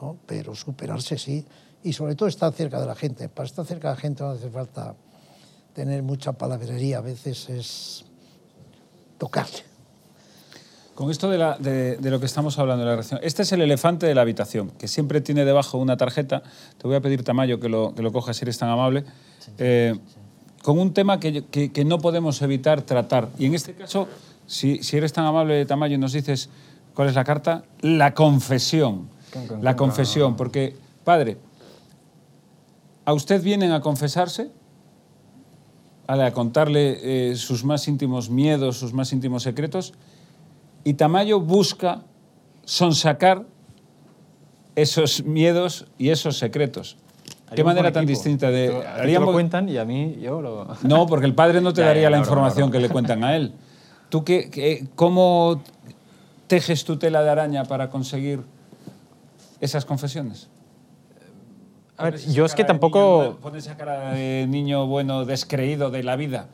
¿no? 0.00 0.16
pero 0.26 0.54
superarse 0.54 1.16
sí. 1.18 1.44
Y 1.82 1.94
sobre 1.94 2.14
todo 2.14 2.28
estar 2.28 2.52
cerca 2.52 2.78
de 2.80 2.86
la 2.86 2.94
gente. 2.94 3.28
Para 3.28 3.46
estar 3.48 3.64
cerca 3.66 3.88
de 3.88 3.94
la 3.94 4.00
gente 4.00 4.22
no 4.22 4.30
hace 4.30 4.50
falta 4.50 4.94
tener 5.74 6.02
mucha 6.02 6.32
palabrería, 6.32 6.98
a 6.98 7.00
veces 7.00 7.48
es 7.48 8.04
tocarle. 9.18 9.64
Con 10.94 11.10
esto 11.10 11.30
de, 11.30 11.38
la- 11.38 11.56
de- 11.58 11.96
de 11.96 12.10
lo 12.10 12.20
que 12.20 12.26
estamos 12.26 12.58
hablando, 12.58 12.84
de 12.84 12.90
la 12.90 12.96
reacción. 12.96 13.18
Este 13.22 13.42
es 13.42 13.52
el 13.52 13.62
elefante 13.62 14.04
de 14.06 14.14
la 14.14 14.20
habitación, 14.20 14.70
que 14.72 14.86
siempre 14.88 15.22
tiene 15.22 15.44
debajo 15.46 15.78
una 15.78 15.96
tarjeta. 15.96 16.42
Te 16.76 16.86
voy 16.86 16.96
a 16.96 17.00
pedir, 17.00 17.24
Tamayo, 17.24 17.58
que 17.58 17.70
lo, 17.70 17.94
que 17.94 18.02
lo 18.02 18.12
cojas 18.12 18.36
si 18.36 18.44
eres 18.44 18.58
tan 18.58 18.68
amable. 18.68 19.04
Eh, 19.58 19.98
con 20.62 20.78
un 20.78 20.94
tema 20.94 21.18
que, 21.20 21.44
que- 21.44 21.72
que 21.72 21.84
no 21.84 21.98
podemos 21.98 22.40
evitar 22.42 22.82
tratar. 22.82 23.28
Y 23.38 23.46
en 23.46 23.54
este 23.54 23.74
caso, 23.74 24.08
si, 24.46 24.82
si 24.82 24.96
eres 24.96 25.12
tan 25.12 25.24
amable, 25.26 25.64
Tamayo, 25.66 25.98
nos 25.98 26.12
dices 26.12 26.48
cuál 26.94 27.08
es 27.08 27.14
la 27.14 27.24
carta. 27.24 27.64
La 27.80 28.14
confesión. 28.14 29.08
La 29.60 29.76
confesión. 29.76 30.36
Porque, 30.36 30.76
padre, 31.04 31.38
¿a 33.04 33.12
usted 33.12 33.42
vienen 33.42 33.72
a 33.72 33.80
confesarse? 33.80 34.50
a 36.08 36.30
contarle 36.32 37.30
eh, 37.30 37.36
sus 37.36 37.64
más 37.64 37.88
íntimos 37.88 38.28
miedos, 38.28 38.76
sus 38.76 38.92
más 38.92 39.12
íntimos 39.14 39.44
secretos, 39.44 39.94
y 40.84 40.94
Tamayo 40.94 41.40
busca 41.40 42.02
sonsacar 42.64 43.46
esos 44.76 45.24
miedos 45.24 45.86
y 45.96 46.10
esos 46.10 46.36
secretos. 46.36 46.98
Qué 47.54 47.64
manera 47.64 47.90
tan 47.92 48.04
equipo. 48.04 48.16
distinta 48.18 48.50
de- 48.50 48.68
A 48.68 48.70
ti 48.70 48.78
te 48.80 48.82
lo 48.96 49.02
haríamos- 49.02 49.32
cuentan 49.32 49.68
y 49.68 49.76
a 49.78 49.84
mí, 49.84 50.18
yo 50.20 50.40
lo... 50.40 50.66
No, 50.82 51.06
porque 51.06 51.26
el 51.26 51.34
padre 51.34 51.60
no 51.60 51.72
te 51.72 51.80
Ya, 51.82 51.88
daría 51.88 52.02
ya, 52.04 52.10
la 52.10 52.18
información 52.18 52.70
que 52.70 52.78
le 52.80 52.88
cuentan 52.88 53.22
a 53.24 53.36
él. 53.36 53.52
¿Tú 54.08 54.24
qué, 54.24 54.50
qué- 54.50 54.86
cómo 54.94 55.62
tejes 56.46 56.84
tu 56.84 56.96
tela 56.98 57.22
de 57.22 57.30
araña 57.30 57.64
para 57.64 57.88
conseguir 57.90 58.40
esas 59.60 59.84
confesiones? 59.84 60.48
A 61.96 62.04
ver, 62.04 62.18
yo 62.18 62.44
es 62.44 62.54
que 62.54 62.64
tampoco... 62.64 63.22
niño- 63.22 63.36
pones 63.40 63.66
esa 63.66 63.76
cara 63.76 64.12
de 64.12 64.46
niño 64.48 64.86
bueno, 64.86 65.24
descreído 65.24 65.90
de 65.90 66.02
la 66.02 66.16
vida. 66.16 66.46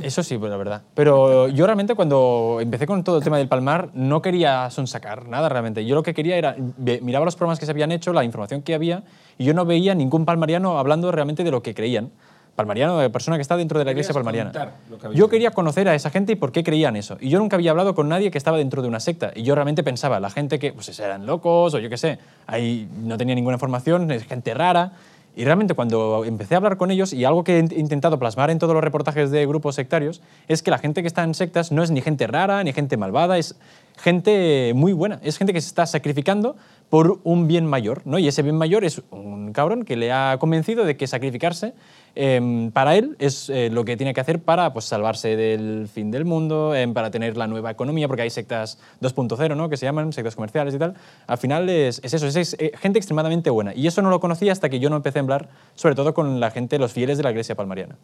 Eso 0.00 0.22
sí, 0.22 0.36
pues 0.38 0.50
la 0.50 0.56
verdad. 0.56 0.82
Pero 0.94 1.48
yo 1.48 1.64
realmente 1.66 1.94
cuando 1.94 2.58
empecé 2.60 2.86
con 2.86 3.02
todo 3.02 3.16
el 3.18 3.24
tema 3.24 3.38
del 3.38 3.48
Palmar 3.48 3.88
no 3.94 4.20
quería 4.22 4.68
sonsacar 4.70 5.26
nada 5.26 5.48
realmente. 5.48 5.84
Yo 5.86 5.94
lo 5.96 6.02
que 6.02 6.12
quería 6.14 6.36
era, 6.36 6.54
miraba 7.00 7.24
los 7.24 7.34
programas 7.34 7.58
que 7.58 7.64
se 7.66 7.72
habían 7.72 7.90
hecho, 7.90 8.12
la 8.12 8.22
información 8.22 8.62
que 8.62 8.74
había, 8.74 9.02
y 9.38 9.44
yo 9.44 9.54
no 9.54 9.64
veía 9.64 9.94
ningún 9.94 10.24
palmariano 10.24 10.78
hablando 10.78 11.10
realmente 11.12 11.44
de 11.44 11.50
lo 11.50 11.62
que 11.62 11.74
creían. 11.74 12.10
Palmariano, 12.56 12.98
de 12.98 13.08
persona 13.08 13.36
que 13.36 13.42
está 13.42 13.56
dentro 13.56 13.78
de 13.78 13.84
la 13.84 13.92
iglesia 13.92 14.12
palmariana. 14.12 14.50
que 14.50 15.14
Yo 15.14 15.28
quería 15.28 15.52
conocer 15.52 15.88
a 15.88 15.94
esa 15.94 16.10
gente 16.10 16.32
y 16.32 16.34
por 16.34 16.50
qué 16.50 16.64
creían 16.64 16.96
eso. 16.96 17.16
Y 17.20 17.28
yo 17.28 17.38
nunca 17.38 17.54
había 17.54 17.70
hablado 17.70 17.94
con 17.94 18.08
nadie 18.08 18.32
que 18.32 18.38
estaba 18.38 18.58
dentro 18.58 18.82
de 18.82 18.88
una 18.88 18.98
secta. 18.98 19.30
Y 19.36 19.44
yo 19.44 19.54
realmente 19.54 19.84
pensaba, 19.84 20.18
la 20.18 20.28
gente 20.28 20.58
que 20.58 20.72
pues, 20.72 20.98
eran 20.98 21.24
locos 21.24 21.74
o 21.74 21.78
yo 21.78 21.88
qué 21.88 21.96
sé, 21.96 22.18
ahí 22.48 22.88
no 23.00 23.16
tenía 23.16 23.36
ninguna 23.36 23.54
información, 23.54 24.10
es 24.10 24.24
gente 24.24 24.54
rara. 24.54 24.94
Y 25.36 25.44
realmente 25.44 25.74
cuando 25.74 26.24
empecé 26.24 26.54
a 26.54 26.56
hablar 26.56 26.78
con 26.78 26.90
ellos, 26.90 27.12
y 27.12 27.24
algo 27.24 27.44
que 27.44 27.58
he 27.58 27.60
intentado 27.60 28.18
plasmar 28.18 28.50
en 28.50 28.58
todos 28.58 28.74
los 28.74 28.82
reportajes 28.82 29.30
de 29.30 29.46
grupos 29.46 29.76
sectarios, 29.76 30.20
es 30.48 30.64
que 30.64 30.72
la 30.72 30.78
gente 30.78 31.00
que 31.00 31.06
está 31.06 31.22
en 31.22 31.34
sectas 31.34 31.70
no 31.70 31.84
es 31.84 31.92
ni 31.92 32.00
gente 32.00 32.26
rara, 32.26 32.64
ni 32.64 32.72
gente 32.72 32.96
malvada, 32.96 33.38
es 33.38 33.54
gente 33.98 34.72
muy 34.74 34.92
buena. 34.92 35.20
Es 35.22 35.38
gente 35.38 35.52
que 35.52 35.60
se 35.60 35.68
está 35.68 35.86
sacrificando 35.86 36.56
por 36.88 37.20
un 37.24 37.46
bien 37.46 37.66
mayor, 37.66 38.02
¿no? 38.06 38.18
Y 38.18 38.28
ese 38.28 38.42
bien 38.42 38.56
mayor 38.56 38.84
es 38.84 39.02
un 39.10 39.52
cabrón 39.52 39.84
que 39.84 39.96
le 39.96 40.10
ha 40.12 40.36
convencido 40.38 40.84
de 40.84 40.96
que 40.96 41.06
sacrificarse 41.06 41.74
eh, 42.14 42.70
para 42.72 42.96
él 42.96 43.16
es 43.18 43.48
eh, 43.48 43.70
lo 43.70 43.84
que 43.84 43.96
tiene 43.96 44.14
que 44.14 44.20
hacer 44.20 44.40
para 44.40 44.72
pues, 44.72 44.86
salvarse 44.86 45.36
del 45.36 45.88
fin 45.88 46.10
del 46.10 46.24
mundo, 46.24 46.74
eh, 46.74 46.88
para 46.88 47.10
tener 47.10 47.36
la 47.36 47.46
nueva 47.46 47.70
economía, 47.70 48.08
porque 48.08 48.22
hay 48.22 48.30
sectas 48.30 48.78
2.0, 49.00 49.56
¿no? 49.56 49.68
que 49.68 49.76
se 49.76 49.86
llaman 49.86 50.12
sectas 50.12 50.34
comerciales 50.34 50.74
y 50.74 50.78
tal. 50.78 50.94
Al 51.26 51.38
final 51.38 51.68
es, 51.68 52.00
es 52.02 52.14
eso, 52.14 52.26
es, 52.26 52.36
es, 52.36 52.56
eh, 52.58 52.72
gente 52.80 52.98
extremadamente 52.98 53.50
buena. 53.50 53.74
Y 53.74 53.86
eso 53.86 54.02
no 54.02 54.10
lo 54.10 54.20
conocía 54.20 54.52
hasta 54.52 54.68
que 54.68 54.80
yo 54.80 54.90
no 54.90 54.96
empecé 54.96 55.18
a 55.18 55.22
hablar, 55.22 55.48
sobre 55.74 55.94
todo 55.94 56.14
con 56.14 56.40
la 56.40 56.50
gente, 56.50 56.78
los 56.78 56.92
fieles 56.92 57.18
de 57.18 57.24
la 57.24 57.30
iglesia 57.30 57.54
palmariana. 57.54 57.96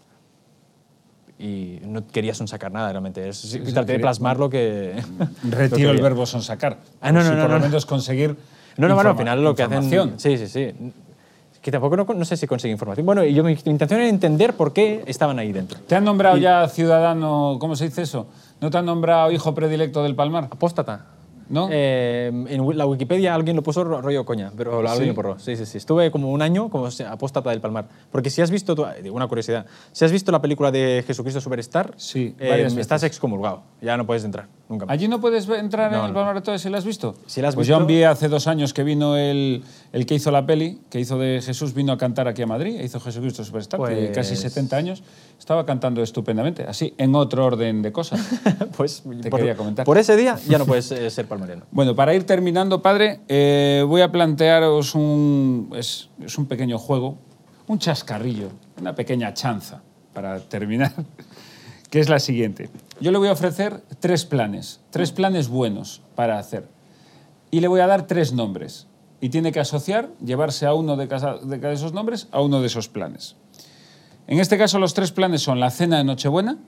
Y 1.39 1.80
no 1.82 2.07
quería 2.07 2.32
sonsacar 2.32 2.70
nada 2.70 2.91
realmente, 2.91 3.28
es, 3.28 3.37
sí, 3.37 3.59
traté 3.72 3.95
de 3.95 3.99
plasmar 3.99 4.39
lo 4.39 4.49
que... 4.49 4.95
lo 5.43 5.51
que 5.51 5.57
Retiro 5.57 5.91
el 5.91 6.01
verbo 6.01 6.26
sonsacar. 6.26 6.78
Ah, 7.01 7.11
no, 7.11 7.20
no, 7.20 7.24
si 7.24 7.30
no, 7.30 7.43
por 7.43 7.49
no, 7.49 7.55
lo 7.55 7.61
no. 7.61 7.66
menos 7.66 7.87
conseguir 7.87 8.37
No, 8.76 8.89
no, 8.89 8.95
bueno, 8.95 9.11
al 9.11 9.16
final 9.16 9.43
lo 9.43 9.55
que 9.55 9.64
hacen. 9.64 10.18
Sí, 10.18 10.39
sí, 10.39 10.47
sí. 10.47 10.72
Que 11.61 11.72
tampoco 11.72 11.97
no, 11.97 12.05
no 12.05 12.24
sé 12.24 12.37
si 12.37 12.47
consigue 12.47 12.72
información. 12.72 13.07
Bueno, 13.07 13.24
y 13.24 13.35
yo, 13.35 13.43
mi 13.43 13.53
intención 13.64 14.01
era 14.01 14.09
entender 14.09 14.55
por 14.55 14.72
qué 14.72 15.03
estaban 15.07 15.39
ahí 15.39 15.51
dentro. 15.51 15.80
¿Te 15.80 15.97
han 15.97 16.05
nombrado 16.05 16.37
ya 16.37 16.68
ciudadano, 16.68 17.57
¿cómo 17.59 17.74
se 17.74 17.87
dice 17.87 18.03
eso? 18.03 18.26
¿No 18.61 18.70
te 18.70 18.78
han 18.78 18.85
nombrado 18.87 19.32
hijo 19.32 19.55
predilecto 19.55 20.03
del 20.03 20.14
Palmar? 20.14 20.49
Apóstata. 20.51 21.07
¿No? 21.49 21.68
Eh, 21.70 22.30
en 22.49 22.78
la 22.78 22.86
Wikipedia 22.86 23.34
alguien 23.34 23.57
lo 23.57 23.62
puso 23.62 23.84
ro- 23.84 24.01
rollo 24.01 24.24
coña, 24.24 24.51
pero 24.57 24.80
lo- 24.82 24.88
alguien 24.90 25.11
¿Sí? 25.11 25.14
lo. 25.14 25.38
Sí, 25.38 25.57
sí, 25.57 25.66
sí. 25.66 25.78
Estuve 25.78 26.11
como 26.11 26.30
un 26.30 26.40
año 26.42 26.70
como 26.70 26.88
apóstata 27.09 27.51
del 27.51 27.61
Palmar. 27.61 27.86
Porque 28.11 28.30
si 28.30 28.40
has 28.42 28.51
visto, 28.51 28.74
una 29.12 29.26
curiosidad, 29.28 29.66
si 29.92 30.05
has 30.05 30.12
visto 30.12 30.32
la 30.32 30.40
película 30.40 30.70
de 30.70 31.05
Jesucristo 31.07 31.40
Superstar, 31.40 31.92
Sí, 31.97 32.34
eh, 32.38 32.66
estás 32.78 33.03
excomulgado. 33.03 33.62
Ya 33.80 33.97
no 33.97 34.07
puedes 34.07 34.24
entrar, 34.24 34.47
nunca 34.68 34.86
más. 34.86 34.92
¿Allí 34.94 35.08
no 35.08 35.20
puedes 35.20 35.48
entrar 35.48 35.90
No, 35.92 35.98
en 35.98 36.04
el 36.04 36.10
no. 36.10 36.14
Palmar 36.14 36.34
de 36.36 36.40
Torres 36.42 36.62
si 36.62 36.68
lo 36.68 36.76
has 36.78 36.84
visto? 36.84 37.14
Si 37.26 37.40
la 37.42 37.48
has 37.48 37.54
pues 37.54 37.66
visto- 37.66 37.78
yo 37.78 37.82
envié 37.82 38.06
hace 38.06 38.28
dos 38.28 38.46
años 38.46 38.72
que 38.72 38.82
vino 38.84 39.16
el, 39.16 39.62
el 39.92 40.06
que 40.06 40.14
hizo 40.14 40.30
la 40.30 40.46
peli, 40.46 40.80
que 40.90 41.00
hizo 41.00 41.18
de 41.18 41.40
Jesús, 41.42 41.74
vino 41.74 41.92
a 41.92 41.98
cantar 41.98 42.28
aquí 42.28 42.42
a 42.42 42.46
Madrid, 42.46 42.80
hizo 42.80 42.98
Jesucristo 43.00 43.44
Superstar, 43.44 43.78
que 43.80 43.86
Pues- 43.86 44.10
casi 44.10 44.36
70 44.36 44.76
años, 44.76 45.02
estaba 45.38 45.66
cantando 45.66 46.02
estupendamente, 46.02 46.64
así, 46.64 46.94
en 46.98 47.14
otro 47.14 47.44
orden 47.44 47.82
de 47.82 47.92
cosas. 47.92 48.20
pues 48.76 49.02
Te 49.22 49.30
por, 49.30 49.40
quería 49.40 49.56
comentar. 49.56 49.84
por 49.84 49.98
ese 49.98 50.16
día 50.16 50.38
ya 50.48 50.58
no 50.58 50.66
puedes 50.66 50.90
eh, 50.92 51.10
ser 51.10 51.26
palmariano. 51.26 51.64
Bueno, 51.70 51.94
para 51.94 52.14
ir 52.14 52.24
terminando, 52.24 52.80
padre, 52.82 53.20
eh, 53.28 53.84
voy 53.86 54.00
a 54.00 54.10
plantearos 54.12 54.94
un, 54.94 55.70
es, 55.76 56.08
es 56.24 56.38
un 56.38 56.46
pequeño 56.46 56.78
juego, 56.78 57.18
un 57.66 57.78
chascarrillo, 57.78 58.48
una 58.80 58.94
pequeña 58.94 59.32
chanza 59.34 59.82
para 60.12 60.38
terminar, 60.38 60.92
que 61.95 62.01
es 62.01 62.09
la 62.09 62.18
siguiente. 62.18 62.70
Yo 62.99 63.12
le 63.12 63.18
voy 63.18 63.28
a 63.28 63.32
ofrecer 63.32 63.84
tres 64.01 64.24
planes, 64.24 64.80
tres 64.90 65.12
planes 65.12 65.47
buenos 65.47 66.03
para 66.16 66.40
hacer. 66.40 66.66
Y 67.53 67.61
le 67.61 67.68
voy 67.68 67.78
a 67.78 67.86
dar 67.86 68.09
tres 68.09 68.32
nombres. 68.32 68.88
Y 69.20 69.28
tiene 69.28 69.53
que 69.53 69.61
asociar, 69.61 70.11
llevarse 70.18 70.66
a 70.66 70.74
uno 70.74 70.97
de 70.97 71.07
cada, 71.07 71.38
de 71.38 71.72
esos 71.72 71.92
nombres 71.92 72.26
a 72.32 72.40
uno 72.40 72.61
de 72.61 72.66
esos 72.66 72.88
planes. 72.88 73.36
En 74.26 74.40
este 74.40 74.59
caso, 74.59 74.80
los 74.80 74.92
tres 74.92 75.12
planes 75.12 75.42
son 75.42 75.61
la 75.61 75.70
cena 75.70 75.99
de 75.99 76.03
Nochebuena, 76.03 76.59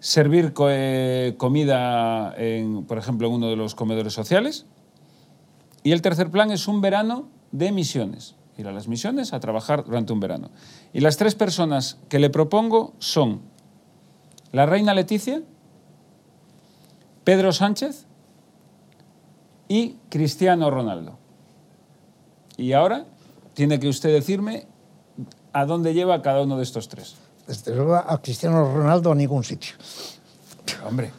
servir 0.00 0.54
eh, 0.70 1.34
comida, 1.36 2.32
en, 2.38 2.86
por 2.86 2.96
ejemplo, 2.96 3.28
en 3.28 3.34
uno 3.34 3.50
de 3.50 3.56
los 3.56 3.74
comedores 3.74 4.14
sociales. 4.14 4.64
Y 5.82 5.92
el 5.92 6.00
tercer 6.00 6.30
plan 6.30 6.50
es 6.52 6.68
un 6.68 6.80
verano 6.80 7.28
de 7.52 7.70
misiones. 7.70 8.34
Ir 8.56 8.66
a 8.66 8.72
las 8.72 8.88
misiones 8.88 9.34
a 9.34 9.40
trabajar 9.40 9.84
durante 9.84 10.14
un 10.14 10.20
verano. 10.20 10.50
Y 10.96 11.00
las 11.00 11.18
tres 11.18 11.34
personas 11.34 11.98
que 12.08 12.18
le 12.18 12.30
propongo 12.30 12.94
son 13.00 13.42
la 14.50 14.64
reina 14.64 14.94
Leticia, 14.94 15.42
Pedro 17.22 17.52
Sánchez 17.52 18.06
y 19.68 19.96
Cristiano 20.08 20.70
Ronaldo. 20.70 21.18
Y 22.56 22.72
ahora 22.72 23.04
tiene 23.52 23.78
que 23.78 23.90
usted 23.90 24.10
decirme 24.10 24.66
a 25.52 25.66
dónde 25.66 25.92
lleva 25.92 26.22
cada 26.22 26.40
uno 26.40 26.56
de 26.56 26.62
estos 26.62 26.88
tres. 26.88 27.16
Desde 27.46 27.76
luego 27.76 27.96
a 27.96 28.18
Cristiano 28.22 28.64
Ronaldo 28.64 29.12
a 29.12 29.14
ningún 29.14 29.44
sitio. 29.44 29.74
Hombre. 30.88 31.12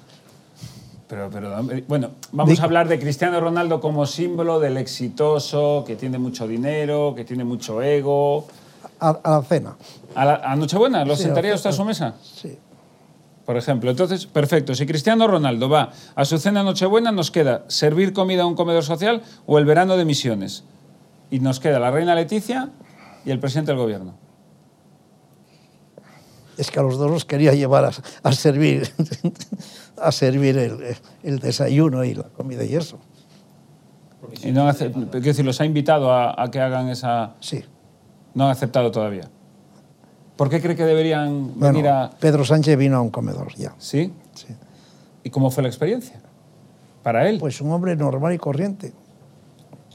Pero, 1.07 1.29
pero, 1.31 1.55
bueno, 1.87 2.09
vamos 2.31 2.59
a 2.59 2.63
hablar 2.63 2.87
de 2.87 2.97
Cristiano 2.97 3.39
Ronaldo 3.39 3.79
como 3.79 4.07
símbolo 4.07 4.59
del 4.59 4.77
exitoso, 4.77 5.83
que 5.85 5.95
tiene 5.95 6.17
mucho 6.17 6.47
dinero, 6.47 7.13
que 7.15 7.23
tiene 7.23 7.43
mucho 7.43 7.83
ego. 7.83 8.47
A, 8.99 9.09
a 9.09 9.31
la 9.31 9.41
cena. 9.43 9.75
¿A, 10.15 10.25
la, 10.25 10.35
a 10.35 10.55
Nochebuena 10.55 11.05
lo 11.05 11.15
Sí, 11.15 11.23
sentaría 11.23 11.53
usted 11.55 11.69
a 11.69 11.73
su 11.73 11.83
mesa? 11.85 12.15
Sí. 12.21 12.57
Por 13.45 13.55
ejemplo. 13.57 13.89
Entonces, 13.91 14.25
perfecto. 14.25 14.73
Si 14.75 14.85
Cristiano 14.85 15.27
Ronaldo 15.27 15.69
va 15.69 15.91
a 16.15 16.25
su 16.25 16.37
cena 16.37 16.63
Nochebuena, 16.63 17.11
nos 17.11 17.31
queda 17.31 17.63
servir 17.67 18.11
comida 18.13 18.43
a 18.43 18.45
un 18.45 18.55
comedor 18.55 18.83
social 18.83 19.21
o 19.45 19.57
el 19.57 19.65
verano 19.65 19.95
de 19.97 20.05
misiones. 20.05 20.63
Y 21.29 21.39
nos 21.39 21.59
queda 21.59 21.79
la 21.79 21.91
reina 21.91 22.15
Leticia 22.15 22.69
y 23.25 23.31
el 23.31 23.39
presidente 23.39 23.71
del 23.71 23.79
gobierno. 23.79 24.15
Es 26.57 26.71
que 26.71 26.79
a 26.79 26.83
los 26.83 26.97
dos 26.97 27.11
los 27.11 27.23
quería 27.25 27.53
llevar 27.53 27.85
a, 27.85 27.91
a 28.23 28.31
servir, 28.31 28.91
a 30.01 30.11
servir 30.11 30.57
el, 30.57 30.95
el 31.23 31.39
desayuno 31.39 32.03
y 32.03 32.15
la 32.15 32.23
comida 32.23 32.63
y 32.63 32.75
eso. 32.75 32.97
Y 34.43 34.51
no 34.51 34.63
han 34.63 34.69
ace- 34.69 34.91
quiero 34.91 35.09
decir, 35.21 35.45
los 35.45 35.61
ha 35.61 35.65
invitado 35.65 36.11
a, 36.11 36.41
a 36.41 36.49
que 36.49 36.59
hagan 36.59 36.89
esa... 36.89 37.35
Sí. 37.39 37.63
No 38.37 38.45
han 38.45 38.51
aceptado 38.51 38.91
todavía. 38.91 39.27
¿Por 40.35 40.47
qué 40.47 40.61
cree 40.61 40.75
que 40.75 40.85
deberían 40.85 41.55
Bueno, 41.59 41.73
venir 41.73 41.87
a...? 41.87 42.11
Pedro 42.19 42.45
Sánchez 42.45 42.77
vino 42.77 42.97
a 42.97 43.01
un 43.01 43.09
comedor 43.09 43.55
ya. 43.55 43.73
¿Sí? 43.79 44.13
Sí. 44.35 44.45
¿Y 45.23 45.31
cómo 45.31 45.49
fue 45.49 45.63
la 45.63 45.69
experiencia? 45.69 46.21
Para 47.01 47.27
él. 47.27 47.39
Pues 47.39 47.59
un 47.61 47.71
hombre 47.71 47.95
normal 47.95 48.33
y 48.33 48.37
corriente. 48.37 48.93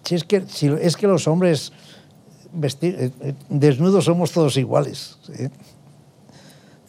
Si 0.02 0.16
es 0.16 0.24
que, 0.24 0.40
si 0.48 0.66
es 0.66 0.96
que 0.96 1.06
los 1.06 1.28
hombres 1.28 1.72
vesti- 2.52 2.96
eh, 2.98 3.12
eh, 3.20 3.34
desnudos 3.48 4.06
somos 4.06 4.32
todos 4.32 4.56
iguales. 4.56 5.18
¿sí? 5.22 5.48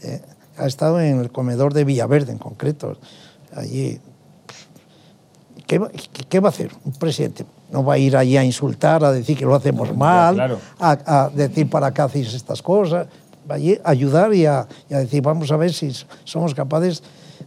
Eh, 0.01 0.21
ha 0.57 0.65
estado 0.65 0.99
en 0.99 1.19
el 1.19 1.31
comedor 1.31 1.75
de 1.75 1.83
Villaverde 1.83 2.31
en 2.31 2.39
concreto. 2.39 2.97
Allí. 3.55 3.99
¿Qué, 5.67 5.79
va- 5.79 5.89
qué- 6.29 6.39
va 6.39 6.49
a 6.49 6.51
hacer 6.51 6.71
un 6.85 6.91
presidente? 6.93 7.45
No 7.71 7.83
va 7.83 7.93
a 7.93 7.97
ir 7.97 8.15
allí 8.17 8.37
a 8.37 8.43
insultar, 8.43 9.03
a 9.03 9.11
decir 9.11 9.37
que 9.37 9.45
lo 9.45 9.55
hacemos 9.55 9.95
mal, 9.95 10.35
claro. 10.35 10.59
a, 10.79 11.23
a 11.25 11.29
decir 11.29 11.69
para 11.69 11.93
qué 11.93 12.01
hacéis 12.01 12.33
estas 12.33 12.61
cosas. 12.61 13.07
Va 13.49 13.55
allí 13.55 13.77
a 13.83 13.89
ayudar 13.89 14.33
y 14.33 14.45
a, 14.45 14.67
y 14.89 14.93
a 14.93 14.99
decir, 14.99 15.21
vamos 15.21 15.51
a 15.51 15.57
ver 15.57 15.73
si 15.73 15.91
somos 16.23 16.53
capaces 16.53 17.01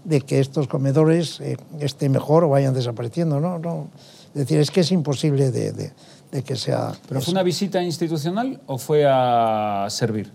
de 0.04 0.20
que 0.20 0.40
estos 0.40 0.66
comedores 0.68 1.40
eh, 1.40 1.56
estén 1.80 2.12
mejor 2.12 2.44
o 2.44 2.48
vayan 2.50 2.74
desapareciendo. 2.74 3.40
No, 3.40 3.58
no. 3.58 3.88
Es 4.34 4.40
decir, 4.40 4.58
es 4.60 4.70
que 4.70 4.80
es 4.80 4.92
imposible 4.92 5.50
de, 5.50 5.72
de- 5.72 5.92
de 6.32 6.42
que 6.42 6.56
sea. 6.56 6.92
¿Pero 7.08 7.20
eso. 7.20 7.26
fue 7.26 7.32
una 7.32 7.42
visita 7.42 7.82
institucional 7.82 8.60
o 8.66 8.78
fue 8.78 9.04
a 9.08 9.86
servir? 9.88 10.30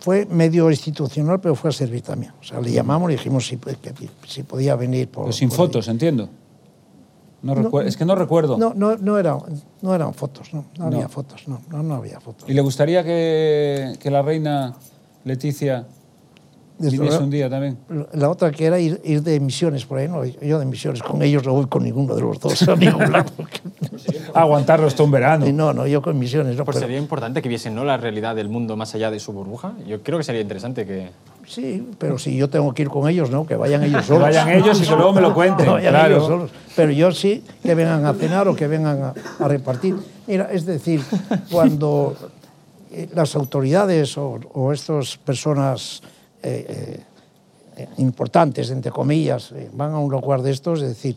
Fue 0.00 0.24
medio 0.26 0.70
institucional, 0.70 1.40
pero 1.40 1.54
fue 1.54 1.70
a 1.70 1.72
servir 1.72 2.02
también. 2.02 2.32
O 2.40 2.44
sea, 2.44 2.60
le 2.60 2.70
llamamos 2.72 3.10
y 3.10 3.14
dijimos 3.14 3.46
si, 3.46 3.56
que- 3.56 3.76
si 4.26 4.42
podía 4.42 4.74
venir 4.76 5.08
por. 5.08 5.24
Pero 5.24 5.32
sin 5.32 5.48
por 5.48 5.54
ahí. 5.54 5.66
fotos, 5.66 5.88
entiendo. 5.88 6.28
No 7.42 7.54
recuer- 7.54 7.86
es 7.86 7.96
que 7.96 8.04
no 8.04 8.14
recuerdo. 8.14 8.56
No, 8.58 8.72
no, 8.74 8.96
no, 8.96 9.18
era, 9.18 9.38
no 9.82 9.94
eran 9.94 10.14
fotos, 10.14 10.52
no, 10.54 10.64
no, 10.78 10.90
No. 10.90 10.96
había 10.96 11.08
fotos, 11.08 11.46
no, 11.46 11.60
no, 11.70 11.82
no 11.82 11.94
había 11.96 12.18
fotos. 12.20 12.48
¿Y 12.48 12.54
le 12.54 12.60
gustaría 12.62 13.04
que, 13.04 13.94
que 14.00 14.10
la 14.10 14.22
reina 14.22 14.74
Leticia 15.24 15.86
Desde 16.78 16.90
¿Vienes 16.98 17.08
luego. 17.10 17.24
un 17.24 17.30
día 17.30 17.48
también? 17.48 17.78
La 18.12 18.28
otra 18.28 18.50
que 18.50 18.66
era 18.66 18.78
ir, 18.78 19.00
ir 19.02 19.22
de 19.22 19.40
misiones 19.40 19.86
por 19.86 19.96
ahí, 19.98 20.08
no, 20.08 20.24
yo 20.24 20.58
de 20.58 20.66
misiones 20.66 21.02
con 21.02 21.22
ellos 21.22 21.42
no 21.46 21.54
voy 21.54 21.66
con 21.66 21.82
ninguno 21.84 22.14
de 22.14 22.20
los 22.20 22.38
dos 22.38 22.60
a 22.68 22.76
ningún 22.76 23.10
lado. 23.12 23.30
Aguantarlos 24.34 24.94
todo 24.94 25.06
un 25.06 25.10
verano. 25.10 25.46
Y 25.46 25.52
no, 25.52 25.72
no, 25.72 25.86
yo 25.86 26.02
con 26.02 26.18
misiones 26.18 26.56
no. 26.56 26.64
Pues 26.64 26.76
pero- 26.76 26.86
sería 26.86 26.98
importante 26.98 27.40
que 27.42 27.48
viesen 27.48 27.74
¿no? 27.74 27.84
la 27.84 27.96
realidad 27.96 28.34
del 28.36 28.48
mundo 28.48 28.76
más 28.76 28.94
allá 28.94 29.10
de 29.10 29.20
su 29.20 29.32
burbuja. 29.32 29.72
Yo 29.86 30.02
creo 30.02 30.18
que 30.18 30.24
sería 30.24 30.40
interesante 30.40 30.84
que... 30.86 31.08
Sí, 31.46 31.88
pero 31.98 32.18
si 32.18 32.36
yo 32.36 32.50
tengo 32.50 32.74
que 32.74 32.82
ir 32.82 32.88
con 32.88 33.08
ellos, 33.08 33.30
¿no? 33.30 33.46
Que 33.46 33.54
vayan 33.54 33.84
ellos 33.84 34.04
solos. 34.04 34.22
vayan 34.22 34.48
ellos 34.50 34.80
y 34.82 34.84
que 34.84 34.96
luego 34.96 35.12
me 35.12 35.20
lo 35.20 35.32
cuenten, 35.32 35.64
Que 35.66 35.70
vayan 35.72 35.92
claro. 35.94 36.14
ellos 36.16 36.26
solos. 36.26 36.50
Pero 36.74 36.90
yo 36.92 37.12
sí 37.12 37.42
que 37.62 37.74
vengan 37.74 38.04
a 38.04 38.12
cenar 38.14 38.48
o 38.48 38.56
que 38.56 38.66
vengan 38.66 39.00
a, 39.02 39.14
a 39.44 39.48
repartir. 39.48 39.94
Mira, 40.26 40.48
es 40.52 40.66
decir, 40.66 41.00
cuando 41.50 42.16
eh, 42.90 43.08
las 43.14 43.36
autoridades 43.36 44.18
o, 44.18 44.40
o 44.54 44.72
estas 44.72 45.16
personas 45.18 46.02
eh, 46.42 47.00
eh, 47.76 47.88
importantes, 47.98 48.70
entre 48.70 48.90
comillas, 48.90 49.52
eh, 49.52 49.70
van 49.72 49.92
a 49.92 49.98
un 49.98 50.10
lugar 50.10 50.42
de 50.42 50.50
estos, 50.50 50.82
es 50.82 50.88
decir, 50.88 51.16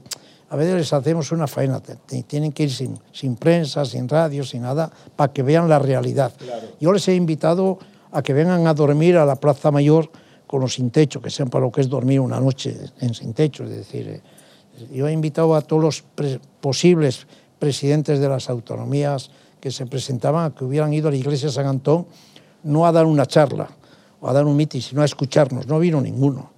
a 0.50 0.56
veces 0.56 0.76
les 0.76 0.94
hacemos 0.94 1.32
una 1.32 1.46
faena, 1.48 1.80
tienen 2.28 2.52
que 2.52 2.64
ir 2.64 2.72
sin, 2.72 2.98
sin 3.12 3.36
prensa, 3.36 3.86
sin 3.86 4.10
radio, 4.10 4.44
sin 4.44 4.64
nada, 4.64 4.92
para 5.16 5.32
que 5.32 5.44
vean 5.44 5.70
la 5.70 5.78
realidad. 5.78 6.34
Yo 6.80 6.92
les 6.92 7.08
he 7.08 7.14
invitado 7.14 7.78
a 8.12 8.24
que 8.24 8.34
vengan 8.34 8.66
a 8.66 8.74
dormir 8.74 9.18
a 9.18 9.26
la 9.26 9.36
Plaza 9.36 9.70
Mayor 9.70 10.10
con 10.48 10.62
los 10.62 10.74
sin 10.74 10.90
techo, 10.90 11.22
que 11.22 11.30
sepan 11.30 11.62
lo 11.62 11.72
que 11.72 11.82
es 11.82 11.90
dormir 11.90 12.20
una 12.20 12.40
noche 12.40 12.76
en 13.00 13.14
sin 13.14 13.34
techo. 13.34 13.64
Es 13.66 13.70
decir, 13.70 14.08
eh, 14.10 14.22
yo 14.92 15.08
he 15.08 15.12
invitado 15.12 15.54
a 15.54 15.62
todos 15.62 15.84
los 15.84 16.02
pre- 16.02 16.40
posibles 16.60 17.28
presidentes 17.60 18.20
de 18.20 18.28
las 18.28 18.50
autonomías 18.50 19.30
que 19.60 19.70
se 19.70 19.86
presentaban 19.86 20.46
a 20.46 20.56
que 20.56 20.66
hubieran 20.66 20.92
ido 20.92 21.10
a 21.10 21.12
la 21.12 21.18
iglesia 21.18 21.50
de 21.50 21.54
San 21.54 21.68
Antón, 21.68 22.08
no 22.64 22.88
a 22.88 22.92
dar 22.92 23.06
una 23.06 23.28
charla 23.28 23.70
o 24.22 24.30
a 24.30 24.34
dar 24.34 24.46
un 24.46 24.56
mitin, 24.56 24.82
sino 24.82 25.02
a 25.02 25.06
escucharnos. 25.06 25.68
No 25.68 25.80
vino 25.80 26.02
ninguno. 26.02 26.52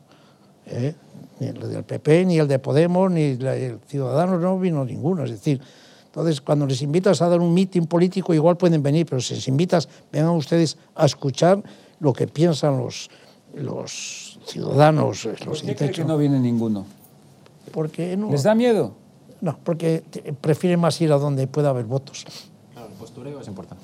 ¿eh? 0.66 0.93
Ni 1.39 1.47
el 1.47 1.59
del 1.59 1.84
PP, 1.84 2.26
ni 2.26 2.39
el 2.39 2.47
de 2.47 2.59
Podemos, 2.59 3.12
ni 3.12 3.22
el 3.22 3.80
Ciudadanos, 3.88 4.41
no 4.41 4.59
vino 4.59 4.86
ninguno. 4.86 5.24
Es 5.24 5.32
decir, 5.32 5.62
entonces 6.05 6.41
cuando 6.41 6.66
les 6.66 6.82
invitas 6.82 7.22
a 7.22 7.30
dar 7.30 7.39
un 7.39 7.53
mitin 7.53 7.86
político, 7.86 8.34
igual 8.34 8.57
pueden 8.57 8.84
venir, 8.84 9.05
pero 9.05 9.22
si 9.22 9.36
les 9.36 9.47
invitas, 9.47 9.88
vengan 10.12 10.32
ustedes 10.32 10.78
a 10.95 11.05
escuchar 11.05 11.64
lo 11.99 12.14
que 12.14 12.28
piensan 12.28 12.78
los, 12.78 13.09
los 13.55 14.39
ciudadanos, 14.45 15.26
los 15.26 15.39
¿Por 15.39 15.62
qué 15.62 15.76
cree 15.76 15.91
que 15.91 16.03
no 16.03 16.18
viene 16.18 16.39
ninguno? 16.39 16.86
Porque 17.72 18.18
no, 18.18 18.30
¿Les 18.30 18.43
da 18.43 18.55
miedo? 18.55 18.93
no, 19.41 19.57
porque 19.64 20.03
prefieren 20.41 20.80
más 20.80 20.99
ir 21.01 21.12
a 21.12 21.18
donde 21.18 21.47
pueda 21.47 21.70
haber 21.70 21.86
votos. 21.86 22.26
Claro, 22.74 22.89
el 22.89 22.93
postureo 22.95 23.39
es 23.39 23.47
importante. 23.47 23.84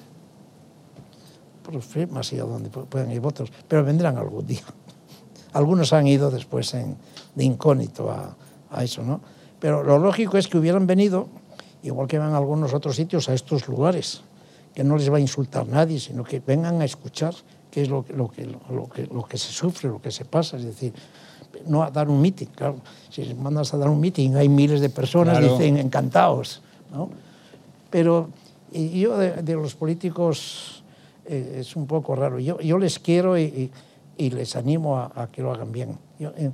Más 2.09 2.32
ir 2.34 2.41
a 2.41 2.45
donde 2.45 2.70
pu- 2.72 2.86
puedan 2.86 3.11
ir 3.11 3.20
votos, 3.20 3.51
pero 3.68 3.84
vendrán 3.84 4.18
algún 4.18 4.45
día. 4.47 4.61
Algunos 5.53 5.93
han 5.93 6.07
ido 6.07 6.30
después 6.32 6.74
en- 6.74 6.97
de 7.36 7.43
incógnito 7.43 8.09
a, 8.11 8.36
a 8.72 8.84
eso, 8.84 9.03
¿no? 9.03 9.22
Pero 9.59 9.84
lo 9.84 9.97
lógico 9.99 10.38
es 10.38 10.47
que 10.47 10.57
hubieran 10.57 10.86
venido, 10.88 11.28
igual 11.84 12.07
que 12.07 12.20
van 12.20 12.34
a 12.34 12.38
algunos 12.38 12.74
otros 12.74 12.95
sitios, 12.95 13.28
a 13.30 13.34
estos 13.34 13.68
lugares, 13.68 14.22
que 14.74 14.84
no 14.84 14.97
les 14.97 15.11
va 15.11 15.18
a 15.18 15.20
insultar 15.20 15.68
nadie, 15.68 15.99
sino 15.99 16.24
que 16.24 16.39
vengan 16.39 16.82
a 16.82 16.86
escuchar 16.86 17.34
qué 17.72 17.82
es 17.82 17.89
lo, 17.89 18.05
que- 18.05 18.13
lo, 18.13 18.30
que, 18.30 18.45
lo, 18.45 18.88
que, 18.88 19.05
lo 19.07 19.24
que 19.24 19.38
se 19.38 19.51
sufre, 19.51 19.89
lo 19.89 20.01
que 20.01 20.11
se 20.11 20.26
pasa, 20.26 20.57
es 20.57 20.63
decir, 20.65 20.93
no 21.65 21.82
a 21.84 21.89
dar 21.89 22.07
un 22.09 22.22
mitin, 22.22 22.49
claro. 22.55 22.78
Si 23.09 23.34
mandas 23.34 23.74
a 23.74 23.78
dar 23.78 23.89
un 23.89 23.99
mitin, 23.99 24.36
hay 24.38 24.47
miles 24.47 24.80
de 24.80 24.89
personas, 24.89 25.39
Claro. 25.39 25.57
dicen 25.57 25.78
encantados, 25.78 26.61
¿no? 26.91 27.09
Pero 27.89 28.30
y 28.72 28.99
yo 28.99 29.18
de, 29.18 29.41
de 29.41 29.53
los 29.55 29.74
políticos 29.76 30.77
eh, 31.28 31.58
es 31.60 31.76
un 31.76 31.86
poco 31.88 32.16
raro. 32.16 32.40
Yo, 32.40 32.60
yo 32.60 32.78
les 32.78 33.00
quiero 33.00 33.38
y, 33.38 33.44
y- 33.44 33.72
y 34.20 34.30
les 34.32 34.56
animo 34.56 34.98
a, 34.98 35.12
a 35.16 35.28
que 35.28 35.42
lo 35.44 35.52
hagan 35.54 35.72
bien. 35.72 35.98
Yo, 36.20 36.32
eh, 36.36 36.50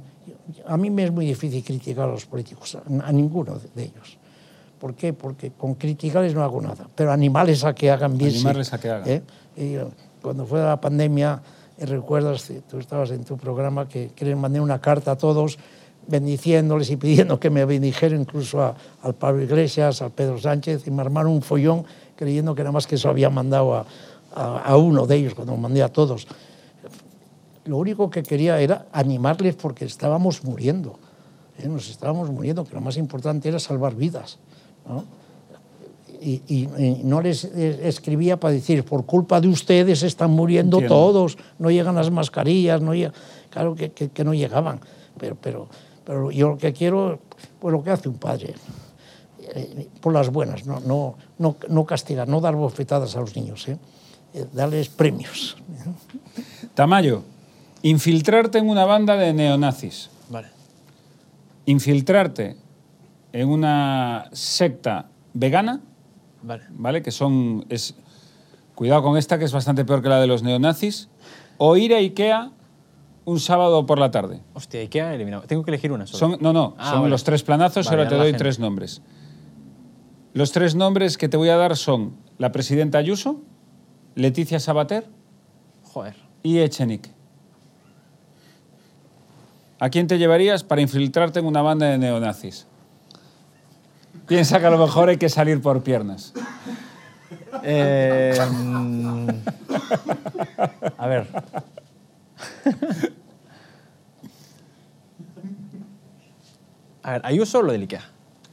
a 0.68 0.76
mí 0.76 0.90
me 0.90 1.06
es 1.06 1.12
muy 1.12 1.26
difícil 1.26 1.64
criticar 1.64 2.10
a 2.10 2.12
los 2.12 2.26
políticos, 2.26 2.76
a, 2.76 3.08
a 3.08 3.12
ninguno 3.14 3.56
de, 3.56 3.70
de 3.76 3.84
ellos. 3.84 4.18
¿Por 4.80 4.96
qué? 4.96 5.14
Porque 5.14 5.52
con 5.52 5.76
criticarles 5.76 6.36
no 6.36 6.44
hago 6.44 6.60
nada, 6.62 6.90
pero 6.94 7.12
animarles 7.14 7.64
a 7.64 7.74
que 7.74 7.90
hagan 7.90 8.18
bien. 8.18 8.32
sí. 8.32 8.38
Animarles 8.40 8.74
a 8.74 8.80
que 8.80 8.90
hagan. 8.90 9.10
¿Eh? 9.10 9.22
Y, 9.56 9.76
cuando 10.22 10.46
fue 10.46 10.60
la 10.62 10.80
pandemia, 10.82 11.42
eh, 11.78 11.86
recuerdas, 11.86 12.50
eh, 12.50 12.62
tú 12.70 12.80
estabas 12.80 13.12
en 13.12 13.24
tu 13.24 13.38
programa, 13.38 13.88
que, 13.88 14.12
que 14.14 14.26
les 14.26 14.36
mandé 14.36 14.60
una 14.60 14.80
carta 14.82 15.12
a 15.12 15.18
todos 15.18 15.58
bendiciéndoles 16.08 16.90
y 16.92 16.98
pidiendo 16.98 17.40
que 17.40 17.50
me 17.50 17.64
bendijeran 17.66 18.20
incluso 18.22 18.62
a- 18.62 18.76
al 19.02 19.16
Pablo 19.16 19.42
Iglesias, 19.44 20.02
al 20.02 20.12
Pedro 20.12 20.38
Sánchez, 20.38 20.86
y 20.88 20.92
me 20.92 21.02
armaron 21.02 21.32
un 21.32 21.42
follón 21.42 21.86
creyendo 22.18 22.54
que 22.56 22.62
nada 22.62 22.72
más 22.74 22.88
que 22.88 22.96
eso 22.96 23.10
había 23.10 23.30
mandado 23.30 23.74
a, 23.76 23.86
a- 24.34 24.60
a 24.60 24.78
uno 24.78 25.06
de 25.06 25.16
ellos, 25.18 25.34
cuando 25.36 25.56
mandé 25.58 25.84
a 25.84 25.90
todos. 25.92 26.28
Lo 27.66 27.78
único 27.78 28.10
que 28.10 28.24
quería 28.24 28.60
era 28.60 28.88
animarles 28.92 29.56
porque 29.56 29.86
estábamos 29.86 30.44
muriendo, 30.44 31.00
¿eh? 31.60 31.68
nos 31.68 31.90
estábamos 31.90 32.30
muriendo, 32.30 32.66
que 32.66 32.74
lo 32.74 32.82
más 32.82 32.98
importante 32.98 33.48
era 33.50 33.60
salvar 33.60 33.96
vidas. 33.96 34.38
¿no? 34.88 35.06
y, 36.22 36.42
y- 36.48 36.70
y 36.78 37.02
no 37.04 37.20
les 37.22 37.44
escribía 37.44 38.40
para 38.40 38.54
decir, 38.54 38.86
por 38.86 39.06
culpa 39.06 39.42
de 39.42 39.50
ustedes 39.50 40.04
están 40.04 40.32
muriendo 40.32 40.78
Entiendo. 40.78 40.96
todos, 40.96 41.38
no 41.60 41.70
llegan 41.70 41.96
las 41.96 42.12
mascarillas, 42.12 42.82
no 42.82 42.94
llega-". 42.94 43.12
claro 43.50 43.76
que, 43.76 43.92
que- 43.92 44.10
que 44.10 44.24
no 44.24 44.34
llegaban, 44.34 44.80
pero, 45.18 45.36
pero, 45.36 45.68
pero 46.06 46.32
yo 46.32 46.50
lo 46.50 46.58
que 46.58 46.72
quiero, 46.72 47.20
pues 47.60 47.74
lo 47.74 47.84
que 47.84 47.92
hace 47.92 48.08
un 48.08 48.16
padre, 48.16 48.54
eh, 49.54 49.88
por 50.00 50.14
las 50.14 50.30
buenas, 50.30 50.66
no, 50.66 50.80
no, 50.80 51.16
no, 51.40 51.58
no 51.68 51.86
castigar, 51.86 52.28
no 52.30 52.40
dar 52.40 52.56
bofetadas 52.56 53.16
a 53.18 53.20
los 53.20 53.36
niños, 53.36 53.68
¿eh? 53.68 53.78
Eh, 54.34 54.46
darles 54.54 54.90
premios. 54.90 55.58
Tamayo, 56.74 57.24
infiltrarte 57.82 58.58
en 58.58 58.70
una 58.70 58.86
banda 58.86 59.16
de 59.16 59.34
neonazis, 59.34 60.10
Vale. 60.30 60.48
infiltrarte 61.66 62.58
en 63.32 63.50
una 63.50 64.30
secta 64.32 65.08
vegana, 65.34 65.82
Vale. 66.42 66.64
¿vale? 66.72 67.02
Que 67.02 67.12
son. 67.12 67.66
Es, 67.70 67.96
cuidado 68.76 69.04
con 69.04 69.18
esta, 69.18 69.38
que 69.38 69.46
es 69.46 69.52
bastante 69.54 69.86
peor 69.86 70.02
que 70.02 70.10
la 70.10 70.20
de 70.20 70.28
los 70.28 70.42
neonazis. 70.44 71.10
O 71.58 71.78
ir 71.78 71.94
a 71.94 71.98
Ikea 71.98 72.52
un 73.26 73.40
sábado 73.40 73.86
por 73.86 74.00
la 74.00 74.10
tarde. 74.12 74.42
Hostia, 74.54 74.82
Ikea 74.82 75.14
eliminado. 75.14 75.44
Tengo 75.44 75.64
que 75.64 75.72
elegir 75.72 75.92
una 75.92 76.08
sola. 76.08 76.20
Son, 76.20 76.38
no, 76.42 76.52
no, 76.52 76.76
Ah, 76.78 76.90
son 76.92 77.00
vale. 77.02 77.12
los 77.12 77.24
tres 77.24 77.44
planazos. 77.44 77.86
Vale, 77.86 77.98
ahora 78.00 78.10
te 78.10 78.16
doy 78.16 78.26
gente. 78.28 78.40
tres 78.40 78.60
nombres. 78.60 79.02
Los 80.34 80.52
tres 80.52 80.74
nombres 80.76 81.18
que 81.18 81.30
te 81.30 81.38
voy 81.38 81.50
a 81.50 81.56
dar 81.56 81.78
son 81.78 82.16
la 82.40 82.52
presidenta 82.52 82.98
Ayuso, 82.98 83.40
Leticia 84.16 84.60
Sabater 84.60 85.06
Joder. 85.84 86.16
y 86.44 86.60
Echenique. 86.60 87.12
¿A 89.80 89.90
quién 89.90 90.08
te 90.08 90.18
llevarías 90.18 90.64
para 90.64 90.82
infiltrarte 90.82 91.40
en 91.40 91.46
una 91.46 91.62
banda 91.62 91.88
de 91.88 91.98
neonazis? 91.98 92.68
Piensa 94.28 94.60
que 94.60 94.66
a 94.66 94.70
lo 94.70 94.78
mejor 94.78 95.10
hay 95.10 95.18
que 95.18 95.30
salir 95.30 95.62
por 95.62 95.84
piernas. 95.84 96.34
Eh, 97.64 98.38
mm, 98.52 99.28
a 100.98 101.08
ver. 101.08 101.28
A 107.04 107.12
ver, 107.12 107.22
Ayuso 107.26 107.60
o 107.60 107.62
lo 107.64 107.72
del 107.74 107.82
Ikea. 107.82 108.04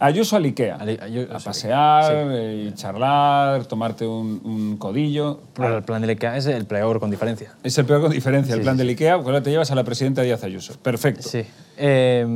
Ayuso 0.03 0.35
al 0.37 0.45
Ikea. 0.47 0.77
Al- 0.77 0.99
Ayu- 0.99 1.31
a 1.31 1.39
sí. 1.39 1.45
pasear, 1.45 2.05
Sí. 2.05 2.13
eh, 2.33 2.69
y 2.69 2.75
charlar, 2.75 3.67
tomarte 3.67 4.07
un, 4.07 4.41
un 4.45 4.77
codillo. 4.79 5.41
Pero 5.55 5.77
el 5.77 5.83
plan 5.85 6.01
del 6.01 6.11
Ikea 6.11 6.37
es 6.39 6.47
el 6.47 6.65
peor 6.65 6.99
con 7.01 7.11
diferencia. 7.11 7.53
Es 7.63 7.77
el 7.77 7.85
peor 7.85 8.01
con 8.01 8.11
diferencia, 8.11 8.55
el 8.55 8.61
Sí, 8.61 8.65
plan 8.65 8.77
sí, 8.77 8.79
del. 8.79 8.89
Ikea, 8.89 9.17
porque 9.17 9.31
ahora 9.31 9.43
te 9.43 9.51
llevas 9.51 9.71
a 9.71 9.75
la 9.75 9.85
presidenta 9.85 10.23
Díaz 10.23 10.43
Ayuso. 10.43 10.75
Perfecto. 10.83 11.29
Sí. 11.29 11.43
Eh, 11.77 12.27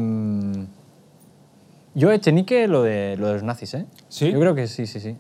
yo 1.95 2.11
Echenique 2.13 2.67
lo 2.69 2.83
de, 2.83 3.17
lo 3.19 3.29
de 3.29 3.33
los 3.35 3.43
nazis, 3.43 3.73
¿eh? 3.75 3.87
¿Sí? 4.09 4.31
Yo 4.33 4.41
creo 4.41 4.55
que 4.55 4.67
sí, 4.67 4.87
sí, 4.87 5.01
sí. 5.01 5.17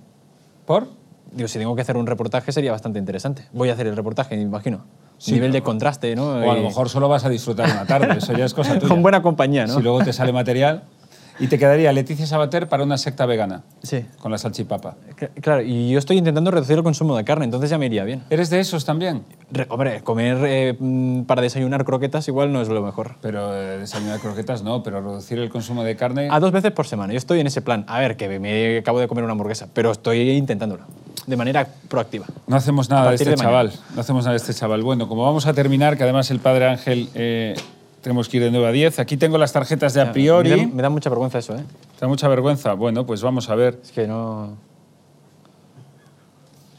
¿Por? 0.66 0.88
Digo, 1.32 1.49
si 1.49 1.59
tengo 1.59 1.74
que 1.74 1.82
hacer 1.82 1.97
un 1.97 2.07
reportaje 2.07 2.53
sería 2.53 2.72
bastante 2.72 2.99
interesante. 2.99 3.45
Voy 3.53 3.68
a 3.70 3.72
hacer 3.72 3.86
el 3.86 3.97
reportaje, 3.97 4.36
me 4.36 4.42
imagino. 4.42 4.84
Sí, 5.16 5.32
Nivel 5.32 5.53
de 5.53 5.62
contraste, 5.62 6.14
¿no? 6.16 6.24
O 6.45 6.51
a 6.51 6.55
lo 6.57 6.62
mejor 6.62 6.88
solo 6.88 7.09
vas 7.09 7.24
a 7.24 7.28
disfrutar 7.28 7.70
una 7.70 7.86
tarde, 7.86 8.18
eso 8.18 8.32
ya 8.32 8.45
es 8.45 8.53
cosa 8.53 8.74
tuya. 8.78 8.88
Con 8.88 9.03
buena 9.03 9.22
compañía, 9.22 9.66
¿no? 9.66 9.76
Si 9.76 9.82
luego 9.82 10.03
te 10.05 10.12
sale 10.12 10.32
material. 10.32 10.82
Y 11.41 11.49
te 11.49 11.59
quedaría 11.59 11.93
Leticia 11.93 12.26
Sabater 12.26 12.68
para 12.68 12.85
una 12.85 12.97
secta 12.97 13.26
vegana, 13.26 13.62
Sí. 13.82 14.05
con 14.20 14.30
la 14.30 14.39
salchipapa. 14.39 14.95
Cl- 15.18 15.30
Claro, 15.41 15.62
y 15.62 15.91
yo 15.91 15.99
estoy 15.99 16.16
intentando 16.18 16.51
reducir 16.53 16.76
el 16.76 16.85
consumo 16.85 17.16
de 17.16 17.24
carne, 17.24 17.45
entonces 17.45 17.70
ya 17.70 17.76
me 17.78 17.87
iría 17.87 18.05
bien. 18.05 18.22
¿Eres 18.30 18.51
de 18.51 18.61
esos 18.61 18.85
también? 18.85 19.24
Re- 19.51 19.66
hombre, 19.68 20.03
comer 20.03 20.39
eh, 20.47 20.76
mm, 20.78 21.22
para 21.22 21.43
desayunar 21.43 21.85
croquetas 21.85 22.28
igual 22.28 22.53
no 22.53 22.61
es 22.62 22.68
lo 22.68 22.82
mejor. 22.82 23.16
Pero 23.20 23.53
eh, 23.55 23.78
desayunar 23.78 24.20
croquetas 24.20 24.62
no, 24.62 24.82
pero 24.85 25.01
reducir 25.01 25.39
el 25.41 25.51
consumo 25.51 25.82
de 25.82 25.97
carne... 25.97 26.28
A 26.30 26.39
dos 26.39 26.53
veces 26.53 26.70
por 26.70 26.87
semana. 26.87 27.12
Yo 27.12 27.18
estoy 27.18 27.41
en 27.41 27.49
ese 27.49 27.62
plan. 27.62 27.85
A 27.89 27.99
ver, 27.99 28.16
que 28.16 28.39
me 28.39 28.78
acabo 28.78 29.01
de 29.01 29.09
comer 29.09 29.24
una 29.24 29.32
hamburguesa, 29.32 29.66
pero 29.74 29.91
estoy 29.91 30.30
intentándolo. 30.30 30.85
De 31.26 31.37
manera 31.37 31.66
proactiva. 31.89 32.26
No 32.47 32.55
hacemos 32.57 32.91
nada 32.91 33.09
de 33.09 33.16
este 33.16 33.30
de 33.30 33.37
chaval. 33.37 33.72
No 33.95 34.01
hacemos 34.03 34.24
nada 34.24 34.32
de 34.32 34.37
este 34.37 34.55
chaval. 34.55 34.82
Bueno, 34.82 35.09
como 35.09 35.24
vamos 35.24 35.47
a 35.47 35.55
terminar, 35.55 35.97
que 35.97 36.03
además 36.05 36.30
el 36.30 36.39
padre 36.39 36.66
Ángel 36.68 37.09
eh, 37.14 37.55
tenemos 38.05 38.28
que 38.28 38.36
ir 38.36 38.42
de 38.42 38.50
9 38.50 38.68
a 38.68 38.70
10, 38.70 38.98
aquí 38.98 39.16
tengo 39.16 39.38
las 39.38 39.50
tarjetas 39.52 39.94
de 39.94 40.02
a 40.02 40.12
priori. 40.12 40.50
Me 40.50 40.57
da, 40.57 40.66
me 40.66 40.82
da 40.82 40.90
mucha 40.90 41.09
vergüenza 41.09 41.38
eso, 41.38 41.55
¿eh? 41.57 41.64
¿Te 41.94 42.02
da 42.02 42.07
mucha 42.07 42.28
vergüenza? 42.28 42.74
Bueno, 42.74 43.07
pues 43.07 43.22
vamos 43.22 43.48
a 43.48 43.55
ver. 43.55 43.80
Es 43.82 43.90
que 43.92 44.07
no... 44.07 44.50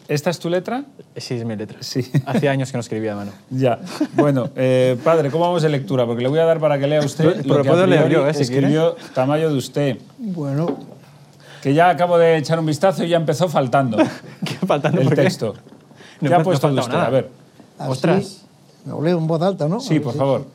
¿Esta 0.07 0.29
es 0.29 0.37
tu 0.37 0.51
letra? 0.51 0.83
Sí, 1.17 1.33
es 1.33 1.43
mi 1.45 1.55
letra. 1.55 1.79
Sí. 1.81 2.07
Hace 2.27 2.47
años 2.47 2.69
que 2.69 2.77
no 2.77 2.81
escribía 2.81 3.13
a 3.13 3.15
mano. 3.15 3.31
Ya. 3.49 3.79
Bueno, 4.13 4.51
eh, 4.55 4.97
padre, 5.03 5.31
¿cómo 5.31 5.45
vamos 5.45 5.63
de 5.63 5.69
lectura? 5.69 6.05
Porque 6.05 6.21
le 6.21 6.29
voy 6.29 6.37
a 6.37 6.45
dar 6.45 6.59
para 6.59 6.77
que 6.77 6.85
lea 6.85 7.01
usted 7.03 7.41
Pero 7.41 7.55
lo 7.55 7.63
que 7.63 7.69
a 7.69 7.71
puedo 7.71 7.87
leer 7.87 8.03
priori 8.05 8.23
yo, 8.25 8.29
eh, 8.29 8.33
si 8.35 8.43
escribió 8.43 8.95
Tamayo 9.15 9.49
de 9.49 9.55
usted. 9.57 9.97
Bueno, 10.19 10.77
Que 11.63 11.73
ya 11.73 11.89
acabo 11.89 12.19
de 12.19 12.37
echar 12.37 12.59
un 12.59 12.67
vistazo 12.67 13.03
y 13.03 13.09
ya 13.09 13.17
empezó 13.17 13.49
faltando 13.49 13.97
¿Qué 14.45 14.63
faltando 14.67 15.01
el 15.01 15.07
por 15.07 15.15
qué? 15.15 15.23
texto. 15.23 15.55
No 16.21 16.29
¿Qué 16.29 16.35
ha 16.35 16.37
no 16.37 16.43
puesto 16.43 16.69
de 16.69 16.75
faltado 16.75 16.85
usted? 16.85 16.93
nada. 16.93 17.07
A 17.07 17.09
ver. 17.09 17.29
así, 17.79 17.91
Ostras. 17.91 18.41
Lo 18.85 19.01
leo 19.01 19.17
en 19.17 19.25
voz 19.25 19.41
alta, 19.41 19.67
¿no? 19.67 19.79
Sí, 19.79 19.95
ver 19.95 20.03
por 20.03 20.13
favor. 20.13 20.45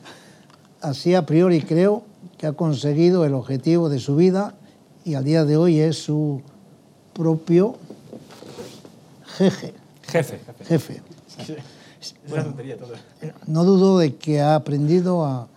Así 0.81 1.13
a 1.13 1.25
priori 1.25 1.61
creo 1.61 2.03
que 2.37 2.47
ha 2.47 2.53
conseguido 2.53 3.25
el 3.25 3.33
objetivo 3.33 3.89
de 3.89 3.99
su 3.99 4.15
vida 4.15 4.55
y 5.05 5.13
al 5.13 5.23
día 5.23 5.45
de 5.45 5.57
hoy 5.57 5.79
es 5.79 5.97
su 5.97 6.41
propio 7.13 7.75
jefe. 9.37 9.73
Jefe. 10.03 10.39
jefe. 10.65 11.01
Todo. 12.27 12.93
No 13.47 13.63
dudo 13.63 13.99
de 13.99 14.15
que 14.15 14.41
ha 14.41 14.55
aprendido 14.55 15.23
a, 15.23 15.47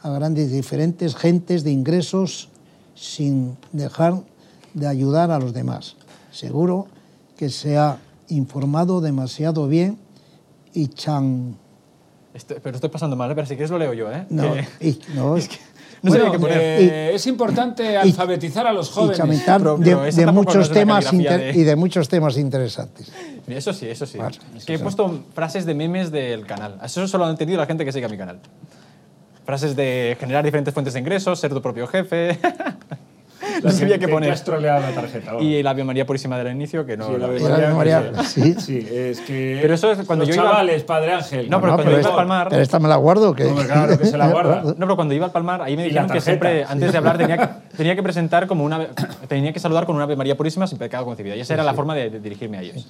a 0.00 0.10
grandes 0.10 0.50
diferentes 0.50 1.14
gentes 1.14 1.64
de 1.64 1.70
ingresos 1.70 2.48
sin 2.94 3.56
dejar 3.72 4.22
de 4.74 4.86
ayudar 4.86 5.30
a 5.30 5.38
los 5.38 5.52
demás. 5.52 5.96
Seguro 6.32 6.86
que 7.36 7.50
se 7.50 7.76
ha 7.76 7.98
informado 8.28 9.00
demasiado 9.00 9.68
bien 9.68 9.98
y 10.72 10.88
chan... 10.88 11.56
Estoy- 12.34 12.58
pero 12.62 12.76
estoy 12.76 12.90
pasando 12.90 13.14
mal, 13.16 13.30
¿eh? 13.30 13.34
pero 13.34 13.46
si 13.46 13.54
quieres 13.54 13.70
lo 13.70 13.78
leo 13.78 13.92
yo, 13.92 14.10
¿eh? 14.10 14.24
No, 14.30 14.54
Que- 14.54 14.66
y, 14.88 14.98
no, 15.14 15.36
no 16.02 16.10
Bueno, 16.10 16.32
qué 16.32 16.38
poner. 16.38 16.58
eh, 16.60 17.14
es 17.14 17.26
importante 17.26 17.96
alfabetizar 17.96 18.66
a 18.66 18.72
los 18.72 18.88
y 18.90 18.92
jóvenes. 18.94 19.18
chamentar 19.18 19.58
Pero- 19.60 19.76
de, 19.76 20.12
de 20.12 20.26
no 20.26 20.32
muchos 20.32 20.66
es 20.68 20.72
temas 20.72 21.12
inter- 21.12 21.52
de- 21.54 21.60
y 21.60 21.62
de 21.64 21.76
muchos 21.76 22.08
temas 22.08 22.36
interesantes. 22.38 23.12
Eso 23.46 23.72
sí, 23.72 23.86
eso 23.88 24.06
sí. 24.06 24.18
Vale, 24.18 24.38
es 24.56 24.64
que 24.64 24.74
he 24.74 24.78
puesto 24.78 25.24
frases 25.34 25.66
de 25.66 25.74
memes 25.74 26.10
del 26.10 26.46
canal. 26.46 26.78
Eso 26.82 27.06
solo 27.06 27.24
lo 27.24 27.26
han 27.26 27.32
entendido 27.32 27.58
la 27.60 27.66
gente 27.66 27.84
que 27.84 27.92
sigue 27.92 28.06
a 28.06 28.08
mi 28.08 28.16
canal. 28.16 28.40
Frases 29.44 29.74
de 29.76 30.16
generar 30.18 30.44
diferentes 30.44 30.72
fuentes 30.72 30.94
de 30.94 31.00
ingresos, 31.00 31.38
ser 31.38 31.52
tu 31.52 31.60
propio 31.60 31.86
jefe. 31.86 32.38
no 33.62 33.70
sabía 33.70 33.98
qué 33.98 34.06
Que 34.06 34.12
poner. 34.12 34.30
has 34.32 34.44
troleado 34.44 34.80
la 34.80 34.90
tarjeta. 34.92 35.32
vamos. 35.32 35.42
Y 35.42 35.56
el 35.56 35.66
Ave 35.66 35.84
María 35.84 36.06
Purísima 36.06 36.38
del 36.38 36.54
inicio, 36.54 36.84
que 36.86 36.96
no. 36.96 37.06
Sí, 37.06 37.12
la 37.12 37.18
la- 37.18 37.24
Ave 37.26 37.62
la 37.68 37.74
María, 37.74 38.12
sí. 38.24 38.54
Sí, 38.58 38.86
es 38.90 39.20
que. 39.20 39.58
Pero 39.62 39.74
eso 39.74 39.92
es 39.92 39.98
cuando 40.06 40.24
los 40.24 40.34
yo 40.34 40.40
iba- 40.42 40.50
chavales, 40.50 40.84
Padre 40.84 41.12
Ángel. 41.14 41.50
No, 41.50 41.60
pero 41.60 41.72
No, 41.72 41.76
cuando 41.76 41.82
pero 41.84 41.90
iba 41.90 41.96
a 41.98 42.00
esta- 42.10 42.16
Palmar. 42.16 42.48
Pero 42.50 42.62
esta 42.62 42.78
me 42.78 42.88
la 42.88 42.96
guardo. 42.96 43.34
Que, 43.34 43.44
Hombre, 43.46 43.66
claro, 43.66 43.98
que 43.98 44.04
se 44.06 44.16
la 44.18 44.28
guarda. 44.32 44.62
No, 44.62 44.74
pero 44.76 44.96
cuando 44.96 45.14
iba 45.14 45.26
al 45.26 45.32
Palmar, 45.32 45.62
ahí 45.62 45.76
me 45.76 45.84
dijeron 45.84 46.08
la 46.08 46.14
que 46.14 46.20
siempre, 46.20 46.64
antes 46.64 46.92
de 46.92 46.98
hablar, 46.98 47.18
tenía 47.18 47.36
que, 47.38 47.48
tenía 47.76 47.94
que 47.96 48.02
presentar 48.02 48.46
como 48.46 48.64
una. 48.64 48.88
Tenía 49.28 49.52
que 49.52 49.60
saludar 49.60 49.86
con 49.86 49.94
una 49.96 50.04
Ave 50.04 50.16
María 50.16 50.36
Purísima 50.36 50.66
sin 50.66 50.78
pecado 50.78 51.04
concebida. 51.04 51.36
Y 51.36 51.40
esa 51.40 51.54
era 51.54 51.62
la 51.62 51.74
forma 51.74 51.94
de, 51.94 52.10
de 52.10 52.20
dirigirme 52.20 52.58
a 52.58 52.62
ellos. 52.62 52.86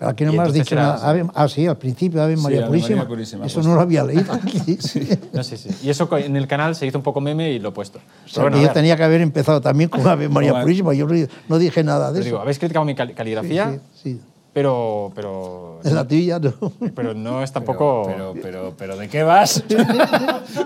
Pero 0.00 0.10
aquí 0.12 0.24
no 0.24 0.32
Y 0.32 0.36
me 0.38 0.42
has 0.44 0.52
dicho 0.54 0.74
era- 0.74 0.82
nada. 0.82 1.10
Ave- 1.10 1.26
ah, 1.34 1.46
sí, 1.46 1.66
al 1.66 1.76
principio 1.76 2.22
Ave 2.22 2.34
María, 2.38 2.66
Purísima. 2.66 2.96
María 2.96 3.08
Purísima, 3.08 3.44
Eso 3.44 3.56
pues. 3.56 3.66
no 3.66 3.74
lo 3.74 3.82
había 3.82 4.02
leído. 4.02 4.24
No, 5.34 5.44
sí, 5.44 5.58
sí. 5.58 5.68
Y 5.82 5.90
eso 5.90 6.08
en 6.16 6.36
el 6.36 6.46
canal 6.48 6.74
se 6.74 6.86
hizo 6.86 6.96
un 6.96 7.04
poco 7.04 7.20
meme 7.20 7.50
y 7.50 7.58
lo 7.58 7.68
he 7.68 7.72
puesto. 7.72 7.98
O 7.98 8.02
Pero 8.22 8.32
sea, 8.32 8.42
bueno, 8.44 8.56
que 8.56 8.64
a 8.64 8.66
yo 8.68 8.72
tenía 8.72 8.96
que 8.96 9.04
haber 9.04 9.20
empezado 9.20 9.60
también 9.60 9.90
con 9.90 10.06
Ave 10.08 10.28
María 10.30 10.58
Purísima. 10.62 10.94
Yo 10.94 11.06
no, 11.48 11.58
dije 11.58 11.84
nada 11.84 12.06
de 12.08 12.12
pero 12.14 12.20
eso. 12.20 12.24
digo, 12.24 12.38
habéis 12.40 12.58
criticado 12.58 12.86
mi 12.86 12.94
cal- 12.94 13.12
caligrafía, 13.14 13.78
Sí, 13.94 14.12
sí, 14.14 14.20
pero, 14.54 15.12
pero, 15.14 15.80
sí. 15.82 15.88
En 15.90 15.94
la 15.94 16.08
tuya 16.08 16.38
no. 16.38 16.54
pero 16.94 17.12
no 17.12 17.42
es 17.42 17.52
tampoco. 17.52 18.04
Pero, 18.06 18.34
pero, 18.40 18.74
pero, 18.78 18.96
¿de 18.96 19.06
qué 19.10 19.22
vas? 19.22 19.62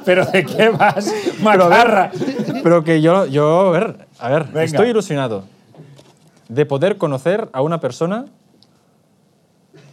¿Pero 0.05 0.27
de 0.27 0.45
qué 0.47 0.69
vas? 0.69 1.13
Macarra. 1.43 2.13
Pero 2.63 2.85
que 2.85 3.03
yo, 3.03 3.27
yo 3.27 3.67
a 3.67 3.71
ver, 3.73 4.07
a 4.21 4.29
ver, 4.29 4.45
Venga. 4.45 4.63
estoy 4.63 4.91
ilusionado 4.91 5.43
de 6.49 6.67
poder 6.67 6.99
conocer 6.99 7.49
a 7.53 7.63
una 7.63 7.81
persona. 7.81 8.27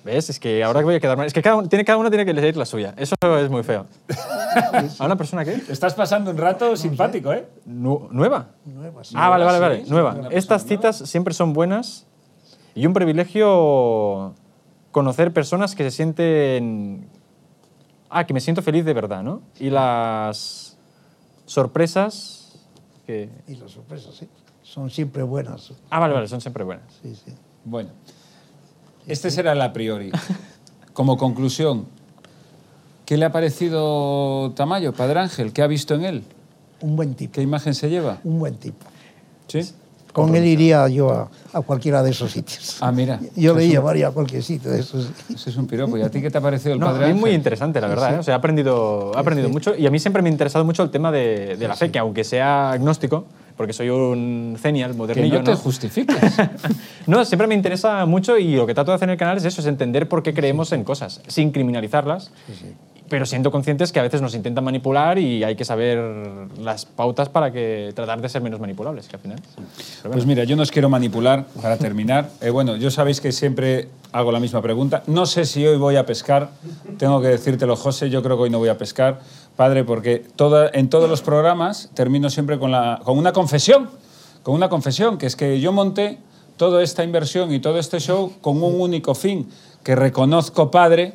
¿Ves? 0.03 0.29
Es 0.31 0.39
que 0.39 0.63
ahora 0.63 0.81
voy 0.81 0.95
a 0.95 0.99
quedar 0.99 1.15
mal. 1.15 1.27
Es 1.27 1.33
que 1.33 1.41
cada, 1.43 1.57
uno- 1.57 1.69
tiene, 1.69 1.85
cada 1.85 1.97
uno 1.97 2.09
tiene 2.09 2.25
que 2.25 2.31
elegir 2.31 2.57
la 2.57 2.65
suya. 2.65 2.93
Eso 2.97 3.15
es 3.21 3.49
muy 3.51 3.61
feo. 3.63 3.85
¿A 4.99 5.05
una 5.05 5.15
persona 5.15 5.45
qué? 5.45 5.61
Estás 5.69 5.93
pasando 5.93 6.31
un 6.31 6.37
rato 6.37 6.75
simpático, 6.75 7.31
¿eh? 7.31 7.47
Nu- 7.65 8.07
¿Nueva? 8.11 8.47
Nueva, 8.65 9.03
sí. 9.03 9.13
Ah, 9.17 9.29
vale, 9.29 9.45
vale, 9.45 9.59
vale. 9.59 9.85
sí, 9.85 9.91
Nueva. 9.91 10.29
Estas 10.31 10.65
citas 10.65 10.97
siempre 10.97 11.33
son 11.35 11.53
buenas 11.53 12.07
y 12.73 12.85
un 12.87 12.93
privilegio 12.93 14.33
conocer 14.91 15.31
personas 15.33 15.75
que 15.75 15.83
se 15.83 15.91
sienten. 15.91 17.07
Ah, 18.09 18.25
que 18.25 18.33
me 18.33 18.41
siento 18.41 18.61
feliz 18.61 18.83
de 18.83 18.93
verdad, 18.93 19.21
¿no? 19.23 19.41
Y 19.59 19.69
las 19.69 20.77
sorpresas. 21.45 22.59
Que... 23.05 23.29
Y 23.47 23.55
las 23.55 23.71
sorpresas, 23.71 24.15
sí. 24.15 24.27
Son 24.63 24.89
siempre 24.89 25.21
buenas. 25.23 25.73
Ah, 25.89 25.99
vale, 25.99 26.13
vale, 26.13 26.27
son 26.27 26.41
siempre 26.41 26.63
buenas. 26.63 26.85
Sí, 27.01 27.13
sí. 27.15 27.33
Bueno, 27.63 27.89
este 29.07 29.31
será 29.31 29.53
el 29.53 29.61
a 29.61 29.73
priori. 29.73 30.11
Como 30.93 31.17
conclusión, 31.17 31.85
¿qué 33.05 33.17
le 33.17 33.25
ha 33.25 33.31
parecido 33.31 34.51
Tamayo, 34.55 34.93
Padre 34.93 35.19
Ángel? 35.21 35.53
¿Qué 35.53 35.61
ha 35.61 35.67
visto 35.67 35.95
en 35.95 36.03
él? 36.05 36.23
Un 36.81 36.95
buen 36.95 37.13
tipo. 37.15 37.33
¿Qué 37.33 37.41
imagen 37.41 37.73
se 37.75 37.89
lleva? 37.89 38.19
Un 38.23 38.39
buen 38.39 38.55
tipo. 38.55 38.85
¿Sí? 39.47 39.61
Con 40.13 40.35
él 40.35 40.43
iría 40.43 40.89
yo 40.89 41.09
a, 41.09 41.29
a 41.53 41.61
cualquiera 41.61 42.03
de 42.03 42.11
esos 42.11 42.31
sitios. 42.33 42.77
Ah, 42.81 42.91
mira. 42.91 43.21
Yo 43.37 43.55
le 43.55 43.65
llevaría 43.69 44.07
a 44.09 44.11
cualquier 44.11 44.43
sitio 44.43 44.69
de 44.69 44.81
esos. 44.81 45.09
Ese 45.33 45.49
es 45.51 45.55
un 45.55 45.67
piropo. 45.67 45.95
¿Y 45.97 46.01
a 46.01 46.09
ti 46.09 46.21
qué 46.21 46.29
te 46.29 46.37
ha 46.37 46.41
parecido 46.41 46.73
el 46.73 46.79
No, 46.81 46.87
a 46.87 46.91
Padre 46.91 47.05
mí 47.05 47.11
Ángel? 47.11 47.21
muy 47.21 47.31
interesante, 47.31 47.79
la 47.79 47.87
verdad. 47.87 48.15
¿eh? 48.15 48.19
O 48.19 48.23
sea, 48.23 48.33
he 48.33 48.37
aprendido, 48.37 49.13
he 49.15 49.19
aprendido 49.19 49.47
mucho 49.47 49.73
y 49.73 49.87
a 49.87 49.89
mí 49.91 49.99
siempre 49.99 50.21
me 50.21 50.27
ha 50.27 50.31
interesado 50.33 50.65
mucho 50.65 50.83
el 50.83 50.91
tema 50.91 51.13
de, 51.13 51.55
de 51.55 51.67
la 51.67 51.77
fe, 51.77 51.91
que 51.91 51.99
aunque 51.99 52.25
sea 52.25 52.71
agnóstico, 52.71 53.23
porque 53.61 53.73
soy 53.73 53.91
un 53.91 54.57
genial, 54.59 54.89
Que 54.93 54.97
modernillo, 54.97 55.37
no 55.37 55.43
te 55.43 55.51
¿no? 55.51 55.57
justifiques. 55.57 56.17
No, 57.05 57.23
siempre 57.25 57.45
me 57.45 57.53
interesa 57.53 58.03
mucho 58.07 58.39
y 58.39 58.55
lo 58.55 58.65
que 58.65 58.73
trato 58.73 58.89
de 58.89 58.95
hacer 58.95 59.07
en 59.09 59.13
el 59.13 59.17
canal 59.19 59.37
es 59.37 59.45
eso, 59.45 59.61
es 59.61 59.67
entender 59.67 60.09
por 60.09 60.23
qué 60.23 60.33
creemos 60.33 60.71
en 60.71 60.83
cosas, 60.83 61.21
sin 61.27 61.51
criminalizarlas, 61.51 62.31
pero 63.07 63.25
siendo 63.27 63.51
conscientes 63.51 63.91
que 63.91 63.99
a 63.99 64.03
veces 64.03 64.19
nos 64.21 64.33
intentan 64.33 64.63
manipular 64.63 65.19
y 65.19 65.43
hay 65.43 65.55
que 65.55 65.65
saber 65.65 65.99
las 66.59 66.85
pautas 66.85 67.29
para 67.29 67.51
que 67.51 67.91
tratar 67.93 68.19
de 68.21 68.29
ser 68.29 68.41
menos 68.41 68.59
manipulables, 68.59 69.07
que 69.07 69.17
al 69.17 69.21
final. 69.21 69.39
Pero 70.01 70.13
Pues 70.13 70.25
mira, 70.25 70.43
yo 70.43 70.55
no 70.55 70.63
os 70.63 70.71
quiero 70.71 70.89
manipular 70.89 71.45
para 71.61 71.77
terminar. 71.77 72.29
Eh, 72.41 72.49
bueno, 72.49 72.77
yo 72.77 72.89
sabéis 72.89 73.19
que 73.21 73.31
siempre 73.31 73.89
hago 74.11 74.31
la 74.31 74.39
misma 74.39 74.61
pregunta. 74.61 75.03
No 75.07 75.25
sé 75.25 75.45
si 75.45 75.65
hoy 75.67 75.77
voy 75.77 75.97
a 75.97 76.05
pescar. 76.05 76.49
Tengo 76.97 77.21
que 77.21 77.27
decírtelo, 77.27 77.75
José. 77.75 78.09
Yo 78.09 78.23
creo 78.23 78.37
que 78.37 78.43
hoy 78.43 78.49
no 78.49 78.59
voy 78.59 78.69
a 78.69 78.77
pescar, 78.77 79.19
padre, 79.61 79.83
porque 79.83 80.25
en 80.73 80.89
todos 80.89 81.07
los 81.07 81.21
programas 81.21 81.91
termino 81.93 82.31
siempre 82.31 82.57
con, 82.57 82.71
la, 82.71 82.99
con 83.03 83.19
una 83.19 83.31
confesión. 83.31 83.91
Con 84.41 84.55
una 84.55 84.69
confesión, 84.69 85.19
que 85.19 85.27
es 85.27 85.35
que 85.35 85.59
yo 85.59 85.71
monté 85.71 86.17
toda 86.57 86.81
esta 86.81 87.03
inversión 87.03 87.53
y 87.53 87.59
todo 87.59 87.77
este 87.77 87.99
show 87.99 88.33
con 88.41 88.63
un 88.63 88.81
único 88.81 89.13
fin, 89.13 89.47
que 89.83 89.95
reconozco, 89.95 90.71
padre, 90.71 91.13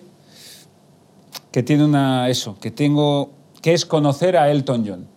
que 1.51 1.65
tiene 1.65 1.85
una 1.85 2.29
eso, 2.29 2.57
que 2.61 2.71
tengo 2.71 3.31
que 3.63 3.75
es 3.75 3.85
conocer 3.85 4.37
a 4.37 4.49
Elton 4.49 4.85
John. 4.87 5.09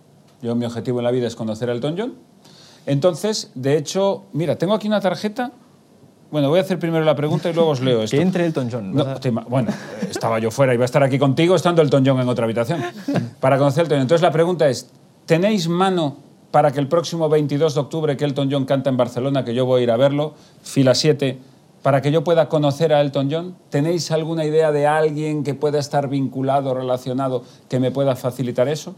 Yo 0.41 0.55
mi 0.55 0.65
objetivo 0.65 0.97
en 0.97 1.03
la 1.03 1.11
vida 1.11 1.27
es 1.27 1.36
conocer 1.36 1.69
a 1.69 1.73
Elton 1.73 1.95
John. 1.99 2.15
Entonces, 2.88 3.51
de 3.53 3.77
hecho, 3.77 4.23
mira, 4.34 4.57
tengo 4.57 4.73
aquí 4.73 4.88
una 4.88 5.01
tarjeta. 5.01 5.51
Bueno, 6.32 6.49
voy 6.49 6.59
a 6.59 6.61
hacer 6.61 6.77
primero 6.77 7.03
la 7.03 7.15
pregunta 7.15 7.49
y 7.49 7.53
luego 7.53 7.71
os 7.71 7.82
leo 7.82 8.03
esto. 8.03 8.15
Que 8.15 8.21
entre 8.21 8.45
Elton 8.45 8.69
John. 8.71 8.93
No, 8.93 9.03
¿vas 9.03 9.17
a- 9.17 9.19
te 9.19 9.32
ima- 9.32 9.45
bueno, 9.49 9.71
estaba 10.09 10.38
yo 10.39 10.51
fuera, 10.51 10.73
iba 10.73 10.84
a 10.84 10.86
estar 10.86 11.01
aquí 11.03 11.17
contigo 11.17 11.55
estando 11.55 11.82
Elton 11.82 12.03
John 12.05 12.19
en 12.19 12.30
otra 12.30 12.45
habitación 12.45 12.82
para 13.39 13.57
conocer 13.57 13.84
Elton 13.84 13.97
John. 13.97 14.01
Entonces 14.03 14.21
la 14.21 14.32
pregunta 14.32 14.69
es, 14.69 14.89
¿tenéis 15.25 15.67
mano 15.67 16.17
para 16.51 16.71
que 16.71 16.80
el 16.80 16.88
próximo 16.88 17.30
22 17.30 17.73
de 17.73 17.80
octubre 17.82 18.15
que 18.17 18.25
Elton 18.25 18.49
John 18.51 18.65
canta 18.65 18.89
en 18.91 18.97
Barcelona, 18.97 19.43
que 19.43 19.53
yo 19.55 19.65
voy 19.65 19.82
a 19.82 19.84
ir 19.86 19.91
a 19.91 19.97
verlo, 19.97 20.36
fila 20.61 20.93
7, 20.93 21.39
para 21.82 22.01
que 22.01 22.11
yo 22.11 22.23
pueda 22.23 22.47
conocer 22.49 22.93
a 22.93 23.01
Elton 23.01 23.30
John? 23.32 23.55
¿Tenéis 23.69 24.11
alguna 24.11 24.45
idea 24.45 24.71
de 24.71 24.86
alguien 24.86 25.43
que 25.43 25.55
pueda 25.55 25.80
estar 25.80 26.09
vinculado, 26.09 26.73
relacionado, 26.75 27.43
que 27.69 27.80
me 27.80 27.89
pueda 27.89 28.15
facilitar 28.15 28.67
eso? 28.67 28.95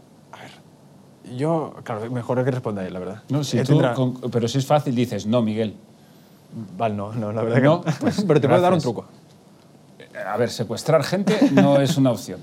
Yo, 1.36 1.74
claro, 1.84 2.10
mejor 2.10 2.44
que 2.44 2.50
responda 2.50 2.86
él, 2.86 2.92
la 2.92 2.98
verdad. 2.98 3.22
No, 3.30 3.42
si 3.44 3.56
Él 3.58 3.66
tú, 3.66 3.72
tendrá- 3.74 3.94
con- 3.94 4.14
pero 4.30 4.48
si 4.48 4.58
es 4.58 4.66
fácil, 4.66 4.94
dices, 4.94 5.24
no, 5.26 5.40
Miguel. 5.40 5.74
Vale, 6.76 6.94
no, 6.94 7.12
no, 7.12 7.32
la 7.32 7.42
verdad 7.42 7.56
que 7.56 7.62
No, 7.62 7.82
no. 7.84 7.92
pues, 8.00 8.24
Pero 8.26 8.40
te 8.40 8.48
puedo 8.48 8.60
dar 8.60 8.72
un 8.72 8.80
truco. 8.80 9.04
A 10.26 10.36
ver, 10.36 10.50
secuestrar 10.50 11.02
gente 11.04 11.38
no 11.52 11.80
es 11.80 11.96
una 11.96 12.10
opción, 12.10 12.40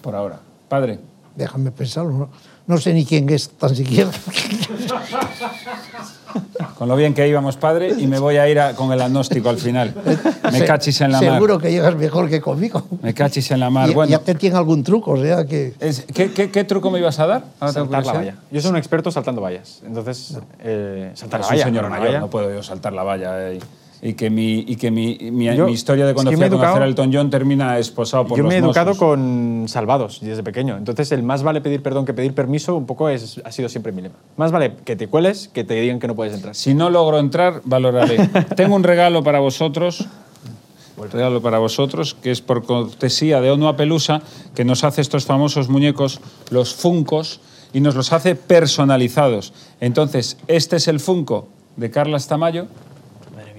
por 0.00 0.14
ahora. 0.14 0.38
Padre. 0.68 1.00
Déjame 1.34 1.70
pensarlo. 1.70 2.12
No, 2.12 2.28
no 2.72 2.78
sé 2.78 2.92
ni 2.94 3.04
quién 3.04 3.28
es 3.30 3.50
tan 3.50 3.76
siquiera. 3.76 4.10
Con 6.78 6.88
lo 6.88 6.96
bien 6.96 7.12
que 7.14 7.28
íbamos, 7.28 7.56
padre, 7.56 7.92
y 7.98 8.06
me 8.06 8.18
voy 8.18 8.38
a 8.38 8.48
ir 8.48 8.58
a- 8.58 8.74
con 8.74 8.90
el 8.92 9.00
agnóstico 9.00 9.50
al 9.50 9.58
final. 9.58 9.94
Me 10.50 10.58
Se- 10.60 10.64
cachis 10.64 11.00
en 11.02 11.12
la 11.12 11.18
Seguro 11.18 11.54
mar. 11.56 11.62
que 11.62 11.70
llegas 11.70 11.94
mejor 11.96 12.28
que 12.30 12.40
conmigo. 12.40 12.82
Me 13.02 13.12
cachis 13.12 13.50
en 13.50 13.60
la 13.60 13.68
mar. 13.70 13.90
Y, 13.90 13.94
Bueno, 13.94 14.10
ya 14.10 14.18
te 14.20 14.34
tiene 14.34 14.56
algún 14.56 14.82
truco, 14.82 15.12
o 15.12 15.22
sea 15.22 15.44
que... 15.44 15.74
es- 15.78 16.04
¿qué, 16.14 16.32
qué, 16.32 16.50
qué 16.50 16.64
truco 16.64 16.90
me 16.90 16.98
ibas 16.98 17.18
a 17.20 17.26
dar? 17.26 17.44
Ahora 17.60 17.72
tengo 17.74 17.86
Saltar 17.92 18.06
la 18.06 18.12
valla. 18.14 18.34
Yo 18.50 18.60
soy 18.60 18.70
un 18.70 18.76
experto 18.78 19.10
saltando 19.10 19.42
vallas. 19.42 19.82
Entonces, 19.86 20.38
eh, 20.60 21.10
saltar 21.14 21.40
Es 21.40 21.46
la 21.46 21.48
un 21.48 21.52
valla. 21.58 21.64
señor 21.64 21.84
una 21.84 21.90
mayor, 21.90 22.06
valla. 22.08 22.20
no 22.20 22.30
puedo 22.30 22.52
yo 22.52 22.62
saltar 22.62 22.92
la 22.94 23.02
valla. 23.02 23.50
eh, 23.52 23.60
y, 24.04 24.14
que 24.14 24.30
mi, 24.30 24.64
y 24.66 24.74
que 24.74 24.90
mi, 24.90 25.16
mi, 25.30 25.44
Yo- 25.54 25.66
mi 25.66 25.72
historia 25.72 26.04
de 26.06 26.12
cuando 26.12 26.32
es 26.32 26.34
que 26.34 26.38
fui 26.38 26.46
a 26.46 26.50
conocer 26.50 26.68
educado- 26.70 26.82
a 26.82 26.86
Elton 26.88 27.10
John 27.14 27.30
termina 27.30 27.78
esposado 27.78 28.26
por 28.26 28.36
Yo 28.36 28.42
los 28.42 28.50
me 28.50 28.56
he 28.56 28.58
educado 28.58 28.90
Mossos. 28.90 28.98
con 28.98 29.64
salvados 29.68 30.18
desde 30.20 30.42
pequeño. 30.42 30.76
Entonces, 30.76 31.12
el 31.12 31.22
más 31.22 31.44
vale 31.44 31.60
pedir 31.60 31.82
perdón 31.82 32.04
que 32.04 32.12
pedir 32.12 32.34
permiso, 32.34 32.74
un 32.76 32.84
poco 32.86 33.08
es, 33.08 33.40
ha 33.44 33.52
sido 33.52 33.68
siempre 33.68 33.92
mi 33.92 34.02
lema. 34.02 34.16
Más 34.36 34.50
vale 34.50 34.72
que 34.84 34.96
te 34.96 35.06
cueles 35.06 35.46
que 35.48 35.62
te 35.62 35.74
digan 35.74 36.00
que 36.00 36.08
no 36.08 36.16
puedes 36.16 36.34
entrar. 36.34 36.54
Si 36.56 36.74
no 36.74 36.90
logro 36.90 37.18
entrar, 37.20 37.60
valoraré. 37.64 38.16
Tengo 38.56 38.74
un 38.74 38.82
regalo 38.82 39.22
para 39.22 39.38
vosotros. 39.38 40.06
regalo 41.12 41.40
para 41.42 41.58
vosotros, 41.58 42.14
que 42.14 42.30
es 42.30 42.40
por 42.40 42.64
cortesía 42.64 43.40
de 43.40 43.50
Onua 43.50 43.76
Pelusa, 43.76 44.22
que 44.54 44.64
nos 44.64 44.84
hace 44.84 45.00
estos 45.00 45.24
famosos 45.24 45.68
muñecos, 45.68 46.20
los 46.50 46.74
Funcos, 46.74 47.40
y 47.72 47.80
nos 47.80 47.94
los 47.94 48.12
hace 48.12 48.34
personalizados. 48.36 49.52
Entonces, 49.80 50.36
este 50.46 50.76
es 50.76 50.88
el 50.88 51.00
Funko 51.00 51.48
de 51.76 51.90
Carlas 51.90 52.28
Tamayo, 52.28 52.66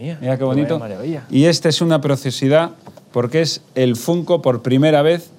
mía. 0.04 0.18
mira 0.22 0.38
qué 0.38 0.44
bonito. 0.44 0.80
Maravilla. 0.80 1.24
Y 1.30 1.46
este 1.46 1.70
es 1.70 1.82
una 1.82 2.02
preciosidad 2.02 2.72
porque 3.12 3.42
es 3.42 3.62
el 3.76 3.96
Funko 3.96 4.42
por 4.42 4.62
primera 4.62 5.02
vez 5.02 5.30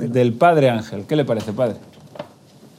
del 0.00 0.32
Padre 0.32 0.70
Ángel. 0.70 1.04
¿Qué 1.06 1.16
le 1.16 1.24
parece, 1.24 1.52
padre? 1.52 1.76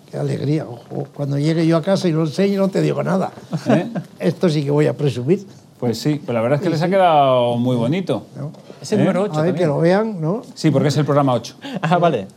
Qué 0.10 0.18
alegría. 0.18 0.66
Ojo, 0.66 1.08
Cuando 1.14 1.38
llegue 1.38 1.66
yo 1.68 1.78
a 1.78 1.82
casa 1.82 2.08
y 2.08 2.12
lo 2.12 2.22
enseñe 2.24 2.58
no 2.58 2.70
te 2.70 2.82
digo 2.82 3.04
nada. 3.04 3.32
¿Eh? 3.70 3.88
Esto 4.20 4.50
sí 4.50 4.64
que 4.64 4.72
voy 4.72 4.88
a 4.88 4.94
presumir. 4.98 5.46
Pues 5.80 6.00
sí, 6.00 6.22
pero 6.26 6.34
la 6.34 6.42
verdad 6.42 6.58
es 6.60 6.64
que 6.64 6.70
les 6.70 6.82
ha 6.82 6.88
quedado 6.90 7.58
muy 7.58 7.76
bonito. 7.76 8.26
¿no? 8.38 8.52
Es 8.82 8.92
el 8.94 9.00
número 9.00 9.24
8 9.24 9.40
A 9.40 9.42
ver, 9.44 9.56
que 9.56 9.66
lo 9.68 9.78
vean, 9.80 10.20
¿no? 10.22 10.42
Sí, 10.56 10.72
porque 10.72 10.88
es 10.88 10.98
el 10.98 11.06
programa 11.06 11.34
8. 11.34 11.56
Ah, 11.82 11.98
vale. 11.98 12.28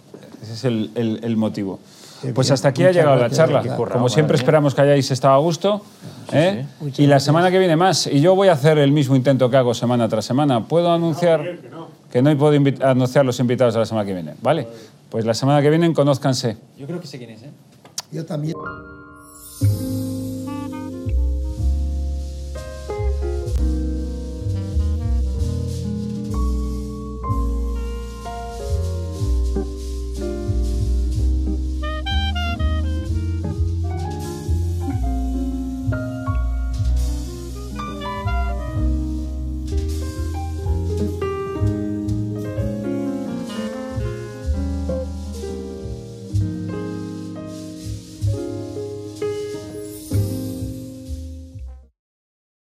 Ese 0.43 0.53
es 0.55 0.65
el, 0.65 0.91
el- 0.95 1.21
el 1.23 1.37
motivo. 1.37 1.79
Pues 2.21 2.49
bien, 2.49 2.55
hasta 2.55 2.69
aquí 2.69 2.85
ha 2.85 2.93
llegado 2.93 3.17
la 3.17 3.31
charla. 3.31 3.63
Como 3.77 4.09
siempre 4.09 4.35
mía. 4.35 4.41
esperamos 4.43 4.75
que 4.75 4.81
hayáis 4.81 5.11
estado 5.11 5.35
a 5.35 5.39
gusto. 5.39 5.83
¿eh? 6.33 6.67
Y 6.81 7.03
la 7.03 7.09
gracias. 7.09 7.25
semana 7.25 7.51
que 7.51 7.59
viene 7.59 7.77
más. 7.77 8.07
Y 8.07 8.21
yo 8.21 8.35
voy 8.35 8.49
a 8.49 8.53
hacer 8.53 8.79
el 8.79 8.93
mismo 8.93 9.15
intento 9.17 9.49
que 9.51 9.57
hago 9.57 9.75
semana 9.75 10.09
tras 10.09 10.25
semana. 10.25 10.65
¿Puedo 10.65 10.93
anunciar? 10.93 11.43
que 12.11 12.23
no. 12.23 12.37
puedo 12.39 12.59
anunciar 12.83 13.25
los 13.25 13.39
invitados 13.39 13.75
de 13.75 13.81
la 13.81 13.87
semana 13.87 14.07
que 14.07 14.15
viene. 14.15 14.35
¿Vale? 14.43 14.67
Pues 15.11 15.25
la 15.25 15.35
semana 15.35 15.63
que 15.63 15.71
viene 15.71 15.93
conózcanse. 15.93 16.57
Yo 16.77 16.87
creo 16.87 17.01
que 17.01 17.07
sé 17.07 17.19
quién 17.19 17.31
es, 17.31 17.43
¿eh? 17.43 17.51
Yo 18.11 18.25
también. 18.27 18.55